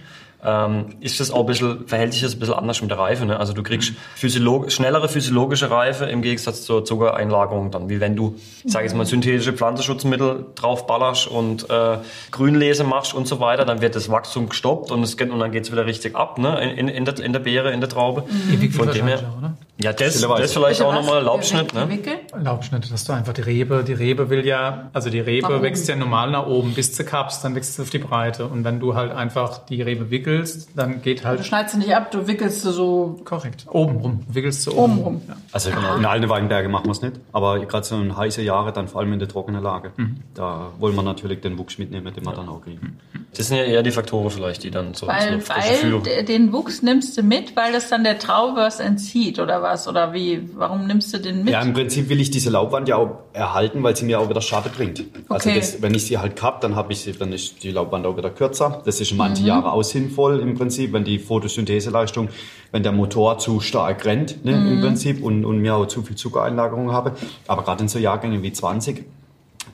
ähm, 0.47 0.85
ist 1.01 1.19
das 1.19 1.29
auch 1.29 1.41
ein 1.41 1.45
bisschen, 1.45 1.87
verhält 1.87 2.13
sich 2.13 2.21
das 2.21 2.33
ein 2.33 2.39
bisschen 2.39 2.55
anders 2.55 2.81
mit 2.81 2.89
der 2.89 2.97
Reife. 2.97 3.25
Ne? 3.25 3.37
Also 3.37 3.51
du 3.51 3.63
kriegst 3.63 3.91
physiolog 4.15 4.71
schnellere 4.71 5.09
physiologische 5.09 5.69
Reife 5.69 6.05
im 6.05 6.21
Gegensatz 6.21 6.63
zur 6.63 6.85
Zuckereinlagerung 6.85 7.69
dann, 7.69 7.89
wie 7.89 7.99
wenn 7.99 8.15
du, 8.15 8.35
ich 8.63 8.71
sage 8.71 8.85
jetzt 8.85 8.95
mal, 8.95 9.05
synthetische 9.05 9.51
Pflanzenschutzmittel 9.51 10.45
drauf 10.55 10.87
ballerst 10.87 11.27
und 11.27 11.69
äh, 11.69 11.97
Grünlese 12.31 12.85
machst 12.85 13.13
und 13.13 13.27
so 13.27 13.41
weiter, 13.41 13.65
dann 13.65 13.81
wird 13.81 13.95
das 13.95 14.09
Wachstum 14.09 14.47
gestoppt 14.47 14.91
und, 14.91 15.03
es 15.03 15.17
geht, 15.17 15.29
und 15.31 15.39
dann 15.39 15.51
geht's 15.51 15.69
wieder 15.69 15.85
richtig 15.85 16.15
ab 16.15 16.37
ne? 16.37 16.61
in, 16.63 16.87
in, 16.87 16.87
in, 16.87 17.05
der, 17.05 17.19
in 17.19 17.33
der 17.33 17.41
Beere, 17.41 17.71
in 17.73 17.81
der 17.81 17.89
Traube. 17.89 18.23
Ewig 18.51 18.73
Von 18.73 18.89
dem 18.89 19.05
her, 19.05 19.19
oder? 19.37 19.57
ja, 19.79 19.91
das, 19.91 20.21
das 20.21 20.53
vielleicht 20.53 20.81
auch 20.81 20.93
nochmal 20.93 21.23
Laubschnitt. 21.23 21.73
Ne? 21.73 21.89
Wickel? 21.89 22.13
Laubschnitte, 22.41 22.89
dass 22.89 23.03
du 23.03 23.13
einfach 23.13 23.33
die 23.33 23.41
Rebe, 23.41 23.83
die 23.83 23.93
Rebe 23.93 24.29
will 24.29 24.45
ja, 24.45 24.89
also 24.93 25.09
die 25.09 25.19
Rebe 25.19 25.49
Nach 25.49 25.61
wächst 25.61 25.87
ja 25.87 25.95
normal 25.95 26.31
nach 26.31 26.47
oben, 26.47 26.73
bis 26.73 26.93
zu 26.93 27.03
Kaps, 27.03 27.41
dann 27.41 27.53
wächst 27.53 27.71
es 27.71 27.79
auf 27.79 27.89
die 27.89 27.99
Breite. 27.99 28.47
Und 28.47 28.63
wenn 28.63 28.79
du 28.79 28.95
halt 28.95 29.11
einfach 29.11 29.59
die 29.65 29.81
Rebe 29.81 30.09
wickelst, 30.09 30.36
dann 30.75 31.01
geht 31.01 31.21
Du 31.21 31.25
halt 31.25 31.45
schneidest 31.45 31.73
sie 31.75 31.79
nicht 31.79 31.95
ab, 31.95 32.11
du 32.11 32.27
wickelst 32.27 32.61
sie 32.63 32.71
so 32.71 33.19
korrekt 33.23 33.65
oben 33.71 33.97
rum, 33.97 34.19
wickelst 34.27 34.65
du 34.67 34.71
oben, 34.71 34.93
oben 34.93 35.01
rum. 35.03 35.21
Ja. 35.27 35.35
Also 35.51 35.69
in 35.69 36.05
alten 36.05 36.29
Weinbergen 36.29 36.71
machen 36.71 36.85
wir 36.85 36.91
es 36.91 37.01
nicht, 37.01 37.15
aber 37.31 37.59
gerade 37.65 37.85
so 37.85 37.95
in 37.95 38.15
heiße 38.15 38.41
Jahre, 38.41 38.73
dann 38.73 38.87
vor 38.87 39.01
allem 39.01 39.13
in 39.13 39.19
der 39.19 39.27
trockenen 39.27 39.63
Lage, 39.63 39.91
da 40.33 40.71
wollen 40.79 40.95
wir 40.95 41.03
natürlich 41.03 41.41
den 41.41 41.57
Wuchs 41.57 41.77
mitnehmen, 41.77 42.13
den 42.13 42.25
wir 42.25 42.33
dann 42.33 42.49
auch 42.49 42.61
kriegen. 42.61 42.97
Das 43.35 43.47
sind 43.47 43.57
ja 43.57 43.63
eher 43.63 43.83
die 43.83 43.91
Faktoren 43.91 44.29
vielleicht, 44.29 44.63
die 44.63 44.71
dann 44.71 44.93
so 44.93 45.07
Weil, 45.07 45.41
weil 45.47 46.23
den 46.23 46.51
Wuchs 46.53 46.81
nimmst 46.81 47.17
du 47.17 47.23
mit, 47.23 47.55
weil 47.55 47.71
das 47.73 47.89
dann 47.89 48.03
der 48.03 48.17
Traube 48.19 48.57
was 48.57 48.79
entzieht 48.79 49.39
oder 49.39 49.61
was? 49.61 49.87
Oder 49.87 50.13
wie? 50.13 50.49
Warum 50.55 50.87
nimmst 50.87 51.13
du 51.13 51.19
den 51.19 51.43
mit? 51.43 51.53
Ja, 51.53 51.61
im 51.61 51.73
Prinzip 51.73 52.09
will 52.09 52.19
ich 52.19 52.31
diese 52.31 52.49
Laubwand 52.49 52.87
ja 52.87 52.95
auch 52.97 53.19
erhalten, 53.33 53.83
weil 53.83 53.95
sie 53.95 54.05
mir 54.05 54.19
auch 54.19 54.29
wieder 54.29 54.41
Schade 54.41 54.69
bringt. 54.69 55.03
Also 55.29 55.47
Okay. 55.49 55.59
das, 55.59 55.81
wenn 55.81 55.93
ich 55.93 56.05
sie 56.05 56.17
halt 56.17 56.35
kapp, 56.35 56.61
dann 56.61 56.75
habe 56.75 56.91
ich 56.91 56.99
sie, 57.01 57.13
dann 57.13 57.31
ist 57.31 57.63
die 57.63 57.71
Laubwand 57.71 58.05
auch 58.05 58.17
wieder 58.17 58.29
kürzer. 58.29 58.81
Das 58.85 58.99
ist 58.99 59.11
in 59.11 59.17
manchen 59.17 59.45
Jahren 59.45 59.63
auch 59.65 59.83
sinnvoll 59.83 60.26
im 60.31 60.55
Prinzip, 60.55 60.93
wenn 60.93 61.03
die 61.03 61.19
Photosyntheseleistung, 61.19 62.29
wenn 62.71 62.83
der 62.83 62.91
Motor 62.91 63.37
zu 63.39 63.59
stark 63.59 64.05
rennt 64.05 64.43
ne, 64.45 64.51
im 64.53 64.81
Prinzip 64.81 65.23
und, 65.23 65.45
und 65.45 65.59
mir 65.59 65.75
auch 65.75 65.87
zu 65.87 66.01
viel 66.03 66.15
Zuckereinlagerung 66.15 66.91
habe. 66.91 67.13
Aber 67.47 67.63
gerade 67.63 67.83
in 67.83 67.87
so 67.87 67.99
Jahrgängen 67.99 68.43
wie 68.43 68.51
20, 68.51 69.05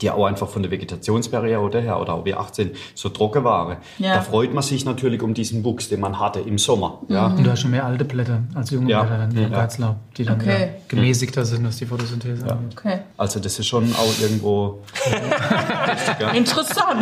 die 0.00 0.10
auch 0.10 0.24
einfach 0.26 0.48
von 0.48 0.62
der 0.62 0.70
Vegetationsperiode 0.70 1.80
her 1.80 2.00
oder 2.00 2.14
auch 2.14 2.24
wie 2.24 2.34
18 2.34 2.72
so 2.94 3.08
trocken 3.08 3.44
waren, 3.44 3.76
Ja. 3.98 4.14
da 4.14 4.20
freut 4.22 4.52
man 4.54 4.62
sich 4.62 4.84
natürlich 4.84 5.22
um 5.22 5.34
diesen 5.34 5.64
Wuchs, 5.64 5.88
den 5.88 6.00
man 6.00 6.18
hatte 6.20 6.40
im 6.40 6.58
Sommer. 6.58 7.00
Ja. 7.08 7.26
Und 7.26 7.44
du 7.44 7.50
hast 7.50 7.60
schon 7.60 7.70
mehr 7.70 7.84
alte 7.84 8.04
Blätter 8.04 8.40
als 8.54 8.70
junge 8.70 8.90
Ja. 8.90 9.02
Blätter, 9.02 9.18
dann 9.18 9.52
Ja. 9.52 9.58
Reizlaub, 9.58 9.96
die 10.16 10.24
dann 10.24 10.40
Okay. 10.40 10.60
ja 10.60 10.66
gemäßigter 10.88 11.44
sind, 11.44 11.66
was 11.66 11.76
die 11.76 11.86
Photosynthese 11.86 12.46
angeht. 12.50 12.78
Okay. 12.78 12.98
Also 13.16 13.40
das 13.40 13.58
ist 13.58 13.66
schon 13.66 13.94
auch 13.94 14.20
irgendwo 14.22 14.82
Interessant. 16.34 17.00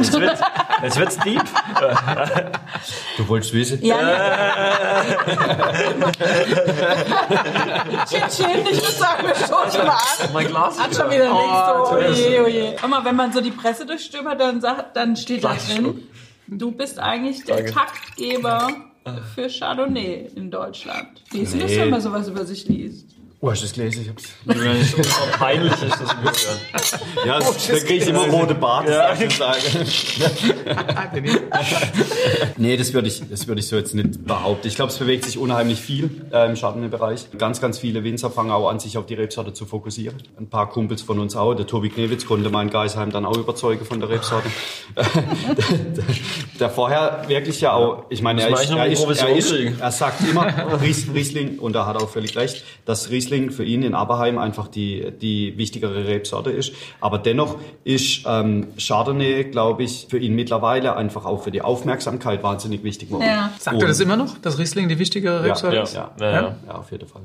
Jetzt 0.82 0.98
wird's 0.98 1.18
deep. 1.18 1.42
Du 3.16 3.28
wolltest 3.28 3.52
wissen? 3.52 3.84
Ja, 3.84 3.96
ja. 4.00 4.18
Chin, 8.08 8.22
chin, 8.28 8.66
ich 8.70 8.80
würde 8.82 8.92
sagen, 8.92 9.26
wir 9.26 9.34
stoßen 9.34 9.86
mal 9.86 9.92
an. 9.92 10.32
Mein 10.32 10.46
Glas. 10.48 10.78
Hat 10.80 10.94
schon 10.94 11.10
wieder 11.10 11.30
Oh, 11.30 11.94
nichts. 11.98 12.16
So, 12.16 12.24
oje, 12.28 12.44
oje. 12.44 12.76
Guck 12.80 12.81
mal, 12.90 13.04
wenn 13.04 13.16
man 13.16 13.32
so 13.32 13.40
die 13.40 13.50
Presse 13.50 13.86
durchstöbert, 13.86 14.40
dann, 14.40 14.60
sagt, 14.60 14.96
dann 14.96 15.16
steht 15.16 15.44
da 15.44 15.54
drin, 15.54 16.02
du 16.48 16.72
bist 16.72 16.98
eigentlich 16.98 17.44
der 17.44 17.56
Danke. 17.58 17.72
Taktgeber 17.72 18.68
für 19.34 19.48
Chardonnay 19.48 20.28
in 20.36 20.50
Deutschland. 20.50 21.22
Wie 21.30 21.40
ist 21.40 21.52
denn 21.54 21.60
das, 21.60 21.70
Nee. 21.70 21.78
wenn 21.80 21.90
man 21.90 22.00
sowas 22.00 22.28
über 22.28 22.44
sich 22.44 22.68
liest? 22.68 23.11
Oh, 23.44 23.50
hast 23.50 23.60
du 23.60 23.66
das 23.66 23.74
gelesen? 23.74 24.02
Ich 24.02 24.08
hab's. 24.08 24.22
Peinlich 25.36 25.72
ist 25.72 25.82
das 25.82 26.14
bisschen. 26.22 26.60
Ja, 27.26 27.40
da 27.40 27.50
kriege 27.80 27.94
ich 27.94 28.06
immer 28.06 28.28
rote 28.28 28.54
Bart, 28.54 28.88
ja. 28.88 29.12
ich 29.14 29.36
sagen. 29.36 29.60
nee, 32.56 32.76
das 32.76 32.94
würde 32.94 33.08
ich, 33.08 33.20
das 33.28 33.48
würde 33.48 33.60
ich 33.60 33.66
so 33.66 33.74
jetzt 33.74 33.96
nicht 33.96 34.24
behaupten. 34.24 34.68
Ich 34.68 34.76
glaube, 34.76 34.92
es 34.92 34.98
bewegt 34.98 35.24
sich 35.24 35.38
unheimlich 35.38 35.80
viel 35.80 36.22
äh, 36.32 36.46
im 36.48 36.54
Chardonnay-Bereich. 36.54 37.36
Ganz, 37.36 37.60
ganz 37.60 37.80
viele 37.80 38.04
Winzer 38.04 38.30
fangen 38.30 38.52
auch 38.52 38.68
an, 38.68 38.78
sich 38.78 38.96
auf 38.96 39.06
die 39.06 39.14
Rebsorte 39.14 39.52
zu 39.52 39.66
fokussieren. 39.66 40.22
Ein 40.38 40.48
paar 40.48 40.70
Kumpels 40.70 41.02
von 41.02 41.18
uns 41.18 41.34
auch. 41.34 41.54
Der 41.54 41.66
Tobi 41.66 41.88
Knewitz 41.88 42.24
konnte 42.24 42.48
meinen 42.48 42.70
Geisheim 42.70 43.10
dann 43.10 43.26
auch 43.26 43.36
überzeugen 43.36 43.84
von 43.84 43.98
der 43.98 44.08
Rebsorte. 44.08 44.48
der, 46.60 46.70
vorher 46.70 47.24
wirklich 47.26 47.60
ja 47.60 47.72
auch, 47.72 48.04
ich 48.08 48.22
meine, 48.22 48.42
er 48.42 48.50
ist, 48.50 48.70
er, 48.70 48.86
ist, 48.86 49.02
er, 49.20 49.36
ist, 49.36 49.52
er 49.52 49.90
sagt 49.90 50.20
immer 50.30 50.46
Ries, 50.80 51.08
Riesling, 51.12 51.58
und 51.58 51.74
er 51.74 51.86
hat 51.86 51.96
auch 51.96 52.08
völlig 52.08 52.36
recht, 52.36 52.62
dass 52.84 53.10
Riesling 53.10 53.31
für 53.50 53.64
ihn 53.64 53.82
in 53.82 53.94
Aberheim 53.94 54.38
einfach 54.38 54.68
die, 54.68 55.12
die 55.20 55.56
wichtigere 55.56 56.06
Rebsorte 56.06 56.50
ist. 56.50 56.72
Aber 57.00 57.18
dennoch 57.18 57.56
ist 57.84 58.24
ähm, 58.26 58.68
Chardonnay, 58.78 59.44
glaube 59.44 59.82
ich, 59.84 60.06
für 60.08 60.18
ihn 60.18 60.34
mittlerweile 60.34 60.96
einfach 60.96 61.24
auch 61.24 61.42
für 61.42 61.50
die 61.50 61.62
Aufmerksamkeit 61.62 62.42
wahnsinnig 62.42 62.84
wichtig 62.84 63.08
geworden. 63.08 63.26
Ja. 63.26 63.52
Sagt 63.58 63.80
er 63.80 63.88
das 63.88 64.00
immer 64.00 64.16
noch, 64.16 64.38
dass 64.38 64.58
Riesling 64.58 64.88
die 64.88 64.98
wichtigere 64.98 65.42
Rebsorte 65.44 65.76
Ja, 65.76 65.82
ist? 65.82 65.94
ja, 65.94 66.10
Ja. 66.20 66.26
ja. 66.26 66.32
ja. 66.42 66.56
Ja, 66.66 66.74
auf 66.74 66.90
jeden 66.92 67.08
Fall. 67.08 67.22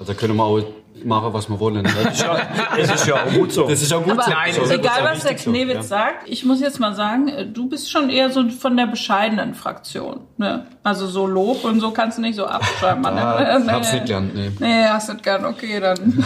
Ja. 0.00 0.06
Also 0.06 0.14
können 0.14 0.36
wir 0.36 0.44
auch 0.44 0.62
machen, 1.04 1.32
was 1.32 1.48
wir 1.48 1.58
wollen. 1.60 1.82
Das 1.84 2.94
ist 2.94 3.06
ja 3.06 3.16
auch 3.24 3.32
gut 3.32 3.52
so. 3.52 3.66
Das 3.68 3.80
ist 3.80 3.92
auch 3.92 4.02
gut 4.02 4.12
Aber 4.12 4.22
so. 4.24 4.30
Nein, 4.30 4.52
so. 4.52 4.60
das 4.62 4.70
ist 4.70 4.78
egal, 4.78 5.04
ja 5.04 5.10
was 5.12 5.22
der 5.24 5.38
so, 5.38 5.50
Knewitz 5.50 5.74
ja. 5.74 5.82
sagt, 5.82 6.28
ich 6.28 6.44
muss 6.44 6.60
jetzt 6.60 6.78
mal 6.80 6.94
sagen, 6.94 7.28
äh, 7.28 7.46
du 7.46 7.68
bist 7.68 7.90
schon 7.90 8.10
eher 8.10 8.30
so 8.30 8.48
von 8.50 8.76
der 8.76 8.86
bescheidenen 8.86 9.54
Fraktion. 9.54 10.20
Ne? 10.36 10.66
Also 10.82 11.06
so 11.06 11.26
Lob 11.26 11.64
und 11.64 11.80
so 11.80 11.90
kannst 11.90 12.18
du 12.18 12.22
nicht 12.22 12.36
so 12.36 12.44
abschreiben. 12.46 13.02
Mann. 13.02 13.16
Ah, 13.16 13.60
hab's 13.68 13.92
nicht 13.92 14.06
gelernt, 14.06 14.34
nee. 14.34 14.50
Nee, 14.58 14.84
hast 14.88 15.08
du 15.08 15.12
nicht 15.14 15.24
gern. 15.24 15.44
Okay, 15.44 15.80
dann. 15.80 15.96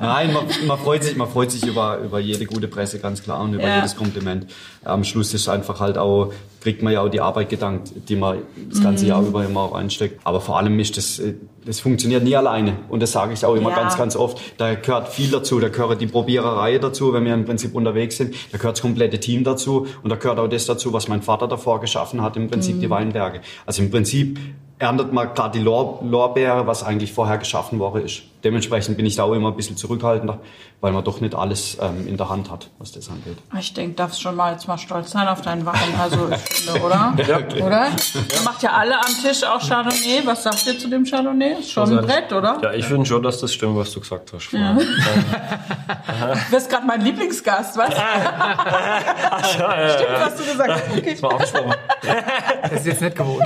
Nein, 0.00 0.32
man, 0.32 0.44
man 0.66 0.78
freut 0.78 1.04
sich, 1.04 1.16
man 1.16 1.28
freut 1.28 1.50
sich 1.50 1.64
über, 1.66 1.98
über 1.98 2.18
jede 2.18 2.46
gute 2.46 2.68
Presse, 2.68 2.98
ganz 2.98 3.22
klar, 3.22 3.40
und 3.40 3.54
über 3.54 3.66
Ja. 3.66 3.76
jedes 3.76 3.96
Kompliment. 3.96 4.46
Am 4.84 5.04
Schluss 5.04 5.34
ist 5.34 5.48
einfach 5.48 5.80
halt 5.80 5.98
auch, 5.98 6.32
kriegt 6.60 6.82
man 6.82 6.92
ja 6.92 7.00
auch 7.02 7.08
die 7.08 7.20
Arbeit 7.20 7.48
gedankt, 7.50 7.92
die 8.08 8.16
man 8.16 8.38
das 8.70 8.82
ganze 8.82 9.04
Mhm. 9.04 9.08
Jahr 9.10 9.22
über 9.22 9.44
immer 9.44 9.60
auch 9.60 9.74
reinsteckt. 9.74 10.20
Aber 10.24 10.40
vor 10.40 10.58
allem 10.58 10.78
ist 10.80 10.96
das, 10.96 11.18
äh, 11.18 11.34
das 11.68 11.80
funktioniert 11.80 12.24
nie 12.24 12.34
alleine. 12.34 12.78
Und 12.88 13.00
das 13.02 13.12
sage 13.12 13.34
ich 13.34 13.44
auch 13.44 13.54
immer 13.54 13.70
Ja. 13.70 13.76
ganz, 13.76 13.96
ganz 13.96 14.16
oft. 14.16 14.40
Da 14.56 14.74
gehört 14.74 15.08
viel 15.08 15.30
dazu. 15.30 15.60
Da 15.60 15.68
gehört 15.68 16.00
die 16.00 16.06
Probiererei 16.06 16.78
dazu, 16.78 17.12
wenn 17.12 17.24
wir 17.26 17.34
im 17.34 17.44
Prinzip 17.44 17.74
unterwegs 17.74 18.16
sind. 18.16 18.34
Da 18.50 18.58
gehört 18.58 18.76
das 18.76 18.82
komplette 18.82 19.20
Team 19.20 19.44
dazu. 19.44 19.86
Und 20.02 20.08
da 20.10 20.16
gehört 20.16 20.38
auch 20.38 20.48
das 20.48 20.64
dazu, 20.66 20.92
was 20.92 21.06
mein 21.08 21.22
Vater 21.22 21.46
davor 21.46 21.80
geschaffen 21.80 22.22
hat, 22.22 22.36
im 22.36 22.48
Prinzip 22.48 22.76
Mhm. 22.76 22.80
die 22.80 22.90
Weinberge. 22.90 23.40
Also 23.66 23.82
im 23.82 23.90
Prinzip 23.90 24.38
erntet 24.78 25.12
man 25.12 25.34
gerade 25.34 25.58
die 25.58 25.64
Lor 25.64 26.00
Lorbeere, 26.02 26.66
was 26.66 26.82
eigentlich 26.82 27.12
vorher 27.12 27.36
geschaffen 27.38 27.78
worden 27.78 28.04
ist. 28.04 28.22
Dementsprechend 28.44 28.96
bin 28.96 29.04
ich 29.06 29.16
da 29.16 29.24
auch 29.24 29.32
immer 29.32 29.48
ein 29.48 29.56
bisschen 29.56 29.76
zurückhaltender, 29.76 30.38
weil 30.80 30.92
man 30.92 31.02
doch 31.02 31.20
nicht 31.20 31.34
alles 31.34 31.76
ähm, 31.80 32.06
in 32.06 32.16
der 32.16 32.28
Hand 32.28 32.50
hat, 32.50 32.70
was 32.78 32.92
das 32.92 33.08
angeht. 33.08 33.36
Ich 33.58 33.74
denke, 33.74 33.96
darfst 33.96 34.22
schon 34.22 34.36
mal 34.36 34.52
jetzt 34.52 34.68
mal 34.68 34.78
stolz 34.78 35.10
sein 35.10 35.26
auf 35.26 35.42
deinen 35.42 35.66
Wein. 35.66 35.74
Also, 36.00 36.28
ich 36.30 36.38
finde, 36.38 36.80
oder? 36.82 37.14
Oder? 37.66 37.88
Ihr 38.14 38.42
macht 38.44 38.62
ja 38.62 38.70
alle 38.72 38.96
am 38.96 39.12
Tisch 39.22 39.42
auch 39.44 39.60
Chardonnay. 39.60 40.22
Was 40.24 40.42
sagt 40.44 40.66
ihr 40.66 40.78
zu 40.78 40.88
dem 40.88 41.04
Chardonnay? 41.04 41.58
Ist 41.60 41.72
schon 41.72 41.98
ein 41.98 42.04
Brett, 42.04 42.32
oder? 42.32 42.58
Ja, 42.62 42.72
ich 42.72 42.84
finde 42.84 43.06
schon, 43.06 43.22
dass 43.22 43.40
das 43.40 43.52
stimmt, 43.52 43.76
was 43.76 43.90
du 43.92 44.00
gesagt 44.00 44.32
hast. 44.32 44.44
vorher. 44.44 44.74
Du 44.74 46.50
bist 46.50 46.70
gerade 46.70 46.86
mein 46.86 47.00
Lieblingsgast, 47.00 47.76
was? 47.76 47.92
Stimmt, 49.50 50.20
was 50.20 50.36
du 50.36 50.44
gesagt 50.44 50.70
hast. 50.70 50.82
Okay. 50.96 51.10
Das 51.12 51.22
war 51.22 51.32
abgesprochen. 51.32 51.74
Das 52.62 52.72
ist 52.72 52.86
jetzt 52.86 53.02
nicht 53.02 53.16
gewohnt. 53.16 53.44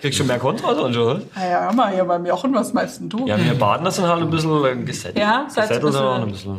Kriegst 0.00 0.18
schon 0.18 0.26
mehr 0.26 0.38
Kontra 0.38 0.74
dann 0.74 0.92
schon, 0.92 1.02
oder? 1.02 1.20
Ja, 1.48 1.72
mal 1.72 1.92
hier 1.92 2.04
beim 2.04 2.26
Jochen, 2.32 2.54
was 2.54 2.72
meinst 2.72 2.98
denn 3.00 3.10
du? 3.10 3.26
Ja, 3.26 3.36
wir 3.36 3.52
Badener 3.58 3.90
sind 3.90 4.06
halt 4.06 4.22
ein 4.22 4.30
bisschen 4.30 4.86
gesättelt. 4.86 5.18
Ja, 5.18 5.44
seid 5.48 5.70
ihr 5.70 5.76
ein 5.76 5.82
bisschen- 5.82 6.06
und 6.06 6.22
ein 6.22 6.30
bisschen 6.32 6.58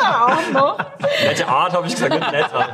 netter. 0.00 0.26
Netter 0.26 0.26
auch 0.26 0.52
noch. 0.52 0.78
Nette 1.24 1.48
Art 1.48 1.72
habe 1.72 1.86
ich 1.86 1.94
gesagt, 1.94 2.14
nicht 2.14 2.32
nett. 2.32 2.46
aber- 2.52 2.68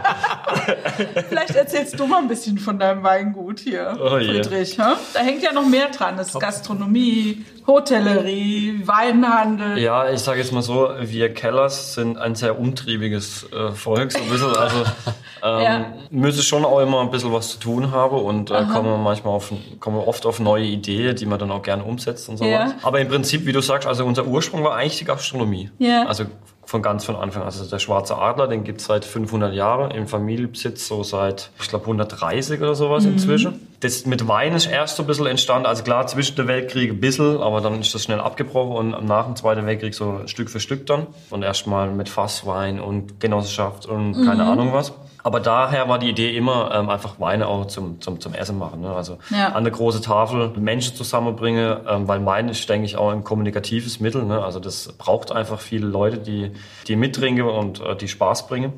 Vielleicht 1.29 1.55
erzählst 1.57 1.99
du 1.99 2.07
mal 2.07 2.19
ein 2.19 2.29
bisschen 2.29 2.59
von 2.59 2.79
deinem 2.79 3.03
Weingut 3.03 3.61
hier, 3.61 3.97
Oh. 4.01 4.11
Friedrich. 4.11 4.79
hä? 4.79 4.83
Da 5.15 5.21
hängt 5.21 5.43
ja 5.43 5.53
noch 5.53 5.67
mehr 5.67 5.89
dran. 5.89 6.17
Das 6.17 6.29
ist 6.29 6.41
Gastronomie, 6.41 7.45
Hotellerie, 7.67 8.83
Weinhandel. 8.87 9.79
Ja, 9.79 10.09
ich 10.11 10.21
sage 10.21 10.39
jetzt 10.41 10.53
mal 10.53 10.63
so, 10.63 10.89
wir 11.01 11.33
Kellers 11.35 11.95
sind 11.95 12.19
ein 12.19 12.35
sehr 12.35 12.59
umtriebiges 12.59 13.47
äh, 13.53 13.73
Volk, 13.73 14.13
so 14.13 14.19
ein 14.19 14.29
bisschen. 14.31 14.57
Also 14.57 14.77
ähm, 15.43 15.61
Ja. 15.63 15.87
müssen 16.11 16.43
schon 16.43 16.65
auch 16.65 16.81
immer 16.81 17.01
ein 17.01 17.11
bisschen 17.11 17.33
was 17.33 17.51
zu 17.51 17.59
tun 17.59 17.91
haben 17.91 18.17
und 18.19 18.51
äh, 18.51 18.65
kommen 18.73 19.03
manchmal 19.03 19.35
auf, 19.35 19.53
kommen 19.81 19.99
oft 19.99 20.27
auf 20.27 20.41
neue 20.41 20.65
Ideen, 20.65 21.17
die 21.17 21.27
man 21.27 21.39
dann 21.39 21.51
auch 21.51 21.63
gerne 21.63 21.85
umsetzt 21.85 22.29
und 22.29 22.37
sowas. 22.39 22.51
Ja. 22.51 22.73
Aber 22.83 23.01
im 23.01 23.09
Prinzip, 23.09 23.47
wie 23.47 23.53
du 23.53 23.61
sagst, 23.61 23.87
also 23.89 24.05
unser 24.05 24.27
Ursprung 24.27 24.63
war 24.65 24.77
eigentlich 24.77 24.99
die 24.99 25.05
Gastronomie. 25.05 25.71
Ja. 25.79 26.05
Also 26.07 26.25
von 26.67 26.83
ganz 26.83 27.05
von 27.05 27.17
Anfang. 27.17 27.45
Also 27.45 27.65
der 27.65 27.79
Schwarze 27.79 28.19
Adler, 28.19 28.49
den 28.49 28.65
gibt's 28.65 28.87
seit 28.87 29.05
500 29.05 29.55
Jahren 29.55 29.93
im 29.93 30.07
Familienbesitz, 30.09 30.87
so 30.89 31.03
seit, 31.05 31.51
ich 31.61 31.69
glaube, 31.69 31.85
130 31.87 32.61
oder 32.61 32.75
sowas 32.75 33.05
Mhm. 33.05 33.13
inzwischen. 33.13 33.69
Das 33.81 34.05
mit 34.05 34.27
Wein 34.27 34.53
ist 34.55 34.67
erst 34.67 34.97
so 34.97 35.05
ein 35.05 35.07
bisschen 35.07 35.27
entstanden. 35.27 35.67
Also 35.67 35.85
klar, 35.85 36.07
zwischen 36.09 36.35
den 36.37 36.49
Weltkriegen 36.49 36.97
ein 36.97 37.01
bisschen, 37.01 37.41
aber 37.41 37.61
dann 37.61 37.81
ist 37.81 37.95
das 37.95 38.03
schnell 38.03 38.21
abgebrochen 38.21 38.95
und 38.95 39.07
nach 39.07 39.27
dem 39.27 39.37
Zweiten 39.37 39.65
Weltkrieg 39.65 39.95
so 39.95 40.21
Stück 40.27 40.51
für 40.51 40.61
Stück 40.61 40.87
dann. 40.87 41.07
Und 41.31 41.43
erstmal 41.43 41.91
mit 41.91 42.09
Fasswein 42.09 42.81
und 42.81 43.21
Genossenschaft 43.21 43.87
und 43.87 44.15
keine 44.25 44.43
Mhm. 44.45 44.51
Ahnung 44.51 44.73
was. 44.73 44.93
Aber 45.27 45.41
daher 45.41 45.89
war 45.89 45.99
die 45.99 46.09
Idee 46.09 46.37
immer, 46.37 46.71
ähm, 46.73 46.89
einfach 46.89 47.19
Weine 47.19 47.49
auch 47.49 47.67
zum, 47.67 48.01
zum, 48.01 48.21
zum 48.21 48.33
Essen 48.33 48.59
machen. 48.61 48.81
Ne? 48.81 48.95
Also 48.95 49.19
Ja. 49.31 49.49
an 49.49 49.65
der 49.65 49.73
große 49.73 50.01
Tafel 50.01 50.53
Menschen 50.57 50.95
zusammenbringen, 50.95 51.79
ähm, 51.89 52.07
weil 52.07 52.25
Wein 52.25 52.49
ist, 52.49 52.69
denke 52.69 52.87
ich, 52.87 52.97
auch 52.97 53.11
ein 53.11 53.25
kommunikatives 53.25 53.99
Mittel. 53.99 54.23
Ne? 54.23 54.41
Also 54.41 54.61
das 54.61 54.93
braucht 54.97 55.33
einfach 55.33 55.59
viele 55.59 55.89
Leute, 55.89 56.19
die, 56.19 56.53
die 56.87 56.95
mittrinken 56.95 57.45
und 57.45 57.81
äh, 57.81 57.97
die 57.97 58.07
Spaß 58.07 58.47
bringen. 58.47 58.73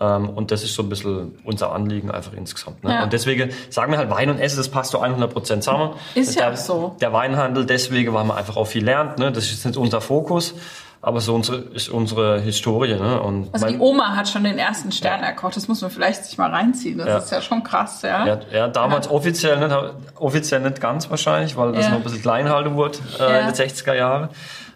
Ähm, 0.00 0.28
und 0.28 0.52
das 0.52 0.62
ist 0.62 0.76
so 0.76 0.84
ein 0.84 0.88
bisschen 0.88 1.36
unser 1.42 1.72
Anliegen 1.72 2.08
einfach 2.12 2.34
insgesamt. 2.34 2.84
Ne? 2.84 2.92
Ja. 2.92 3.02
Und 3.02 3.12
deswegen 3.12 3.50
sagen 3.68 3.90
wir 3.90 3.98
halt, 3.98 4.10
Wein 4.10 4.30
und 4.30 4.38
Essen, 4.38 4.58
das 4.58 4.68
passt 4.68 4.92
zu 4.92 5.00
100 5.00 5.32
Prozent 5.32 5.64
zusammen. 5.64 5.90
Ist 6.14 6.36
ja 6.36 6.50
der, 6.50 6.56
so. 6.56 6.94
Der 7.00 7.12
Weinhandel, 7.12 7.66
deswegen, 7.66 8.14
weil 8.14 8.22
man 8.22 8.36
einfach 8.36 8.56
auch 8.56 8.68
viel 8.68 8.84
lernt. 8.84 9.18
Ne? 9.18 9.32
Das 9.32 9.50
ist 9.50 9.64
jetzt 9.64 9.76
unser 9.76 10.00
Fokus, 10.00 10.54
aber 11.02 11.20
so 11.20 11.34
unsere, 11.34 11.58
ist 11.58 11.88
unsere 11.88 12.40
Historie. 12.40 12.94
Ne? 12.94 13.20
Und 13.22 13.48
Also 13.52 13.66
die 13.66 13.72
mein- 13.72 13.80
Oma 13.80 14.16
hat 14.16 14.28
schon 14.28 14.44
den 14.44 14.58
ersten 14.58 14.92
Stern 14.92 15.22
erkocht. 15.22 15.56
Das 15.56 15.66
muss 15.66 15.80
man 15.80 15.90
vielleicht 15.90 16.24
sich 16.26 16.36
mal 16.36 16.50
reinziehen. 16.50 16.98
Das 16.98 17.06
Ja. 17.08 17.18
ist 17.18 17.32
ja 17.32 17.40
schon 17.40 17.62
krass, 17.62 18.02
ja. 18.02 18.26
Ja, 18.26 18.38
ja 18.52 18.68
damals 18.68 19.08
offiziell 19.10 19.58
nicht, 19.58 19.74
offiziell 20.16 20.60
nicht 20.60 20.80
ganz 20.80 21.08
wahrscheinlich, 21.08 21.56
weil 21.56 21.72
das 21.72 21.84
Ja. 21.86 21.90
noch 21.92 21.96
ein 21.98 22.02
bisschen 22.02 22.20
klein 22.22 22.46
wurde 22.74 22.98
äh, 23.18 23.22
Ja. 23.22 23.38
in 23.40 23.46
den 23.46 23.54
60er 23.54 23.94
Jahren. 23.94 24.28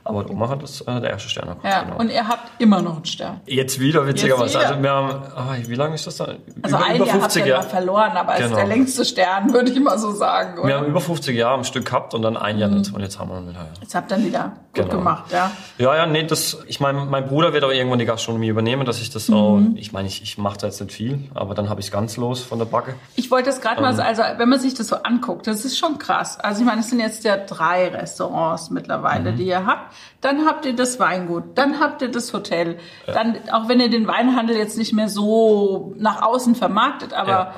Aber 0.07 0.29
Oma 0.29 0.51
hat 0.51 0.63
das 0.63 0.83
äh, 0.83 1.01
der 1.01 1.11
erste 1.11 1.31
Stern 1.31 1.49
erkannt. 1.49 1.65
Ja, 1.65 1.83
genau. 1.83 1.97
und 1.97 2.11
ihr 2.11 2.29
habt 2.29 2.51
immer 2.61 2.83
noch 2.83 2.97
einen 2.97 3.05
Stern. 3.07 3.41
Jetzt 3.47 3.81
wieder, 3.81 4.07
witzigerweise. 4.07 4.59
Wieder. 4.59 4.69
Also 4.69 4.83
wir 4.83 4.91
haben, 4.91 5.23
ah, 5.35 5.55
wie 5.67 5.75
lange 5.75 5.95
ist 5.95 6.07
das 6.07 6.17
da? 6.19 6.29
Also 6.63 6.77
einen 6.77 7.05
Jahr 7.07 7.23
habt 7.23 7.37
ihr 7.37 7.57
mal 7.57 7.63
verloren, 7.63 8.13
aber 8.17 8.35
es 8.35 8.41
ist 8.41 8.45
Genau. 8.47 8.57
der 8.57 8.67
längste 8.67 9.05
Stern, 9.07 9.53
würde 9.55 9.71
ich 9.71 9.81
mal 9.81 9.99
so 9.99 10.11
sagen. 10.13 10.59
Oder? 10.59 10.69
Wir 10.69 10.77
haben 10.77 10.87
über 10.87 11.01
50 11.01 11.35
Jahre 11.35 11.55
am 11.55 11.65
Stück 11.65 11.87
gehabt 11.87 12.13
und 12.13 12.21
dann 12.23 12.37
ein 12.37 12.59
Jahr 12.59 12.69
nicht. 12.69 12.93
Und 12.93 13.01
jetzt 13.01 13.19
haben 13.19 13.31
wir 13.31 13.39
ihn 13.39 13.49
wieder. 13.49 13.61
Ja. 13.61 13.67
Jetzt 13.81 13.95
habt 13.95 14.13
ihr 14.13 14.19
wieder 14.23 14.53
gut 14.75 14.85
Genau. 14.85 14.89
gemacht, 14.99 15.33
ja. 15.33 15.51
Ja, 15.79 15.97
ja, 15.97 16.07
nee, 16.07 16.25
das, 16.25 16.59
ich 16.67 16.81
meine, 16.81 17.05
mein 17.07 17.27
Bruder 17.27 17.53
wird 17.53 17.65
auch 17.65 17.71
irgendwann 17.71 17.99
die 18.01 18.05
Gastronomie 18.05 18.49
übernehmen, 18.49 18.85
dass 18.85 19.01
ich 19.01 19.09
das 19.11 19.31
auch, 19.31 19.61
ich 19.77 19.93
meine, 19.93 20.09
ich, 20.09 20.21
ich 20.23 20.37
mache 20.37 20.59
da 20.59 20.67
jetzt 20.67 20.81
nicht 20.81 20.93
viel, 20.93 21.31
aber 21.33 21.55
dann 21.55 21.69
habe 21.71 21.81
ich 21.81 21.87
es 21.87 21.93
ganz 21.93 22.17
los 22.17 22.43
von 22.43 22.59
der 22.59 22.67
Backe. 22.67 22.95
Ich 23.15 23.31
wollte 23.31 23.47
das 23.51 23.61
gerade 23.63 23.77
Ähm. 23.77 23.83
mal, 23.85 23.95
so- 23.95 24.03
also 24.03 24.23
wenn 24.37 24.49
man 24.49 24.59
sich 24.59 24.75
das 24.75 24.89
so 24.89 24.97
anguckt, 24.97 25.47
das 25.47 25.65
ist 25.65 25.79
schon 25.79 25.99
krass. 25.99 26.39
Also 26.41 26.61
ich 26.61 26.67
meine, 26.67 26.81
es 26.81 26.91
sind 26.91 26.99
jetzt 27.01 27.25
ja 27.25 27.37
drei 27.37 27.89
Restaurants 27.89 28.69
mittlerweile, 28.71 29.33
Mhm. 29.33 29.37
die 29.37 29.47
ihr 29.47 29.65
habt. 29.65 29.94
Dann 30.21 30.47
habt 30.47 30.65
ihr 30.67 30.75
das 30.75 30.99
Weingut, 30.99 31.57
dann 31.57 31.81
habt 31.81 32.03
ihr 32.03 32.11
das 32.11 32.33
Hotel. 32.33 32.79
Dann, 33.07 33.37
auch 33.53 33.69
wenn 33.69 33.81
ihr 33.81 33.91
den 33.91 34.07
Weinhandel 34.07 34.57
jetzt 34.57 34.79
nicht 34.79 34.93
mehr 34.93 35.09
so 35.09 35.95
nach 35.99 36.23
außen 36.23 36.55
vermarktet, 36.55 37.13
aber 37.13 37.31
Ja. 37.31 37.55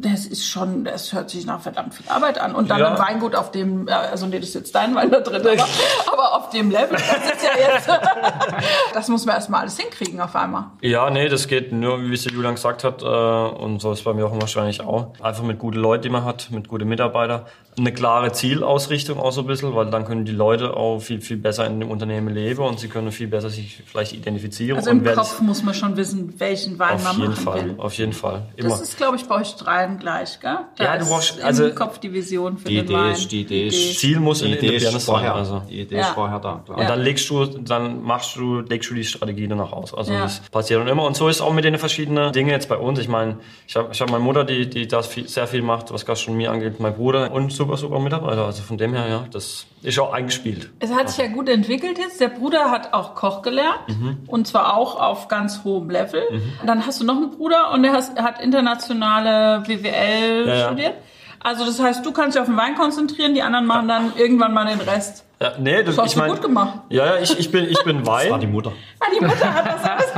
Das 0.00 0.26
ist 0.26 0.46
schon, 0.46 0.84
das 0.84 1.12
hört 1.12 1.30
sich 1.30 1.44
nach 1.46 1.60
verdammt 1.60 1.94
viel 1.94 2.08
Arbeit 2.08 2.38
an. 2.40 2.54
Und 2.54 2.70
dann 2.70 2.78
Ja. 2.80 2.92
ein 2.94 2.98
Weingut 2.98 3.34
auf 3.34 3.50
dem, 3.50 3.88
äh, 3.88 3.92
also 3.92 4.26
nee, 4.26 4.38
das 4.38 4.48
ist 4.50 4.54
jetzt 4.54 4.74
dein 4.74 4.94
Wein 4.94 5.10
da 5.10 5.20
drin, 5.20 5.40
aber, 5.42 5.52
aber 6.12 6.34
auf 6.36 6.50
dem 6.50 6.70
Level, 6.70 6.92
das 6.92 7.02
ist 7.02 7.42
ja 7.44 7.74
jetzt, 7.74 7.88
das 8.94 9.08
muss 9.08 9.26
man 9.26 9.34
erstmal 9.36 9.62
alles 9.62 9.78
hinkriegen 9.78 10.20
auf 10.20 10.34
einmal. 10.34 10.66
Ja, 10.80 11.10
nee, 11.10 11.28
das 11.28 11.48
geht 11.48 11.72
nur, 11.72 12.00
wie 12.02 12.14
es 12.14 12.22
der 12.24 12.32
Julian 12.32 12.54
gesagt 12.54 12.84
hat, 12.84 13.02
äh, 13.02 13.06
und 13.06 13.80
so 13.80 13.92
ist 13.92 14.04
bei 14.04 14.14
mir 14.14 14.26
auch 14.26 14.40
wahrscheinlich 14.40 14.80
auch. 14.80 15.12
Einfach 15.20 15.42
mit 15.44 15.58
guten 15.58 15.78
Leuten, 15.78 16.02
die 16.04 16.10
man 16.10 16.24
hat, 16.24 16.50
mit 16.50 16.68
guten 16.68 16.88
Mitarbeitern. 16.88 17.42
Eine 17.78 17.92
klare 17.92 18.32
Zielausrichtung 18.32 19.20
auch 19.20 19.30
so 19.30 19.42
ein 19.42 19.46
bisschen, 19.46 19.74
weil 19.74 19.86
dann 19.90 20.04
können 20.04 20.24
die 20.24 20.32
Leute 20.32 20.74
auch 20.76 20.98
viel, 20.98 21.20
viel 21.20 21.36
besser 21.36 21.64
in 21.66 21.78
dem 21.78 21.90
Unternehmen 21.90 22.34
leben 22.34 22.60
und 22.64 22.80
sie 22.80 22.88
können 22.88 23.12
viel 23.12 23.28
besser 23.28 23.50
sich 23.50 23.82
vielleicht 23.86 24.12
identifizieren. 24.14 24.78
Also 24.78 24.90
im 24.90 25.04
Kopf 25.04 25.40
muss 25.40 25.62
man 25.62 25.74
schon 25.74 25.96
wissen, 25.96 26.34
welchen 26.40 26.78
Wein 26.78 27.00
man 27.02 27.06
auf 27.06 27.16
jeden 27.18 27.30
machen 27.30 27.44
Fall, 27.44 27.64
will. 27.66 27.74
auf 27.78 27.94
jeden 27.94 28.12
Fall. 28.12 28.42
Immer. 28.56 28.70
Das 28.70 28.77
ist, 28.80 28.96
glaube 28.96 29.16
ich, 29.16 29.26
bei 29.26 29.36
euch 29.36 29.54
dreien 29.56 29.98
gleich, 29.98 30.40
gell? 30.40 30.58
Da 30.76 30.84
Ja, 30.84 30.96
du 30.98 31.06
brauchst- 31.06 31.38
im 31.38 31.44
also- 31.44 31.70
Kopf 31.70 31.98
die 31.98 32.12
Vision 32.12 32.58
für 32.58 32.68
Die 32.68 32.76
den 32.76 32.84
Idee 32.86 32.94
Wein. 32.94 33.12
ist- 33.12 33.30
die 33.32 33.40
Idee 33.42 33.66
ist- 33.68 33.98
Ziel 34.00 34.20
muss 34.20 34.38
Die 34.40 34.46
in, 34.46 34.52
in 34.52 34.60
der 34.60 34.68
Idee 34.70 34.78
Birne 34.78 34.96
ist 34.96 35.06
sein. 35.06 35.14
vorher, 35.14 35.34
Also. 35.34 35.62
die 35.68 35.80
Idee 35.80 35.96
Ja. 35.96 36.00
ist 36.02 36.08
vorher 36.10 36.38
da. 36.40 36.62
Klar. 36.64 36.78
Und 36.78 36.88
dann 36.88 37.00
legst 37.00 37.28
du, 37.30 37.44
dann 37.46 38.02
machst 38.02 38.36
du, 38.36 38.60
legst 38.60 38.90
du 38.90 38.94
die 38.94 39.04
Strategie 39.04 39.46
danach 39.48 39.72
aus. 39.72 39.94
Also 39.94 40.12
Ja. 40.12 40.22
das 40.22 40.40
passiert 40.50 40.80
dann 40.80 40.88
immer. 40.88 41.04
Und 41.04 41.16
so 41.16 41.28
ist 41.28 41.40
auch 41.40 41.52
mit 41.52 41.64
den 41.64 41.78
verschiedenen 41.78 42.32
Dingen 42.32 42.50
jetzt 42.50 42.68
bei 42.68 42.76
uns. 42.76 42.98
Ich 42.98 43.08
meine, 43.08 43.38
ich 43.66 43.76
habe 43.76 43.88
ich 43.92 44.00
hab 44.00 44.10
meine 44.10 44.22
Mutter, 44.24 44.44
die, 44.44 44.68
die 44.68 44.86
das 44.88 45.06
viel, 45.06 45.28
sehr 45.28 45.46
viel 45.46 45.62
macht, 45.62 45.92
was 45.92 46.04
Gastronomie 46.06 46.48
angeht, 46.48 46.80
mein 46.80 46.94
Bruder 46.94 47.32
und 47.32 47.52
super, 47.52 47.76
super 47.76 47.98
Mitarbeiter. 47.98 48.44
Also 48.46 48.62
von 48.62 48.78
dem 48.78 48.94
her, 48.94 49.08
ja, 49.08 49.24
das 49.30 49.66
ist 49.82 49.98
auch 50.00 50.12
eingespielt. 50.12 50.70
Es 50.80 50.92
hat 50.92 51.08
sich 51.08 51.18
ja 51.18 51.28
gut 51.32 51.48
entwickelt 51.48 51.98
jetzt. 51.98 52.20
Der 52.20 52.28
Bruder 52.28 52.70
hat 52.70 52.92
auch 52.94 53.14
Koch 53.14 53.42
gelernt 53.42 53.78
Mhm. 53.88 54.18
und 54.26 54.46
zwar 54.46 54.76
auch 54.76 54.98
auf 55.00 55.28
ganz 55.28 55.62
hohem 55.64 55.88
Level. 55.90 56.22
Dann 56.66 56.84
hast 56.86 57.00
du 57.00 57.04
noch 57.04 57.16
einen 57.16 57.30
Bruder 57.30 57.70
und 57.72 57.82
der 57.82 57.92
hat 57.92 58.40
internationale 58.72 59.60
BWL 59.66 60.44
Ja, 60.48 60.54
ja. 60.54 60.66
studiert. 60.66 60.94
Also 61.40 61.64
das 61.64 61.80
heißt, 61.80 62.04
du 62.04 62.12
kannst 62.12 62.34
dich 62.34 62.40
auf 62.40 62.48
den 62.48 62.56
Wein 62.56 62.74
konzentrieren, 62.74 63.32
die 63.34 63.42
anderen 63.42 63.66
machen 63.66 63.86
dann 63.88 64.12
irgendwann 64.16 64.52
mal 64.52 64.66
den 64.66 64.80
Rest. 64.80 65.24
Ja, 65.40 65.52
nee, 65.58 65.84
das, 65.84 65.94
Das 65.94 65.98
hast 65.98 66.06
ich 66.08 66.14
du 66.14 66.18
meine, 66.20 66.32
gut 66.32 66.42
gemacht. 66.42 66.72
ja, 66.88 67.06
ja, 67.06 67.16
ich, 67.18 67.38
ich 67.38 67.50
bin, 67.50 67.64
ich 67.64 67.82
bin 67.84 67.98
Das 68.04 68.08
war 68.08 68.38
die 68.38 68.46
Wein. 68.46 68.50
Mutter. 68.52 68.72
Ah, 68.98 69.06
die 69.16 69.24
Mutter 69.24 69.54
hat 69.54 69.66
das 69.66 69.84
alles. 69.90 70.12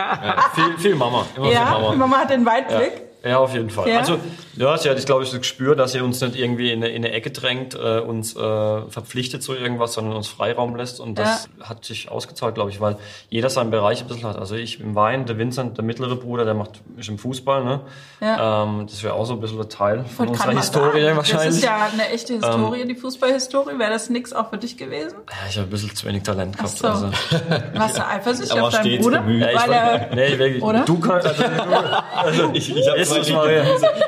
viel, 0.55 0.79
viel 0.79 0.95
Mama. 0.95 1.27
Immer 1.37 1.53
ja, 1.53 1.65
Mama. 1.65 1.95
Mama 1.95 2.17
hat 2.19 2.31
den 2.31 2.47
Weitblick. 2.47 2.93
Ja, 2.95 3.01
auf 3.25 3.53
jeden 3.55 3.71
Fall. 3.71 3.89
Ja? 3.89 3.99
Also, 3.99 4.19
ja, 4.57 4.77
sie 4.79 4.91
hat, 4.91 4.99
ich 4.99 5.07
glaube, 5.07 5.25
ich 5.25 5.31
das 5.31 5.39
Gespür, 5.39 5.77
dass 5.77 5.93
sie 5.93 6.01
uns 6.01 6.21
nicht 6.21 6.37
irgendwie 6.37 6.73
in 6.73 6.83
eine, 6.83 6.93
in 6.93 7.05
eine 7.05 7.13
Ecke 7.15 7.31
drängt, 7.31 7.75
äh, 7.75 8.01
uns 8.01 8.35
äh, 8.35 8.39
verpflichtet 8.39 9.43
zu 9.43 9.55
irgendwas, 9.55 9.95
sondern 9.95 10.15
uns 10.15 10.29
Freiraum 10.29 10.77
lässt. 10.77 11.01
Und 11.01 11.19
das 11.19 11.49
hat 11.61 11.85
sich 11.85 12.11
ausgezahlt, 12.11 12.55
glaube 12.55 12.71
ich, 12.71 12.81
weil 12.81 12.97
jeder 13.29 13.51
seinen 13.51 13.71
Bereich 13.71 14.03
ein 14.03 14.09
bisschen 14.09 14.29
hat. 14.29 14.37
Also 14.37 14.55
ich 14.55 14.81
im 14.81 14.95
Wein, 14.95 15.27
der 15.27 15.39
Vincent, 15.39 15.77
der 15.77 15.85
mittlere 15.85 16.17
Bruder, 16.17 16.45
der 16.45 16.55
macht 16.55 16.81
ist 16.97 17.09
im 17.09 17.19
Fußball, 17.19 17.65
ne? 17.65 17.81
Ja. 18.21 18.65
Ähm, 18.65 18.87
das 18.89 19.03
wäre 19.03 19.15
auch 19.15 19.25
so 19.25 19.35
ein 19.35 19.41
bisschen 19.41 19.61
ein 19.61 19.69
Teil 19.69 20.05
von 20.05 20.29
Wollte 20.29 20.33
unserer 20.33 20.59
Historie 20.59 21.03
sagen, 21.03 21.17
wahrscheinlich. 21.17 21.45
Ähm. 21.45 21.51
Das 21.51 21.57
ist 21.57 21.65
ja 21.65 21.89
eine 21.93 22.09
echte 22.11 22.33
Historie, 22.35 22.87
die 22.87 22.95
Fußballhistorie. 22.95 23.79
Wäre 23.79 23.91
das 23.91 24.11
nix 24.11 24.33
auch 24.33 24.51
für 24.51 24.59
dich 24.59 24.77
gewesen? 24.77 25.17
ja, 25.31 25.37
ich 25.49 25.57
habe 25.57 25.69
ein 25.69 25.71
bisschen 25.71 25.95
zu 25.95 26.07
wenig 26.07 26.23
Talent 26.23 26.57
gehabt. 26.57 26.77
so. 26.77 26.89
Also. 26.89 27.07
Warst 27.75 27.99
du 27.99 28.07
eifersüchtig 28.09 28.61
auf 28.61 28.71
deinen 28.71 29.01
Bruder? 29.01 29.21
bemüht. 29.23 29.43
Ja, 29.43 29.51
ich 29.51 29.61
Weil 29.61 29.71
war, 29.71 29.77
er, 29.77 30.15
nee, 30.15 30.39
wirklich. 30.39 30.63
Oder? 30.63 30.85
Du 30.85 30.99
kannst, 30.99 31.27
also, 31.27 31.45
also 32.15 32.51
Ich, 32.53 32.77
ich 32.77 32.89
habe 32.89 32.99
Jesus 33.17 33.33
Maria. 33.33 33.63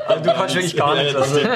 Also, 0.07 0.23
du 0.23 0.33
kannst 0.35 0.55
wirklich 0.55 0.77
gar 0.77 0.95
nichts. 0.95 1.15
Also, 1.15 1.39
ähm, 1.41 1.51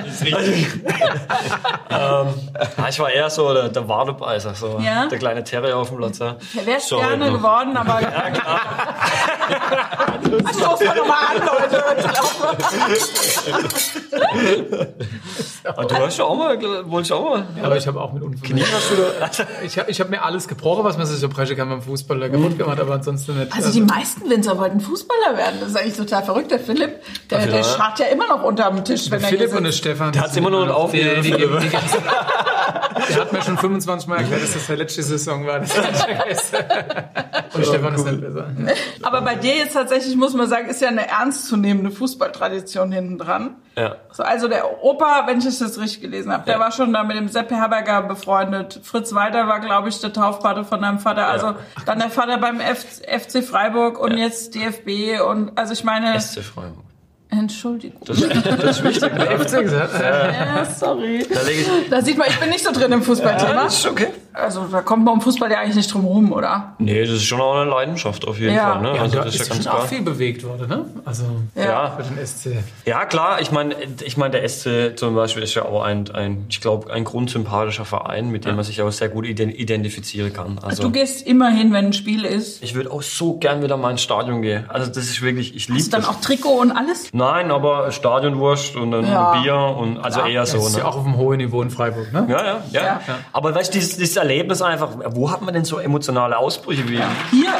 ja, 1.91 2.89
ich 2.89 2.99
war 2.99 3.11
eher 3.11 3.31
so 3.31 3.53
der, 3.53 3.69
der 3.69 3.89
Wadebeißer, 3.89 4.55
so 4.55 4.81
Ja? 4.83 5.07
der 5.07 5.19
kleine 5.19 5.45
Terrier 5.45 5.77
auf 5.77 5.89
dem 5.89 5.99
Platz. 5.99 6.19
Ja. 6.19 6.37
er 6.59 6.67
wäre 6.67 6.81
Sorry, 6.81 7.07
gerne 7.07 7.33
geworden, 7.33 7.77
aber... 7.77 8.01
Ja, 8.03 8.31
klar. 8.31 8.61
Stoß 10.27 10.81
mal 10.81 10.97
nochmal 10.97 11.17
an, 11.31 11.47
Leute. 11.47 11.85
Ich 15.63 15.69
Aber 15.69 15.85
du 15.85 15.95
hast 15.97 16.19
ja 16.19 16.25
auch 16.25 16.37
mal, 16.37 16.59
wolltest 16.91 17.11
du 17.11 17.15
auch 17.15 17.31
mal. 17.31 17.47
Aber 17.63 17.77
ich 17.77 17.87
habe 17.87 18.01
auch 18.01 18.13
mit 18.13 18.23
Unfällen. 18.23 18.63
Ich 19.65 19.79
habe 19.79 19.91
ich 19.91 20.01
hab 20.01 20.11
mir 20.11 20.23
alles 20.23 20.47
gebrochen, 20.49 20.85
was 20.85 20.97
man 20.97 21.07
sich 21.07 21.19
so 21.19 21.29
brechen 21.29 21.57
kann 21.57 21.69
beim 21.69 21.83
Fußball 21.83 22.19
da 22.21 22.29
kaputt 22.29 22.59
gemacht, 22.59 22.81
aber 22.81 22.95
ansonsten 22.95 23.39
nicht. 23.39 23.53
Also 23.53 23.73
die 23.73 23.81
meisten 23.81 24.29
Winzer 24.31 24.59
wollten 24.59 24.81
Fußballer 24.81 25.37
werden. 25.37 25.57
Das 25.61 25.71
ist 25.71 25.77
eigentlich 25.77 25.97
total 25.97 26.25
verrückt. 26.25 26.51
Der 26.51 26.61
Philipp, 26.61 27.01
der, 27.31 27.36
der 27.39 27.57
ja. 27.57 27.63
scharrt 27.65 27.99
ja 27.99 28.07
immer 28.07 28.27
noch 28.29 28.43
unterm 28.43 28.85
Tisch, 28.85 29.11
wenn 29.11 29.23
er 29.23 29.29
hier 29.29 29.39
Philipp 29.39 29.57
und 29.57 29.65
der. 29.65 29.73
Stefan. 29.73 30.13
Der 30.13 30.23
hat's 30.23 30.37
immer 30.37 30.51
noch 30.51 30.65
nicht 30.65 30.75
aufgegeben, 30.75 31.23
Die, 31.23 31.31
die, 31.31 31.37
Philipp. 31.37 31.73
der 33.09 33.21
hat 33.21 33.33
mir 33.33 33.43
schon 33.43 33.59
25 33.59 34.09
Mal 34.09 34.17
erklärt, 34.19 34.43
dass 34.43 34.55
das 34.55 34.67
der 34.67 34.77
letzte 34.77 35.03
Saison 35.03 35.47
war. 35.47 35.61
Das. 35.61 35.75
Und 37.55 37.67
Stefan 37.67 37.95
ist 37.95 38.05
nicht 38.07 38.21
besser. 38.21 38.47
Ja. 38.67 38.73
Aber 39.03 39.21
bei 39.23 39.35
dir 39.35 39.55
jetzt 39.57 39.73
tatsächlich, 39.75 40.17
muss 40.17 40.35
man 40.35 40.49
sagen, 40.49 40.69
ist 40.69 40.81
ja 40.81 40.89
eine 40.89 41.09
ernstzunehmende 41.09 41.91
Fußballtradition 41.91 42.93
hinten 42.93 43.19
dran. 43.19 43.57
Ja. 43.77 43.97
So, 44.13 44.23
also 44.23 44.49
der 44.49 44.83
Opa, 44.83 45.25
wenn 45.27 45.39
ich 45.39 45.45
das 45.45 45.61
jetzt 45.61 45.79
richtig 45.79 46.01
gelesen 46.01 46.33
habe, 46.33 46.45
der 46.45 46.55
Ja. 46.55 46.61
war 46.61 46.73
schon 46.73 46.93
da 46.93 47.05
mit 47.05 47.17
dem 47.17 47.29
Sepp 47.29 47.51
Herberger 47.51 48.03
befreundet. 48.03 48.81
Fritz 48.83 49.15
Walter 49.15 49.47
war, 49.49 49.61
glaube 49.61 49.89
ich, 49.91 50.01
der 50.01 50.13
Taufpate 50.13 50.65
von 50.65 50.81
deinem 50.81 50.99
Vater. 50.99 51.27
Also 51.27 51.55
dann 51.85 51.99
der 51.99 52.11
Vater 52.11 52.39
beim 52.39 52.61
F 52.61 52.85
FC 53.07 53.43
Freiburg 53.45 53.99
und 53.99 54.17
jetzt 54.17 54.55
DFB. 54.55 55.21
Und 55.21 55.53
also 55.59 55.73
ich 55.75 55.85
meine, 55.85 56.19
SC 56.19 56.41
Freiburg. 56.43 56.85
Entschuldigung. 57.29 58.01
Das, 58.05 58.21
das 58.21 58.79
ist 58.79 58.85
wichtig. 58.85 59.11
Äh, 59.17 60.33
ja, 60.33 60.65
sorry. 60.65 61.27
Da 61.33 61.43
lege 61.43 61.61
ich. 61.61 61.91
Da 61.91 62.03
sieht 62.03 62.17
man, 62.19 62.29
ich 62.29 62.39
bin 62.39 62.51
nicht 62.51 62.65
so 62.65 62.73
drin 62.73 62.93
im 62.93 63.03
Fußballthema. 63.03 63.67
ist 63.67 63.87
okay. 63.87 64.09
Also 64.37 64.67
da 64.71 64.83
kommt 64.83 65.05
man 65.05 65.15
um 65.15 65.21
Fußball 65.21 65.51
ja 65.51 65.59
eigentlich 65.61 65.77
nicht 65.77 65.93
drum 65.93 66.05
rum, 66.05 66.33
oder? 66.33 66.75
Nee, 66.79 67.01
das 67.03 67.11
ist 67.15 67.25
schon 67.25 67.41
auch 67.41 67.57
eine 67.57 67.71
Leidenschaft 67.71 68.27
auf 68.29 68.39
jeden 68.39 68.55
Ja. 68.55 68.73
Fall. 68.75 68.83
Ne? 68.83 68.95
Ja, 68.97 69.03
also 69.03 69.17
da 69.19 69.25
das 69.25 69.35
ist 69.35 69.41
ist 69.43 69.49
ja 69.49 69.55
ganz 69.55 69.65
schon 69.65 69.73
auch 69.73 69.77
klar. 69.79 69.89
viel 69.89 70.03
bewegt 70.03 70.45
worden, 70.45 70.69
ne? 70.69 70.85
Also 71.05 71.25
Ja. 71.55 71.97
für 71.97 72.03
den 72.03 72.19
SC. 72.19 72.63
Ja, 72.85 73.05
klar, 73.07 73.41
ich 73.41 73.51
meine, 73.51 73.75
ich 74.05 74.17
meine, 74.17 74.33
der 74.33 74.45
SC 74.49 74.97
zum 74.97 75.15
Beispiel 75.15 75.43
ist 75.43 75.55
ja 75.55 75.65
auch 75.65 75.83
ein, 75.83 76.11
ein 76.15 76.47
ich 76.49 76.61
glaube, 76.61 76.93
ein 76.93 77.05
grundsympathischer 77.05 77.85
Verein, 77.85 78.31
mit 78.31 78.45
dem 78.45 78.57
man 78.57 78.65
sich 78.65 78.81
auch 78.83 78.91
sehr 78.93 79.09
gut 79.09 79.25
ident- 79.25 79.55
identifizieren 79.55 80.33
kann. 80.33 80.59
Also 80.63 80.83
Du 80.83 80.91
gehst 80.91 81.27
immer 81.27 81.51
hin, 81.51 81.73
wenn 81.73 81.87
ein 81.87 81.93
Spiel 81.93 82.25
ist. 82.25 82.63
ich 82.63 82.75
würde 82.75 82.91
auch 82.93 83.03
so 83.03 83.39
gern 83.39 83.63
wieder 83.63 83.77
mal 83.77 83.91
ins 83.93 84.03
Stadion 84.03 84.43
gehen. 84.43 84.65
Also 84.69 84.89
das 84.89 84.99
ist 85.05 85.23
wirklich, 85.23 85.55
ich 85.57 85.69
liebe 85.69 85.79
Hast 85.81 85.87
du 85.89 85.91
dann 85.93 86.01
das. 86.03 86.11
auch 86.11 86.21
Trikot 86.21 86.61
und 86.61 86.73
alles? 86.73 87.09
Nein, 87.13 87.51
aber 87.51 87.91
Stadionwurst 87.93 88.77
und 88.77 88.91
dann 88.91 89.07
Ja. 89.07 89.41
Bier 89.41 89.55
und 89.57 89.99
also 89.99 90.21
eher 90.21 90.43
Das 90.43 90.51
so. 90.53 90.59
ist 90.59 90.73
Ne? 90.75 90.81
ja 90.81 90.85
auch 90.87 90.97
auf 90.97 91.05
einem 91.05 91.17
hohen 91.17 91.39
Niveau 91.39 91.63
in 91.63 91.71
Freiburg, 91.71 92.13
ne? 92.13 92.27
Ja, 92.29 92.45
ja, 92.45 92.63
ja, 92.73 92.83
Ja. 92.83 93.01
Aber 93.33 93.55
weißt 93.55 93.73
du, 93.75 93.79
dieses, 93.79 93.97
dieses 93.97 94.17
Erlebnis 94.29 94.61
einfach, 94.63 94.91
wo 95.11 95.31
hat 95.31 95.43
man 95.43 95.55
denn 95.55 95.65
so 95.65 95.79
emotionale 95.79 96.37
Ausbrüche 96.37 96.89
wie 96.89 96.97
Hier. 97.31 97.55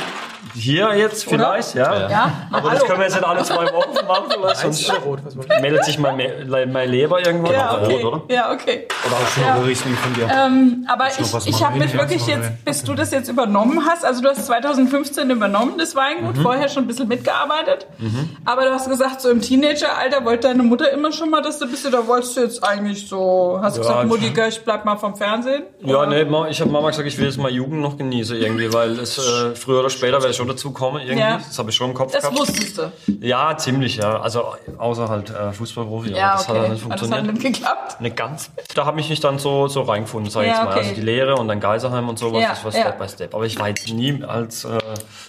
Hier 0.57 0.97
jetzt 0.97 1.25
vielleicht? 1.29 1.75
Ja. 1.75 2.09
Ja. 2.09 2.33
Na, 2.51 2.59
Aber 2.59 2.71
das 2.71 2.85
können 2.85 2.99
wir 2.99 3.07
jetzt 3.07 3.15
nicht 3.17 3.27
alle 3.27 3.43
zwei 3.43 3.67
Wochen 3.73 4.07
machen, 4.07 4.43
Weiß 4.43 4.61
sonst 4.63 4.93
rot, 5.05 5.21
meldet 5.61 5.85
sich 5.85 5.99
mein, 5.99 6.17
Me- 6.17 6.67
mein 6.67 6.89
Leber 6.91 7.25
irgendwann. 7.25 7.53
Ja, 7.53 7.79
okay. 7.83 8.03
rot, 8.03 8.05
oder? 8.27 8.35
Ja, 8.35 8.53
okay. 8.53 8.87
Oder 9.07 9.17
auch 9.17 9.29
schon 9.29 9.43
Ja. 9.43 9.57
ja. 9.57 9.63
Riesling 9.63 9.95
von 9.97 10.15
dir. 10.15 10.29
Ähm, 10.35 10.87
aber 10.89 11.07
ich, 11.09 11.47
ich 11.47 11.65
habe 11.65 11.79
mich 11.79 11.93
Ja, 11.93 11.99
wirklich 12.01 12.27
jetzt, 12.27 12.65
bis 12.65 12.83
du 12.85 12.95
das 12.95 13.11
jetzt 13.11 13.29
übernommen 13.29 13.85
hast, 13.87 14.05
also 14.05 14.23
du 14.23 14.29
hast 14.29 14.47
2015 14.47 15.31
übernommen, 15.31 15.75
das 15.79 15.95
Weingut, 15.95 16.39
vorher 16.39 16.69
schon 16.69 16.85
ein 16.85 16.87
bisschen 16.87 17.09
mitgearbeitet. 17.09 17.87
Aber 18.45 18.65
du 18.65 18.73
hast 18.73 18.89
gesagt, 18.89 19.21
so 19.21 19.31
im 19.31 19.41
Teenageralter 19.41 20.25
wollte 20.25 20.49
deine 20.49 20.63
Mutter 20.63 20.91
immer 20.93 21.13
schon 21.13 21.31
mal, 21.31 21.43
dass 21.43 21.59
du 21.59 21.67
bist, 21.69 21.87
oder 21.87 22.07
wolltest 22.07 22.37
du 22.37 22.41
jetzt 22.41 22.63
eigentlich 22.65 23.09
so, 23.09 23.59
hast 23.63 23.77
du 23.77 23.83
Ja, 23.83 23.89
gesagt, 23.89 24.09
Mutti, 24.09 24.33
ich- 24.49 24.65
bleib 24.65 24.85
mal 24.85 24.97
vom 24.97 25.17
Fernsehen? 25.17 25.65
Ja, 25.81 25.99
Oder? 26.03 26.07
nee, 26.25 26.51
ich 26.51 26.61
habe 26.61 26.71
Mama 26.71 26.91
gesagt, 26.91 27.07
ich 27.09 27.19
will 27.19 27.27
jetzt 27.27 27.39
mal 27.39 27.51
Jugend 27.51 27.81
noch 27.81 27.97
genießen 27.97 28.37
irgendwie, 28.37 28.73
weil 28.73 28.99
es 28.99 29.19
äh, 29.19 29.55
früher 29.55 29.81
oder 29.81 29.91
später 29.91 30.15
werde 30.19 30.31
ich 30.31 30.41
schon 30.47 30.57
dazu 30.57 30.71
kommen 30.73 31.01
irgendwie. 31.01 31.19
Ja. 31.21 31.37
Das 31.39 31.59
habe 31.59 31.71
ich 31.71 31.77
schon 31.77 31.91
im 31.91 31.95
Kopf 31.95 32.13
Das 32.13 32.23
gehabt. 32.23 32.39
wusstest 32.39 32.79
du. 32.79 32.93
Ja, 33.21 33.57
ziemlich, 33.57 33.97
ja. 33.97 34.21
Also 34.21 34.45
außer 34.79 35.09
halt 35.09 35.31
äh, 35.31 35.53
Fußballprofi, 35.53 36.11
aber 36.11 36.19
Ja, 36.19 36.33
das 36.33 36.49
hat 36.49 36.51
okay. 36.57 36.59
halt 36.61 36.73
nicht 36.73 36.85
Aber 36.85 36.91
das 36.95 37.01
funktioniert. 37.01 37.35
hat 37.37 37.43
nicht 37.45 37.55
geklappt. 37.55 38.01
Nicht 38.01 38.17
ganz. 38.17 38.51
Da 38.75 38.85
habe 38.87 39.01
ich 39.01 39.09
mich 39.11 39.21
dann 39.21 39.39
so, 39.39 39.69
so 39.69 39.83
reingefunden, 39.83 40.31
sag 40.31 40.43
ich 40.43 40.49
Ja, 40.49 40.55
jetzt 40.55 40.65
mal. 40.65 40.71
okay. 40.71 40.79
Also 40.81 40.95
die 40.95 41.01
Lehre 41.01 41.37
und 41.37 41.49
dann 41.49 41.61
Geiserheim 41.61 42.09
und 42.09 42.19
sowas, 42.19 42.43
Ja, 42.43 42.49
das 42.51 42.65
war 42.65 42.73
ja. 42.73 42.81
Step 42.81 42.99
by 42.99 43.09
Step. 43.09 43.35
Aber 43.35 43.45
ich 43.47 43.59
war 43.59 43.69
jetzt 43.69 43.89
nie 43.89 44.23
als, 44.25 44.65
äh, 44.65 44.79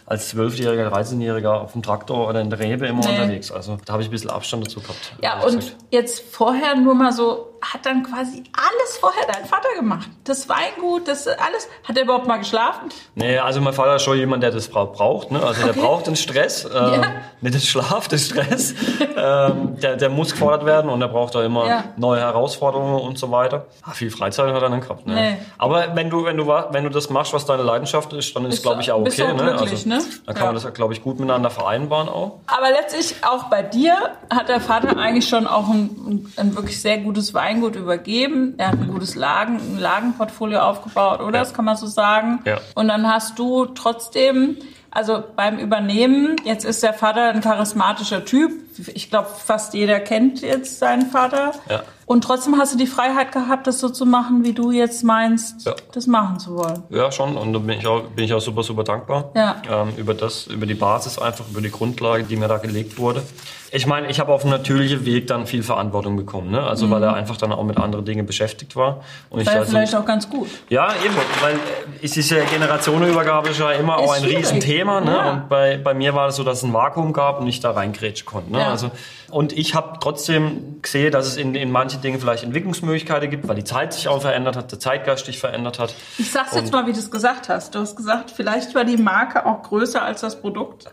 als 0.05 0.33
12-Jähriger, 0.35 0.89
13-Jähriger 0.89 1.53
auf 1.53 1.73
dem 1.73 1.83
Traktor 1.83 2.27
oder 2.27 2.41
in 2.41 2.49
der 2.49 2.59
Rebe 2.59 2.87
immer 2.87 3.01
Nee. 3.05 3.09
unterwegs. 3.19 3.51
Also 3.51 3.77
da 3.85 3.93
habe 3.93 4.01
ich 4.03 4.09
ein 4.09 4.11
bisschen 4.11 4.29
Abstand 4.29 4.65
dazu 4.65 4.79
gehabt. 4.81 5.13
Ja, 5.21 5.39
und 5.43 5.55
gesagt. 5.57 5.75
jetzt 5.91 6.23
vorher 6.31 6.75
nur 6.75 6.95
mal 6.95 7.11
so, 7.11 7.53
hat 7.61 7.85
dann 7.87 8.03
quasi 8.03 8.43
alles 8.53 8.97
vorher 8.99 9.25
dein 9.31 9.45
Vater 9.45 9.69
gemacht. 9.75 10.07
Das 10.25 10.47
Weingut, 10.47 11.07
das 11.07 11.27
alles. 11.27 11.67
Hat 11.83 11.97
er 11.97 12.03
überhaupt 12.03 12.27
mal 12.27 12.37
geschlafen? 12.37 12.89
Nee, 13.15 13.39
also 13.39 13.61
mein 13.61 13.73
Vater 13.73 13.95
ist 13.95 14.03
schon 14.03 14.17
jemand, 14.17 14.43
der 14.43 14.51
das 14.51 14.67
bra- 14.67 14.85
braucht. 15.07 15.31
Ne? 15.31 15.41
Also 15.41 15.61
der 15.61 15.71
Okay. 15.71 15.79
braucht 15.81 16.07
den 16.07 16.15
Stress, 16.15 16.65
ähm, 16.65 16.71
Ja. 16.71 17.01
nicht 17.41 17.53
den 17.55 17.61
Schlaf, 17.61 18.07
den 18.07 18.19
Stress. 18.19 18.73
ähm, 19.17 19.79
der, 19.81 19.95
der 19.95 20.09
muss 20.09 20.31
gefordert 20.31 20.65
werden 20.65 20.89
und 20.89 20.99
der 20.99 21.07
braucht 21.07 21.35
da 21.35 21.43
immer 21.43 21.67
Ja. 21.67 21.83
neue 21.97 22.19
Herausforderungen 22.19 22.99
und 23.01 23.17
so 23.17 23.31
weiter. 23.31 23.65
Ah, 23.83 23.91
viel 23.91 24.11
Freizeit 24.11 24.47
hat 24.47 24.53
er 24.61 24.69
dann 24.69 24.81
gehabt. 24.81 25.07
Ne? 25.07 25.15
Nee. 25.15 25.37
Aber 25.57 25.95
wenn 25.95 26.09
du, 26.09 26.25
wenn, 26.25 26.37
du, 26.37 26.47
wenn 26.47 26.83
du 26.83 26.89
das 26.89 27.09
machst, 27.09 27.33
was 27.33 27.45
deine 27.45 27.63
Leidenschaft 27.63 28.13
ist, 28.13 28.35
dann 28.35 28.45
ist, 28.45 28.61
glaube 28.61 28.81
ich, 28.81 28.91
auch 28.91 29.01
okay. 29.01 29.23
auch 29.23 29.33
ne? 29.35 29.55
glücklich, 29.57 29.85
ne? 29.85 29.99
Dann 30.25 30.35
kann 30.35 30.45
Ja. 30.45 30.51
man 30.53 30.61
das, 30.63 30.73
glaube 30.73 30.93
ich, 30.93 31.01
gut 31.03 31.19
miteinander 31.19 31.49
vereinbaren 31.49 32.09
auch. 32.09 32.39
Aber 32.47 32.69
letztlich 32.69 33.15
auch 33.23 33.45
bei 33.45 33.63
dir 33.63 33.95
hat 34.33 34.49
der 34.49 34.59
Vater 34.59 34.97
eigentlich 34.97 35.27
schon 35.27 35.47
auch 35.47 35.69
ein, 35.69 36.31
ein 36.37 36.55
wirklich 36.55 36.81
sehr 36.81 36.97
gutes 36.99 37.33
Weingut 37.33 37.75
übergeben. 37.75 38.55
Er 38.57 38.67
hat 38.69 38.75
ein 38.75 38.87
gutes 38.91 39.15
Lagen, 39.15 39.55
ein 39.57 39.79
Lagenportfolio 39.79 40.59
aufgebaut, 40.59 41.19
oder? 41.21 41.39
Das 41.39 41.53
kann 41.53 41.65
man 41.65 41.75
so 41.77 41.87
sagen. 41.87 42.39
Ja. 42.45 42.57
Und 42.75 42.87
dann 42.87 43.07
hast 43.11 43.39
du 43.39 43.65
trotzdem, 43.65 44.57
also 44.97 45.23
beim 45.35 45.59
Übernehmen, 45.59 46.37
jetzt 46.43 46.65
ist 46.65 46.81
der 46.81 46.91
Vater 46.91 47.29
ein 47.29 47.41
charismatischer 47.41 48.25
Typ. 48.25 48.51
Ich 48.95 49.11
glaube, 49.11 49.29
fast 49.29 49.75
jeder 49.75 49.99
kennt 49.99 50.41
jetzt 50.41 50.79
seinen 50.79 51.11
Vater. 51.11 51.51
Ja. 51.69 51.83
Und 52.07 52.23
trotzdem 52.23 52.57
hast 52.57 52.73
du 52.73 52.77
die 52.77 52.87
Freiheit 52.87 53.33
gehabt, 53.33 53.67
das 53.67 53.79
so 53.79 53.89
zu 53.89 54.05
machen, 54.05 54.43
wie 54.45 54.53
du 54.53 54.71
jetzt 54.71 55.03
meinst, 55.03 55.65
Ja. 55.65 55.75
das 55.91 56.07
machen 56.07 56.39
zu 56.39 56.55
wollen. 56.55 56.83
Ja, 56.89 57.11
schon. 57.11 57.35
Und 57.35 57.51
da 57.51 57.59
bin 57.59 57.77
ich 57.77 57.85
auch, 57.85 58.01
bin 58.03 58.23
ich 58.23 58.33
auch 58.33 58.39
super, 58.39 58.63
super 58.63 58.85
dankbar. 58.85 59.29
Ja. 59.35 59.57
Ähm, 59.69 59.89
über 59.97 60.13
das, 60.13 60.47
über 60.47 60.65
die 60.65 60.73
Basis 60.73 61.19
einfach, 61.19 61.43
über 61.51 61.59
die 61.61 61.69
Grundlage, 61.69 62.23
die 62.23 62.37
mir 62.37 62.47
da 62.47 62.57
gelegt 62.59 62.97
wurde. 62.97 63.21
Ich 63.69 63.85
meine, 63.85 64.09
ich 64.09 64.21
habe 64.21 64.31
auf 64.31 64.43
einem 64.43 64.51
natürlichen 64.51 65.03
Weg 65.03 65.27
dann 65.27 65.45
viel 65.45 65.61
Verantwortung 65.61 66.15
bekommen, 66.15 66.49
ne? 66.51 66.61
Also 66.63 66.89
weil 66.89 67.03
er 67.03 67.13
einfach 67.15 67.35
dann 67.35 67.51
auch 67.51 67.65
mit 67.65 67.75
anderen 67.77 68.05
Dingen 68.05 68.25
beschäftigt 68.25 68.77
war. 68.77 69.01
Und 69.29 69.41
ich 69.41 69.47
Wäre 69.47 69.59
also, 69.59 69.71
vielleicht 69.71 69.93
auch 69.93 70.05
ganz 70.05 70.29
gut. 70.29 70.47
ja, 70.69 70.87
eben, 71.03 71.13
weil 71.41 71.55
äh, 71.55 71.57
es 72.01 72.15
ist 72.15 72.31
ja 72.31 72.37
Generationenübergabe 72.45 73.49
ist 73.49 73.59
ja 73.59 73.71
immer 73.71 73.97
Ist 73.97 74.03
auch 74.07 74.13
ein 74.13 74.21
schwierig. 74.23 74.37
Riesenthema, 74.37 75.01
ne? 75.01 75.11
Ja. 75.11 75.31
Und 75.33 75.49
bei, 75.49 75.77
bei 75.77 75.93
mir 75.93 76.13
war 76.15 76.29
es 76.29 76.37
so, 76.37 76.45
dass 76.45 76.59
es 76.59 76.63
ein 76.63 76.71
Vakuum 76.71 77.11
gab 77.11 77.41
und 77.41 77.47
ich 77.47 77.59
da 77.59 77.71
reingrätschen 77.71 78.25
konnte. 78.25 78.53
Ne? 78.53 78.59
Ja. 78.61 78.69
Also, 78.69 78.89
und 79.31 79.51
ich 79.51 79.75
habe 79.75 79.97
trotzdem 79.99 80.81
gesehen, 80.81 81.11
dass 81.11 81.27
es 81.27 81.35
in, 81.35 81.53
in 81.53 81.69
manchen 81.69 81.96
Dingen 82.01 82.19
vielleicht 82.19 82.43
Entwicklungsmöglichkeiten 82.43 83.29
gibt, 83.29 83.47
weil 83.47 83.55
die 83.55 83.63
Zeit 83.63 83.93
sich 83.93 84.07
auch 84.07 84.21
verändert 84.21 84.55
hat, 84.55 84.71
der 84.71 84.79
Zeitgeist 84.79 85.25
sich 85.25 85.39
verändert 85.39 85.79
hat. 85.79 85.93
Ich 86.17 86.31
sag's 86.31 86.55
jetzt 86.55 86.71
mal, 86.71 86.85
wie 86.87 86.93
du 86.93 86.99
es 86.99 87.11
gesagt 87.11 87.49
hast. 87.49 87.75
Du 87.75 87.79
hast 87.79 87.95
gesagt, 87.95 88.31
vielleicht 88.31 88.75
war 88.75 88.85
die 88.85 88.97
Marke 88.97 89.45
auch 89.45 89.63
größer 89.63 90.01
als 90.01 90.21
das 90.21 90.39
Produkt. 90.39 90.85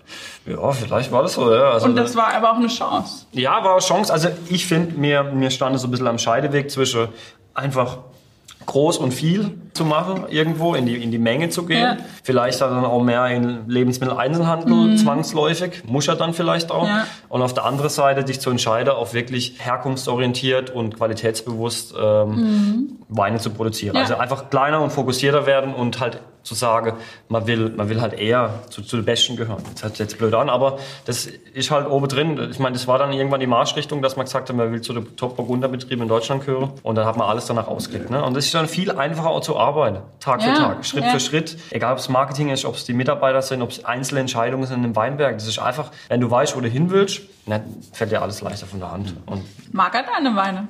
Ja, 0.46 0.72
vielleicht 0.72 1.12
war 1.12 1.22
das 1.22 1.34
so, 1.34 1.52
ja. 1.54 1.72
Also, 1.72 1.86
Und 1.86 1.96
das 1.96 2.16
war 2.16 2.34
aber 2.34 2.52
auch 2.52 2.56
eine 2.56 2.68
Chance. 2.68 3.26
Ja, 3.32 3.62
war 3.64 3.72
eine 3.72 3.80
Chance. 3.80 4.12
Also 4.12 4.28
ich 4.48 4.66
finde, 4.66 4.98
mir, 4.98 5.24
mir 5.24 5.50
stand 5.50 5.76
es 5.76 5.82
so 5.82 5.88
ein 5.88 5.90
bisschen 5.90 6.06
am 6.06 6.18
Scheideweg 6.18 6.70
zwischen 6.70 7.08
einfach 7.54 7.98
groß 8.66 8.98
und 8.98 9.12
viel 9.12 9.58
zu 9.74 9.84
machen, 9.84 10.24
irgendwo 10.28 10.74
in 10.74 10.86
die, 10.86 11.02
in 11.02 11.10
die 11.10 11.18
Menge 11.18 11.48
zu 11.48 11.66
gehen. 11.66 11.82
Ja. 11.82 11.96
Vielleicht 12.22 12.60
dann 12.60 12.84
auch 12.84 13.02
mehr 13.02 13.26
in 13.26 13.68
Lebensmitteleinzelhandel 13.68 14.96
zwangsläufig, 14.96 15.82
muss 15.86 16.08
er 16.08 16.16
dann 16.16 16.34
vielleicht 16.34 16.70
auch. 16.70 16.86
Ja. 16.86 17.06
Und 17.28 17.42
auf 17.42 17.54
der 17.54 17.64
anderen 17.64 17.90
Seite 17.90 18.24
dich 18.24 18.40
zu 18.40 18.50
entscheiden, 18.50 18.94
auch 18.94 19.12
wirklich 19.14 19.56
herkunftsorientiert 19.58 20.70
und 20.70 20.96
qualitätsbewusst 20.96 21.94
ähm, 22.00 22.98
Weine 23.08 23.38
zu 23.38 23.50
produzieren. 23.50 23.96
Ja. 23.96 24.02
Also 24.02 24.16
einfach 24.16 24.50
kleiner 24.50 24.80
und 24.80 24.90
fokussierter 24.90 25.46
werden 25.46 25.74
und 25.74 26.00
halt 26.00 26.20
zu 26.44 26.54
sagen, 26.54 26.92
man 27.28 27.46
will, 27.46 27.70
man 27.70 27.88
will 27.88 28.00
halt 28.00 28.12
eher 28.12 28.62
zu, 28.70 28.82
zu 28.82 28.96
den 28.96 29.04
Besten 29.04 29.36
gehören. 29.36 29.62
Das 29.72 29.82
hört 29.82 29.92
sich 29.96 30.00
jetzt 30.00 30.18
blöd 30.18 30.34
an, 30.34 30.50
aber 30.50 30.78
das 31.06 31.26
ist 31.26 31.70
halt 31.70 31.88
oben 31.88 32.06
drin. 32.06 32.48
Ich 32.50 32.58
meine, 32.58 32.74
das 32.74 32.86
war 32.86 32.98
dann 32.98 33.12
irgendwann 33.12 33.40
die 33.40 33.46
Marschrichtung, 33.46 34.02
dass 34.02 34.16
man 34.16 34.26
gesagt 34.26 34.48
hat, 34.48 34.56
man 34.56 34.70
will 34.70 34.82
zu 34.82 34.92
den 34.92 35.16
Top-Burgunder-Betrieben 35.16 36.02
in 36.02 36.08
Deutschland 36.08 36.44
gehören. 36.44 36.70
Und 36.82 36.96
dann 36.96 37.06
hat 37.06 37.16
man 37.16 37.28
alles 37.28 37.46
danach 37.46 37.66
ausgelegt. 37.66 38.10
Ne? 38.10 38.22
Und 38.22 38.34
das 38.34 38.44
ist 38.44 38.54
dann 38.54 38.68
viel 38.68 38.92
einfacher 38.92 39.30
auch 39.30 39.40
zu 39.40 39.56
arbeiten. 39.56 39.98
Tag 40.20 40.42
Ja, 40.42 40.54
für 40.54 40.60
Tag, 40.60 40.86
Schritt 40.86 41.04
ja. 41.04 41.10
für 41.10 41.20
Schritt. 41.20 41.56
Egal, 41.70 41.92
ob 41.92 41.98
es 41.98 42.08
Marketing 42.10 42.50
ist, 42.50 42.64
ob 42.66 42.74
es 42.74 42.84
die 42.84 42.92
Mitarbeiter 42.92 43.40
sind, 43.40 43.62
ob 43.62 43.70
es 43.70 43.84
einzelne 43.84 44.20
Entscheidungen 44.20 44.66
sind 44.66 44.84
im 44.84 44.94
Weinberg. 44.94 45.34
Das 45.34 45.48
ist 45.48 45.58
einfach, 45.58 45.90
wenn 46.08 46.20
du 46.20 46.30
weißt, 46.30 46.54
wo 46.56 46.60
du 46.60 46.68
hin 46.68 46.90
willst, 46.90 47.22
dann 47.46 47.62
fällt 47.92 48.12
dir 48.12 48.22
alles 48.22 48.42
leichter 48.42 48.66
von 48.66 48.80
der 48.80 48.92
Hand. 48.92 49.14
Und 49.26 49.42
Mag 49.72 49.94
er 49.94 50.02
deine 50.02 50.36
Weine? 50.36 50.68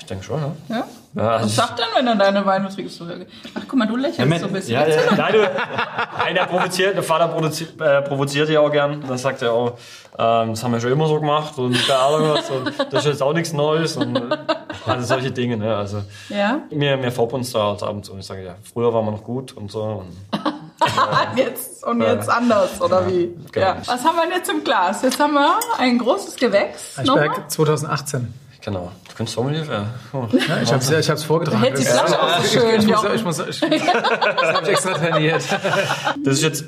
Ja, 0.00 0.02
ich 0.02 0.06
denke 0.06 0.24
schon, 0.24 0.40
ja. 0.40 0.76
Ja? 0.76 0.84
Ja, 1.12 1.28
also 1.32 1.46
Was 1.46 1.56
sagt 1.56 1.78
denn, 1.78 1.86
wenn 1.96 2.06
er 2.06 2.14
deine 2.14 2.46
Weine 2.46 2.68
trinkst? 2.68 3.02
Ach, 3.02 3.60
guck 3.66 3.78
mal, 3.78 3.86
du 3.86 3.96
lächelst 3.96 4.20
Ja, 4.20 4.38
so 4.38 4.46
ein 4.46 4.52
bisschen. 4.52 4.74
ja, 4.74 4.86
ja. 4.86 4.96
Nein, 5.16 5.32
du, 5.32 5.38
nein, 6.18 6.34
der 6.34 6.44
provoziert, 6.44 6.94
der 6.94 7.02
Vater 7.02 7.26
provoziert, 7.28 7.80
äh, 7.80 8.02
provoziert 8.02 8.48
ja 8.48 8.60
auch 8.60 8.70
gern. 8.70 9.02
Dann 9.06 9.18
sagt 9.18 9.42
er 9.42 9.52
auch, 9.52 9.72
ähm, 10.16 10.50
das 10.50 10.62
haben 10.62 10.72
wir 10.72 10.80
schon 10.80 10.92
immer 10.92 11.08
so 11.08 11.18
gemacht 11.18 11.58
und 11.58 11.74
keine 11.86 11.98
Ahnung 11.98 12.30
was. 12.34 12.48
Und 12.50 12.72
das 12.92 13.04
ist 13.04 13.10
jetzt 13.10 13.22
auch 13.22 13.32
nichts 13.32 13.52
Neues 13.52 13.96
und 13.96 14.14
äh, 14.16 14.36
also 14.86 15.04
solche 15.06 15.32
Dinge. 15.32 15.56
Ne? 15.56 15.76
Also 15.76 16.02
Ja? 16.28 16.60
mir, 16.70 16.96
mir 16.96 17.12
uns 17.18 17.50
da 17.52 17.64
halt 17.70 17.82
ab 17.82 17.90
und 17.90 18.04
zu. 18.04 18.16
Ich 18.16 18.26
sage 18.26 18.44
ja, 18.44 18.54
früher 18.72 18.94
waren 18.94 19.04
wir 19.04 19.10
noch 19.12 19.24
gut 19.24 19.52
und 19.56 19.70
so. 19.70 19.82
Und 19.82 20.16
Jetzt 21.36 21.84
und 21.84 22.00
jetzt 22.00 22.28
anders, 22.28 22.80
oder 22.80 23.06
wie? 23.06 23.34
genau. 23.52 23.66
Ja. 23.66 23.76
Was 23.84 24.04
haben 24.04 24.16
wir 24.16 24.22
denn 24.22 24.32
jetzt 24.32 24.48
im 24.50 24.64
Glas? 24.64 25.02
Jetzt 25.02 25.18
haben 25.20 25.34
wir 25.34 25.58
ein 25.78 25.98
großes 25.98 26.36
Gewächs. 26.36 26.98
Eichberg 26.98 27.50
2018. 27.50 28.32
genau, 28.60 28.90
du 29.08 29.14
könntest 29.14 29.36
werden. 29.38 29.86
Oh. 30.12 30.26
Ja, 30.48 30.62
ich 30.62 30.72
habe 30.72 30.82
es 30.82 30.90
ich 30.90 31.10
hab's 31.10 31.22
vorgetragen. 31.24 31.62
Hält 31.62 31.78
die 31.78 31.84
Flasche 31.84 32.20
auch 32.22 32.40
so 32.40 32.58
schön, 32.60 32.80
Ich 32.80 32.86
muss, 32.86 33.02
Jochen. 33.02 33.14
ich 33.16 33.24
muss, 33.24 33.38
ich, 33.38 33.60
das 33.60 33.70
habe 34.54 34.62
ich 34.64 34.68
extra 34.68 34.92
trainiert. 34.94 35.42
Das 36.24 36.34
ist 36.34 36.42
jetzt 36.42 36.64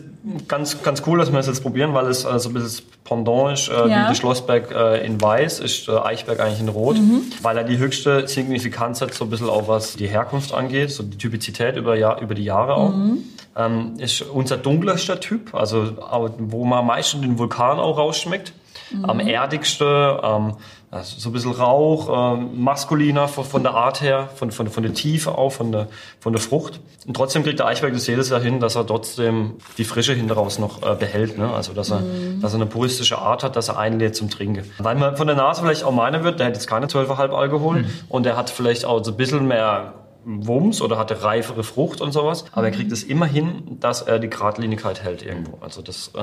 ganz, 0.48 0.82
ganz 0.82 1.02
cool, 1.06 1.18
dass 1.18 1.32
wir 1.32 1.38
es 1.40 1.46
jetzt 1.46 1.62
probieren, 1.62 1.94
weil 1.94 2.06
es 2.06 2.24
also 2.24 2.48
ein 2.50 2.54
bisschen 2.54 2.68
das 2.68 2.82
Pendant 3.04 3.52
ist, 3.58 3.68
äh, 3.68 3.72
Ja. 3.72 3.84
wie 3.86 4.08
der 4.08 4.14
Schlossberg 4.14 4.70
äh, 4.70 5.04
in 5.04 5.20
Weiß, 5.20 5.58
ist 5.60 5.88
der 5.88 6.04
Eichberg 6.04 6.38
eigentlich 6.40 6.60
in 6.60 6.68
Rot, 6.68 6.96
Mhm. 6.96 7.22
weil 7.42 7.56
er 7.58 7.64
die 7.64 7.78
höchste 7.78 8.28
Signifikanz 8.28 9.00
hat, 9.00 9.12
so 9.14 9.24
ein 9.24 9.30
bisschen 9.30 9.48
auch 9.48 9.66
was 9.68 9.94
die 9.96 10.06
Herkunft 10.06 10.54
angeht, 10.54 10.90
so 10.92 11.02
die 11.02 11.18
Typizität 11.18 11.76
über, 11.76 11.96
Jahr, 11.96 12.20
über 12.20 12.34
die 12.34 12.44
Jahre 12.44 12.74
auch. 12.76 12.90
Mhm. 12.94 13.18
Ähm, 13.56 13.94
ist 13.98 14.22
unser 14.22 14.56
dunkelster 14.56 15.20
Typ, 15.20 15.54
also 15.54 15.90
wo 16.38 16.64
man 16.64 16.78
am 16.80 16.86
meisten 16.86 17.20
den 17.20 17.38
Vulkan 17.38 17.78
auch 17.78 17.98
rausschmeckt. 17.98 18.52
Mhm. 18.90 19.04
Am 19.04 19.20
erdigste, 19.20 20.20
ähm, 20.22 20.54
also 20.90 21.18
so 21.18 21.30
ein 21.30 21.32
bisschen 21.32 21.52
Rauch, 21.52 22.36
ähm, 22.36 22.62
maskuliner 22.62 23.28
von, 23.28 23.44
von 23.44 23.62
der 23.62 23.74
Art 23.74 24.02
her, 24.02 24.28
von, 24.34 24.50
von, 24.50 24.68
von 24.68 24.82
der 24.82 24.92
Tiefe 24.92 25.36
auch, 25.38 25.50
von 25.50 25.72
der, 25.72 25.88
von 26.20 26.32
der 26.32 26.42
Frucht. 26.42 26.80
Und 27.06 27.14
trotzdem 27.14 27.42
kriegt 27.42 27.58
der 27.58 27.66
Eichberg 27.66 27.92
das 27.94 28.06
jedes 28.06 28.28
Jahr 28.28 28.40
hin, 28.40 28.60
dass 28.60 28.76
er 28.76 28.86
trotzdem 28.86 29.54
die 29.78 29.84
Frische 29.84 30.12
hinten 30.12 30.32
raus 30.32 30.58
noch 30.58 30.82
äh, 30.82 30.94
behält. 30.94 31.38
Ne? 31.38 31.52
Also 31.52 31.72
dass 31.72 31.90
er, 31.90 32.02
dass 32.40 32.52
er 32.52 32.56
eine 32.56 32.66
puristische 32.66 33.18
Art 33.18 33.42
hat, 33.42 33.56
dass 33.56 33.68
er 33.68 33.78
einlädt 33.78 34.14
zum 34.14 34.28
Trinken. 34.28 34.70
Weil 34.78 34.96
man 34.96 35.16
von 35.16 35.26
der 35.26 35.36
Nase 35.36 35.62
vielleicht 35.62 35.84
auch 35.84 35.92
meiner 35.92 36.24
wird, 36.24 36.40
der 36.40 36.48
hat 36.48 36.54
jetzt 36.54 36.66
keine 36.66 36.86
12,5 36.86 37.30
Alkohol 37.30 37.86
und 38.08 38.26
der 38.26 38.36
hat 38.36 38.50
vielleicht 38.50 38.84
auch 38.84 39.02
so 39.02 39.12
ein 39.12 39.16
bisschen 39.16 39.48
mehr 39.48 39.94
Wumms 40.24 40.80
oder 40.82 40.98
hat 40.98 41.10
eine 41.12 41.22
reifere 41.22 41.62
Frucht 41.64 42.00
und 42.00 42.12
sowas. 42.12 42.44
Aber 42.52 42.66
er 42.66 42.72
kriegt 42.72 42.92
es 42.92 43.02
immer 43.02 43.26
hin, 43.26 43.78
dass 43.80 44.02
er 44.02 44.18
die 44.18 44.28
Geradlinigkeit 44.30 45.02
hält 45.02 45.22
irgendwo. 45.22 45.58
Also 45.60 45.82
das 45.82 46.10
äh, 46.16 46.20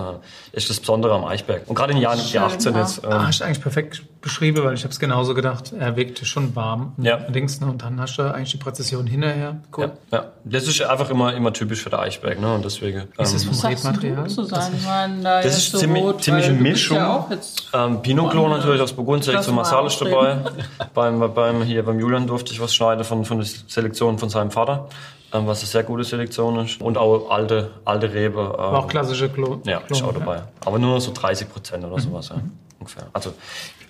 ist 0.55 0.69
das 0.69 0.79
Besondere 0.79 1.13
am 1.13 1.25
Eichberg. 1.25 1.63
Und 1.67 1.75
gerade 1.75 1.93
in 1.93 1.99
Jahren 1.99 2.19
Schön, 2.19 2.41
18 2.41 2.73
ja. 2.73 2.79
jetzt. 2.81 3.05
Ah, 3.05 3.15
Ähm, 3.17 3.27
hast 3.27 3.39
du 3.41 3.45
eigentlich 3.45 3.61
perfekt 3.61 4.03
beschrieben, 4.21 4.63
weil 4.63 4.73
ich 4.73 4.83
habe 4.83 4.91
es 4.91 4.99
genauso 4.99 5.33
gedacht. 5.33 5.73
Er 5.77 5.95
wirkte 5.95 6.25
schon 6.25 6.55
warm. 6.55 6.93
Ja. 6.97 7.15
Allerdings, 7.17 7.59
ne, 7.61 7.67
und 7.67 7.81
dann 7.83 7.99
hast 8.01 8.17
du 8.17 8.23
eigentlich 8.33 8.51
die 8.51 8.57
Präzision 8.57 9.07
hinterher. 9.07 9.57
Cool. 9.75 9.91
ja, 10.11 10.17
ja. 10.17 10.25
Das 10.43 10.67
ist 10.67 10.81
einfach 10.81 11.09
immer, 11.09 11.33
immer 11.33 11.53
typisch 11.53 11.81
für 11.83 11.89
den 11.89 11.99
Eichberg. 11.99 12.39
Ne? 12.39 12.53
Und 12.53 12.65
deswegen. 12.65 13.03
Ist 13.17 13.33
es 13.33 13.45
ähm, 13.45 13.53
vom 13.53 13.69
Rebmaterial? 13.69 14.27
zu 14.29 14.43
sein? 14.43 14.71
Meine, 14.85 15.21
da 15.23 15.41
Das 15.41 15.57
ist 15.57 15.71
so 15.71 15.77
ziemlich- 15.77 16.03
rot, 16.03 16.23
ziemliche 16.23 16.51
Mischung. 16.53 16.97
Ja 16.97 17.27
Ähm, 17.73 18.01
Pinot 18.01 18.31
Clos 18.31 18.49
natürlich 18.49 18.81
aus 18.81 18.93
Burgund, 18.93 19.27
Das 19.27 19.47
ist 19.47 19.49
auch 19.53 19.99
dabei. 19.99 20.37
beim, 20.93 21.33
beim, 21.33 21.63
hier 21.63 21.83
beim 21.83 21.99
Julian 21.99 22.27
durfte 22.27 22.51
ich 22.53 22.61
was 22.61 22.73
schneiden 22.73 23.03
von, 23.03 23.25
von 23.25 23.37
der 23.37 23.45
Selektion 23.47 23.88
von 23.95 24.29
seinem 24.29 24.51
Vater, 24.51 24.87
ähm, 25.33 25.47
was 25.47 25.59
eine 25.59 25.67
sehr 25.67 25.83
gute 25.83 26.03
Selektion 26.03 26.57
ist. 26.59 26.81
Und 26.81 26.97
auch 26.97 27.29
alte, 27.29 27.71
alte 27.85 28.13
Rebe. 28.13 28.39
Ähm, 28.57 28.75
auch 28.75 28.87
klassische 28.87 29.29
Klo 29.29 29.59
Ja, 29.65 29.81
ist 29.89 30.03
auch 30.03 30.13
dabei. 30.13 30.43
Aber 30.65 30.79
nur 30.79 30.99
so 31.01 31.11
30 31.13 31.49
Prozent 31.49 31.83
oder 31.85 31.99
sowas, 31.99 32.29
ja, 32.29 32.41
ungefähr. 32.79 33.07
Also 33.13 33.33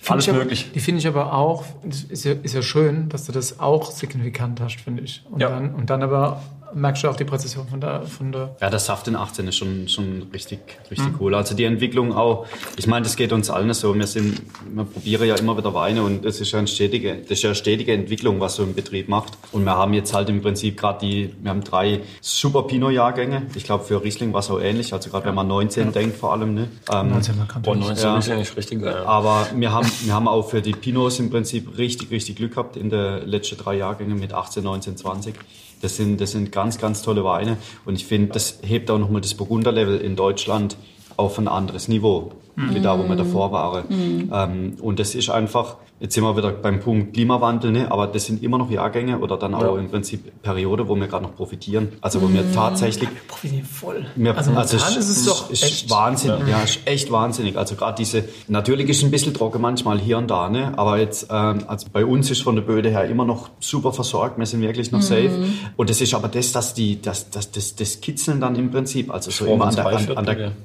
alles 0.07 0.25
Find 0.25 0.37
ich 0.37 0.41
möglich. 0.41 0.63
Aber, 0.65 0.73
die 0.73 0.79
finde 0.79 0.99
ich 0.99 1.07
aber 1.07 1.33
auch, 1.33 1.65
ist 2.09 2.23
ja, 2.23 2.33
ist 2.41 2.53
ja 2.55 2.61
schön, 2.61 3.09
dass 3.09 3.25
du 3.25 3.31
das 3.31 3.59
auch 3.59 3.91
signifikant 3.91 4.61
hast, 4.61 4.79
finde 4.79 5.03
ich. 5.03 5.23
Und, 5.29 5.41
Ja. 5.41 5.49
dann, 5.49 5.73
und 5.75 5.89
dann 5.89 6.01
aber 6.03 6.41
merkst 6.73 7.03
du 7.03 7.09
auch 7.09 7.15
die 7.15 7.23
Präzision 7.23 7.67
von 7.67 7.79
der, 7.81 8.03
von 8.03 8.31
der 8.31 8.55
Ja, 8.61 8.69
der 8.69 8.79
Saft 8.79 9.07
in 9.07 9.15
18 9.15 9.47
ist 9.47 9.57
schon, 9.57 9.87
schon 9.87 10.27
richtig, 10.33 10.59
richtig 10.89 11.19
cool. 11.19 11.35
Also 11.35 11.55
die 11.55 11.63
Entwicklung 11.63 12.13
auch, 12.13 12.45
ich 12.77 12.87
meine, 12.87 13.03
das 13.03 13.15
geht 13.15 13.31
uns 13.31 13.49
allen 13.49 13.73
so. 13.73 13.93
Wir 13.95 14.07
sind, 14.07 14.41
wir 14.73 14.83
probieren 14.83 15.27
ja 15.27 15.35
immer 15.35 15.57
wieder 15.57 15.73
Weine 15.73 16.03
und 16.03 16.23
das 16.25 16.39
ist 16.41 16.51
ja 16.51 16.59
eine 16.59 16.67
stetige, 16.67 17.15
das 17.15 17.31
ist 17.31 17.43
ja 17.43 17.49
eine 17.49 17.55
stetige 17.55 17.93
Entwicklung, 17.93 18.39
was 18.39 18.55
so 18.55 18.63
ein 18.63 18.73
Betrieb 18.75 19.09
macht. 19.09 19.33
Und 19.51 19.63
wir 19.65 19.75
haben 19.75 19.93
jetzt 19.93 20.13
halt 20.13 20.29
im 20.29 20.41
Prinzip 20.41 20.77
gerade 20.77 20.99
die, 21.05 21.33
wir 21.41 21.51
haben 21.51 21.63
drei 21.63 22.01
super 22.21 22.63
Pinot-Jahrgänge. 22.63 23.43
Ich 23.55 23.63
glaube, 23.63 23.83
für 23.83 24.03
Riesling 24.03 24.33
war 24.33 24.39
es 24.39 24.49
auch 24.49 24.59
ähnlich. 24.59 24.93
Also 24.93 25.09
gerade 25.09 25.25
wenn 25.25 25.35
man 25.35 25.47
19 25.47 25.91
denkt 25.91 26.17
vor 26.17 26.33
allem, 26.33 26.53
ne? 26.53 26.67
Ähm, 26.91 27.09
19 27.09 27.37
Markant. 27.37 27.65
Boah, 27.65 27.75
19 27.75 28.03
Ja. 28.05 28.17
ist 28.17 28.27
ja 28.27 28.35
nicht 28.35 28.55
richtig 28.57 28.81
geil. 28.81 29.03
aber 29.05 29.47
wir 29.55 29.71
haben, 29.71 29.89
wir 30.03 30.13
haben 30.13 30.27
auch 30.27 30.49
für 30.49 30.61
die 30.61 30.71
Pinots 30.73 31.19
im 31.19 31.29
Prinzip 31.29 31.77
richtig, 31.77 32.11
richtig 32.11 32.35
Glück 32.37 32.51
gehabt 32.51 32.77
in 32.77 32.89
den 32.89 33.27
letzten 33.27 33.57
drei 33.57 33.75
Jahrgängen 33.75 34.19
mit 34.19 34.33
18, 34.33 34.63
19, 34.63 34.97
20. 34.97 35.35
Das 35.81 35.95
sind, 35.95 36.19
das 36.19 36.31
sind 36.31 36.51
ganz, 36.51 36.77
ganz 36.77 37.01
tolle 37.01 37.23
Weine. 37.23 37.57
Und 37.85 37.95
ich 37.95 38.05
finde, 38.05 38.33
das 38.33 38.59
hebt 38.61 38.91
auch 38.91 38.99
nochmal 38.99 39.21
das 39.21 39.33
Burgunderlevel 39.33 39.99
in 39.99 40.15
Deutschland 40.15 40.77
auf 41.15 41.37
ein 41.37 41.47
anderes 41.47 41.87
Niveau, 41.87 42.31
wie 42.69 42.79
da, 42.81 42.97
wo 42.99 43.07
wir 43.07 43.15
davor 43.15 43.51
waren. 43.51 43.83
Ähm, 44.31 44.73
und 44.81 44.99
das 44.99 45.15
ist 45.15 45.29
einfach, 45.29 45.77
jetzt 45.99 46.13
sind 46.15 46.23
wir 46.23 46.35
wieder 46.35 46.51
beim 46.51 46.79
Punkt 46.79 47.13
Klimawandel, 47.13 47.71
ne? 47.71 47.91
aber 47.91 48.07
das 48.07 48.25
sind 48.25 48.43
immer 48.43 48.57
noch 48.57 48.69
Jahrgänge 48.69 49.19
oder 49.19 49.37
dann 49.37 49.53
auch 49.53 49.61
Ja. 49.61 49.77
im 49.77 49.89
Prinzip 49.89 50.31
Periode, 50.41 50.87
wo 50.87 50.95
wir 50.95 51.07
gerade 51.07 51.23
noch 51.23 51.35
profitieren. 51.35 51.89
Also 52.01 52.21
wo 52.21 52.29
wir 52.31 52.43
tatsächlich 52.53 53.09
profitieren 53.27 53.65
voll. 53.65 54.05
mir, 54.15 54.35
also 54.35 54.51
momentan 54.51 54.77
es 54.77 54.95
ist 54.97 55.09
es 55.09 55.25
doch 55.25 55.49
ist 55.49 55.63
echt. 55.63 55.89
wahnsinnig, 55.89 56.47
ja. 56.47 56.61
ist 56.61 56.79
echt 56.85 57.11
wahnsinnig. 57.11 57.57
Also 57.57 57.75
gerade 57.75 57.95
diese, 57.97 58.23
natürlich 58.47 58.89
ist 58.89 58.97
es 58.97 59.03
ein 59.03 59.11
bisschen 59.11 59.33
trocken 59.33 59.61
manchmal 59.61 59.99
hier 59.99 60.17
und 60.17 60.29
da, 60.29 60.49
ne? 60.49 60.73
aber 60.77 60.97
jetzt, 60.99 61.27
ähm, 61.31 61.63
also 61.67 61.87
bei 61.91 62.05
uns 62.05 62.29
ist 62.29 62.41
von 62.41 62.55
der 62.55 62.63
Böde 62.63 62.89
her 62.89 63.05
immer 63.05 63.25
noch 63.25 63.49
super 63.59 63.93
versorgt, 63.93 64.37
wir 64.37 64.45
sind 64.45 64.61
wirklich 64.61 64.91
noch 64.91 65.01
safe. 65.01 65.31
Und 65.77 65.89
das 65.89 66.01
ist 66.01 66.13
aber 66.13 66.27
das, 66.27 66.51
dass 66.51 66.73
die, 66.73 67.01
das, 67.01 67.29
das, 67.29 67.51
das, 67.51 67.75
das 67.75 68.01
Kitzeln 68.01 68.39
dann 68.41 68.55
im 68.55 68.71
Prinzip, 68.71 69.11
also 69.13 69.31
so 69.31 69.45
immer 69.45 69.67
an 69.67 69.75
der, 69.75 69.85
an, 69.87 70.17
an 70.17 70.25
der, 70.25 70.51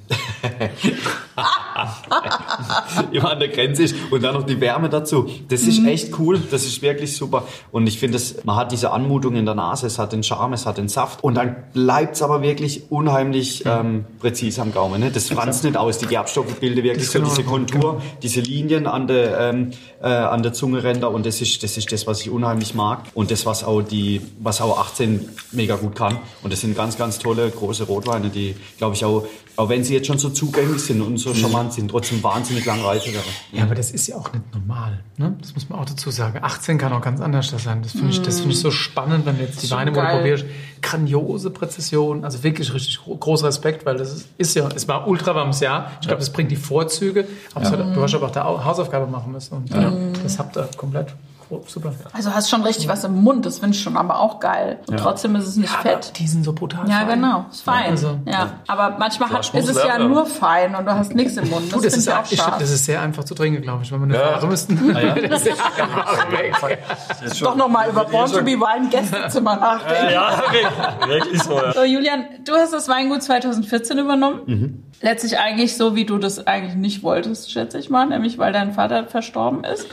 immer 3.12 3.32
an 3.32 3.40
der 3.40 3.48
Grenze 3.48 3.84
ist 3.84 3.96
und 4.10 4.22
dann 4.22 4.34
noch 4.34 4.44
die 4.44 4.60
Wärme 4.60 4.88
dazu. 4.88 5.28
Das 5.48 5.62
ist 5.62 5.84
echt 5.84 6.18
cool, 6.18 6.40
das 6.50 6.64
ist 6.64 6.82
wirklich 6.82 7.16
super. 7.16 7.46
Und 7.72 7.86
ich 7.86 7.98
finde, 7.98 8.20
man 8.44 8.56
hat 8.56 8.72
diese 8.72 8.92
Anmutung 8.92 9.36
in 9.36 9.44
der 9.44 9.54
Nase, 9.54 9.86
es 9.86 9.98
hat 9.98 10.12
den 10.12 10.22
Charme, 10.22 10.54
es 10.54 10.66
hat 10.66 10.78
den 10.78 10.88
Saft 10.88 11.24
und 11.24 11.34
dann 11.34 11.56
bleibt 11.72 12.16
es 12.16 12.22
aber 12.22 12.42
wirklich 12.42 12.90
unheimlich 12.90 13.64
ähm, 13.66 14.04
präzise 14.20 14.62
am 14.62 14.72
Gaumen. 14.72 15.00
Ne? 15.00 15.10
Das 15.10 15.28
franzt 15.28 15.64
nicht 15.64 15.76
aus, 15.76 15.98
die 15.98 16.06
Gerbstoffe 16.06 16.54
bilden 16.60 16.82
wirklich 16.82 17.08
so 17.08 17.18
Genau, 17.18 17.30
diese 17.30 17.44
Kontur, 17.44 18.02
diese 18.22 18.40
Linien 18.40 18.86
an 18.86 19.06
der, 19.06 19.40
ähm, 19.40 19.70
äh, 20.02 20.08
an 20.08 20.42
der 20.42 20.52
Zungeränder 20.52 21.10
und 21.10 21.26
das 21.26 21.40
ist, 21.40 21.62
das 21.62 21.76
ist 21.76 21.90
das, 21.92 22.06
was 22.06 22.20
ich 22.20 22.30
unheimlich 22.30 22.74
mag 22.74 23.00
und 23.14 23.30
das, 23.30 23.46
was 23.46 23.64
auch 23.64 23.82
die, 23.82 24.20
was 24.40 24.60
auch 24.60 24.78
18 24.78 25.28
mega 25.52 25.76
gut 25.76 25.94
kann. 25.94 26.18
Und 26.42 26.52
das 26.52 26.60
sind 26.60 26.76
ganz, 26.76 26.96
ganz 26.98 27.18
tolle, 27.18 27.50
große 27.50 27.84
Rotweine, 27.84 28.28
die, 28.28 28.54
glaube 28.78 28.94
ich, 28.94 29.04
auch, 29.04 29.26
auch 29.56 29.68
wenn 29.68 29.84
sie 29.84 29.94
jetzt 29.94 30.06
schon 30.08 30.18
so 30.18 30.30
zugänglich 30.30 30.82
sind 30.82 31.00
und 31.00 31.16
so 31.18 31.32
charmant 31.34 31.72
sind, 31.72 31.88
trotzdem 31.90 32.22
wahnsinnig 32.22 32.64
lang 32.66 32.80
reifen 32.80 33.12
werden. 33.12 33.26
Ja, 33.52 33.62
aber 33.64 33.74
das 33.74 33.90
ist 33.92 34.06
ja 34.06 34.16
auch 34.16 34.32
nicht 34.32 34.44
normal. 34.54 34.98
Ne? 35.16 35.36
Das 35.40 35.54
muss 35.54 35.68
man 35.68 35.78
auch 35.78 35.84
dazu 35.84 36.10
sagen. 36.10 36.38
18 36.42 36.76
kann 36.78 36.92
auch 36.92 37.00
ganz 37.00 37.20
anders 37.20 37.52
sein. 37.58 37.82
Das 37.82 37.92
finde 37.92 38.10
ich, 38.10 38.20
das 38.22 38.38
finde 38.40 38.52
ich 38.54 38.60
so 38.60 38.70
spannend, 38.70 39.26
wenn 39.26 39.36
du 39.38 39.44
jetzt 39.44 39.62
die 39.62 39.68
Schon 39.68 39.78
Weine 39.78 39.90
mal 39.92 40.16
probierst. 40.16 40.44
Grandiose 40.82 41.50
Präzision, 41.50 42.24
also 42.24 42.42
wirklich 42.42 42.74
richtig 42.74 42.98
gro 43.02 43.16
großer 43.16 43.46
Respekt, 43.46 43.86
weil 43.86 43.96
das 43.96 44.12
ist, 44.12 44.28
ist 44.38 44.54
ja, 44.56 44.68
es 44.74 44.86
war 44.88 45.06
ultra 45.08 45.34
warmes 45.34 45.60
Jahr. 45.60 45.92
Ich 46.00 46.06
glaube, 46.08 46.20
das 46.20 46.30
bringt 46.30 46.50
die 46.50 46.56
Vorzüge. 46.56 47.26
Aber 47.54 47.64
hat, 47.70 47.78
du 47.96 48.02
hast 48.02 48.14
aber 48.14 48.26
auch 48.26 48.30
da 48.32 48.44
Au- 48.44 48.64
Hausaufgabe 48.64 49.06
machen 49.10 49.32
müssen. 49.32 49.54
Und 49.54 49.70
das 50.22 50.38
habt 50.38 50.56
ihr 50.56 50.68
komplett. 50.76 51.14
Gro- 51.48 51.62
Super. 51.66 51.92
Also 52.12 52.34
hast 52.34 52.48
schon 52.50 52.62
richtig 52.62 52.88
was 52.88 53.04
im 53.04 53.22
Mund, 53.22 53.44
das 53.46 53.58
finde 53.58 53.76
ich 53.76 53.82
schon 53.82 53.96
aber 53.96 54.18
auch 54.20 54.40
geil. 54.40 54.78
Und 54.86 54.98
trotzdem 54.98 55.36
ist 55.36 55.46
es 55.46 55.56
nicht 55.56 55.70
fett. 55.72 56.12
Die 56.18 56.26
sind 56.26 56.44
so 56.44 56.52
brutal. 56.52 56.88
Ja, 56.88 57.00
fein. 57.00 57.08
genau, 57.20 57.46
ist 57.50 57.62
fein. 57.62 57.84
Ja, 57.84 57.90
also- 57.90 58.18
aber 58.66 58.96
manchmal 58.98 59.30
hat, 59.30 59.54
ist 59.54 59.68
es 59.68 59.76
ja 59.84 59.98
nur 59.98 60.26
fein 60.26 60.74
und 60.74 60.86
du 60.86 60.92
hast 60.94 61.14
nichts 61.14 61.36
im 61.36 61.48
Mund. 61.50 61.66
Das, 61.66 61.74
Gut, 61.74 61.84
das, 61.86 61.96
ist, 61.96 62.08
auch 62.12 62.22
ich, 62.30 62.38
schade. 62.38 62.56
das 62.60 62.70
ist 62.70 62.84
sehr 62.84 63.00
einfach 63.02 63.24
zu 63.24 63.34
trinken, 63.34 63.62
glaube 63.62 63.82
ich, 63.82 63.92
wenn 63.92 64.00
wir 64.00 64.04
eine 64.04 64.14
Ja. 64.14 64.32
Fahre 64.34 64.46
müssten. 64.46 64.96
Ah, 64.96 65.14
Doch 67.40 67.56
nochmal 67.56 67.90
über 67.90 68.04
Born 68.04 68.30
to 68.30 68.38
be 68.42 68.52
Wine 68.52 68.88
Gästezimmer 68.90 69.56
nachdenken. 69.56 70.12
Ja, 70.12 70.42
wirklich, 70.42 70.66
wirklich 71.08 71.42
so. 71.42 71.52
Ja. 71.56 71.72
So, 71.72 71.84
Julian, 71.84 72.24
du 72.44 72.52
hast 72.54 72.72
das 72.72 72.88
Weingut 72.88 73.22
2014 73.22 73.98
übernommen. 73.98 74.40
Mhm. 74.46 74.82
Letztlich 75.00 75.38
eigentlich 75.38 75.76
so, 75.76 75.94
wie 75.96 76.04
du 76.06 76.18
das 76.18 76.46
eigentlich 76.46 76.74
nicht 76.76 77.02
wolltest, 77.02 77.50
schätze 77.50 77.78
ich 77.78 77.90
mal, 77.90 78.06
nämlich 78.06 78.38
weil 78.38 78.52
dein 78.52 78.72
Vater 78.72 79.06
verstorben 79.06 79.64
ist. 79.64 79.86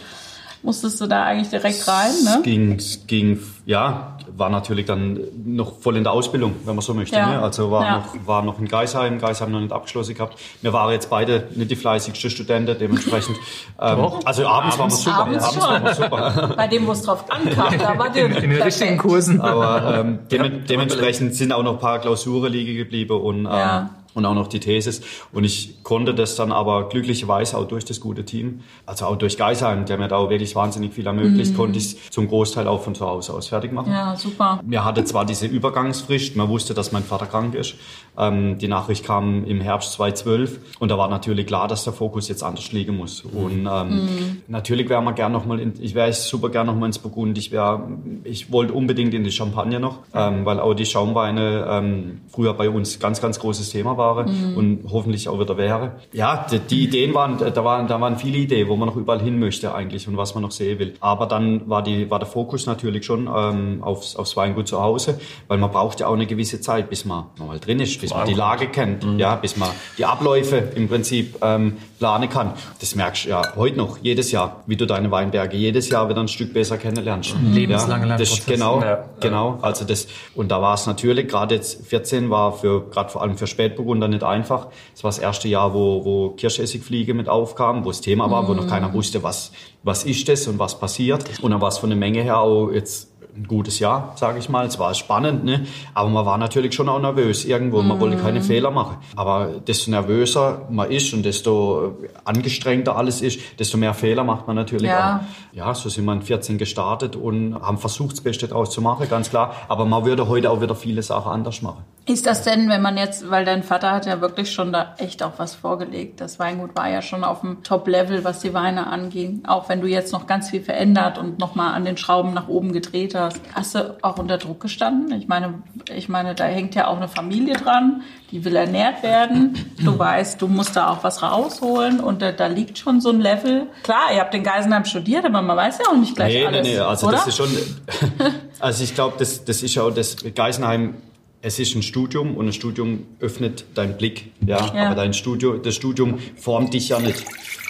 Musstest 0.64 1.02
du 1.02 1.08
da 1.08 1.24
eigentlich 1.24 1.50
direkt 1.50 1.88
rein, 1.88 2.12
Es 2.12 2.24
ne? 2.24 2.42
ging, 2.44 2.74
es 2.74 3.08
ging, 3.08 3.40
ja, 3.66 4.18
war 4.38 4.50
natürlich 4.50 4.86
dann 4.86 5.20
noch 5.44 5.80
voll 5.82 5.98
in 5.98 6.04
der 6.04 6.14
Ausbildung, 6.14 6.54
wenn 6.66 6.76
man 6.76 6.82
so 6.84 6.94
möchte. 6.94 7.16
Ja. 7.16 7.30
Ne? 7.32 7.42
Also 7.42 7.72
war, 7.72 7.84
Ja. 7.84 7.98
noch, 7.98 8.28
war 8.28 8.42
noch 8.44 8.60
in 8.60 8.68
Geisheim, 8.68 9.20
Geisheim 9.20 9.52
noch 9.52 9.60
nicht 9.60 9.72
abgeschlossen 9.74 10.14
gehabt. 10.16 10.38
Wir 10.62 10.72
waren 10.72 10.92
jetzt 10.92 11.10
beide 11.10 11.48
nicht 11.56 11.72
die 11.72 11.76
fleißigsten 11.76 12.30
Studenten, 12.30 12.78
dementsprechend. 12.80 13.36
ähm, 13.82 14.08
also 14.24 14.48
abends, 14.48 14.78
waren 14.78 14.90
wir 14.90 14.96
super. 14.96 15.18
Abends 15.18 15.52
schon. 15.54 15.62
waren 15.64 15.84
wir 15.84 15.94
super. 15.96 16.54
Bei 16.58 16.68
dem, 16.68 16.88
wo 16.88 16.92
es 16.92 17.02
drauf 17.02 17.26
ankam, 17.30 17.78
da 17.78 17.98
war 17.98 18.10
dir 18.10 18.26
In 18.42 18.50
den 18.50 18.62
richtigen 18.62 18.98
Kursen. 18.98 19.42
Aber 19.42 20.00
ähm, 20.00 20.20
dem, 20.32 20.66
dementsprechend 20.66 21.36
sind 21.36 21.52
auch 21.52 21.64
noch 21.64 21.74
ein 21.74 21.80
paar 21.80 22.00
Klausuren 22.00 22.52
liegen 22.52 22.78
geblieben 22.78 23.20
und, 23.20 23.40
ähm, 23.40 23.46
Ja. 23.46 23.90
Und 24.14 24.26
auch 24.26 24.36
noch 24.36 24.48
die 24.48 24.60
Thesis. 24.60 25.02
Und 25.32 25.44
ich 25.44 25.84
konnte 25.84 26.14
das 26.14 26.36
dann 26.36 26.52
aber 26.52 26.90
glücklicherweise 26.90 27.58
auch 27.58 27.68
durch 27.68 27.86
das 27.86 28.00
gute 28.00 28.26
Team, 28.26 28.62
also 28.86 29.06
auch 29.06 29.16
durch 29.16 29.38
Geisheim, 29.38 29.86
der 29.86 29.98
mir 29.98 30.08
da 30.08 30.18
auch 30.18 30.30
wirklich 30.30 30.56
wahnsinnig 30.56 30.94
viel 30.94 31.08
ermöglicht, 31.08 31.56
konnte 31.56 31.78
ich 31.78 31.86
es 31.86 32.10
zum 32.10 32.28
Großteil 32.28 32.68
auch 32.68 32.82
von 32.82 32.96
zu 32.96 33.06
Hause 33.06 33.34
aus 33.34 33.48
fertig 33.48 33.72
machen. 33.72 33.92
Ja, 33.92 34.16
super. 34.16 34.60
Wir 34.64 34.84
hatten 34.84 35.06
zwar 35.06 35.26
diese 35.26 35.48
Übergangsfrist, 35.48 36.36
man 36.36 36.50
wusste, 36.50 36.74
dass 36.74 36.92
mein 36.92 37.04
Vater 37.04 37.26
krank 37.26 37.56
ist. 37.56 37.76
Ähm, 38.18 38.58
die 38.58 38.68
Nachricht 38.68 39.06
kam 39.06 39.46
im 39.46 39.62
Herbst 39.62 39.94
2012 39.94 40.60
und 40.80 40.90
da 40.90 40.98
war 40.98 41.08
natürlich 41.08 41.48
klar, 41.48 41.68
dass 41.68 41.84
der 41.84 41.94
Fokus 41.94 42.28
jetzt 42.28 42.44
anders 42.44 42.72
liegen 42.72 42.98
muss. 42.98 43.22
Und 43.22 43.68
ähm, 43.72 44.42
natürlich 44.48 44.90
wäre 44.90 45.02
man 45.02 45.16
gern 45.16 45.32
noch 45.32 45.46
mal, 45.46 45.60
in, 45.60 45.74
ich 45.80 45.96
wäre 45.96 46.12
super 46.14 46.50
gern 46.50 46.68
noch 46.68 46.76
mal 46.76 46.88
ins 46.88 47.00
Burgund. 47.00 47.38
Ich 47.38 47.52
wäre, 47.52 47.88
ich 48.24 48.52
wollte 48.52 48.74
unbedingt 48.74 49.14
in 49.14 49.24
die 49.24 49.32
Champagne 49.32 49.80
noch, 49.80 50.00
ähm, 50.14 50.46
weil 50.46 50.60
auch 50.60 50.74
die 50.74 50.86
Schaumweine 50.86 51.66
ähm, 51.70 52.22
früher 52.30 52.54
bei 52.54 52.70
uns 52.70 53.00
ganz, 53.00 53.22
ganz 53.22 53.40
großes 53.40 53.70
Thema 53.70 53.98
waren 54.02 54.56
und 54.56 54.92
hoffentlich 54.92 55.30
auch 55.30 55.40
wieder 55.40 55.58
wäre. 55.58 55.94
Ja, 56.12 56.46
die, 56.52 56.60
die 56.60 56.84
Ideen 56.84 57.14
waren, 57.14 57.38
da 57.38 57.64
waren, 57.64 57.88
da 57.88 58.02
waren 58.02 58.18
viele 58.18 58.38
Ideen, 58.40 58.68
wo 58.68 58.76
man 58.76 58.88
noch 58.90 58.96
überall 58.96 59.22
hin 59.22 59.40
möchte 59.40 59.74
eigentlich 59.74 60.08
und 60.08 60.18
was 60.18 60.34
man 60.36 60.42
noch 60.44 60.52
sehen 60.52 60.80
will. 60.80 60.96
Aber 61.00 61.26
dann 61.28 61.70
war 61.70 61.84
die, 61.84 62.10
war 62.10 62.20
der 62.20 62.28
Fokus 62.28 62.66
natürlich 62.66 63.06
schon 63.06 63.30
ähm, 63.34 63.80
aufs, 63.82 64.16
aufs 64.16 64.36
Weingut 64.36 64.68
zu 64.68 64.82
Hause, 64.82 65.20
weil 65.48 65.58
man 65.58 65.72
braucht 65.72 66.00
ja 66.00 66.08
auch 66.08 66.14
eine 66.14 66.26
gewisse 66.26 66.60
Zeit, 66.62 66.90
bis 66.90 67.06
man 67.06 67.26
mal 67.40 67.60
drin 67.60 67.80
ist, 67.80 68.00
bis 68.02 68.12
man 68.12 68.28
die 68.28 68.34
Lage 68.34 68.68
kennt, 68.68 69.06
ja, 69.18 69.36
bis 69.36 69.58
man 69.58 69.70
die 69.98 70.06
Abläufe 70.06 70.58
im 70.76 70.88
Prinzip 70.88 71.38
ähm, 71.42 71.78
planen 72.00 72.30
kann. 72.30 72.54
Das 72.80 72.96
merkst 72.96 73.26
du 73.26 73.30
ja 73.30 73.56
heute 73.56 73.78
noch, 73.78 74.00
jedes 74.02 74.32
Jahr, 74.32 74.64
wie 74.66 74.76
du 74.76 74.86
deine 74.88 75.12
Weinberge 75.12 75.56
jedes 75.56 75.90
Jahr 75.90 76.10
wieder 76.10 76.20
ein 76.22 76.28
Stück 76.28 76.54
besser 76.54 76.78
kennenlernst. 76.78 77.36
Lebenslanger 77.52 78.08
ja, 78.08 78.18
das, 78.18 78.30
Lernprozess. 78.30 78.46
Genau, 78.46 78.82
Ja. 78.82 79.06
genau. 79.20 79.60
Also 79.62 79.86
das, 79.86 80.08
und 80.36 80.50
da 80.50 80.62
war 80.62 80.74
es 80.74 80.88
natürlich, 80.88 81.28
gerade 81.28 81.56
jetzt 81.56 81.86
14 81.86 82.30
war 82.30 82.54
für, 82.54 82.90
gerade 82.90 83.10
vor 83.10 83.22
allem 83.22 83.38
für 83.38 83.48
Spätburgunder 83.92 84.08
nicht 84.08 84.24
einfach. 84.24 84.68
Es 84.96 85.04
war 85.04 85.10
das 85.10 85.20
erste 85.20 85.48
Jahr, 85.48 85.74
wo, 85.74 86.04
wo 86.06 86.30
Kirschessigfliege 86.30 87.14
mit 87.14 87.28
aufkam, 87.28 87.84
wo 87.86 87.90
es 87.90 88.02
Thema 88.02 88.30
war, 88.32 88.48
wo 88.48 88.54
noch 88.54 88.68
keiner 88.68 88.94
wusste, 88.94 89.24
was, 89.24 89.52
was 89.84 90.04
ist 90.04 90.28
das 90.30 90.48
und 90.48 90.60
was 90.60 90.80
passiert. 90.80 91.24
Und 91.42 91.52
dann 91.52 91.62
war 91.62 91.70
es 91.70 91.78
von 91.78 91.90
der 91.90 91.98
Menge 92.00 92.22
her 92.22 92.40
auch 92.40 92.72
jetzt 92.72 93.10
ein 93.34 93.48
gutes 93.48 93.80
Jahr, 93.80 94.12
sage 94.18 94.40
ich 94.40 94.50
mal. 94.50 94.66
Es 94.66 94.78
war 94.78 94.94
spannend, 94.94 95.46
ne? 95.46 95.66
aber 95.94 96.10
man 96.10 96.26
war 96.26 96.38
natürlich 96.38 96.74
schon 96.74 96.90
auch 96.90 97.00
nervös 97.00 97.46
irgendwo. 97.46 97.82
Man 97.82 97.98
wollte 98.00 98.18
keine 98.18 98.42
Fehler 98.42 98.72
machen. 98.72 98.98
Aber 99.16 99.46
desto 99.66 99.90
nervöser 99.90 100.68
man 100.70 100.92
ist 100.92 101.14
und 101.14 101.24
desto 101.24 101.98
angestrengter 102.26 102.98
alles 102.98 103.22
ist, 103.22 103.40
desto 103.58 103.78
mehr 103.78 103.94
Fehler 103.94 104.26
macht 104.26 104.48
man 104.48 104.58
natürlich 104.58 104.90
Ja. 104.90 105.22
auch. 105.22 105.56
Ja, 105.56 105.74
so 105.74 105.88
sind 105.88 106.04
wir 106.06 106.14
in 106.14 106.22
14 106.22 106.58
gestartet 106.58 107.16
und 107.16 107.56
haben 107.56 107.78
versucht, 107.78 108.14
das 108.14 108.22
Beste 108.22 108.50
draus 108.50 108.70
zu 108.72 108.82
machen, 108.82 109.08
ganz 109.10 109.30
klar. 109.30 109.56
Aber 109.70 109.86
man 109.86 110.04
würde 110.04 110.28
heute 110.28 110.52
auch 110.52 110.62
wieder 110.62 110.76
viele 110.76 111.02
Sachen 111.02 111.32
anders 111.32 111.62
machen. 111.62 111.84
Ist 112.12 112.26
das 112.26 112.44
denn, 112.44 112.68
wenn 112.68 112.82
man 112.82 112.98
jetzt, 112.98 113.30
weil 113.30 113.46
dein 113.46 113.64
Vater 113.64 113.92
hat 113.92 114.06
ja 114.06 114.20
wirklich 114.20 114.52
schon 114.52 114.74
da 114.74 114.96
echt 114.98 115.24
auch 115.24 115.34
was 115.38 115.56
vorgelegt. 115.56 116.20
Das 116.20 116.40
Weingut 116.40 116.76
war 116.76 116.90
ja 116.90 117.02
schon 117.02 117.24
auf 117.24 117.40
dem 117.40 117.64
Top-Level, 117.64 118.26
was 118.26 118.40
die 118.40 118.54
Weine 118.54 118.88
anging. 118.88 119.44
Auch 119.48 119.70
wenn 119.70 119.80
du 119.80 119.88
jetzt 119.88 120.12
noch 120.12 120.28
ganz 120.28 120.50
viel 120.50 120.62
verändert 120.62 121.18
und 121.18 121.40
nochmal 121.40 121.74
an 121.74 121.86
den 121.86 121.96
Schrauben 121.96 122.34
nach 122.34 122.50
oben 122.50 122.74
gedreht 122.74 123.16
hast. 123.16 123.40
Hast 123.56 123.76
du 123.76 123.98
auch 124.02 124.18
unter 124.18 124.38
Druck 124.38 124.60
gestanden? 124.60 125.18
Ich 125.18 125.30
meine, 125.30 125.64
ich 125.96 126.10
meine, 126.10 126.36
da 126.36 126.44
hängt 126.44 126.76
ja 126.76 126.88
auch 126.88 126.98
eine 126.98 127.08
Familie 127.08 127.54
dran, 127.56 128.02
die 128.32 128.44
will 128.44 128.58
ernährt 128.58 129.04
werden. 129.04 129.58
Du 129.80 129.98
weißt, 129.98 130.42
du 130.42 130.48
musst 130.50 130.76
da 130.76 130.90
auch 130.90 131.06
was 131.06 131.24
rausholen 131.24 132.02
und 132.02 132.22
da, 132.22 132.34
da 132.34 132.48
liegt 132.48 132.78
schon 132.78 133.00
so 133.00 133.10
ein 133.12 133.22
Level. 133.22 133.68
Klar, 133.84 134.12
ihr 134.14 134.20
habt 134.20 134.36
in 134.36 134.44
Geisenheim 134.44 134.84
studiert, 134.84 135.24
aber 135.24 135.42
man 135.42 135.56
weiß 135.56 135.80
ja 135.80 135.86
auch 135.92 135.98
nicht 135.98 136.16
gleich 136.16 136.34
Nee, 136.34 136.46
alles. 136.46 136.68
nee, 136.68 136.74
nee, 136.74 136.80
also 136.80 137.08
oder? 137.08 137.18
das 137.18 137.28
ist 137.28 137.38
schon, 137.38 137.50
also 138.60 138.84
ich 138.84 138.94
glaube, 138.96 139.16
das, 139.18 139.46
das 139.46 139.64
ist 139.64 139.76
ja 139.76 139.84
auch 139.84 139.94
das 139.94 140.18
Geisenheim, 140.36 140.96
es 141.42 141.60
ist 141.60 141.76
ein 141.76 141.82
Studium 141.84 142.36
und 142.36 142.48
ein 142.48 142.54
Studium 142.54 143.06
öffnet 143.20 143.66
deinen 143.76 143.98
Blick, 143.98 144.32
ja, 144.46 144.74
Ja. 144.74 144.86
aber 144.88 144.96
dein 144.96 145.14
Studium, 145.14 145.62
das 145.64 145.76
Studium 145.76 146.20
formt 146.36 146.74
dich 146.74 146.90
ja 146.90 147.00
nicht. 147.00 147.24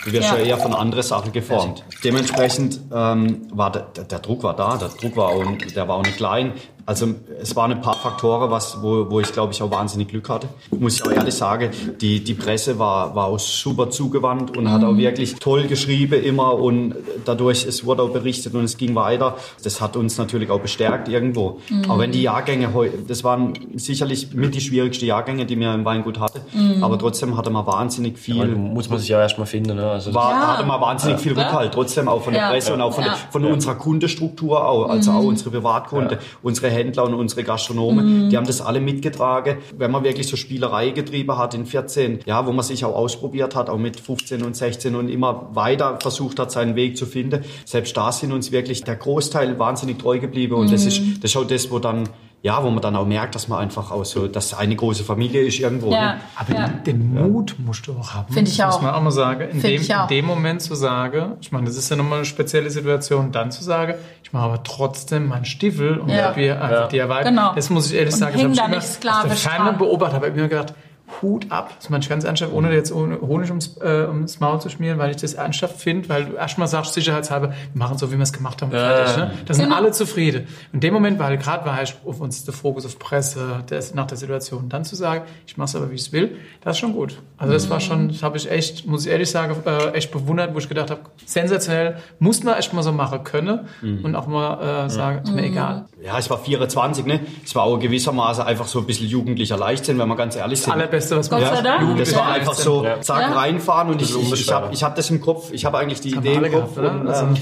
Du 0.03 0.11
wirst 0.11 0.29
Ja. 0.31 0.37
ja, 0.37 0.43
eher 0.43 0.57
von 0.57 0.73
anderen 0.73 1.03
Sachen 1.03 1.31
geformt. 1.31 1.83
Dementsprechend 2.03 2.79
ähm, 2.93 3.47
war 3.51 3.71
der, 3.71 3.83
der, 4.03 4.19
Druck 4.19 4.43
war 4.43 4.55
da, 4.55 4.77
der 4.77 4.89
Druck 4.89 5.15
war 5.15 5.29
auch, 5.29 5.45
der 5.75 5.87
war 5.87 5.97
auch 5.97 6.03
nicht 6.03 6.17
klein. 6.17 6.53
Also 6.85 7.07
es 7.41 7.55
waren 7.55 7.71
ein 7.71 7.81
paar 7.81 7.95
Faktoren, 7.95 8.49
was, 8.51 8.81
wo, 8.81 9.09
wo 9.09 9.19
ich 9.19 9.31
glaube 9.31 9.53
ich 9.53 9.61
auch 9.61 9.71
wahnsinnig 9.71 10.07
Glück 10.09 10.29
hatte. 10.29 10.47
Muss 10.79 10.95
ich 10.95 11.03
auch 11.05 11.11
ehrlich 11.11 11.33
sagen, 11.35 11.69
die, 12.01 12.23
die 12.23 12.33
Presse 12.33 12.79
war, 12.79 13.15
war 13.15 13.27
auch 13.27 13.39
super 13.39 13.89
zugewandt 13.89 14.57
und 14.57 14.69
hat 14.71 14.83
auch 14.83 14.97
wirklich 14.97 15.35
toll 15.35 15.63
geschrieben 15.67 16.21
immer 16.23 16.53
und 16.55 16.95
dadurch, 17.25 17.65
es 17.65 17.85
wurde 17.85 18.03
auch 18.03 18.09
berichtet 18.09 18.53
und 18.55 18.63
es 18.63 18.77
ging 18.77 18.95
weiter. 18.95 19.35
Das 19.63 19.79
hat 19.81 19.95
uns 19.95 20.17
natürlich 20.17 20.49
auch 20.49 20.59
bestärkt 20.59 21.07
irgendwo. 21.07 21.59
Auch 21.87 21.99
wenn 21.99 22.11
die 22.11 22.23
Jahrgänge, 22.23 22.69
das 23.07 23.23
waren 23.23 23.53
sicherlich 23.75 24.33
mit 24.33 24.55
die 24.55 24.61
schwierigsten 24.61 25.05
Jahrgänge, 25.05 25.45
die 25.45 25.59
wir 25.59 25.73
im 25.73 25.85
Weingut 25.85 26.19
hatten, 26.19 26.83
aber 26.83 26.97
trotzdem 26.97 27.37
hatte 27.37 27.49
man 27.49 27.65
wahnsinnig 27.65 28.17
viel 28.17 28.39
Weil 28.39 28.47
muss 28.49 28.89
man 28.89 28.99
sich 28.99 29.09
ja 29.09 29.19
erstmal 29.21 29.47
finden. 29.47 29.75
Ne? 29.75 29.89
Also 29.89 30.13
war, 30.13 30.31
Ja. 30.31 30.47
hatte 30.57 30.65
man 30.65 30.81
wahnsinnig 30.81 31.19
viel 31.19 31.33
Rückhalt, 31.33 31.73
trotzdem 31.73 32.07
auch 32.07 32.21
von 32.23 32.33
der 32.33 32.43
Ja. 32.43 32.49
Presse 32.49 32.73
und 32.73 32.81
auch 32.81 32.93
von, 32.93 33.03
Ja. 33.03 33.11
der, 33.11 33.17
von 33.31 33.45
unserer 33.45 33.75
Kundenstruktur 33.75 34.65
auch, 34.67 34.89
also 34.89 35.11
auch 35.11 35.23
unsere 35.23 35.51
Privatkunde, 35.51 36.19
unsere 36.41 36.69
Händler 36.81 37.05
und 37.05 37.13
unsere 37.13 37.43
Gastronomen, 37.43 38.29
die 38.29 38.37
haben 38.37 38.47
das 38.47 38.61
alle 38.61 38.81
mitgetragen. 38.81 39.57
Wenn 39.77 39.91
man 39.91 40.03
wirklich 40.03 40.27
so 40.27 40.35
Spielerei 40.35 40.89
getrieben 40.89 41.37
hat 41.37 41.53
in 41.53 41.65
14, 41.65 42.19
ja, 42.25 42.45
wo 42.45 42.51
man 42.51 42.63
sich 42.63 42.83
auch 42.85 42.95
ausprobiert 42.95 43.55
hat, 43.55 43.69
auch 43.69 43.77
mit 43.77 43.99
15 43.99 44.43
und 44.43 44.55
16 44.55 44.95
und 44.95 45.09
immer 45.09 45.49
weiter 45.53 45.99
versucht 46.01 46.39
hat, 46.39 46.51
seinen 46.51 46.75
Weg 46.75 46.97
zu 46.97 47.05
finden, 47.05 47.43
selbst 47.65 47.95
da 47.95 48.11
sind 48.11 48.31
uns 48.31 48.51
wirklich 48.51 48.83
der 48.83 48.95
Großteil 48.95 49.59
wahnsinnig 49.59 49.99
treu 49.99 50.19
geblieben 50.19 50.55
und 50.55 50.71
das 50.71 50.85
ist, 50.85 51.01
das 51.21 51.31
ist 51.31 51.37
auch 51.37 51.47
das, 51.47 51.69
wo 51.71 51.79
dann, 51.79 52.09
ja, 52.43 52.63
wo 52.63 52.71
man 52.71 52.81
dann 52.81 52.95
auch 52.95 53.05
merkt, 53.05 53.35
dass 53.35 53.47
man 53.47 53.59
einfach 53.59 53.91
auch 53.91 54.03
so, 54.03 54.27
dass 54.27 54.53
eine 54.55 54.75
große 54.75 55.03
Familie 55.03 55.41
ist 55.43 55.59
irgendwo. 55.59 55.91
Ja. 55.91 56.13
Ne? 56.15 56.19
Aber 56.35 56.53
Ja. 56.53 56.67
den 56.69 57.13
Mut 57.13 57.55
musst 57.59 57.85
du 57.85 57.93
auch 57.93 58.13
haben. 58.15 58.33
Find 58.33 58.47
ich 58.47 58.57
das 58.57 58.67
auch. 58.67 58.81
Muss 58.81 58.81
man 58.81 58.95
auch 58.95 59.01
mal 59.03 59.11
sagen. 59.11 59.41
In 59.43 59.61
Find 59.61 59.63
dem, 59.63 59.81
ich 59.81 59.95
auch. 59.95 60.03
in 60.09 60.15
dem 60.15 60.25
Moment 60.25 60.61
zu 60.61 60.73
sagen, 60.73 61.33
ich 61.39 61.51
meine, 61.51 61.67
das 61.67 61.77
ist 61.77 61.89
ja 61.89 61.95
nochmal 61.97 62.17
eine 62.19 62.25
spezielle 62.25 62.69
Situation, 62.71 63.31
dann 63.31 63.51
zu 63.51 63.63
sagen, 63.63 63.93
ich 64.23 64.33
mache 64.33 64.45
aber 64.45 64.63
trotzdem 64.63 65.27
meinen 65.27 65.45
Stiefel 65.45 65.99
und 65.99 66.09
Ja. 66.09 66.29
probiere 66.29 66.59
einfach 66.61 66.87
die 66.87 66.97
erweitern. 66.97 67.35
Genau. 67.35 67.53
Das 67.53 67.69
muss 67.69 67.91
ich 67.91 67.97
ehrlich 67.97 68.13
Und 68.15 68.19
sagen. 68.19 68.37
ich 68.39 68.47
nicht 68.47 68.65
immer 68.65 68.77
aus 68.77 68.99
der 68.99 69.31
Ferne 69.35 69.73
beobachtet, 69.73 70.15
habe 70.15 70.29
ich 70.29 70.33
mir 70.35 70.47
gedacht, 70.49 70.73
Hut 71.21 71.47
ab. 71.51 71.73
Das 71.79 71.89
meine 71.89 72.03
ich 72.03 72.09
ganz 72.09 72.23
ernsthaft, 72.23 72.53
ohne 72.53 72.73
jetzt 72.73 72.93
Honig 72.93 73.49
ums, 73.49 73.77
äh, 73.81 74.05
ums 74.07 74.39
Maul 74.39 74.61
zu 74.61 74.69
schmieren, 74.69 74.97
weil 74.99 75.11
ich 75.11 75.17
das 75.17 75.33
ernsthaft 75.33 75.77
finde, 75.79 76.09
weil 76.09 76.25
du 76.25 76.33
erstmal 76.35 76.67
sagst, 76.67 76.93
sicherheitshalber, 76.93 77.49
wir 77.49 77.55
machen 77.73 77.97
so, 77.97 78.11
wie 78.11 78.15
wir 78.17 78.23
es 78.23 78.33
gemacht 78.33 78.61
haben. 78.61 78.71
fertig, 78.71 79.17
ne? 79.17 79.31
Da 79.45 79.53
sind 79.53 79.65
Genau. 79.65 79.75
alle 79.75 79.91
zufrieden. 79.91 80.47
In 80.73 80.79
dem 80.79 80.93
Moment, 80.93 81.19
weil 81.19 81.37
gerade 81.37 81.65
war 81.65 81.81
ich 81.83 81.95
auf 82.05 82.19
uns 82.21 82.43
der 82.45 82.53
Fokus 82.53 82.85
auf 82.85 82.99
Presse, 82.99 83.63
der, 83.69 83.83
nach 83.93 84.07
der 84.07 84.17
Situation, 84.17 84.69
dann 84.69 84.83
zu 84.85 84.95
sagen, 84.95 85.25
ich 85.47 85.57
mache 85.57 85.65
es 85.69 85.75
aber, 85.75 85.89
wie 85.91 85.95
ich 85.95 86.01
es 86.01 86.11
will, 86.11 86.37
das 86.61 86.75
ist 86.75 86.79
schon 86.79 86.93
gut. 86.93 87.19
Also 87.37 87.53
das 87.53 87.69
war 87.69 87.79
schon, 87.79 88.09
das 88.09 88.23
habe 88.23 88.37
ich 88.37 88.49
echt, 88.49 88.85
muss 88.87 89.05
ich 89.05 89.11
ehrlich 89.11 89.29
sagen, 89.29 89.55
äh, 89.65 89.91
echt 89.91 90.11
bewundert, 90.11 90.53
wo 90.53 90.59
ich 90.59 90.69
gedacht 90.69 90.91
habe, 90.91 91.01
sensationell, 91.25 91.97
muss 92.19 92.43
man 92.43 92.57
echt 92.57 92.73
mal 92.73 92.83
so 92.83 92.91
machen 92.91 93.23
können 93.23 93.61
und 93.81 94.15
auch 94.15 94.27
mal 94.27 94.85
äh, 94.85 94.89
sagen, 94.89 95.21
ist 95.23 95.33
mir 95.33 95.43
egal. 95.45 95.85
Ja, 96.03 96.17
ich 96.19 96.29
war 96.29 96.37
24, 96.39 97.05
ne? 97.05 97.19
Es 97.43 97.55
war 97.55 97.63
auch 97.63 97.77
gewissermaßen 97.77 98.43
einfach 98.43 98.67
so 98.67 98.79
ein 98.79 98.85
bisschen 98.85 99.07
jugendlicher 99.07 99.57
Leichtsinn, 99.57 99.97
wenn 99.99 100.07
wir 100.07 100.15
ganz 100.15 100.35
ehrlich 100.35 100.61
sind. 100.61 100.73
Allerbeste, 101.01 101.17
was 101.17 101.31
man 101.31 101.39
Gott 101.41 101.55
sei 101.55 101.61
Dank. 101.61 101.97
Das 101.97 102.15
war 102.15 102.27
einfach 102.27 102.53
so, 102.53 102.85
zack, 103.01 103.21
Ja. 103.21 103.33
reinfahren 103.33 103.89
und 103.89 104.01
ich, 104.01 104.15
ich, 104.15 104.31
ich 104.33 104.51
habe 104.51 104.73
ich 104.73 104.83
hab 104.83 104.95
das 104.95 105.09
im 105.09 105.21
Kopf, 105.21 105.51
ich 105.51 105.65
habe 105.65 105.77
eigentlich 105.77 106.01
die 106.01 106.15
Idee 106.15 106.35
im 106.35 106.51
Kopf. 106.51 106.75
gehabt, 106.75 106.95
und, 106.99 107.07
Also, 107.07 107.25
ähm, 107.25 107.33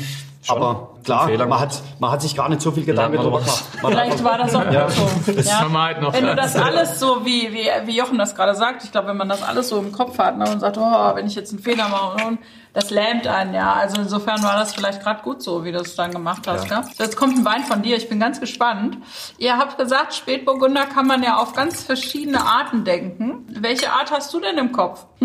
aber 0.48 0.90
klar, 1.04 1.30
man 1.48 1.60
hat, 1.60 1.82
man 2.00 2.12
hat 2.12 2.22
sich 2.22 2.36
gar 2.36 2.48
nicht 2.50 2.62
so 2.62 2.72
viel 2.72 2.86
Gedanken 2.86 3.18
draus. 3.18 3.44
gemacht. 3.44 3.64
Vielleicht 3.94 4.24
war 4.24 4.38
das 4.38 4.56
auch 4.56 4.72
Ja. 4.72 4.90
so. 4.90 5.02
Das 5.34 5.46
ja. 5.48 5.68
wir 5.70 5.82
halt 5.84 6.02
noch. 6.02 6.14
Wenn 6.14 6.26
du 6.26 6.36
das 6.36 6.56
alles 6.56 7.00
so, 7.00 7.26
wie, 7.26 7.50
wie, 7.52 7.68
wie 7.86 7.98
Jochen 7.98 8.18
das 8.18 8.36
gerade 8.36 8.56
sagt, 8.56 8.84
ich 8.84 8.92
glaube, 8.92 9.10
wenn 9.10 9.18
man 9.18 9.28
das 9.30 9.44
alles 9.44 9.70
so 9.70 9.78
im 9.80 9.92
Kopf 9.92 10.18
hat 10.18 10.38
ne, 10.38 10.50
und 10.50 10.60
sagt, 10.62 10.78
oh, 10.78 11.16
wenn 11.16 11.28
ich 11.28 11.36
jetzt 11.36 11.52
einen 11.52 11.62
Fehler 11.62 11.90
mache, 11.90 12.26
und 12.26 12.40
das 12.74 12.92
lähmt 12.92 13.26
einen, 13.26 13.54
ja. 13.54 13.74
Also 13.74 14.02
insofern 14.02 14.44
war 14.44 14.58
das 14.58 14.74
vielleicht 14.74 15.02
gerade 15.02 15.24
gut 15.24 15.42
so, 15.42 15.66
wie 15.66 15.72
du 15.72 15.80
es 15.80 15.96
dann 15.96 16.12
gemacht 16.12 16.48
hast. 16.48 16.70
Ja. 16.70 16.84
So, 16.84 17.04
jetzt 17.04 17.16
kommt 17.16 17.38
ein 17.38 17.46
Wein 17.46 17.64
von 17.64 17.82
dir, 17.82 17.98
ich 17.98 18.10
bin 18.10 18.20
ganz 18.20 18.40
gespannt. 18.40 18.98
Ihr 19.38 19.58
habt 19.58 19.78
gesagt, 19.78 20.14
Spätburgunder 20.14 20.86
kann 20.86 21.08
man 21.08 21.24
ja 21.24 21.38
auf 21.38 21.54
ganz 21.54 21.84
verschiedene 21.84 22.42
Arten 22.42 22.84
denken. 22.84 23.48
Welche 23.50 23.92
Art 23.92 24.12
hast 24.12 24.34
du 24.34 24.40
denn 24.40 24.58
im 24.58 24.72
Kopf? 24.72 25.06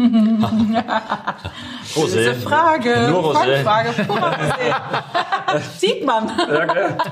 Rosé. 1.94 2.16
Diese 2.16 2.34
Frage, 2.34 3.08
Nur 3.10 3.34
Rosé. 3.34 3.62
Frage, 3.62 3.90
Rosé. 3.90 5.60
Sieht 5.78 6.04
man. 6.04 6.30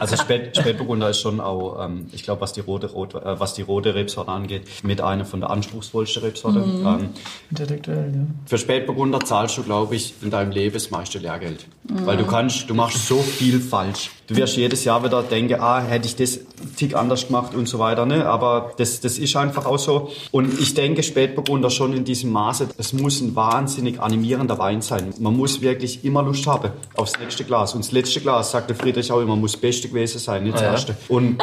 Also 0.00 0.16
Spät, 0.16 0.56
Spätburgunder 0.56 1.10
ist 1.10 1.20
schon 1.20 1.40
auch, 1.40 1.84
ähm, 1.84 2.08
ich 2.12 2.24
glaube, 2.24 2.40
was 2.40 2.52
die 2.52 2.60
rote, 2.60 2.90
Rot, 2.90 3.14
äh, 3.14 3.38
was 3.38 3.54
die 3.54 3.62
rote 3.62 3.94
Rebsorte 3.94 4.30
angeht, 4.32 4.66
mit 4.82 5.00
einer 5.00 5.24
von 5.24 5.40
der 5.40 5.50
anspruchsvollsten 5.50 6.22
Rebsorte. 6.24 6.58
Mhm. 6.58 6.86
Ähm, 6.86 7.10
Intellektuell, 7.50 8.12
ja. 8.14 8.22
Für 8.46 8.58
Spätburgunder 8.58 9.20
zahlst 9.20 9.58
du, 9.58 9.62
glaube 9.62 9.94
ich, 9.94 10.14
in 10.22 10.30
deinem 10.30 10.50
Leben 10.50 10.74
das 10.74 10.90
meiste 10.90 11.18
Lehrgeld. 11.18 11.66
Mhm. 11.84 12.06
Weil 12.06 12.16
du 12.16 12.26
kannst, 12.26 12.68
du 12.68 12.74
machst 12.74 13.06
so 13.06 13.18
viel 13.18 13.60
falsch. 13.60 14.10
Du 14.28 14.36
wirst 14.36 14.56
jedes 14.56 14.84
Jahr 14.84 15.02
wieder 15.04 15.22
denken, 15.22 15.60
ah, 15.60 15.80
hätte 15.82 16.06
ich 16.06 16.16
das 16.16 16.38
Tick 16.76 16.94
anders 16.94 17.26
gemacht 17.26 17.54
und 17.54 17.68
so 17.68 17.78
weiter, 17.78 18.06
ne? 18.06 18.26
Aber 18.26 18.72
das, 18.78 19.00
das 19.00 19.18
ist 19.18 19.34
einfach 19.36 19.66
auch 19.66 19.78
so. 19.78 20.10
Und 20.30 20.58
ich 20.60 20.74
denke, 20.74 21.02
Spätburgunder 21.02 21.70
schon 21.70 21.92
in 21.92 22.04
diesem 22.04 22.30
Maße, 22.30 22.68
es 22.78 22.92
muss 22.92 23.20
ein 23.20 23.34
wahnsinnig 23.34 24.00
animierender 24.00 24.58
Wein 24.58 24.80
sein. 24.80 25.12
Man 25.18 25.36
muss 25.36 25.60
wirklich 25.60 26.04
immer 26.04 26.22
Lust 26.22 26.46
haben 26.46 26.70
aufs 26.94 27.18
nächste 27.18 27.44
Glas. 27.44 27.74
Und 27.74 27.84
das 27.84 27.92
letzte 27.92 28.20
Glas, 28.20 28.52
sagte 28.52 28.74
Friedrich 28.74 29.10
auch 29.10 29.20
immer, 29.20 29.34
muss 29.36 29.52
das 29.52 29.60
Beste 29.60 29.88
gewesen 29.88 30.18
sein, 30.18 30.44
nicht 30.44 30.54
das 30.54 30.62
Ah, 30.62 30.66
ja. 30.66 30.72
erste. 30.72 30.96
Und, 31.08 31.42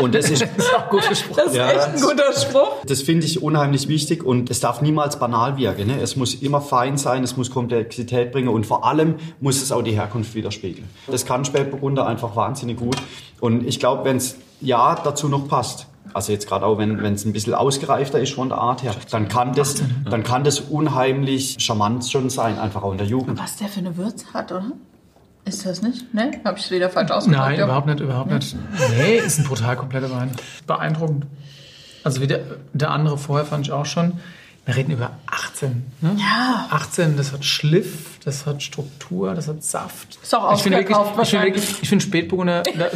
und 0.00 0.14
das 0.14 0.28
ist, 0.30 0.42
Das 0.56 0.66
ist 0.66 0.74
auch 0.74 0.90
gut 0.90 1.08
gesprochen. 1.08 1.36
Das 1.36 1.52
ist 1.52 1.56
Ja. 1.56 1.70
echt 1.70 1.88
ein 1.88 2.00
guter 2.00 2.32
Spruch. 2.32 2.72
das 2.84 3.02
finde 3.02 3.26
ich 3.26 3.42
unheimlich 3.42 3.86
wichtig 3.88 4.24
und 4.24 4.50
es 4.50 4.60
darf 4.60 4.82
niemals 4.82 5.18
banal 5.18 5.56
wirken. 5.56 5.86
Ne? 5.86 6.00
Es 6.00 6.16
muss 6.16 6.34
immer 6.34 6.60
fein 6.60 6.96
sein, 6.98 7.22
es 7.22 7.36
muss 7.36 7.50
Komplexität 7.50 8.32
bringen 8.32 8.48
und 8.48 8.66
vor 8.66 8.84
allem 8.84 9.14
muss 9.40 9.62
es 9.62 9.70
auch 9.72 9.82
die 9.82 9.92
Herkunft 9.92 10.34
widerspiegeln. 10.34 10.88
Das 11.06 11.24
kann 11.24 11.44
Spätburgunder 11.44 12.01
einfach 12.06 12.36
wahnsinnig 12.36 12.78
gut 12.78 12.96
und 13.40 13.66
ich 13.66 13.78
glaube, 13.80 14.04
wenn 14.04 14.16
es 14.16 14.36
ja 14.60 14.94
dazu 15.02 15.28
noch 15.28 15.48
passt, 15.48 15.86
also 16.14 16.30
jetzt 16.32 16.46
gerade 16.46 16.66
auch 16.66 16.78
wenn 16.78 17.02
es 17.04 17.24
ein 17.24 17.32
bisschen 17.32 17.54
ausgereifter 17.54 18.20
ist 18.20 18.34
von 18.34 18.48
der 18.50 18.58
Art 18.58 18.82
her, 18.82 18.94
dann 19.10 19.28
kann 19.28 19.54
das 19.54 19.82
dann 20.08 20.22
kann 20.22 20.44
das 20.44 20.60
unheimlich 20.60 21.56
charmant 21.58 22.06
schon 22.08 22.28
sein, 22.30 22.58
einfach 22.58 22.82
auch 22.82 22.92
in 22.92 22.98
der 22.98 23.06
Jugend. 23.06 23.38
Was 23.40 23.56
der 23.56 23.68
für 23.68 23.80
eine 23.80 23.96
Würze 23.96 24.26
hat, 24.34 24.52
oder? 24.52 24.72
Ist 25.44 25.66
das 25.66 25.82
nicht? 25.82 26.14
Ne? 26.14 26.30
Habe 26.44 26.58
ich 26.58 26.66
es 26.66 26.70
wieder 26.70 26.88
falsch 26.88 27.10
ausgedrückt? 27.10 27.44
Nein, 27.44 27.58
Ja. 27.58 27.64
überhaupt 27.64 27.86
nicht, 27.86 27.98
überhaupt 28.00 28.30
nicht. 28.30 28.54
Nee, 28.96 29.16
ist 29.16 29.38
ein 29.40 29.44
brutal 29.44 29.74
kompletter 29.76 30.08
Wein. 30.12 30.30
Beeindruckend. 30.68 31.26
Also 32.04 32.20
wie 32.20 32.28
der, 32.28 32.40
der 32.72 32.90
andere 32.92 33.18
vorher 33.18 33.44
fand 33.44 33.66
ich 33.66 33.72
auch 33.72 33.86
schon. 33.86 34.20
Wir 34.66 34.76
reden 34.76 34.92
über 34.92 35.10
18. 35.26 35.84
Ne? 36.00 36.16
Ja. 36.16 36.66
18, 36.70 37.16
das 37.16 37.32
hat 37.32 37.44
Schliff, 37.44 38.11
das 38.24 38.46
hat 38.46 38.62
Struktur, 38.62 39.34
das 39.34 39.48
hat 39.48 39.62
Saft. 39.64 40.18
Ist 40.22 40.34
auch 40.34 40.54
ich 40.54 40.62
finde 40.62 40.78
wirklich, 40.78 40.96
ich 40.96 41.02
finde 41.02 41.18
wahrscheinlich. 41.18 41.54
wirklich, 41.56 41.82
ich 41.82 41.88
finde 41.88 42.04
Spätburgunder, 42.04 42.62
da, 42.62 42.88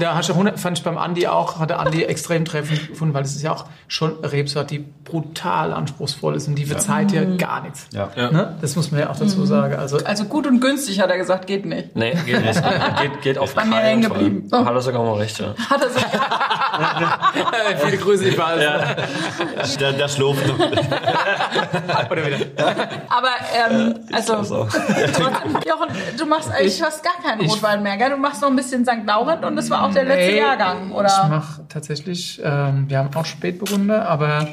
da 0.00 0.14
hast 0.16 0.28
du 0.28 0.32
100, 0.32 0.58
fand 0.58 0.78
ich 0.78 0.84
beim 0.84 0.98
Andi 0.98 1.28
auch, 1.28 1.58
hat 1.58 1.70
der 1.70 1.78
Andi 1.78 2.02
extrem 2.04 2.44
treffend 2.44 2.88
gefunden, 2.88 3.14
weil 3.14 3.22
es 3.22 3.36
ist 3.36 3.42
ja 3.42 3.52
auch 3.52 3.66
schon 3.86 4.18
eine 4.18 4.32
Rebsorte, 4.32 4.74
die 4.74 4.78
brutal 4.80 5.72
anspruchsvoll 5.72 6.34
ist 6.36 6.48
und 6.48 6.56
die 6.56 6.64
verzeiht 6.66 7.12
ja 7.12 7.24
gar 7.24 7.62
nichts. 7.62 7.86
Ja. 7.92 8.10
Ne? 8.16 8.56
Das 8.60 8.74
muss 8.76 8.90
man 8.90 9.00
ja 9.00 9.10
auch 9.10 9.16
dazu 9.16 9.44
sagen. 9.44 9.76
Also 9.76 9.98
Also 10.04 10.24
gut 10.24 10.46
und 10.46 10.60
günstig, 10.60 11.00
hat 11.00 11.10
er 11.10 11.18
gesagt, 11.18 11.46
geht 11.46 11.64
nicht. 11.66 11.94
Nee, 11.94 12.16
geht 12.26 12.44
nicht. 12.44 12.62
geht, 13.00 13.22
geht 13.22 13.38
auf 13.38 13.54
Bei 13.54 13.64
mir 13.64 13.76
keinen 13.76 13.84
hängen 13.84 14.02
Fall. 14.04 14.18
geblieben. 14.18 14.48
Hat 14.52 14.74
er 14.74 14.80
sogar 14.80 15.04
mal 15.04 15.18
recht, 15.18 15.38
ja. 15.38 15.54
Hat 15.70 15.82
er 15.82 15.90
so 15.90 17.86
viele 17.86 17.96
Grüße, 17.98 18.24
ich 18.28 18.38
weiß. 18.38 18.58
Der, 19.78 19.92
der 19.92 20.08
schläft 20.08 20.46
noch. 20.46 20.58
Oder 20.58 22.26
wieder. 22.26 22.36
Aber, 23.08 23.28
ähm, 23.70 23.94
also, 24.12 24.66
trotzdem, 24.72 25.52
Jochen, 25.66 25.88
du 26.18 26.26
machst 26.26 26.50
eigentlich 26.50 26.78
fast 26.78 27.02
gar 27.04 27.14
keinen 27.22 27.48
Rotwein 27.48 27.82
mehr, 27.82 27.96
gell? 27.96 28.10
Du 28.10 28.16
machst 28.16 28.42
noch 28.42 28.48
ein 28.50 28.56
bisschen 28.56 28.84
St. 28.84 29.04
Laurent 29.06 29.44
und 29.44 29.56
das 29.56 29.70
war 29.70 29.84
auch 29.84 29.92
der 29.92 30.04
letzte 30.04 30.32
Nee, 30.32 30.38
Jahrgang, 30.38 30.88
Ich 30.90 30.94
oder? 30.94 31.28
mache 31.28 31.62
tatsächlich, 31.68 32.40
ähm, 32.44 32.84
wir 32.88 32.98
haben 32.98 33.14
auch 33.14 33.24
Spätburgunder, 33.26 34.08
aber 34.08 34.48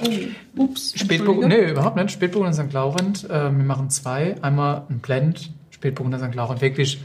Ups, 0.56 0.94
Spätburgunder, 0.96 1.48
nee, 1.48 1.72
überhaupt 1.72 1.96
nicht. 1.96 2.12
Spätburgunder 2.12 2.54
St. 2.54 2.74
Laurent, 2.74 3.30
äh, 3.30 3.44
wir 3.44 3.52
machen 3.52 3.90
zwei. 3.90 4.36
Einmal 4.42 4.84
ein 4.90 5.00
Blend, 5.00 5.52
Spätburgunder 5.72 6.20
St. 6.20 6.36
Laurent. 6.36 6.62
Wirklich 6.62 7.02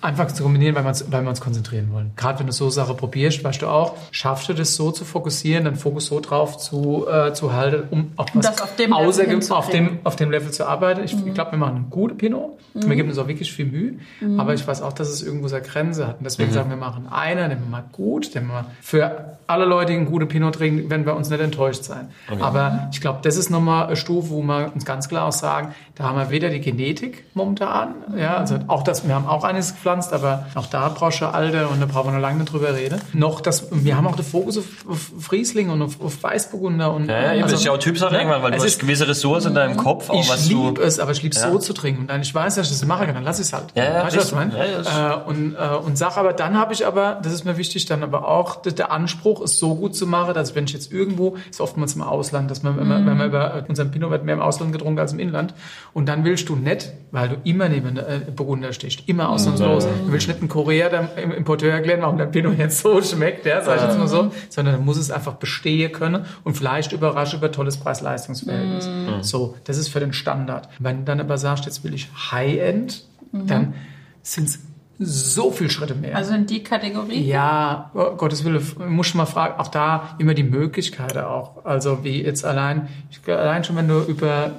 einfach 0.00 0.28
zu 0.28 0.42
kombinieren, 0.42 0.74
weil, 0.74 0.84
weil 0.84 1.22
wir 1.22 1.28
uns 1.28 1.40
konzentrieren 1.40 1.88
wollen. 1.92 2.12
Gerade 2.16 2.38
wenn 2.38 2.46
du 2.46 2.52
so 2.52 2.70
Sache 2.70 2.94
probierst, 2.94 3.42
weißt 3.42 3.62
du 3.62 3.66
auch, 3.66 3.96
schaffst 4.10 4.48
du 4.48 4.54
das 4.54 4.74
so 4.74 4.90
zu 4.90 5.04
fokussieren, 5.04 5.64
den 5.64 5.76
Fokus 5.76 6.06
so 6.06 6.20
drauf 6.20 6.58
zu, 6.58 7.06
äh, 7.08 7.32
zu 7.32 7.52
halten, 7.52 7.88
um 7.90 8.12
auf 8.16 8.26
was 8.34 8.46
das 8.46 8.60
auf 8.62 8.76
dem 8.76 8.92
auf 8.92 9.70
dem, 9.70 9.98
auf 10.04 10.16
dem 10.16 10.30
Level 10.30 10.50
zu 10.50 10.66
arbeiten. 10.66 11.02
Ich, 11.04 11.14
ich 11.14 11.34
glaube, 11.34 11.52
wir 11.52 11.58
machen 11.58 11.76
einen 11.76 11.90
guten 11.90 12.16
Pinot. 12.16 12.58
Wir 12.72 12.94
geben 12.94 13.08
uns 13.08 13.18
auch 13.18 13.26
wirklich 13.26 13.52
viel 13.52 13.66
Mühe. 13.66 13.94
Aber 14.38 14.54
ich 14.54 14.66
weiß 14.66 14.82
auch, 14.82 14.92
dass 14.92 15.08
es 15.08 15.22
irgendwo 15.22 15.48
seine 15.48 15.66
Grenze 15.66 16.06
hat. 16.06 16.18
Und 16.18 16.24
deswegen 16.24 16.52
sagen 16.52 16.70
wir, 16.70 16.76
machen 16.76 17.08
einen, 17.10 17.50
den 17.50 17.58
wir 17.60 17.68
mal 17.68 17.84
gut, 17.90 18.34
den 18.34 18.46
wir 18.46 18.66
für 18.80 19.38
alle 19.46 19.64
Leute, 19.64 19.92
die 19.92 19.98
einen 19.98 20.06
guten 20.06 20.28
Pinot 20.28 20.54
trinken, 20.54 20.88
werden 20.88 21.04
wir 21.04 21.16
uns 21.16 21.30
nicht 21.30 21.40
enttäuscht 21.40 21.82
sein. 21.82 22.10
Aber 22.40 22.88
ich 22.92 23.00
glaube, 23.00 23.18
das 23.22 23.36
ist 23.36 23.50
nochmal 23.50 23.86
eine 23.86 23.96
Stufe, 23.96 24.30
wo 24.30 24.42
wir 24.42 24.70
uns 24.72 24.84
ganz 24.84 25.08
klar 25.08 25.26
auch 25.26 25.32
sagen, 25.32 25.74
da 25.96 26.04
haben 26.04 26.16
wir 26.16 26.30
weder 26.30 26.48
die 26.50 26.60
Genetik 26.60 27.24
momentan, 27.34 27.94
ja, 28.16 28.36
also 28.36 28.58
auch 28.68 28.82
das, 28.82 29.06
wir 29.06 29.14
haben 29.14 29.26
auch 29.26 29.44
eines 29.44 29.72
gepflanzt, 29.80 30.12
aber 30.12 30.46
auch 30.54 30.66
da 30.66 30.88
brauchst 30.90 31.20
du 31.20 31.26
Alter 31.26 31.70
und 31.70 31.80
da 31.80 31.86
brauchen 31.86 32.08
wir 32.08 32.12
noch 32.12 32.20
lange 32.20 32.40
nicht 32.40 32.52
drüber 32.52 32.74
reden. 32.74 33.00
Noch 33.12 33.40
das, 33.40 33.68
wir 33.70 33.96
haben 33.96 34.06
auch 34.06 34.16
den 34.16 34.24
Fokus 34.24 34.58
auf, 34.58 34.64
auf 34.88 35.32
Riesling 35.32 35.70
und 35.70 35.80
auf, 35.82 36.00
auf 36.00 36.22
Weißburgunder 36.22 36.92
und 36.92 37.08
Ja, 37.08 37.20
ja, 37.20 37.28
also, 37.30 37.42
das 37.42 37.52
ist 37.54 37.64
ja 37.64 37.72
auch 37.72 37.78
Typsache 37.78 38.12
ne? 38.12 38.18
irgendwann, 38.18 38.42
weil 38.42 38.52
Es 38.52 38.58
du 38.58 38.64
hast 38.66 38.78
gewisse 38.78 39.08
Ressourcen 39.08 39.48
in 39.48 39.54
deinem 39.54 39.76
Kopf, 39.76 40.10
auch 40.10 40.20
ich 40.20 40.28
was 40.28 40.48
du... 40.48 40.66
liebe 40.68 40.82
es, 40.82 40.98
aber 40.98 41.12
ich 41.12 41.22
liebe 41.22 41.34
Ja. 41.34 41.50
so 41.50 41.58
zu 41.58 41.72
trinken. 41.72 42.02
Und 42.02 42.10
dann, 42.10 42.20
ich 42.20 42.34
weiß, 42.34 42.56
dass 42.56 42.70
ich 42.70 42.78
das 42.78 42.86
mache, 42.86 43.06
dann 43.06 43.24
lass 43.24 43.38
ich 43.38 43.46
es 43.46 43.52
halt. 43.52 43.66
Ja, 43.74 43.84
ja, 43.84 44.04
weißt 44.04 44.16
du, 44.16 44.20
was 44.20 44.28
ich 44.28 44.34
meine? 44.34 44.58
Ja, 44.58 44.64
ja, 44.64 45.14
äh, 45.14 45.28
und, 45.28 45.54
äh, 45.54 45.76
und 45.86 45.96
sag 45.96 46.16
aber, 46.16 46.32
dann 46.32 46.58
habe 46.58 46.72
ich 46.72 46.86
aber, 46.86 47.20
das 47.22 47.32
ist 47.32 47.44
mir 47.44 47.56
wichtig, 47.56 47.86
dann 47.86 48.02
aber 48.02 48.28
auch 48.28 48.56
der, 48.56 48.90
Anspruch, 48.90 49.40
es 49.42 49.58
so 49.58 49.76
gut 49.76 49.94
zu 49.94 50.06
machen, 50.06 50.34
dass 50.34 50.54
wenn 50.54 50.64
ich 50.64 50.72
jetzt 50.72 50.92
irgendwo, 50.92 51.36
ist 51.48 51.60
oftmals 51.60 51.94
im 51.94 52.02
Ausland, 52.02 52.50
dass 52.50 52.62
man, 52.62 52.76
man, 52.76 53.06
wenn 53.06 53.16
man 53.16 53.28
über 53.28 53.64
unseren 53.68 53.90
Pinot 53.90 54.10
wird 54.10 54.24
mehr 54.24 54.34
im 54.34 54.40
Ausland 54.40 54.72
getrunken 54.72 54.98
als 54.98 55.12
im 55.12 55.20
Inland. 55.20 55.54
Und 55.92 56.08
dann 56.08 56.24
willst 56.24 56.48
du 56.48 56.56
nicht, 56.56 56.92
weil 57.12 57.28
du 57.28 57.36
immer 57.44 57.68
neben 57.68 57.96
äh, 57.96 58.20
Burgunder 58.34 58.72
stehst, 58.72 59.02
immer 59.06 59.28
ausnahmslos. 59.62 60.06
Du 60.06 60.12
willst 60.12 60.28
nicht 60.28 60.42
in 60.42 60.48
Korea 60.48 60.88
dem 60.88 61.08
im 61.22 61.32
Importeur 61.32 61.72
erklären, 61.72 62.02
warum 62.02 62.18
der 62.18 62.26
Pinot 62.26 62.58
jetzt 62.58 62.80
so 62.80 63.00
schmeckt, 63.02 63.46
ja, 63.46 63.62
sag 63.62 63.76
ich 63.76 63.82
jetzt 63.82 63.98
mal 63.98 64.08
so, 64.08 64.30
sondern 64.48 64.76
dann 64.76 64.84
muss 64.84 64.96
es 64.96 65.10
einfach 65.10 65.34
bestehen 65.34 65.92
können 65.92 66.24
und 66.44 66.56
vielleicht 66.56 66.92
überraschen 66.92 67.38
über 67.38 67.52
tolles 67.52 67.76
Preis-Leistungs-Verhältnis. 67.76 68.88
So, 69.22 69.56
das 69.64 69.78
ist 69.78 69.88
für 69.88 70.00
den 70.00 70.12
Standard. 70.12 70.68
Wenn 70.78 70.98
du 70.98 71.04
dann 71.04 71.20
aber 71.20 71.38
sagst, 71.38 71.66
jetzt 71.66 71.84
will 71.84 71.94
ich 71.94 72.08
High-End, 72.30 73.04
dann 73.32 73.74
sind 74.22 74.48
es 74.48 74.60
so 75.02 75.50
viel 75.50 75.70
Schritte 75.70 75.94
mehr. 75.94 76.14
Also 76.14 76.34
in 76.34 76.44
die 76.44 76.62
Kategorie? 76.62 77.26
Ja, 77.26 77.90
oh, 77.94 78.16
Gottes 78.16 78.44
Wille, 78.44 78.60
muss 78.86 79.08
ich 79.08 79.14
mal 79.14 79.24
fragen, 79.24 79.58
auch 79.58 79.68
da 79.68 80.14
immer 80.18 80.34
die 80.34 80.42
Möglichkeiten 80.42 81.20
auch. 81.20 81.64
Also 81.64 82.04
wie 82.04 82.22
jetzt 82.22 82.44
allein, 82.44 82.88
ich, 83.10 83.26
allein 83.32 83.64
schon 83.64 83.76
wenn 83.76 83.88
du 83.88 84.00
über 84.02 84.50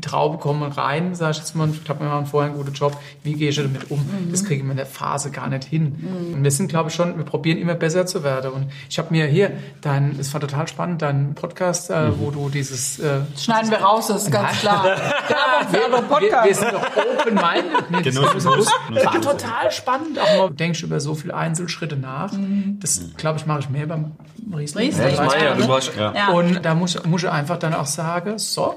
Traube 0.00 0.38
kommen 0.38 0.70
rein, 0.70 1.14
sag 1.14 1.32
ich 1.32 1.38
jetzt 1.38 1.54
mal, 1.54 1.68
ich 1.68 1.84
glaube, 1.84 2.00
wir 2.00 2.08
machen 2.08 2.26
vorher 2.26 2.50
einen 2.50 2.58
guten 2.58 2.72
Job, 2.74 2.96
wie 3.22 3.34
gehe 3.34 3.50
ich 3.50 3.56
damit 3.56 3.90
um? 3.90 4.04
Das 4.30 4.44
kriegen 4.44 4.64
wir 4.66 4.72
in 4.72 4.76
der 4.76 4.86
Phase 4.86 5.30
gar 5.30 5.48
nicht 5.48 5.64
hin. 5.64 6.32
Und 6.34 6.42
wir 6.44 6.50
sind, 6.50 6.68
glaube 6.68 6.90
ich, 6.90 6.94
schon, 6.94 7.16
wir 7.16 7.24
probieren 7.24 7.58
immer 7.58 7.74
besser 7.74 8.06
zu 8.06 8.22
werden. 8.22 8.50
Und 8.52 8.70
ich 8.88 8.98
habe 8.98 9.08
mir 9.10 9.26
hier 9.26 9.52
dein, 9.80 10.16
es 10.18 10.32
war 10.32 10.40
total 10.40 10.68
spannend, 10.68 11.02
dein 11.02 11.34
Podcast, 11.34 11.90
äh, 11.90 12.18
wo 12.18 12.30
du 12.30 12.48
dieses 12.48 12.98
äh, 12.98 13.20
Schneiden 13.36 13.70
wir 13.70 13.78
raus, 13.78 14.08
das 14.08 14.24
ist 14.24 14.32
ganz 14.32 14.58
klar. 14.60 14.84
Werbung 14.84 15.68
für 15.70 15.76
eure 15.80 15.90
wir, 15.92 15.98
wir 15.98 16.08
Podcast. 16.08 16.60
sind 16.60 16.72
doch 16.72 16.86
open-minded. 16.96 18.04
Genuss, 18.04 18.44
Genuss. 18.44 18.66
War 19.04 19.20
total 19.20 19.70
spannend. 19.70 20.18
Auch 20.18 20.38
mal 20.38 20.50
denkst 20.50 20.80
du 20.80 20.86
über 20.86 21.00
so 21.00 21.14
viele 21.14 21.34
Einzelschritte 21.34 21.96
nach. 21.96 22.32
Das, 22.80 23.00
glaube 23.16 23.38
ich, 23.38 23.46
mache 23.46 23.60
ich 23.60 23.70
mehr 23.70 23.86
beim 23.86 24.12
Riesling. 24.54 24.88
Riesling. 24.88 25.14
Ja, 25.16 25.56
Ja. 25.96 26.14
Ja. 26.14 26.28
Und 26.28 26.64
da 26.64 26.74
muss, 26.74 27.02
muss 27.04 27.22
ich 27.22 27.28
einfach 27.30 27.58
dann 27.58 27.74
auch 27.74 27.86
sagen, 27.86 28.38
so, 28.38 28.74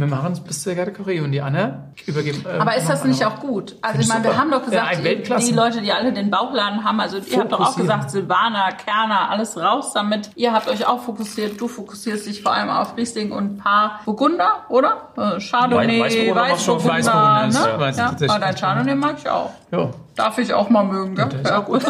wir 0.00 0.06
machen 0.08 0.32
es 0.32 0.40
bis 0.40 0.62
zur 0.62 0.74
Kategorie 0.74 1.20
und 1.20 1.32
die 1.32 1.40
Anne 1.40 1.92
übergeben. 2.06 2.44
äh, 2.46 2.58
Aber 2.58 2.76
ist 2.76 2.88
das 2.88 3.04
nicht 3.04 3.24
auch 3.24 3.38
gut? 3.40 3.76
Also 3.82 4.00
ich 4.00 4.08
meine, 4.08 4.24
wir 4.24 4.36
haben 4.36 4.50
doch 4.50 4.60
Ja, 4.70 4.90
gesagt, 4.90 5.06
ein 5.06 5.40
die, 5.40 5.52
Leute, 5.52 5.80
die 5.80 5.92
alle 5.92 6.12
den 6.12 6.30
Bauchladen 6.30 6.82
haben, 6.84 6.98
also 7.00 7.18
ihr 7.18 7.38
habt 7.40 7.52
doch 7.52 7.60
auch 7.60 7.76
gesagt, 7.76 8.10
Silvaner, 8.10 8.72
Kerner, 8.72 9.30
alles 9.30 9.56
raus 9.56 9.92
damit. 9.92 10.30
Ihr 10.34 10.52
habt 10.52 10.68
euch 10.68 10.86
auch 10.86 11.00
fokussiert, 11.02 11.60
du 11.60 11.68
fokussierst 11.68 12.26
dich 12.26 12.42
vor 12.42 12.52
allem 12.52 12.70
auf 12.70 12.96
Riesling 12.96 13.32
und 13.32 13.54
ein 13.54 13.58
paar 13.58 14.00
Burgunder, 14.04 14.64
oder? 14.68 15.08
Äh, 15.16 15.40
Chardonnay, 15.40 16.00
Weißburgunder 16.00 16.42
Weißburgunder, 16.42 16.94
Weißburgunder, 16.94 17.46
ne? 17.72 17.78
weiß 17.80 17.94
ich 17.96 18.02
Ja, 18.02 18.08
tatsächlich 18.08 18.30
aber 18.36 18.46
dein. 18.46 18.54
Chardonnay 18.56 18.94
mag 18.94 19.16
ich 19.18 19.28
auch. 19.28 19.50
Ja, 19.70 19.90
Darf 20.20 20.38
ich 20.38 20.52
auch 20.54 20.68
mal 20.70 20.84
mögen, 20.84 21.14
gell? 21.14 21.28
Ja, 21.44 21.60
auch 21.60 21.64
gut. 21.66 21.82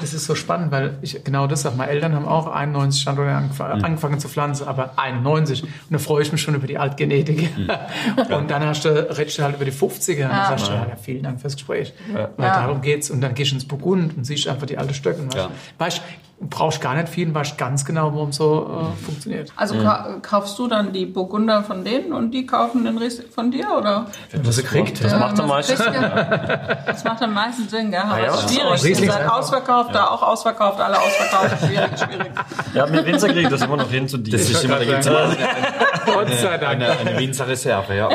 das 0.00 0.14
ist 0.14 0.24
so 0.26 0.34
spannend, 0.34 0.70
weil 0.70 0.98
ich 1.02 1.22
genau 1.24 1.46
das 1.46 1.62
sage. 1.62 1.76
Meine 1.76 1.90
Eltern 1.90 2.14
haben 2.14 2.26
auch 2.26 2.46
91 2.46 3.00
Standorte 3.00 3.32
angef 3.32 3.60
angefangen 3.60 4.20
zu 4.20 4.28
pflanzen, 4.28 4.68
aber 4.68 4.92
91. 4.96 5.62
Und 5.64 5.70
da 5.90 5.98
freue 5.98 6.22
ich 6.22 6.32
mich 6.32 6.42
schon 6.42 6.54
über 6.54 6.66
die 6.66 6.78
Altgenetik. 6.78 7.50
Und 8.30 8.50
dann 8.50 8.64
hast 8.64 8.84
du, 8.84 8.88
redest 9.16 9.38
du 9.38 9.42
halt 9.42 9.56
über 9.56 9.64
die 9.64 9.72
50er 9.72 10.24
und 10.24 10.30
dann 10.30 10.46
sagst 10.48 10.68
du, 10.68 10.72
ja, 10.72 10.86
ja, 10.88 10.96
vielen 10.96 11.22
Dank 11.22 11.40
fürs 11.40 11.54
Gespräch. 11.54 11.92
Weil 12.12 12.28
Ja. 12.38 12.60
darum 12.60 12.80
geht's. 12.80 13.10
Und 13.10 13.20
dann 13.20 13.34
gehst 13.34 13.50
du 13.50 13.54
ins 13.56 13.66
Burgund 13.66 14.16
und 14.16 14.24
siehst 14.24 14.46
einfach 14.48 14.66
die 14.66 14.78
alte 14.78 14.94
Stöcke. 14.94 15.20
Und 15.22 15.34
weißt, 15.34 15.36
Ja. 15.46 15.50
weißt, 15.78 16.02
brauchst 16.40 16.80
gar 16.80 16.94
nicht 16.94 17.08
viel 17.08 17.26
und 17.28 17.34
weißt 17.34 17.58
ganz 17.58 17.84
genau, 17.84 18.12
warum 18.14 18.30
so 18.32 18.70
äh, 18.94 19.04
funktioniert. 19.04 19.52
Also 19.56 19.74
ka 19.82 20.18
kaufst 20.22 20.56
du 20.58 20.68
dann 20.68 20.92
die 20.92 21.04
Burgunder 21.04 21.64
von 21.64 21.84
denen 21.84 22.12
und 22.12 22.30
die 22.30 22.46
kaufen 22.46 22.84
den 22.84 22.96
Riesling 22.96 23.28
von 23.30 23.50
dir, 23.50 23.66
oder? 23.76 24.06
Was 24.44 24.58
er 24.58 24.64
kriegt. 24.64 25.02
Das 25.02 25.12
Ja, 25.12 25.18
macht 25.18 25.40
am 25.40 25.48
meisten. 25.48 25.72
ihr? 25.82 26.78
Das 26.86 27.02
macht 27.04 27.22
am 27.22 27.34
meisten 27.34 27.68
Sinn, 27.68 27.90
gell? 27.90 28.00
Aber 28.00 28.20
ja, 28.20 28.26
es 28.26 28.32
das 28.32 28.44
ist 28.44 28.50
ist 28.50 28.56
schwierig. 28.60 28.84
Riesling 28.84 29.04
Ihr 29.08 29.12
seid 29.12 29.22
einfach. 29.22 29.38
ausverkauft, 29.38 29.94
da 29.94 30.06
auch 30.08 30.22
ausverkauft, 30.22 30.80
alle 30.80 30.96
ausverkauft. 30.98 31.66
Schwierig, 31.66 31.98
schwierig. 31.98 32.30
Ja, 32.74 32.92
wir 32.92 33.04
Winzer 33.04 33.28
kriegen 33.28 33.50
das 33.50 33.62
immer 33.62 33.76
noch 33.76 33.90
hin 33.90 34.06
zu 34.08 34.18
dir. 34.18 34.32
Das 34.32 34.48
ist 34.48 34.62
immer, 34.64 34.78
da 34.78 34.84
gibt's 34.84 35.06
immer 35.06 35.34
Gott 36.06 36.28
sei 36.30 36.56
Dank. 36.58 36.62
eine, 36.82 36.90
eine 36.98 37.18
Winzerreserve, 37.18 37.94
ja. 37.96 38.08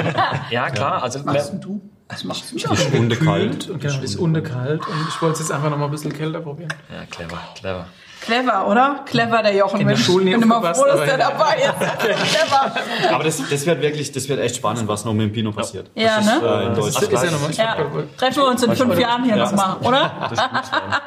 Ja, 0.50 0.70
klar. 0.70 1.02
Also, 1.02 1.18
Was 1.20 1.26
machst 1.34 1.52
denn 1.52 1.60
du? 1.60 1.80
Was 2.08 2.22
machst 2.24 2.52
du? 2.52 2.56
Die 2.56 2.76
Stunde 2.76 3.16
kalt. 3.16 3.68
Und 3.70 3.80
genau, 3.80 3.98
die 3.98 4.04
ist 4.04 4.16
unterkalt. 4.16 4.86
Und 4.86 5.08
ich 5.08 5.20
wollte 5.22 5.34
es 5.34 5.38
jetzt 5.40 5.52
einfach 5.52 5.70
noch 5.70 5.78
mal 5.78 5.86
ein 5.86 5.90
bisschen 5.90 6.12
kälter 6.12 6.40
probieren. 6.40 6.72
ja, 6.92 7.04
clever, 7.10 7.38
clever. 7.58 7.86
Clever, 8.20 8.66
oder? 8.68 9.00
Clever, 9.04 9.42
der 9.42 9.54
Jochen. 9.54 9.80
In 9.80 9.86
der 9.86 9.96
Mensch. 9.96 10.06
Schule 10.06 10.24
Ich 10.24 10.32
bin 10.32 10.42
immer 10.44 10.74
froh, 10.74 10.84
dass 10.86 11.00
der 11.04 11.18
dabei 11.18 11.56
ist. 11.56 11.74
Clever. 11.98 12.74
Aber 13.14 13.24
das, 13.24 13.42
das 13.50 13.66
wird 13.66 13.82
wirklich, 13.82 14.12
das 14.12 14.28
wird 14.30 14.40
echt 14.40 14.56
spannend, 14.56 14.88
was 14.88 15.04
noch 15.04 15.12
mit 15.12 15.26
dem 15.28 15.32
Pinot 15.32 15.54
passiert. 15.54 15.90
Ja, 15.94 16.16
das 16.16 16.26
ist, 16.26 16.40
ne? 16.42 16.48
äh, 16.48 16.66
in 16.66 16.74
Das 16.74 16.86
ist, 16.88 16.94
Deutschland. 17.02 17.12
ist 17.12 17.24
ja 17.24 17.30
nochmal. 17.30 17.52
Ja, 17.52 17.76
treffen 18.16 18.36
wir 18.36 18.48
uns 18.48 18.62
in 18.62 18.76
fünf 18.76 18.98
Jahren 18.98 19.24
hier 19.24 19.36
Ja. 19.36 19.44
nochmal, 19.44 19.76
oder? 19.82 20.30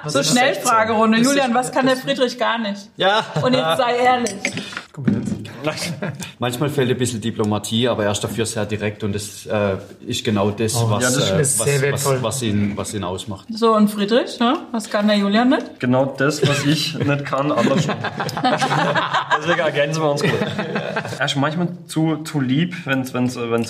So 0.05 0.21
Schnellfragerunde. 0.21 1.17
Julian, 1.19 1.53
was 1.55 1.71
kann 1.71 1.87
der 1.87 1.95
Friedrich 1.97 2.37
gar 2.37 2.59
nicht? 2.59 2.81
Ja. 2.97 3.23
Und 3.41 3.53
jetzt 3.53 3.77
sei 3.77 3.95
ehrlich. 3.97 4.31
Manchmal 6.39 6.69
fehlt 6.69 6.89
ein 6.89 6.97
bisschen 6.97 7.21
Diplomatie, 7.21 7.87
aber 7.87 8.05
er 8.05 8.11
ist 8.11 8.23
dafür 8.23 8.45
sehr 8.45 8.65
direkt 8.65 9.03
und 9.03 9.13
das 9.13 9.45
äh, 9.45 9.77
ist 10.05 10.23
genau 10.23 10.51
das, 10.51 10.75
was, 10.75 11.03
ja, 11.03 11.09
das 11.09 11.31
äh, 11.31 11.39
was, 11.39 11.57
sehr 11.57 11.93
was, 11.93 12.23
was, 12.23 12.41
ihn, 12.41 12.73
was 12.75 12.93
ihn 12.93 13.03
ausmacht. 13.03 13.47
So, 13.49 13.75
und 13.75 13.89
Friedrich, 13.89 14.39
ne? 14.39 14.59
was 14.71 14.89
kann 14.89 15.07
der 15.07 15.17
Julian 15.17 15.49
nicht? 15.49 15.79
Genau 15.79 16.05
das, 16.05 16.45
was 16.47 16.65
ich 16.65 16.97
nicht 16.97 17.25
kann, 17.25 17.51
andersrum. 17.51 17.95
Deswegen 19.39 19.59
ergänzen 19.59 20.01
wir 20.01 20.11
uns 20.11 20.21
gut. 20.21 20.31
Er 21.19 21.25
ist 21.25 21.35
manchmal 21.35 21.69
zu, 21.87 22.17
zu 22.17 22.39
lieb, 22.39 22.75
wenn 22.85 23.01
es 23.01 23.13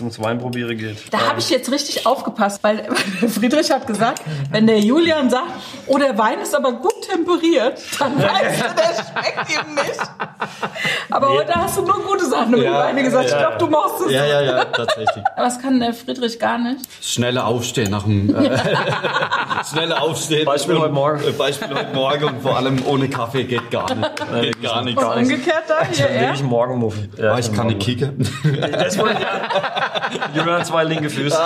ums 0.01 0.19
Weinprobieren 0.19 0.77
geht. 0.77 0.97
Da 1.11 1.29
habe 1.29 1.39
ich 1.39 1.49
jetzt 1.49 1.71
richtig 1.71 2.05
aufgepasst, 2.05 2.63
weil 2.63 2.87
Friedrich 3.27 3.71
hat 3.71 3.87
gesagt, 3.87 4.21
wenn 4.51 4.67
der 4.67 4.79
Julian 4.79 5.29
sagt, 5.29 5.47
oh, 5.87 5.97
der 5.97 6.17
Wein 6.17 6.39
ist 6.39 6.55
aber 6.55 6.73
gut 6.73 7.01
temperiert, 7.09 7.81
dann 7.99 8.17
weißt 8.17 8.61
du, 8.61 8.75
der 8.75 9.03
schmeckt 9.03 9.49
ihm 9.51 9.75
nicht. 9.75 10.01
Aber 11.09 11.29
heute 11.29 11.53
hast 11.55 11.77
du 11.77 11.81
nur 11.87 12.03
gute 12.05 12.25
Sachen 12.25 12.49
über 12.53 12.57
die 12.61 12.63
Ja, 12.65 12.79
Weine 12.85 13.03
gesagt. 13.03 13.25
Ich 13.25 13.31
ja, 13.31 13.39
glaube, 13.39 13.57
du 13.57 13.67
machst 13.67 14.01
es. 14.05 14.11
Ja, 14.11 14.25
ja, 14.25 14.41
ja, 14.41 14.65
tatsächlich. 14.65 15.23
Was 15.37 15.59
kann 15.61 15.79
der 15.79 15.93
Friedrich 15.93 16.39
gar 16.39 16.57
nicht? 16.57 16.81
Schnelle 17.01 17.43
Aufstehen 17.45 17.91
nach 17.91 18.03
dem 18.03 18.35
äh, 18.35 18.57
schnelle 19.71 19.99
Aufstehen. 20.01 20.45
Beispiel 20.45 20.75
und, 20.75 20.81
heute 20.81 20.93
Morgen. 20.93 21.23
äh, 21.27 21.31
Beispiel 21.31 21.69
heute 21.69 21.93
Morgen 21.93 22.23
und 22.25 22.41
vor 22.41 22.57
allem 22.57 22.85
ohne 22.85 23.09
Kaffee 23.09 23.43
geht 23.45 23.71
gar 23.71 23.93
nicht. 23.93 24.09
Geht 24.41 24.61
gar 24.61 24.83
nicht. 24.83 24.97
Und 24.97 25.05
umgekehrt 25.05 25.63
da? 25.67 25.85
Hier, 25.91 26.07
er? 26.07 26.27
will 26.29 26.35
ich 26.35 26.43
Morgenmuffel. 26.43 27.09
Ja, 27.17 27.33
Ah, 27.33 27.39
ich 27.39 27.51
kann 27.53 27.67
nicht 27.67 27.79
kicken. 27.79 28.27
Das 28.71 28.97
wollte 28.97 29.17
ich 30.33 30.35
ja. 30.45 30.63
Zwei 30.63 30.83
linke 30.83 31.09
Füße. 31.09 31.37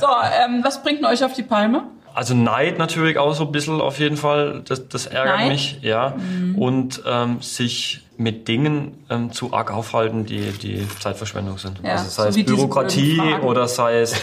So, 0.00 0.06
ähm, 0.44 0.60
was 0.62 0.82
bringt 0.82 0.98
denn 1.00 1.06
euch 1.06 1.24
auf 1.24 1.32
die 1.34 1.42
Palme? 1.42 1.84
Also 2.14 2.34
Neid 2.34 2.78
natürlich 2.78 3.18
auch 3.18 3.34
so 3.34 3.44
ein 3.44 3.52
bisschen 3.52 3.80
auf 3.80 3.98
jeden 3.98 4.16
Fall. 4.16 4.62
Das, 4.66 4.88
das 4.88 5.06
ärgert 5.06 5.36
Neid? 5.38 5.48
mich, 5.52 5.78
ja. 5.82 6.14
Und 6.56 7.02
ähm, 7.06 7.38
sich 7.40 8.00
mit 8.20 8.48
Dingen 8.48 8.98
ähm, 9.08 9.32
zu 9.32 9.54
arg 9.54 9.72
aufhalten, 9.72 10.26
die, 10.26 10.52
die 10.52 10.86
Zeitverschwendung 11.00 11.56
sind. 11.56 11.80
Ja, 11.82 11.92
also 11.92 12.10
sei 12.10 12.30
so 12.30 12.40
es 12.40 12.44
Bürokratie 12.44 13.18
oder 13.42 13.66
sei 13.66 14.00
es 14.00 14.12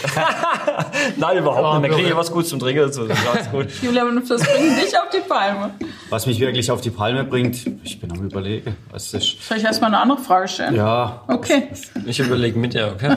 Nein, 1.16 1.38
überhaupt 1.38 1.62
Ja, 1.62 1.72
nicht. 1.78 1.84
Dann 1.84 1.90
kriege 1.92 2.02
ich 2.08 2.10
ja. 2.10 2.16
was 2.16 2.30
Gutes 2.32 2.48
zum 2.50 2.58
Trinken 2.58 2.82
dazu. 2.82 3.06
Das 3.06 3.18
ist 3.18 3.28
alles 3.28 3.50
gut. 3.50 3.66
Julian, 3.82 4.16
das 4.28 4.40
bringt 4.42 4.82
dich 4.82 4.96
auf 4.98 5.08
die 5.12 5.20
Palme. 5.28 5.70
Was 6.10 6.26
mich 6.26 6.38
wirklich 6.40 6.70
auf 6.70 6.80
die 6.80 6.90
Palme 6.90 7.24
bringt, 7.24 7.66
ich 7.84 8.00
bin 8.00 8.10
am 8.12 8.22
überlegen. 8.24 8.76
Was 8.90 9.12
ist, 9.14 9.42
Soll 9.46 9.58
ich 9.58 9.64
erstmal 9.64 9.90
eine 9.94 10.00
andere 10.02 10.18
Frage 10.18 10.48
stellen? 10.48 10.74
ja, 10.74 11.22
Okay. 11.28 11.68
Ich 12.06 12.18
überlege 12.20 12.58
mit 12.58 12.74
dir, 12.74 12.92
okay? 12.94 13.16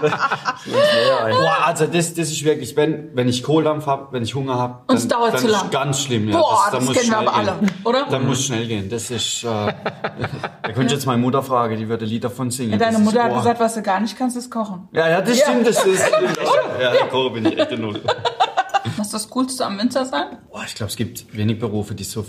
Ja, 0.00 1.24
ein. 1.24 1.32
Boah, 1.34 1.56
also 1.66 1.86
das, 1.86 2.14
das 2.14 2.30
ist 2.30 2.44
wirklich, 2.44 2.76
wenn, 2.76 3.10
wenn 3.14 3.28
ich 3.28 3.42
Kohldampf 3.42 3.86
habe, 3.86 4.08
wenn 4.12 4.22
ich 4.22 4.34
Hunger 4.34 4.54
habe, 4.56 4.78
Und 4.86 4.96
es 4.96 5.08
dauert 5.08 5.34
dann 5.34 5.40
zu 5.40 5.46
ist 5.46 5.52
lang. 5.52 5.70
ganz 5.70 6.00
schlimm. 6.02 6.28
Ja. 6.28 6.38
Boah, 6.38 6.68
da 6.70 6.76
das 6.78 6.86
muss 6.86 6.96
kennen 6.96 7.10
wir 7.10 7.16
schnell 7.16 7.28
aber 7.28 7.36
alle, 7.36 7.52
gehen. 7.60 7.70
oder? 7.84 8.06
Da 8.10 8.18
muss 8.18 8.44
schnell 8.44 8.66
gehen. 8.66 8.88
Das 8.88 9.10
ist, 9.10 9.44
äh, 9.44 9.46
da 9.46 9.72
könnte 10.72 10.86
ich 10.86 10.92
jetzt 10.92 11.06
meine 11.06 11.20
Mutter 11.20 11.42
fragen, 11.42 11.76
die 11.76 11.88
würde 11.88 12.04
Lied 12.04 12.24
davon 12.24 12.50
singen. 12.50 12.78
Deine 12.78 12.92
Das 12.92 13.00
Mutter 13.02 13.18
ist, 13.18 13.22
hat 13.24 13.30
boah. 13.30 13.38
gesagt, 13.38 13.60
was 13.60 13.74
du 13.74 13.82
gar 13.82 14.00
nicht 14.00 14.16
kannst, 14.18 14.36
ist 14.36 14.50
kochen. 14.50 14.88
Ja, 14.92 15.08
ja, 15.20 15.26
das 15.26 15.38
stimmt, 15.40 15.66
das 15.66 15.86
ist, 15.86 16.04
ja, 16.80 16.94
ja, 16.94 17.06
Koche 17.06 17.30
bin 17.30 17.46
ich 17.46 17.58
echt 17.58 17.72
in 17.72 17.80
Null. 17.80 18.00
Was 18.96 19.06
ist 19.06 19.14
das 19.14 19.30
Coolste 19.30 19.64
am 19.64 19.78
Winter 19.78 20.04
sein? 20.04 20.38
Boah, 20.50 20.64
ich 20.66 20.74
glaube, 20.74 20.90
es 20.90 20.96
gibt 20.96 21.36
wenig 21.36 21.58
Berufe, 21.58 21.94
die 21.94 22.04
so, 22.04 22.26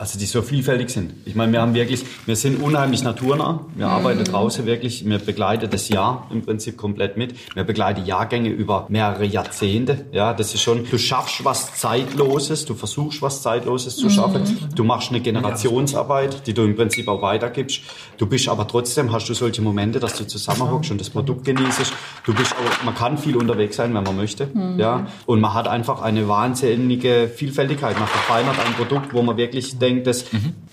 also 0.00 0.18
die 0.18 0.24
so 0.24 0.40
vielfältig 0.40 0.88
sind. 0.88 1.12
Ich 1.26 1.34
meine, 1.34 1.52
wir 1.52 1.60
haben 1.60 1.74
wirklich, 1.74 2.02
wir 2.24 2.34
sind 2.34 2.62
unheimlich 2.62 3.02
naturnah. 3.02 3.66
Wir 3.76 3.88
arbeiten 3.88 4.24
draußen 4.24 4.64
wirklich, 4.64 5.04
wir 5.04 5.18
begleiten 5.18 5.68
das 5.68 5.90
Jahr 5.90 6.26
im 6.30 6.40
Prinzip 6.40 6.78
komplett 6.78 7.18
mit. 7.18 7.34
Wir 7.54 7.64
begleiten 7.64 8.06
Jahrgänge 8.06 8.48
über 8.48 8.86
mehrere 8.88 9.26
Jahrzehnte. 9.26 10.06
Ja, 10.10 10.32
das 10.32 10.54
ist 10.54 10.62
schon, 10.62 10.86
du 10.90 10.96
schaffst 10.96 11.44
was 11.44 11.74
Zeitloses, 11.74 12.64
du 12.64 12.74
versuchst 12.74 13.20
was 13.20 13.42
Zeitloses 13.42 13.96
zu 13.96 14.08
schaffen. 14.08 14.70
Du 14.74 14.84
machst 14.84 15.10
eine 15.10 15.20
Generationsarbeit, 15.20 16.46
die 16.46 16.54
du 16.54 16.62
im 16.62 16.76
Prinzip 16.76 17.06
auch 17.06 17.20
weitergibst. 17.20 17.82
Du 18.16 18.24
bist 18.24 18.48
aber 18.48 18.66
trotzdem, 18.66 19.12
hast 19.12 19.28
du 19.28 19.34
solche 19.34 19.60
Momente, 19.60 20.00
dass 20.00 20.16
du 20.16 20.26
zusammenhockst 20.26 20.92
und 20.92 20.98
das 21.02 21.10
Produkt 21.10 21.44
genießt. 21.44 21.92
Du 22.24 22.32
bist 22.32 22.54
auch, 22.54 22.84
man 22.86 22.94
kann 22.94 23.18
viel 23.18 23.36
unterwegs 23.36 23.76
sein, 23.76 23.92
wenn 23.92 24.04
man 24.04 24.16
möchte. 24.16 24.48
Ja, 24.78 25.08
und 25.26 25.42
man 25.42 25.52
hat 25.52 25.68
einfach 25.68 26.00
eine 26.00 26.26
wahnsinnige 26.26 27.30
Vielfältigkeit. 27.34 27.98
Man 27.98 28.08
verfeinert 28.08 28.56
ein 28.66 28.72
Produkt, 28.72 29.12
wo 29.12 29.20
man 29.20 29.36
wirklich 29.36 29.78
denkt, 29.78 29.89
das 30.04 30.24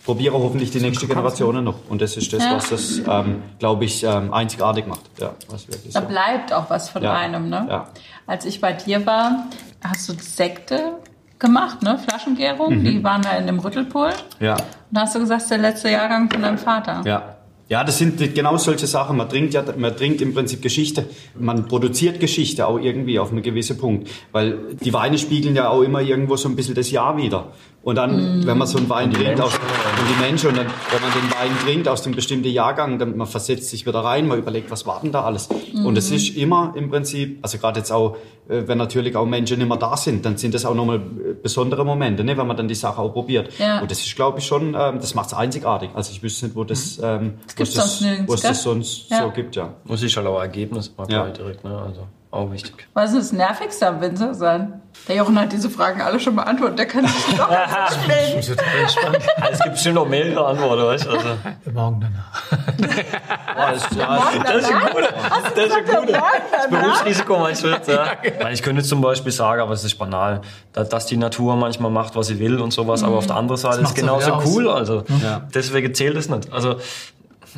probiere 0.05 0.33
hoffentlich 0.35 0.71
die 0.71 0.79
nächste 0.79 1.07
Generation 1.07 1.63
noch. 1.63 1.75
Und 1.89 2.01
das 2.01 2.15
ist 2.17 2.31
das, 2.33 2.43
Ja. 2.43 2.55
was 2.55 2.69
das, 2.69 3.01
ähm, 3.07 3.41
glaube 3.59 3.85
ich, 3.85 4.03
ähm, 4.03 4.33
einzigartig 4.33 4.87
macht. 4.87 5.01
Ja, 5.19 5.33
Da 5.49 6.01
so. 6.01 6.07
bleibt 6.07 6.53
auch 6.53 6.69
was 6.69 6.89
von 6.89 7.03
Ja. 7.03 7.13
einem, 7.13 7.49
ne? 7.49 7.85
Als 8.25 8.45
ich 8.45 8.61
bei 8.61 8.73
dir 8.73 9.05
war, 9.05 9.47
hast 9.83 10.07
du 10.09 10.13
Sekte 10.19 10.93
gemacht, 11.39 11.83
ne? 11.83 11.99
Flaschengärung. 11.99 12.79
Mhm. 12.79 12.83
Die 12.85 13.03
waren 13.03 13.21
da 13.21 13.31
in 13.37 13.47
dem 13.47 13.59
Rüttelpool. 13.59 14.09
Ja. 14.39 14.53
Und 14.53 14.63
da 14.91 15.01
hast 15.01 15.15
du 15.15 15.19
gesagt, 15.19 15.41
das 15.41 15.43
ist 15.45 15.51
der 15.51 15.57
letzte 15.59 15.89
Jahrgang 15.89 16.29
von 16.31 16.41
deinem 16.41 16.57
Vater. 16.57 17.01
Ja. 17.05 17.33
Ja, 17.69 17.83
das 17.83 17.97
sind 17.97 18.33
genau 18.33 18.55
solche 18.55 18.87
Sachen. 18.87 19.17
Man 19.17 19.27
trinkt 19.27 19.53
ja, 19.53 19.61
man 19.77 19.93
trinkt 19.93 20.21
im 20.21 20.33
Prinzip 20.33 20.61
Geschichte. 20.61 21.09
Man 21.37 21.67
produziert 21.67 22.21
Geschichte 22.21 22.65
auch 22.65 22.79
irgendwie 22.79 23.19
auf 23.19 23.29
einem 23.33 23.41
gewissen 23.41 23.77
Punkt. 23.77 24.09
Weil 24.31 24.57
die 24.81 24.93
Weine 24.93 25.17
spiegeln 25.17 25.53
ja 25.53 25.67
auch 25.67 25.81
immer 25.81 25.99
irgendwo 25.99 26.37
so 26.37 26.47
ein 26.47 26.55
bisschen 26.55 26.75
das 26.75 26.91
Jahr 26.91 27.17
wieder. 27.17 27.51
Und 27.83 27.95
dann, 27.95 28.45
wenn 28.45 28.57
man 28.57 28.67
so 28.67 28.77
einen 28.79 28.89
Wein 28.89 29.13
trinkt, 29.13 29.39
aus, 29.39 29.53
und 29.55 30.09
die 30.09 30.21
Menschen, 30.21 30.49
und 30.49 30.57
dann, 30.57 30.65
wenn 30.65 31.01
man 31.01 31.11
den 31.13 31.31
Wein 31.31 31.57
trinkt 31.63 31.87
aus 31.87 32.05
einem 32.05 32.15
bestimmten 32.15 32.49
Jahrgang, 32.49 32.99
dann 32.99 33.15
man 33.15 33.27
versetzt 33.27 33.69
sich 33.69 33.85
wieder 33.85 33.99
rein, 33.99 34.27
man 34.27 34.37
überlegt, 34.39 34.69
was 34.71 34.85
war 34.85 34.99
denn 35.01 35.13
da 35.13 35.23
alles? 35.23 35.47
Und 35.85 35.97
es 35.97 36.11
ist 36.11 36.35
immer 36.35 36.73
im 36.75 36.89
Prinzip, 36.89 37.39
also 37.43 37.57
gerade 37.59 37.79
jetzt 37.79 37.91
auch, 37.91 38.17
äh, 38.49 38.63
wenn 38.67 38.77
natürlich 38.77 39.15
auch 39.15 39.25
Menschen 39.25 39.59
nicht 39.59 39.69
mehr 39.69 39.77
da 39.77 39.95
sind, 39.95 40.25
dann 40.25 40.35
sind 40.35 40.53
das 40.53 40.65
auch 40.65 40.75
nochmal 40.75 40.97
äh, 40.97 41.33
besondere 41.41 41.85
Momente, 41.85 42.25
ne, 42.25 42.35
wenn 42.37 42.47
man 42.47 42.57
dann 42.57 42.67
die 42.67 42.75
Sache 42.75 42.99
auch 43.01 43.13
probiert. 43.13 43.57
Ja. 43.57 43.79
Und 43.79 43.89
das 43.89 43.99
ist, 43.99 44.15
glaube 44.17 44.39
ich, 44.39 44.45
schon, 44.45 44.75
ähm, 44.77 44.99
das 44.99 45.15
macht 45.15 45.27
es 45.27 45.33
einzigartig. 45.35 45.91
Also 45.93 46.11
ich 46.11 46.21
wüsste 46.21 46.47
nicht, 46.47 46.57
wo 46.57 46.65
das, 46.65 46.99
ähm, 47.01 47.35
wo 47.37 47.55
gibt's 47.55 47.69
es 47.69 47.73
das, 47.75 47.99
sonst 47.99 48.27
wo 48.27 48.33
es 48.33 48.41
das 48.41 48.63
sonst 48.63 49.09
Ja. 49.11 49.23
so 49.23 49.31
gibt, 49.31 49.55
ja. 49.55 49.73
Muss 49.85 50.03
ich 50.03 50.17
halt 50.17 50.27
auch 50.27 50.39
Ergebnis 50.41 50.91
mal 50.97 51.09
Ja. 51.09 51.29
direkt, 51.29 51.63
ne? 51.63 51.77
Also 51.77 52.01
auch 52.37 52.51
wichtig. 52.51 52.87
Was 52.93 53.11
ist 53.13 53.17
das 53.17 53.31
Nervigste 53.33 53.87
am 53.87 54.01
Winter 54.01 54.33
sein? 54.33 54.81
Der 55.07 55.15
Jochen 55.17 55.39
hat 55.39 55.51
diese 55.51 55.69
Fragen 55.69 56.01
alle 56.01 56.19
schon 56.19 56.35
beantwortet. 56.35 56.79
Der 56.79 56.85
kann 56.87 57.05
sich 57.07 57.35
doch 57.37 57.49
nicht 57.49 58.43
stellen. 58.51 59.15
Also, 59.41 59.51
es 59.53 59.59
gibt 59.59 59.73
bestimmt 59.75 59.95
noch 59.95 60.07
mehrere 60.07 60.45
Antworten, 60.47 60.83
weißt 60.85 61.05
du? 61.05 61.09
Also, 61.11 61.29
Morgen 61.73 62.01
danach. 62.01 62.57
Das, 63.57 63.87
ja, 63.97 64.21
das 64.43 64.55
ist 64.63 64.71
ein 64.71 64.79
guter. 64.91 65.09
Das 65.11 65.65
ist 65.65 65.71
ein 65.75 65.85
guter. 65.85 66.21
Das 66.51 66.69
Morgen 66.69 66.83
Berufsrisiko 66.83 67.39
meinst 67.39 67.63
du 67.63 67.67
jetzt, 67.69 67.87
ja? 67.89 68.05
Weil 68.39 68.53
ich 68.53 68.61
könnte 68.61 68.83
zum 68.83 69.01
Beispiel 69.01 69.31
sagen, 69.31 69.61
aber 69.61 69.73
es 69.73 69.83
ist 69.83 69.95
banal, 69.97 70.41
da- 70.73 70.83
dass 70.83 71.07
die 71.07 71.17
Natur 71.17 71.55
manchmal 71.55 71.89
macht, 71.91 72.15
was 72.15 72.27
sie 72.27 72.39
will 72.39 72.59
und 72.59 72.71
sowas, 72.71 73.03
aber 73.03 73.17
auf 73.17 73.25
der 73.27 73.35
anderen 73.35 73.57
Seite 73.59 73.81
ist 73.81 73.89
auch 73.91 73.95
genauso 73.95 74.39
cool, 74.45 74.69
also 74.69 75.03
Ja. 75.23 75.41
deswegen 75.53 75.93
zählt 75.93 76.15
es 76.17 76.29
nicht. 76.29 76.53
Also 76.53 76.75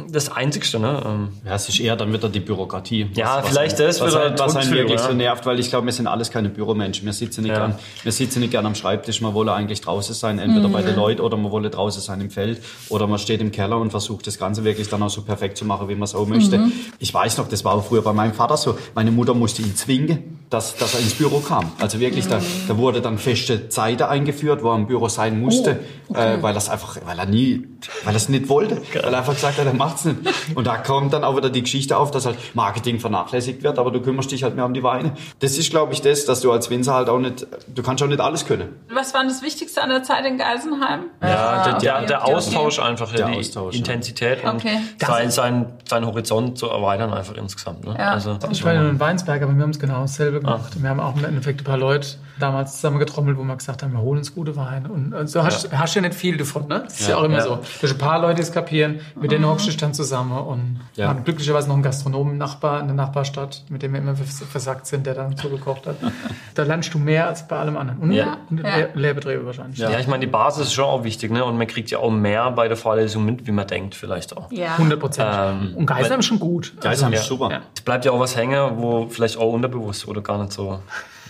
das 0.08 0.30
Einzigste, 0.32 0.80
ne? 0.80 1.02
Ähm, 1.06 1.30
Ja, 1.46 1.56
es 1.56 1.70
ist 1.70 1.80
eher 1.80 1.96
dann 1.96 2.12
wieder 2.14 2.30
die 2.30 2.40
Bürokratie. 2.40 3.08
Ja, 3.14 3.42
vielleicht 3.42 3.80
das 3.80 4.00
was, 4.02 4.16
halt, 4.16 4.40
was 4.40 4.56
einen 4.56 4.72
wirklich 4.72 5.00
so 5.00 5.10
ja. 5.10 5.16
nervt, 5.16 5.46
weil 5.46 5.60
ich 5.60 5.70
glaube, 5.70 5.86
wir 5.86 5.94
sind 5.94 6.08
alles 6.08 6.32
keine 6.32 6.50
Büromenschen. 6.50 7.06
Wir 7.06 7.14
sitzen 7.14 7.42
nicht, 7.42 7.52
Ja. 7.52 7.68
gern, 7.68 7.80
wir 8.04 8.12
sitzen 8.12 8.40
nicht 8.40 8.52
gern 8.52 8.66
am 8.66 8.76
Schreibtisch. 8.76 9.22
Man 9.22 9.34
wolle 9.34 9.54
eigentlich 9.54 9.82
draußen 9.82 10.16
sein, 10.16 10.40
entweder 10.40 10.70
bei 10.70 10.82
den 10.82 10.96
Leuten 10.96 11.22
oder 11.22 11.38
man 11.38 11.52
wolle 11.52 11.70
draußen 11.70 12.02
sein 12.02 12.22
im 12.22 12.30
Feld 12.30 12.62
oder 12.90 13.08
man 13.08 13.20
steht 13.20 13.42
im 13.42 13.52
Keller 13.52 13.78
und 13.78 13.92
versucht 13.92 14.28
das 14.28 14.38
Ganze 14.38 14.64
wirklich 14.64 14.90
dann 14.90 15.04
auch 15.04 15.10
so 15.10 15.22
perfekt 15.24 15.58
zu 15.58 15.66
machen, 15.66 15.90
wie 15.90 15.96
man 15.96 16.04
es 16.04 16.16
auch 16.16 16.28
möchte. 16.28 16.72
Ich 17.00 17.14
weiß 17.14 17.38
noch, 17.38 17.48
das 17.48 17.66
war 17.66 17.74
auch 17.74 17.86
früher 17.86 18.02
bei 18.02 18.14
meinem 18.14 18.34
Vater 18.34 18.58
so. 18.58 18.78
Meine 18.96 19.12
Mutter 19.12 19.34
musste 19.34 19.62
ihn 19.62 19.76
zwingen, 19.76 20.39
dass, 20.50 20.76
dass 20.78 20.96
er 20.96 21.00
ins 21.02 21.14
Büro 21.14 21.40
kam. 21.40 21.72
Also 21.80 22.00
wirklich, 22.00 22.28
da, 22.28 22.40
da 22.68 22.78
wurde 22.78 23.02
dann 23.02 23.18
feste 23.18 23.70
Zeiten 23.70 24.04
eingeführt, 24.04 24.64
wo 24.64 24.72
er 24.72 24.76
im 24.78 24.88
Büro 24.88 25.08
sein 25.08 25.40
musste, 25.40 25.80
äh, 26.14 26.38
weil 26.42 26.56
er 26.56 26.58
es 26.58 26.70
einfach, 26.70 26.98
weil 27.06 27.20
er 27.20 27.26
nie, 27.28 27.68
weil 28.04 28.14
er 28.14 28.18
es 28.18 28.30
nicht 28.30 28.50
wollte, 28.50 28.82
weil 28.94 29.14
er 29.14 29.20
einfach 29.20 29.36
gesagt 29.36 29.60
hat, 29.60 29.66
er 29.68 29.74
macht's 29.74 30.06
nicht. 30.06 30.18
Und 30.56 30.66
da 30.66 30.78
kommt 30.78 31.14
dann 31.14 31.24
auch 31.24 31.38
wieder 31.38 31.50
die 31.50 31.62
Geschichte 31.62 31.98
auf, 31.98 32.10
dass 32.12 32.26
halt 32.26 32.38
Marketing 32.56 33.00
vernachlässigt 33.00 33.62
wird, 33.64 33.78
aber 33.78 33.92
du 33.92 34.02
kümmerst 34.02 34.32
dich 34.32 34.44
halt 34.44 34.56
mehr 34.56 34.66
um 34.66 34.74
die 34.74 34.82
Weine. 34.84 35.14
Das 35.40 35.58
ist, 35.58 35.70
glaube 35.70 35.94
ich, 35.94 36.02
das, 36.02 36.26
dass 36.26 36.42
du 36.42 36.52
als 36.52 36.70
Winzer 36.72 36.96
halt 36.96 37.10
auch 37.10 37.20
nicht, 37.20 37.46
du 37.68 37.84
kannst 37.84 38.02
auch 38.04 38.08
nicht 38.08 38.20
alles 38.20 38.46
können. 38.46 38.70
Was 38.92 39.14
war 39.14 39.24
das 39.24 39.44
Wichtigste 39.44 39.84
an 39.84 39.90
der 39.90 40.02
Zeit 40.04 40.26
in 40.26 40.38
Geisenheim? 40.40 41.02
Ja, 41.22 41.64
der, 41.64 41.78
der, 41.80 41.96
okay, 41.98 42.06
der 42.08 42.22
okay, 42.24 42.34
Austausch 42.34 42.80
einfach, 42.80 43.12
Der 43.14 43.28
die 43.28 43.38
Austausch, 43.38 43.76
ja. 43.76 43.80
Intensität 43.80 44.44
und 44.44 44.56
Okay. 44.56 44.80
sein, 45.00 45.30
sein, 45.32 45.66
sein 45.88 46.06
Horizont 46.06 46.58
zu 46.58 46.68
erweitern 46.68 47.14
einfach 47.14 47.36
insgesamt. 47.36 47.86
Ne? 47.86 47.96
Ja. 47.98 48.12
Also, 48.14 48.38
Ich 48.50 48.64
war 48.66 48.74
ja 48.74 48.90
in 48.90 49.00
Weinsberg, 49.00 49.42
aber 49.44 49.54
wir 49.56 49.62
haben 49.62 49.70
es 49.70 49.80
genau 49.80 50.02
dasselbe 50.02 50.39
gemacht. 50.40 50.82
Wir 50.82 50.90
haben 50.90 51.00
auch 51.00 51.16
im 51.18 51.26
Endeffekt 51.26 51.62
ein 51.62 51.64
paar 51.64 51.78
Leute 51.78 52.08
damals 52.40 52.76
zusammengetrommelt, 52.76 53.38
wo 53.38 53.44
wir 53.44 53.56
gesagt 53.58 53.84
haben, 53.84 53.92
wir 53.92 54.00
holen 54.02 54.20
uns 54.20 54.34
gute 54.34 54.56
Weine. 54.56 54.88
Und 54.90 55.12
äh, 55.14 55.28
so 55.28 55.44
hast, 55.44 55.72
hast 55.78 55.96
du 55.96 56.00
ja 56.00 56.08
nicht 56.08 56.18
viel 56.18 56.38
davon, 56.38 56.68
ne? 56.68 56.84
Das 56.86 57.00
ist 57.02 57.10
ja, 57.10 57.18
auch 57.18 57.24
immer 57.24 57.38
Ja. 57.40 57.44
so. 57.44 57.56
Du 57.56 57.84
hast 57.84 57.92
ein 57.92 57.98
paar 57.98 58.20
Leute, 58.22 58.36
die 58.36 58.42
es 58.44 58.52
kapieren, 58.54 59.02
mit 59.20 59.32
denen 59.32 59.46
hockst 59.46 59.68
du 59.68 59.72
dann 59.78 59.94
zusammen 59.94 60.32
und 60.32 60.80
Ja. 60.96 61.10
haben 61.10 61.24
glücklicherweise 61.26 61.68
noch 61.68 61.76
einen 61.76 61.84
Gastronomen 61.84 62.38
Nachbar 62.38 62.80
in 62.80 62.88
der 62.88 62.96
Nachbarstadt, 62.96 63.64
mit 63.70 63.82
dem 63.84 63.92
wir 63.94 64.00
immer 64.00 64.16
vers- 64.16 64.44
versagt 64.50 64.86
sind, 64.88 65.06
der 65.06 65.16
dann 65.16 65.36
so 65.36 65.50
gekocht 65.50 65.86
hat. 65.86 65.98
da 66.56 66.64
lernst 66.64 66.94
du 66.94 66.98
mehr 67.00 67.28
als 67.28 67.46
bei 67.48 67.58
allem 67.58 67.76
anderen. 67.76 68.00
Und, 68.00 68.12
Ja. 68.14 68.38
und 68.50 68.60
Ja. 68.64 68.78
Le 68.78 68.90
Lehrbetriebe 68.94 69.46
wahrscheinlich. 69.46 69.78
ja. 69.80 70.00
ich 70.00 70.08
meine, 70.08 70.22
die 70.22 70.32
Basis 70.32 70.68
ist 70.68 70.74
schon 70.74 70.86
auch 70.86 71.04
wichtig, 71.04 71.32
ne? 71.32 71.44
Und 71.44 71.58
man 71.58 71.68
kriegt 71.68 71.92
ja 71.92 72.00
auch 72.00 72.10
mehr 72.12 72.50
bei 72.52 72.70
der 72.70 72.78
Vorlesung 72.78 73.26
mit, 73.26 73.46
wie 73.48 73.52
man 73.52 73.68
denkt, 73.68 73.96
vielleicht 73.96 74.38
auch. 74.38 74.50
Ja. 74.52 74.74
100 74.78 74.98
Prozent. 75.00 75.30
Ähm, 75.38 75.74
und 75.76 75.86
Geisheim 75.88 76.22
ist 76.22 76.26
schon 76.28 76.40
gut. 76.40 76.74
Geisheim 76.80 77.12
ja. 77.12 77.20
ist 77.20 77.26
super. 77.28 77.52
Ja. 77.52 77.60
Es 77.76 77.82
bleibt 77.82 78.06
ja 78.06 78.14
auch 78.14 78.20
was 78.22 78.38
hängen, 78.38 78.78
wo 78.78 79.08
vielleicht 79.10 79.36
auch 79.38 79.52
unterbewusst 79.52 80.08
oder 80.08 80.22
gar 80.30 80.38
nicht 80.38 80.54
so. 80.54 80.80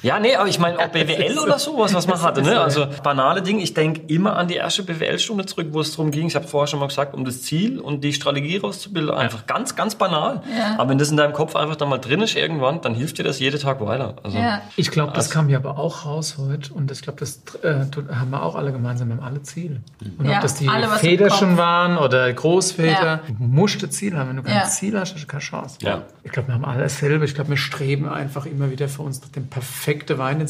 Ja, 0.02 0.20
nee, 0.20 0.36
aber 0.36 0.48
ich 0.48 0.60
meine 0.60 0.78
auch 0.80 0.88
BWL 0.88 1.38
oder 1.40 1.60
sowas, 1.60 1.94
was 1.94 2.08
man 2.08 2.22
hatte. 2.22 2.42
Ne? 2.42 2.60
Also 2.70 2.88
banale 3.04 3.42
Dinge. 3.42 3.62
Ich 3.64 3.74
denke 3.74 4.02
immer 4.14 4.36
an 4.38 4.48
die 4.48 4.56
erste 4.56 4.84
BWL-Stunde 4.84 5.46
zurück, 5.46 5.68
wo 5.72 5.82
es 5.82 5.92
darum 5.92 6.12
ging, 6.12 6.28
ich 6.28 6.36
habe 6.36 6.48
vorher 6.48 6.68
schon 6.68 6.80
mal 6.80 6.88
gesagt, 6.88 7.14
um 7.14 7.26
das 7.26 7.42
Ziel 7.42 7.80
und 7.80 8.04
die 8.04 8.14
Strategie 8.14 8.58
rauszubilden. 8.58 9.12
Einfach 9.14 9.46
ganz, 9.48 9.76
ganz 9.76 9.96
banal. 9.96 10.42
Ja. 10.58 10.76
Aber 10.78 10.90
wenn 10.90 10.98
das 10.98 11.10
in 11.10 11.18
deinem 11.18 11.34
Kopf 11.34 11.56
einfach 11.56 11.76
dann 11.76 11.90
mal 11.90 11.98
drin 11.98 12.22
ist 12.22 12.36
irgendwann, 12.36 12.82
dann 12.82 12.94
hilft 12.96 13.18
dir 13.18 13.24
das 13.24 13.40
jeden 13.40 13.60
Tag 13.60 13.82
weiter. 13.86 14.16
Also, 14.24 14.38
Ja. 14.38 14.62
Ich 14.76 14.92
glaube, 14.92 15.14
das 15.14 15.30
kam 15.30 15.50
ja 15.50 15.58
aber 15.58 15.78
auch 15.78 16.06
raus 16.06 16.38
heute 16.38 16.74
und 16.74 16.92
ich 16.92 17.02
glaube, 17.02 17.20
das 17.20 17.42
äh, 17.64 17.86
haben 18.14 18.30
wir 18.32 18.44
auch 18.44 18.56
alle 18.56 18.72
gemeinsam, 18.72 19.10
wir 19.10 19.18
haben 19.18 19.24
alle 19.24 19.42
Ziele. 19.42 19.82
Und 20.18 20.26
Ja, 20.28 20.36
ob 20.38 20.42
das 20.42 20.56
die 20.56 20.68
alle 20.70 20.88
Väterchen 20.90 21.50
Kopf. 21.50 21.58
waren 21.58 21.98
oder 21.98 22.32
Großväter, 22.32 23.06
Ja. 23.06 23.20
du 23.28 23.34
musst 23.44 23.84
ein 23.84 23.92
Ziel 23.92 24.16
haben. 24.18 24.30
Wenn 24.30 24.36
du 24.38 24.44
kein 24.44 24.56
Ja. 24.56 24.64
Ziel 24.66 25.00
hast, 25.00 25.14
hast 25.14 25.24
du 25.24 25.28
keine 25.28 25.42
Chance. 25.42 25.78
Ja. 25.82 26.04
Ich 26.24 26.32
glaube, 26.32 26.50
wir 26.50 26.56
haben 26.56 26.66
alle 26.66 26.82
dasselbe. 26.84 27.26
Ich 27.26 27.34
glaube, 27.36 27.50
wir 27.52 27.58
streben 27.58 28.08
einfach 28.08 28.46
immer 28.46 28.70
wieder 28.72 28.88
für 28.88 29.02
uns 29.02 29.22
nach 29.22 29.30
dem 29.30 29.48
perfekten 29.90 30.18
Wein, 30.18 30.46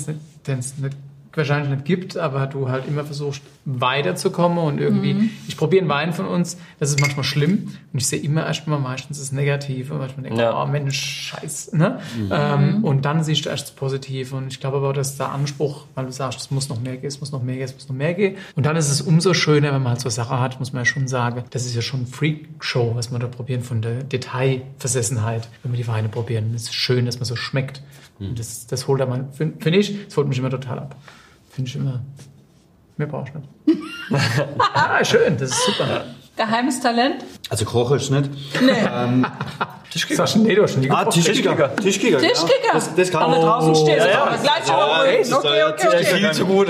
den 0.47 0.59
es 0.59 0.73
wahrscheinlich 1.35 1.69
nicht 1.69 1.85
gibt, 1.85 2.17
aber 2.17 2.47
du 2.47 2.69
halt 2.69 2.85
immer 2.87 3.05
versuchst 3.05 3.41
weiterzukommen 3.63 4.57
und 4.57 4.79
irgendwie, 4.81 5.13
Mhm. 5.13 5.29
ich 5.47 5.55
probiere 5.55 5.81
einen 5.83 5.89
Wein 5.89 6.11
von 6.11 6.25
uns, 6.25 6.57
das 6.79 6.89
ist 6.89 6.99
manchmal 6.99 7.23
schlimm 7.23 7.71
und 7.93 7.99
ich 7.99 8.07
sehe 8.07 8.19
immer 8.19 8.45
erstmal 8.47 8.79
meistens 8.79 9.19
das 9.19 9.31
Negative 9.31 9.93
und 9.93 9.99
manchmal 9.99 10.23
denke 10.23 10.37
ich, 10.39 10.41
Ja. 10.41 10.61
oh 10.61 10.65
Mensch, 10.65 10.99
scheiß, 10.99 11.73
ne? 11.73 11.99
Ähm, 12.31 12.83
und 12.83 13.05
dann 13.05 13.23
siehst 13.23 13.45
du 13.45 13.49
erst 13.49 13.67
das 13.67 13.71
Positive 13.75 14.35
und 14.35 14.47
ich 14.47 14.59
glaube 14.59 14.77
aber, 14.77 14.91
dass 14.91 15.15
der 15.17 15.31
Anspruch, 15.31 15.85
weil 15.95 16.07
du 16.07 16.11
sagst, 16.11 16.39
es 16.39 16.51
muss 16.51 16.67
noch 16.67 16.81
mehr 16.81 16.97
gehen, 16.97 17.07
es 17.07 17.19
muss 17.21 17.31
noch 17.31 17.43
mehr 17.43 17.55
gehen, 17.55 17.65
es 17.65 17.75
muss 17.75 17.87
noch 17.87 17.95
mehr 17.95 18.15
gehen 18.15 18.35
und 18.55 18.65
dann 18.65 18.75
ist 18.75 18.89
es 18.89 18.99
umso 19.01 19.33
schöner, 19.35 19.71
wenn 19.71 19.83
man 19.83 19.91
halt 19.91 20.01
so 20.01 20.09
Sache 20.09 20.39
hat, 20.39 20.59
muss 20.59 20.73
man 20.73 20.81
ja 20.81 20.85
schon 20.85 21.07
sagen, 21.07 21.43
das 21.51 21.65
ist 21.65 21.75
ja 21.75 21.81
schon 21.83 22.05
Freak-Show, 22.07 22.93
was 22.95 23.11
wir 23.11 23.19
da 23.19 23.27
probieren 23.27 23.61
von 23.61 23.81
der 23.83 24.03
Detailversessenheit, 24.03 25.47
wenn 25.63 25.71
wir 25.71 25.77
die 25.77 25.87
Weine 25.87 26.09
probieren. 26.09 26.51
Es 26.55 26.63
ist 26.63 26.73
schön, 26.75 27.05
dass 27.05 27.17
man 27.19 27.25
so 27.25 27.35
schmeckt. 27.35 27.81
Und 28.19 28.37
das, 28.37 28.67
das 28.67 28.87
holt 28.87 28.99
man, 29.07 29.31
finde 29.31 29.61
find 29.63 29.75
ich, 29.75 30.05
das 30.05 30.17
holt 30.17 30.27
mich 30.27 30.37
immer 30.39 30.49
total 30.49 30.79
ab. 30.79 30.95
Finde 31.49 31.69
ich 31.69 31.75
immer, 31.75 32.01
mehr 32.97 33.07
brauchst 33.07 33.33
du 33.33 33.39
nicht. 33.39 33.81
ah, 34.73 35.03
schön, 35.05 35.37
das 35.37 35.51
ist 35.51 35.65
super. 35.65 36.03
Geheimes 36.35 36.79
Talent? 36.79 37.25
Also 37.49 37.65
Kochen 37.65 37.97
ist 37.97 38.11
nicht. 38.11 38.29
Nee. 38.61 39.25
Tischkicker. 39.91 40.25
Sag 40.27 40.37
nee, 40.41 40.55
du 40.55 40.63
hast 40.63 40.77
Ah. 40.89 41.05
Tischkicker. 41.05 41.75
Tischkicker. 41.75 42.17
Tischkicker. 42.19 42.73
Das, 42.73 42.95
das 42.95 43.11
kann 43.11 43.23
Aber 43.23 43.37
ich. 43.37 43.43
draußen 43.43 43.75
steht 43.75 43.97
ja, 43.97 44.07
ja. 44.07 44.23
aber 44.23 44.37
gleich 44.37 44.67
Ja, 44.67 44.73
überholen. 44.85 45.09
echt? 45.09 45.33
Okay, 45.33 45.57
Ja, 45.57 45.67
okay, 45.69 45.87
okay. 45.87 46.05
Viel 46.05 46.31
zu 46.31 46.45
gut, 46.45 46.67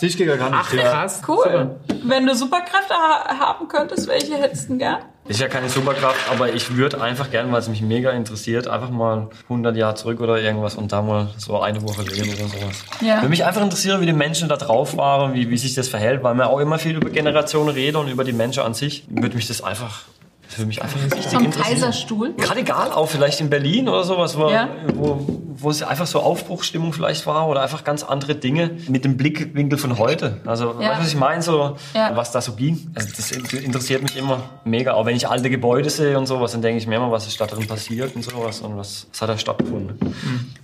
Tischkicker 0.00 0.38
kann 0.38 0.54
ich. 0.72 0.78
ja. 0.78 0.82
Krass. 0.90 1.20
Cool. 1.28 1.36
Super. 1.44 1.76
Wenn 2.04 2.26
du 2.26 2.34
Superkräfte 2.34 2.94
ha 2.94 3.38
haben 3.38 3.68
könntest, 3.68 4.08
welche 4.08 4.36
hättest 4.36 4.64
du 4.64 4.68
denn 4.68 4.78
gern? 4.78 4.98
Ist 5.28 5.40
ja 5.40 5.48
keine 5.48 5.68
Superkraft, 5.68 6.30
aber 6.30 6.52
ich 6.52 6.76
würde 6.76 7.00
einfach 7.00 7.30
gern, 7.30 7.50
weil 7.50 7.58
es 7.58 7.68
mich 7.68 7.82
mega 7.82 8.12
interessiert, 8.12 8.68
einfach 8.68 8.90
mal 8.90 9.28
100 9.44 9.76
Jahre 9.76 9.96
zurück 9.96 10.20
oder 10.20 10.40
irgendwas 10.40 10.76
und 10.76 10.92
da 10.92 11.02
mal 11.02 11.28
so 11.36 11.60
eine 11.60 11.82
Woche 11.82 12.02
leben 12.02 12.28
oder 12.28 12.48
sowas. 12.48 12.84
Ja. 13.00 13.16
Würde 13.16 13.30
mich 13.30 13.44
einfach 13.44 13.62
interessieren, 13.62 14.00
wie 14.00 14.06
die 14.06 14.12
Menschen 14.12 14.48
da 14.48 14.56
drauf 14.56 14.96
waren, 14.96 15.34
wie, 15.34 15.50
wie 15.50 15.58
sich 15.58 15.74
das 15.74 15.88
verhält, 15.88 16.22
weil 16.22 16.34
man 16.34 16.46
auch 16.46 16.60
immer 16.60 16.78
viel 16.78 16.96
über 16.96 17.10
Generationen 17.10 17.70
redet 17.70 17.96
und 17.96 18.08
über 18.08 18.22
die 18.22 18.32
Menschen 18.32 18.62
an 18.62 18.74
sich. 18.74 19.04
Würde 19.08 19.34
mich 19.34 19.48
das 19.48 19.62
einfach, 19.62 20.02
das 20.48 20.58
würde 20.58 20.66
mich 20.68 20.82
einfach 20.82 21.02
richtig 21.02 21.26
Vom. 21.26 21.50
Kaiserstuhl? 21.50 22.34
Gerade 22.36 22.60
egal, 22.60 22.92
auch 22.92 23.08
vielleicht 23.08 23.40
in 23.40 23.50
Berlin 23.50 23.88
oder 23.88 24.04
sowas, 24.04 24.36
wo, 24.38 24.48
Ja. 24.50 24.68
wo, 24.94 25.40
wo 25.58 25.70
es 25.70 25.82
einfach 25.82 26.06
so 26.06 26.20
Aufbruchsstimmung 26.20 26.92
vielleicht 26.92 27.26
war 27.26 27.48
oder 27.48 27.62
einfach 27.62 27.82
ganz 27.84 28.02
andere 28.04 28.34
Dinge 28.34 28.72
mit 28.88 29.04
dem 29.04 29.16
Blickwinkel 29.16 29.78
von 29.78 29.98
heute. 29.98 30.40
Also, 30.46 30.74
Ja. 30.80 30.90
weißt 30.90 30.98
du, 30.98 31.02
was 31.02 31.08
ich 31.08 31.16
meine? 31.18 31.42
So, 31.42 31.76
Ja. 31.94 32.14
was 32.14 32.30
da 32.32 32.40
so 32.40 32.52
ging. 32.52 32.90
Also, 32.94 33.08
das 33.16 33.30
in- 33.32 33.44
interessiert 33.64 34.02
mich 34.02 34.16
immer 34.16 34.40
mega. 34.64 34.92
Auch 34.94 35.06
wenn 35.06 35.16
ich 35.16 35.28
alte 35.28 35.50
Gebäude 35.50 35.90
sehe 35.90 36.16
und 36.18 36.26
sowas, 36.26 36.52
dann 36.52 36.62
denke 36.62 36.78
ich 36.78 36.86
mir 36.86 36.96
immer, 36.96 37.10
was 37.10 37.26
ist 37.26 37.40
da 37.40 37.46
drin 37.46 37.66
passiert 37.66 38.14
und 38.14 38.22
sowas 38.22 38.60
und 38.60 38.76
was, 38.76 39.06
was 39.10 39.22
hat 39.22 39.28
da 39.30 39.38
stattgefunden. 39.38 39.98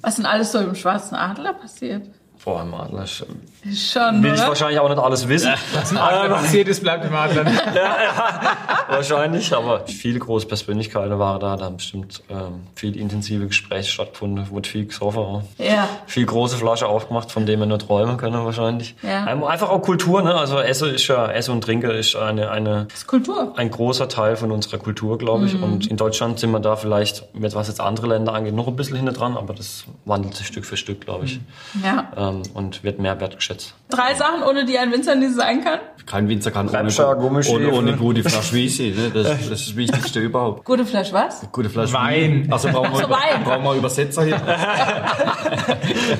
Was 0.01 0.17
denn 0.17 0.27
alles 0.27 0.53
so 0.53 0.59
im 0.59 0.75
Schwarzen 0.75 1.15
Adler 1.17 1.55
passiert? 1.55 2.07
Vor 2.43 2.59
allem 2.59 2.75
Adler. 2.75 3.07
Schon, 3.07 3.29
Will 3.65 4.33
ich 4.35 4.41
oder? 4.41 4.49
wahrscheinlich 4.49 4.81
auch 4.81 4.89
nicht 4.89 4.99
alles 4.99 5.29
wissen. 5.29 5.53
Was 5.75 5.93
ein 5.93 5.97
Adler 5.97 6.35
passiert 6.35 6.67
ist, 6.67 6.83
bleibt 6.83 7.05
im 7.05 7.15
Adler. 7.15 7.45
Wahrscheinlich, 8.89 9.55
aber 9.55 9.87
viele 9.87 10.19
große 10.19 10.47
Persönlichkeiten 10.47 11.17
waren 11.21 11.39
da, 11.39 11.57
da 11.57 11.67
haben 11.67 11.77
bestimmt 11.77 12.23
ähm, 12.29 12.67
viel 12.75 12.97
intensive 12.97 13.47
Gespräche 13.47 13.91
stattgefunden, 13.91 14.51
wurde 14.51 14.69
viel 14.69 14.87
gesoffen. 14.87 15.21
auch. 15.23 15.43
Ja. 15.59 15.89
viel 16.07 16.27
große 16.27 16.57
Flasche 16.57 16.87
aufgemacht, 16.89 17.31
von 17.31 17.47
denen 17.47 17.63
wir 17.63 17.67
nur 17.67 17.79
träumen 17.79 18.17
können 18.17 18.45
wahrscheinlich. 18.45 18.97
Ja. 19.03 19.31
Ähm, 19.31 19.45
Einfach 19.45 19.69
auch 19.71 19.81
Kultur, 19.83 20.23
ne? 20.23 20.35
Also 20.35 20.59
Essen 20.59 20.93
ist 20.95 21.07
ja, 21.07 21.31
Essen 21.31 21.53
und 21.53 21.63
Trinken 21.63 21.91
ist 21.93 22.17
eine, 22.17 22.51
eine, 22.51 22.87
Das 22.91 22.99
ist 23.01 23.07
Kultur. 23.07 23.53
ein 23.57 23.71
großer 23.71 24.09
Teil 24.09 24.35
von 24.35 24.51
unserer 24.51 24.79
Kultur, 24.79 25.17
glaube 25.19 25.47
ich. 25.47 25.55
Und 25.63 25.87
in 25.87 25.97
Deutschland 25.97 26.41
sind 26.41 26.51
wir 26.51 26.59
da 26.61 26.75
vielleicht, 26.75 27.33
mit 27.37 27.55
was 27.55 27.69
jetzt 27.69 27.81
andere 27.81 28.09
Länder 28.09 28.35
angeht, 28.35 28.55
noch 28.55 28.67
ein 28.67 28.75
bisschen 28.75 28.97
hinter 28.97 29.13
dran, 29.13 29.37
aber 29.37 29.55
das 29.55 29.85
wandelt 30.05 30.35
sich 30.35 30.49
Stück 30.49 30.65
für 30.67 30.77
Stück, 30.77 31.03
glaube 31.03 31.27
ich. 31.27 31.39
Ja. 31.85 32.09
Ähm, 32.17 32.32
und 32.55 32.83
wird 32.85 32.99
mehr 32.99 33.21
wertgeschätzt. 33.21 33.75
Drei 33.91 34.15
Sachen, 34.15 34.43
ohne 34.43 34.65
die 34.65 34.79
ein 34.79 34.91
Winzer 34.93 35.15
nie 35.15 35.29
sein 35.29 35.63
kann. 35.63 35.79
Kein 36.07 36.29
Winzer 36.29 36.51
kann 36.51 36.69
ohne, 36.69 36.79
Bremscher, 36.79 37.15
Gummistiefel. 37.15 37.67
ohne, 37.69 37.77
ohne 37.77 37.97
gute 37.97 38.23
Flasche 38.23 38.57
Weisse. 38.57 38.83
Ne? 38.85 39.11
Das, 39.15 39.27
das 39.29 39.41
ist 39.43 39.51
das 39.51 39.77
Wichtigste 39.77 40.21
überhaupt. 40.21 40.65
Gute 40.65 40.85
Flasche 40.85 41.13
was? 41.13 41.47
Gute 41.53 41.71
Flasche 41.71 41.93
Wein. 41.93 42.49
Also 42.51 42.69
brauchen 42.71 42.93
wir, 42.93 42.99
Ach 42.99 43.03
so, 43.05 43.11
Wein. 43.11 43.45
brauchen 43.45 43.63
wir 43.65 43.75
Übersetzer 43.75 44.25
hier. 44.25 44.41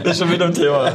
Das 0.05 0.13
ist 0.13 0.19
schon 0.19 0.31
wieder 0.31 0.47
ein 0.47 0.55
Thema. 0.55 0.93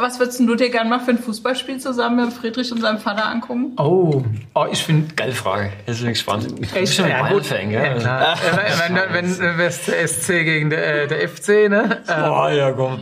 Was 0.00 0.18
würdest 0.18 0.40
du 0.40 0.54
dir 0.56 0.70
gerne 0.70 0.90
mal 0.90 1.00
für 1.00 1.12
ein 1.12 1.18
Fußballspiel 1.18 1.78
zusammen 1.78 2.24
mit 2.24 2.32
Friedrich 2.34 2.72
und 2.72 2.80
seinem 2.80 2.98
Vater 2.98 3.26
angucken? 3.26 3.72
Oh, 3.78 4.22
oh 4.54 4.66
ich 4.70 4.82
finde 4.82 5.14
Geile 5.14 5.32
Frage. 5.32 5.72
Jetzt 5.86 5.98
bin 6.00 6.08
ich 6.10 6.14
gespannt. 6.14 6.50
Du 6.50 6.62
Echt 6.62 6.74
bist 6.74 6.94
schon 6.94 7.04
ein 7.04 7.32
gut. 7.32 7.48
Bayern-Fan, 7.48 7.70
Ja, 7.70 7.82
gell? 7.92 7.98
klar. 8.00 8.36
wenn, 8.88 8.96
wenn, 9.14 9.38
wenn, 9.58 9.58
das 9.58 9.82
SC 9.84 10.28
gegen 10.44 10.70
der, 10.70 11.02
äh, 11.04 11.06
der 11.06 11.28
FC, 11.28 11.68
ne? 11.68 11.98
Äh, 12.08 12.28
Oh, 12.28 12.48
ja, 12.48 12.72
komm. 12.72 13.00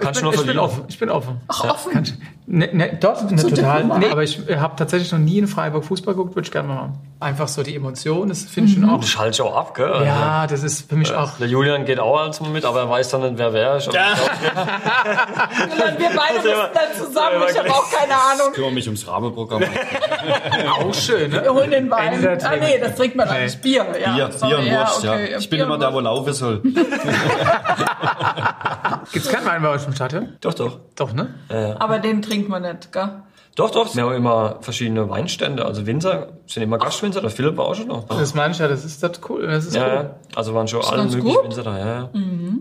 Kannst 0.00 0.20
du 0.20 0.24
nur 0.24 0.34
ich 0.34 0.46
bin 0.46 0.58
offen. 0.58 0.84
Ich 0.88 0.98
bin 0.98 1.10
offen. 1.10 1.40
Ach, 1.48 1.64
offen. 1.64 1.92
Kann 1.92 2.02
ich, 2.04 2.14
ne, 2.46 2.68
ne, 2.72 2.98
dort, 3.00 3.30
ne, 3.30 3.36
total. 3.42 3.84
Nee, 3.84 4.10
aber 4.10 4.22
ich 4.22 4.40
habe 4.56 4.76
tatsächlich 4.76 5.10
noch 5.12 5.18
nie 5.18 5.38
in 5.38 5.46
Freiburg 5.46 5.84
Fußball 5.84 6.14
geguckt, 6.14 6.34
würde 6.34 6.46
ich 6.46 6.52
gerne 6.52 6.68
mal 6.68 6.74
machen. 6.74 6.98
Einfach 7.20 7.48
so 7.48 7.62
die 7.62 7.74
Emotionen, 7.74 8.28
das 8.28 8.42
finde 8.42 8.70
ich 8.70 8.76
schon 8.76 8.88
auch. 8.88 9.00
Du 9.00 9.06
schaltest 9.06 9.40
auch 9.40 9.56
ab, 9.56 9.74
gell? 9.74 9.86
Also, 9.90 10.04
Ja, 10.04 10.46
das 10.46 10.62
ist 10.62 10.88
für 10.88 10.96
mich 10.96 11.12
auch. 11.14 11.38
Der 11.38 11.46
Julian 11.48 11.84
geht 11.86 11.98
auch 11.98 12.18
als 12.18 12.40
mit, 12.40 12.64
aber 12.64 12.80
er 12.80 12.90
weiß 12.90 13.08
dann 13.10 13.22
nicht, 13.22 13.38
wer 13.38 13.52
wer 13.52 13.76
ist. 13.76 13.86
Und 13.88 13.94
dann 13.94 14.08
wir 15.98 16.10
beide 16.14 16.42
müssen 16.42 16.70
dann 16.74 16.92
zusammen. 16.96 17.44
Ich 17.50 17.58
habe 17.58 17.70
auch 17.70 17.90
keine 17.90 18.14
Ahnung. 18.14 18.48
Ich 18.48 18.54
kümmere 18.54 18.72
mich 18.72 18.86
ums 18.86 19.06
Rahmenprogramm. 19.06 19.62
Auch 20.80 20.94
schön, 20.94 21.30
ne? 21.30 21.42
Wir 21.42 21.54
holen 21.54 21.70
den 21.70 21.90
Wein. 21.90 22.26
Ah 22.42 22.56
nee, 22.56 22.78
das 22.78 22.94
trinkt 22.96 23.16
man 23.16 23.28
nicht. 23.42 23.60
Bier. 23.62 23.86
Ja, 24.00 24.14
Bier, 24.14 24.28
Bier 24.28 24.58
und 24.58 24.66
ja, 24.66 24.80
Wurst, 24.80 24.98
okay. 24.98 25.30
ja. 25.32 25.38
Ich 25.38 25.48
bin 25.48 25.58
Bier 25.58 25.66
immer 25.66 25.78
da, 25.78 25.92
wo 25.92 26.00
laufen 26.00 26.32
soll. 26.32 26.60
Gibt's 29.12 29.28
keinen 29.30 29.46
Wein 29.46 29.62
im 29.86 29.94
Stadion? 29.94 30.28
Doch, 30.40 30.54
doch. 30.54 30.80
Doch, 30.96 31.12
ne? 31.12 31.34
Aber 31.78 31.98
den 31.98 32.22
trinkt 32.22 32.48
man 32.48 32.62
nicht, 32.62 32.92
gell? 32.92 33.10
Doch, 33.56 33.70
doch. 33.70 33.94
Wir 33.94 34.02
haben 34.04 34.14
immer 34.14 34.56
verschiedene 34.62 35.08
Weinstände. 35.08 35.64
Also 35.64 35.86
Winzer 35.86 36.32
sind 36.46 36.64
immer 36.64 36.76
Gastwinzer. 36.76 37.20
Der 37.20 37.30
Philipp 37.30 37.56
war 37.56 37.66
auch 37.66 37.74
schon 37.76 37.86
noch. 37.86 38.04
Das 38.08 38.34
meine 38.34 38.52
ich 38.52 38.58
ja, 38.58 38.66
das 38.66 38.84
ist 38.84 39.00
das 39.00 39.20
cool. 39.28 39.46
Das 39.46 39.64
ist 39.66 39.76
Ja, 39.76 39.86
cool. 39.86 39.92
ja. 39.94 40.10
Also 40.34 40.54
waren 40.54 40.66
schon 40.66 40.82
alle 40.84 40.96
ganz 41.02 41.14
möglichen 41.14 41.36
gut. 41.36 41.44
Winzer 41.44 41.62
da. 41.62 41.78
Ja, 41.78 41.86
ja. 41.86 42.10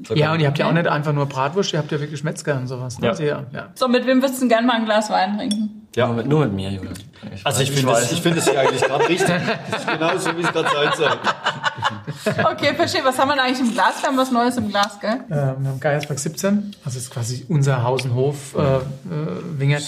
So 0.08 0.14
Ja, 0.14 0.34
und 0.34 0.40
ihr 0.40 0.46
habt 0.48 0.60
ja 0.60 0.68
auch 0.68 0.72
nicht 0.72 0.86
einfach 0.88 1.12
nur 1.14 1.26
Bratwurst, 1.26 1.74
ihr 1.74 1.80
habt 1.80 1.92
ja 1.92 2.00
wirklich 2.00 2.24
Metzger 2.24 2.58
und 2.58 2.68
sowas. 2.68 3.00
Ne? 3.00 3.08
Ja. 3.08 3.12
Also, 3.12 3.24
ja. 3.24 3.44
ja. 3.52 3.68
So, 3.74 3.88
mit 3.88 4.06
wem 4.06 4.22
würdest 4.22 4.36
du 4.36 4.42
denn 4.42 4.50
gerne 4.50 4.68
mal 4.68 4.76
ein 4.76 4.86
Glas 4.86 5.10
Wein 5.10 5.36
trinken? 5.36 5.83
Ja, 5.96 6.08
nur 6.08 6.16
mit, 6.16 6.28
nur 6.28 6.40
mit 6.46 6.54
mir, 6.54 6.72
Julian. 6.72 6.94
Also 7.44 7.62
ich 7.62 7.72
finde 7.72 7.92
das, 7.92 8.12
ich 8.12 8.22
finde 8.22 8.38
das 8.40 8.50
hier 8.50 8.60
eigentlich 8.60 8.82
gerade 8.82 9.08
richtig. 9.08 9.28
Das 9.70 9.82
ist 9.82 9.88
genau 9.88 10.18
so, 10.18 10.38
wie 10.38 10.42
es 10.42 10.52
gerade 10.52 10.70
sein 10.70 10.92
soll. 10.98 12.44
Okay, 12.52 12.74
verstehe. 12.76 13.02
Was 13.06 13.18
haben 13.20 13.30
wir 13.30 13.36
denn 13.36 13.46
eigentlich 13.46 13.60
im 13.60 13.72
Glas? 13.74 14.02
Wir 14.02 14.10
haben 14.10 14.18
was 14.18 14.32
Neues 14.32 14.58
im 14.58 14.70
Glas, 14.70 15.00
gell? 15.00 15.20
Äh, 15.30 15.32
wir 15.32 15.38
haben 15.70 15.80
Geiersberg 15.80 16.18
17, 16.20 16.76
also 16.84 16.98
ist 16.98 17.12
quasi 17.12 17.46
unser 17.50 17.84
Haus- 17.84 18.04
und 18.06 18.14
Hof 18.16 18.56
äh, 18.56 18.60
äh, 18.60 18.82
Winger. 19.58 19.80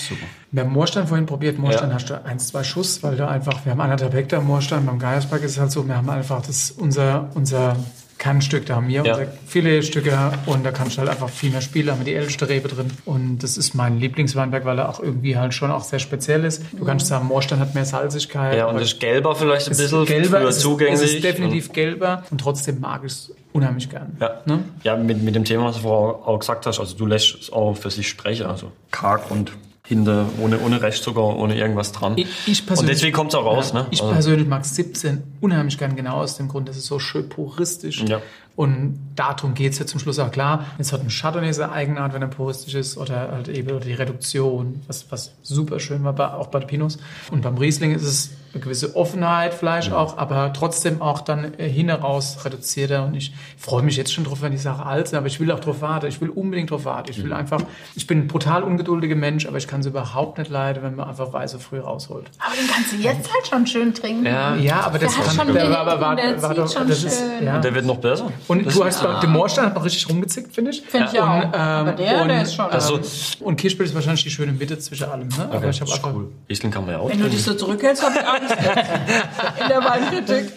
Wir 0.52 0.64
haben 0.64 0.72
Moorstein 0.72 1.08
vorhin 1.08 1.26
probiert. 1.26 1.58
Moorstein 1.58 1.90
Ja. 1.90 1.96
hast 1.96 2.10
du 2.10 2.24
eins, 2.24 2.48
zwei 2.48 2.64
Schuss, 2.64 3.02
weil 3.04 3.18
da 3.18 3.28
einfach, 3.28 3.66
wir 3.66 3.72
haben 3.72 3.82
anderthalb 3.82 4.14
Hektar 4.14 4.42
Moorstein. 4.42 4.86
Beim 4.86 5.00
Geiersberg 5.00 5.42
ist 5.44 5.52
es 5.54 5.60
halt 5.60 5.72
so, 5.72 5.88
wir 5.88 5.98
haben 5.98 6.10
einfach 6.10 6.42
das 6.46 6.72
unser, 6.72 7.30
unser 7.34 7.76
Kernstück, 8.18 8.66
da 8.66 8.76
haben 8.76 8.88
wir 8.88 9.04
Ja. 9.04 9.14
unsere 9.16 9.28
Filetstücke 9.46 10.18
und 10.46 10.66
da 10.66 10.72
kannst 10.72 10.96
du 10.96 11.00
halt 11.00 11.10
einfach 11.10 11.30
viel 11.30 11.52
mehr 11.52 11.62
spielen, 11.62 11.88
da 11.88 11.92
haben 11.94 12.00
wir 12.00 12.06
die 12.06 12.14
älteste 12.16 12.48
Rebe 12.48 12.68
drin. 12.70 12.88
Und 13.06 13.40
das 13.40 13.58
ist 13.58 13.74
mein 13.76 14.00
Lieblingsweinberg, 14.00 14.64
weil 14.66 14.80
er 14.80 14.90
auch 14.90 15.00
irgendwie 15.00 15.38
halt 15.38 15.54
schon 15.54 15.70
auch 15.72 15.84
sehr 15.84 16.00
speziell 16.00 16.46
ist. 16.46 16.64
Du 16.72 16.86
kannst 16.86 17.08
sagen, 17.08 17.28
Moorstein 17.28 17.60
hat 17.60 17.76
mehr 17.76 17.86
Salzigkeit. 17.86 18.58
Ja, 18.58 18.68
und 18.68 18.80
das 18.80 19.00
Gelber 19.00 19.36
vielleicht 19.36 19.68
ein 19.68 19.72
ist 19.72 19.78
bisschen 19.80 20.06
gelber, 20.06 20.40
früher 20.40 20.50
es 20.50 20.56
ist, 20.58 20.62
zugänglich. 20.64 21.02
Es 21.02 21.14
ist 21.14 21.24
definitiv 21.24 21.74
gelber 21.74 22.24
und 22.32 22.40
trotzdem 22.40 22.80
mag 22.80 23.02
ich 23.04 23.12
es 23.12 23.32
unheimlich 23.54 23.90
gern. 23.90 24.16
Ja, 24.20 24.42
Ne? 24.46 24.60
ja 24.84 24.96
mit, 24.96 25.22
mit 25.22 25.36
dem 25.36 25.44
Thema, 25.46 25.66
was 25.66 25.76
du 25.78 25.82
vorher 25.84 26.28
auch 26.28 26.40
gesagt 26.40 26.66
hast, 26.66 26.80
also 26.80 26.96
du 26.96 27.06
lässt 27.06 27.36
es 27.42 27.52
auch 27.54 27.76
für 27.76 27.90
sich 27.92 28.08
sprechen, 28.08 28.46
also 28.48 28.72
karg 28.92 29.30
und 29.32 29.52
hinter, 29.86 30.26
ohne, 30.42 30.60
ohne 30.60 30.82
Restzucker, 30.82 31.22
ohne 31.24 31.56
irgendwas 31.58 31.92
dran. 31.92 32.14
Ich, 32.18 32.28
ich 32.48 32.62
und 32.62 32.66
persönlich, 32.68 32.96
deswegen 32.96 33.16
kommt 33.16 33.32
es 33.34 33.36
auch 33.36 33.46
raus, 33.46 33.72
ja, 33.74 33.82
ne? 33.82 33.88
Ich 33.92 34.02
Also- 34.02 34.14
persönlich 34.14 34.48
mag 34.48 34.66
17 34.66 35.24
unheimlich 35.42 35.78
gern 35.78 35.96
genau 35.96 36.16
aus 36.18 36.38
dem 36.38 36.48
Grund, 36.48 36.68
dass 36.70 36.78
es 36.78 36.86
so 36.86 37.00
schön 37.00 37.30
puristisch 37.30 38.04
Ja. 38.08 38.22
Und 38.56 39.00
darum 39.16 39.54
geht's 39.54 39.80
ja 39.80 39.86
zum 39.86 40.00
Schluss 40.00 40.18
auch 40.20 40.32
klar. 40.32 40.66
Jetzt 40.78 40.94
hat 40.94 41.02
ein 41.02 41.10
Chardonnay 41.10 41.52
seine 41.52 41.74
Eigenart, 41.74 42.14
wenn 42.14 42.22
er 42.22 42.30
puristisch 42.30 42.74
ist, 42.74 42.98
oder 42.98 43.32
halt 43.32 43.50
eben 43.50 43.70
oder 43.72 43.86
die 43.86 43.94
Reduktion, 43.94 44.82
was, 44.88 45.12
was 45.12 45.34
super 45.42 45.80
schön 45.80 46.04
war, 46.04 46.14
bei, 46.14 46.28
auch 46.34 46.48
bei 46.48 46.60
den 46.60 46.68
Pinos. 46.68 46.98
Und 47.32 47.42
beim 47.42 47.58
Riesling 47.58 47.94
ist 47.94 48.04
es 48.04 48.32
eine 48.54 48.64
gewisse 48.64 48.96
Offenheit 48.96 49.54
vielleicht 49.54 49.92
auch, 49.92 50.18
aber 50.18 50.54
trotzdem 50.54 51.02
auch 51.02 51.20
dann 51.20 51.60
äh, 51.60 51.68
hin 51.68 51.90
heraus 51.90 52.46
reduzierter. 52.46 53.06
Und 53.06 53.16
ich 53.16 53.34
freue 53.58 53.84
mich 53.84 53.98
jetzt 53.98 54.14
schon 54.14 54.24
drauf, 54.24 54.42
wenn 54.42 54.54
die 54.54 54.58
Sache 54.58 54.86
alt 54.86 55.10
sind, 55.10 55.18
aber 55.18 55.28
ich 55.28 55.42
will 55.42 55.52
auch 55.52 55.60
drauf 55.60 55.82
warten. 55.82 56.08
Ich 56.08 56.22
will 56.22 56.30
unbedingt 56.30 56.72
drauf 56.72 56.86
warten. 56.86 57.12
Ich 57.12 57.22
will 57.22 57.34
einfach, 57.34 57.62
ich 57.96 58.08
bin 58.08 58.20
ein 58.20 58.28
brutal 58.28 58.64
ungeduldiger 58.64 59.16
Mensch, 59.16 59.46
aber 59.46 59.58
ich 59.58 59.68
kann 59.68 59.82
es 59.82 59.88
überhaupt 59.88 60.38
nicht 60.38 60.50
leiden, 60.50 60.84
wenn 60.84 60.96
man 60.96 61.10
einfach 61.10 61.34
Weise 61.34 61.60
früh 61.60 61.80
rausholt. 61.80 62.32
Aber 62.40 62.56
den 62.56 62.68
kannst 62.68 62.94
du 62.94 62.96
jetzt 62.96 63.34
halt 63.34 63.48
schon 63.48 63.68
schön 63.68 63.94
trinken. 63.94 64.26
Ja. 64.26 64.56
Ja, 64.56 64.82
aber 64.82 65.00
das 65.00 65.14
Der 65.14 65.24
kann, 65.26 65.36
schon 65.36 65.54
der, 65.54 65.78
aber 65.78 66.00
war, 66.00 66.16
war 66.16 66.18
zieht 66.18 66.58
doch, 66.58 66.72
schon 66.72 66.88
das 66.88 67.04
ist, 67.04 67.22
ja. 67.44 67.60
Der 67.60 67.76
wird 67.76 67.86
noch 67.86 67.98
besser. 67.98 68.32
Und 68.48 68.74
du 68.74 68.86
hast 68.86 69.04
bei 69.04 69.20
dem 69.20 69.32
Moorstein 69.32 69.66
hat 69.66 69.76
noch 69.76 69.84
richtig 69.84 70.08
rumgezickt, 70.10 70.54
finde 70.54 70.72
ich. 70.72 70.82
Finde 70.82 71.10
ich 71.12 71.20
auch. 71.20 71.36
Und, 71.36 71.44
ähm, 71.44 71.52
Aber 71.54 71.92
der, 71.94 72.22
und, 72.22 72.28
der 72.28 72.42
ist 72.44 72.56
schon. 72.56 72.66
Also, 72.66 73.00
Und 73.40 73.58
Kirschbild 73.58 73.90
ist 73.90 73.96
wahrscheinlich 73.96 74.24
die 74.24 74.30
schöne 74.30 74.52
Mitte 74.52 74.78
zwischen 74.80 75.10
allem. 75.10 75.28
Ne? 75.28 75.36
Aber 75.40 75.58
okay, 75.58 75.70
ich 75.70 75.82
ist 75.82 76.02
cool. 76.06 76.30
Riesling 76.50 76.72
kann 76.72 76.86
man 76.86 76.96
ja 76.96 77.00
auch 77.00 77.10
wenn 77.10 77.20
du 77.20 77.30
dich 77.30 77.44
so 77.44 77.54
zurückhältst, 77.54 78.04
habe 78.04 78.16
ich 78.20 78.28
Angst 78.28 78.56
in 79.62 79.68
der 79.70 79.84
Weinkritik. 79.84 80.52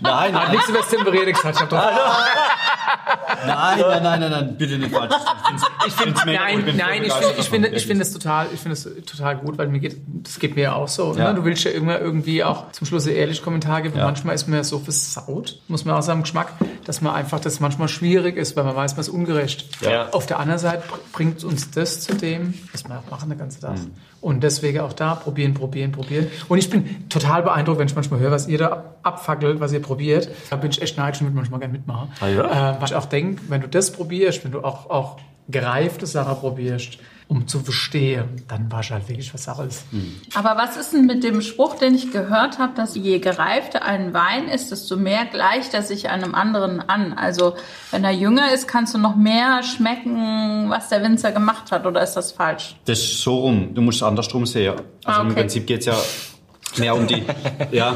Nein, 0.00 0.34
Hat 0.34 0.42
nein, 0.44 0.50
nichts 0.52 0.68
über 0.68 0.78
das 0.78 0.88
Temperierte 0.88 1.32
gesagt. 1.32 1.56
Ich 1.56 1.62
hab 1.62 1.68
doch, 1.68 1.82
nein, 3.46 3.78
nein, 3.78 4.02
nein, 4.02 4.20
nein, 4.20 4.30
nein, 4.30 4.56
bitte 4.56 4.78
nicht 4.78 4.92
falsch. 4.92 5.14
Ich 5.86 5.92
finde 5.94 6.20
nein, 6.26 6.64
nein, 6.76 7.04
ich 7.04 7.12
finde, 7.12 7.34
ich 7.38 7.48
finde, 7.48 7.68
ich 7.68 7.86
finde 7.86 8.02
es 8.02 8.12
total, 8.12 8.46
ich 8.52 8.60
finde 8.60 8.74
es 8.74 8.88
total 9.06 9.36
gut, 9.36 9.58
weil 9.58 9.68
mir 9.68 9.80
geht, 9.80 9.96
das 10.06 10.38
geht 10.38 10.56
mir 10.56 10.62
ja 10.62 10.72
auch 10.74 10.88
so. 10.88 11.14
Ja. 11.16 11.28
Ne? 11.28 11.34
Du 11.34 11.44
willst 11.44 11.64
ja 11.64 11.70
immer 11.70 11.98
irgendwie 11.98 12.44
auch 12.44 12.72
zum 12.72 12.86
Schluss 12.86 13.06
ehrlich 13.06 13.42
Kommentar 13.42 13.82
geben. 13.82 13.98
Manchmal 13.98 14.34
ist 14.34 14.48
man 14.48 14.58
ja 14.58 14.64
so 14.64 14.78
versaut, 14.78 15.60
muss 15.68 15.84
man 15.84 15.96
auch 15.96 16.02
sagen, 16.02 16.22
Geschmack, 16.22 16.52
dass 16.84 16.97
man 17.02 17.14
einfach 17.14 17.40
das 17.40 17.60
manchmal 17.60 17.88
schwierig 17.88 18.36
ist, 18.36 18.56
weil 18.56 18.64
man 18.64 18.74
weiß, 18.76 18.92
man 18.92 19.00
ist 19.00 19.08
ungerecht. 19.08 19.66
Ja. 19.82 20.08
Auf 20.10 20.26
der 20.26 20.38
anderen 20.38 20.58
Seite 20.58 20.82
br- 20.88 20.98
bringt 21.12 21.44
uns 21.44 21.70
das 21.70 22.00
zu 22.00 22.14
dem, 22.14 22.54
was 22.72 22.84
wir 22.88 22.98
auch 22.98 23.10
machen 23.10 23.28
den 23.30 23.38
ganzen 23.38 23.60
Tag. 23.60 23.76
Und 24.20 24.42
deswegen 24.42 24.80
auch 24.80 24.92
da 24.92 25.14
probieren, 25.14 25.54
probieren, 25.54 25.92
probieren. 25.92 26.26
Und 26.48 26.58
ich 26.58 26.68
bin 26.70 27.08
total 27.08 27.42
beeindruckt, 27.42 27.78
wenn 27.78 27.86
ich 27.86 27.94
manchmal 27.94 28.18
höre, 28.20 28.32
was 28.32 28.48
ihr 28.48 28.58
da 28.58 28.68
ab- 28.70 28.98
abfackelt, 29.04 29.60
was 29.60 29.72
ihr 29.72 29.80
probiert. 29.80 30.28
Da 30.50 30.56
bin 30.56 30.70
ich 30.70 30.82
echt 30.82 30.96
neidisch 30.98 31.20
und 31.20 31.28
würde 31.28 31.36
manchmal 31.36 31.60
gerne 31.60 31.72
mitmachen. 31.72 32.10
Ah 32.20 32.26
ja? 32.28 32.72
äh, 32.76 32.80
weil 32.80 32.88
ich 32.88 32.94
auch 32.94 33.06
denke, 33.06 33.42
wenn 33.48 33.60
du 33.60 33.68
das 33.68 33.92
probierst, 33.92 34.44
wenn 34.44 34.52
du 34.52 34.60
auch, 34.64 34.90
auch 34.90 35.18
gereifte 35.48 36.06
Sachen 36.06 36.34
probierst, 36.36 36.98
um 37.28 37.46
zu 37.46 37.60
verstehen. 37.60 38.24
Dann 38.48 38.72
war 38.72 38.82
halt 38.82 39.08
wirklich 39.08 39.32
was 39.34 39.46
ist. 39.66 39.84
Aber 40.34 40.56
was 40.56 40.76
ist 40.78 40.94
denn 40.94 41.04
mit 41.06 41.22
dem 41.22 41.42
Spruch, 41.42 41.76
den 41.76 41.94
ich 41.94 42.10
gehört 42.10 42.58
habe, 42.58 42.72
dass 42.74 42.94
je 42.96 43.18
gereifter 43.18 43.82
ein 43.84 44.14
Wein 44.14 44.48
ist, 44.48 44.70
desto 44.70 44.96
mehr 44.96 45.26
gleicht 45.26 45.74
er 45.74 45.82
sich 45.82 46.08
einem 46.08 46.34
anderen 46.34 46.80
an? 46.80 47.12
Also 47.12 47.54
wenn 47.90 48.02
er 48.02 48.12
jünger 48.12 48.52
ist, 48.52 48.66
kannst 48.66 48.94
du 48.94 48.98
noch 48.98 49.14
mehr 49.14 49.62
schmecken, 49.62 50.70
was 50.70 50.88
der 50.88 51.02
Winzer 51.02 51.30
gemacht 51.32 51.70
hat, 51.70 51.86
oder 51.86 52.02
ist 52.02 52.14
das 52.14 52.32
falsch? 52.32 52.76
Das 52.86 52.98
ist 52.98 53.20
so 53.20 53.36
rum. 53.40 53.74
Du 53.74 53.82
musst 53.82 54.02
andersrum 54.02 54.46
sehen. 54.46 54.74
Also 55.04 55.20
Ah, 55.20 55.22
im 55.22 55.28
okay. 55.28 55.40
Prinzip 55.40 55.66
geht's 55.66 55.86
ja 55.86 55.96
mehr 56.78 56.94
um 56.96 57.06
die. 57.06 57.22
Ja. 57.72 57.94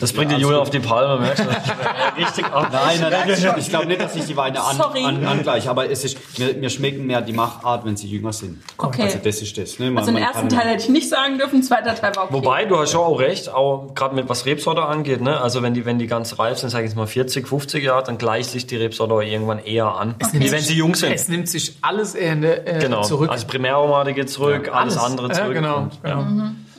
Das 0.00 0.12
bringt 0.12 0.30
Ja, 0.30 0.38
die 0.38 0.42
alles 0.42 0.42
Julia 0.42 0.58
gut. 0.58 0.62
auf 0.66 0.70
die 0.70 0.78
Palme, 0.80 1.20
merkst 1.20 1.44
du? 1.44 1.48
Richtig 2.22 2.44
ab. 2.46 2.68
Nein, 2.72 3.00
nein, 3.00 3.10
nein. 3.10 3.54
Ich 3.58 3.68
glaube 3.68 3.86
nicht, 3.86 4.00
dass 4.00 4.14
ich 4.16 4.24
die 4.26 4.36
Weine 4.36 4.62
an, 4.62 4.80
an, 4.80 5.24
angleiche, 5.26 5.70
aber 5.70 5.90
es 5.90 6.04
ist, 6.04 6.38
mir, 6.38 6.54
mir 6.54 6.70
schmecken 6.70 7.06
mehr 7.06 7.20
die 7.22 7.32
Machart, 7.32 7.84
wenn 7.84 7.96
sie 7.96 8.08
jünger 8.08 8.32
sind. 8.32 8.62
Okay. 8.78 9.02
Also 9.02 9.18
das 9.22 9.42
ist 9.42 9.56
das. 9.58 9.78
Ne? 9.78 9.86
Man, 9.90 9.98
Also 9.98 10.10
den 10.12 10.20
man 10.20 10.22
ersten 10.22 10.48
Teil 10.48 10.68
hätte 10.68 10.82
ich 10.84 10.88
nicht 10.88 11.08
sagen 11.08 11.38
dürfen, 11.38 11.62
zweiter 11.62 11.94
Teil 11.94 12.14
war 12.16 12.24
okay. 12.24 12.34
Wobei, 12.34 12.64
du 12.66 12.78
hast 12.78 12.92
schon 12.92 13.00
auch 13.00 13.18
recht, 13.18 13.48
auch 13.52 13.94
gerade 13.94 14.14
mit 14.14 14.28
was 14.28 14.46
Rebsorte 14.46 14.82
angeht, 14.82 15.20
ne? 15.20 15.40
Also 15.40 15.62
wenn 15.62 15.74
die, 15.74 15.84
wenn 15.86 15.98
die 15.98 16.06
ganz 16.06 16.38
reif 16.38 16.58
sind, 16.58 16.70
sag 16.70 16.80
ich 16.80 16.86
jetzt 16.86 16.96
mal 16.96 17.06
40, 17.06 17.46
50 17.48 17.84
Jahre, 17.84 18.02
dann 18.04 18.18
gleicht 18.18 18.50
sich 18.50 18.66
die 18.66 18.76
Rebsorte 18.76 19.14
auch 19.14 19.20
irgendwann 19.22 19.58
eher 19.58 19.86
an, 19.96 20.14
wie 20.32 20.50
wenn 20.52 20.62
sie 20.62 20.74
jung 20.74 20.94
sind. 20.94 21.12
Es 21.12 21.28
nimmt 21.28 21.48
sich 21.48 21.76
alles 21.82 22.14
eher 22.14 22.32
in 22.32 22.42
der, 22.42 22.66
äh, 22.66 22.78
Genau. 22.80 23.02
zurück. 23.02 23.30
Also 23.30 23.46
Primäraromate 23.46 24.12
geht 24.14 24.30
zurück, 24.30 24.70
alles, 24.72 24.96
andere 24.96 25.30
zurück. 25.30 25.48
Ja, 25.48 25.52
genau. 25.60 25.76
Und, 25.78 26.02
genau. 26.02 26.24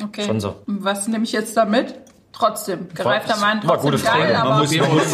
okay. 0.03 0.25
schon 0.25 0.39
so. 0.39 0.55
Was 0.65 1.07
nehme 1.07 1.23
ich 1.23 1.31
jetzt 1.31 1.55
damit? 1.57 1.95
Trotzdem, 2.41 2.89
gereifter 2.95 3.35
War- 3.39 3.41
Wein, 3.41 3.59
war 3.67 3.75
trotzdem 3.75 3.91
gute 3.91 4.03
geil, 4.03 4.13
Frage. 4.33 4.39
aber 4.39 4.49
Man 4.49 4.59
muss- 4.61 4.75
man 4.75 4.93
muss-. 4.93 5.11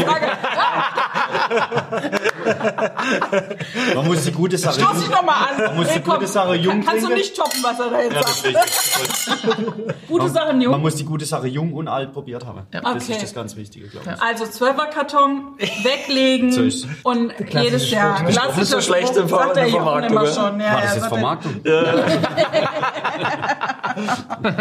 Man 3.96 4.06
muss 4.08 4.24
die 4.24 4.32
gute 4.32 4.58
Sache. 4.58 4.80
Stoß 4.80 5.00
dich 5.00 5.10
nochmal 5.10 5.36
an. 5.50 5.58
Man 5.68 5.76
muss 5.78 5.88
die 5.90 6.00
gute 6.02 6.28
Sache 6.28 6.56
jung 6.56 6.76
kann, 6.84 6.86
Kannst 6.86 7.06
du 7.10 7.14
nicht 7.14 7.36
toppen, 7.36 7.60
was 7.64 7.80
er 7.80 7.90
da 7.90 8.02
jetzt 8.02 8.14
Ja, 8.14 8.22
das 8.22 8.44
sagt. 8.44 8.98
ist. 9.04 10.08
Gute 10.08 10.30
Sachen, 10.30 10.62
Jung. 10.62 10.72
Man 10.72 10.82
muss 10.82 10.96
die 10.96 11.04
gute 11.04 11.26
Sache 11.26 11.48
jung 11.48 11.74
und 11.74 11.88
alt 11.90 12.14
probiert 12.14 12.46
haben. 12.46 12.62
Das 12.72 12.84
Okay. 12.86 13.12
ist 13.14 13.24
das 13.24 13.34
ganz 13.36 13.56
Wichtige, 13.58 13.88
glaube 13.90 14.10
ich. 14.16 14.22
Also 14.22 14.46
Zwölferkarton 14.46 15.56
weglegen 15.84 16.52
So 16.52 16.62
ist 16.64 16.88
und 17.04 17.34
jedes 17.50 17.92
Jahr. 17.92 18.18
Spruch. 18.20 18.30
Klassischer 18.30 18.60
Nicht 18.60 18.70
so 18.70 18.82
schlecht 18.82 19.16
im 19.18 19.28
Ver- 19.30 19.38
sagt 19.40 19.56
der 19.58 19.68
Vermarktung, 19.68 20.12
immer 20.12 20.26
ja. 20.26 20.32
schon. 20.34 20.60
Ja, 20.62 20.74
War 20.74 20.82
das 20.82 20.90
ja, 20.90 20.94
jetzt 20.96 21.04
er. 21.04 21.10
Vermarktung? 21.10 21.62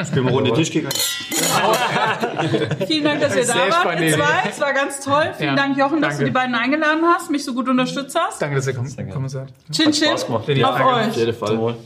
Spielen 0.05 0.25
wir 0.27 0.33
Runde 0.33 0.53
Tischkicker. 0.55 0.89
Vielen 2.87 3.05
Dank, 3.05 3.21
dass 3.21 3.37
ihr 3.37 3.47
da 3.47 3.55
wart, 3.55 4.01
ihr 4.01 4.15
zwei. 4.15 4.49
Es 4.51 4.61
war 4.61 4.73
ganz 4.73 5.01
toll. 5.01 5.33
Vielen 5.37 5.51
Ja, 5.51 5.57
Dank, 5.57 5.77
Jochen, 5.79 6.01
dass 6.01 6.11
danke. 6.11 6.25
du 6.25 6.31
die 6.31 6.31
beiden 6.35 6.55
eingeladen 6.55 7.03
hast, 7.05 7.31
mich 7.31 7.45
so 7.45 7.53
gut 7.55 7.69
unterstützt 7.78 8.19
hast. 8.19 8.40
Danke, 8.40 8.57
dass 8.57 8.66
ihr 8.66 8.74
kommen, 8.74 9.11
kommen 9.11 9.28
seid. 9.28 9.53
Chin 9.70 9.93
Chin 9.93 10.09
Spaß 10.09 10.27
gemacht. 10.27 10.48
auf 10.48 10.81
euch. 10.81 11.09
Auf 11.09 11.16
jeden 11.16 11.35
Fall. 11.35 11.77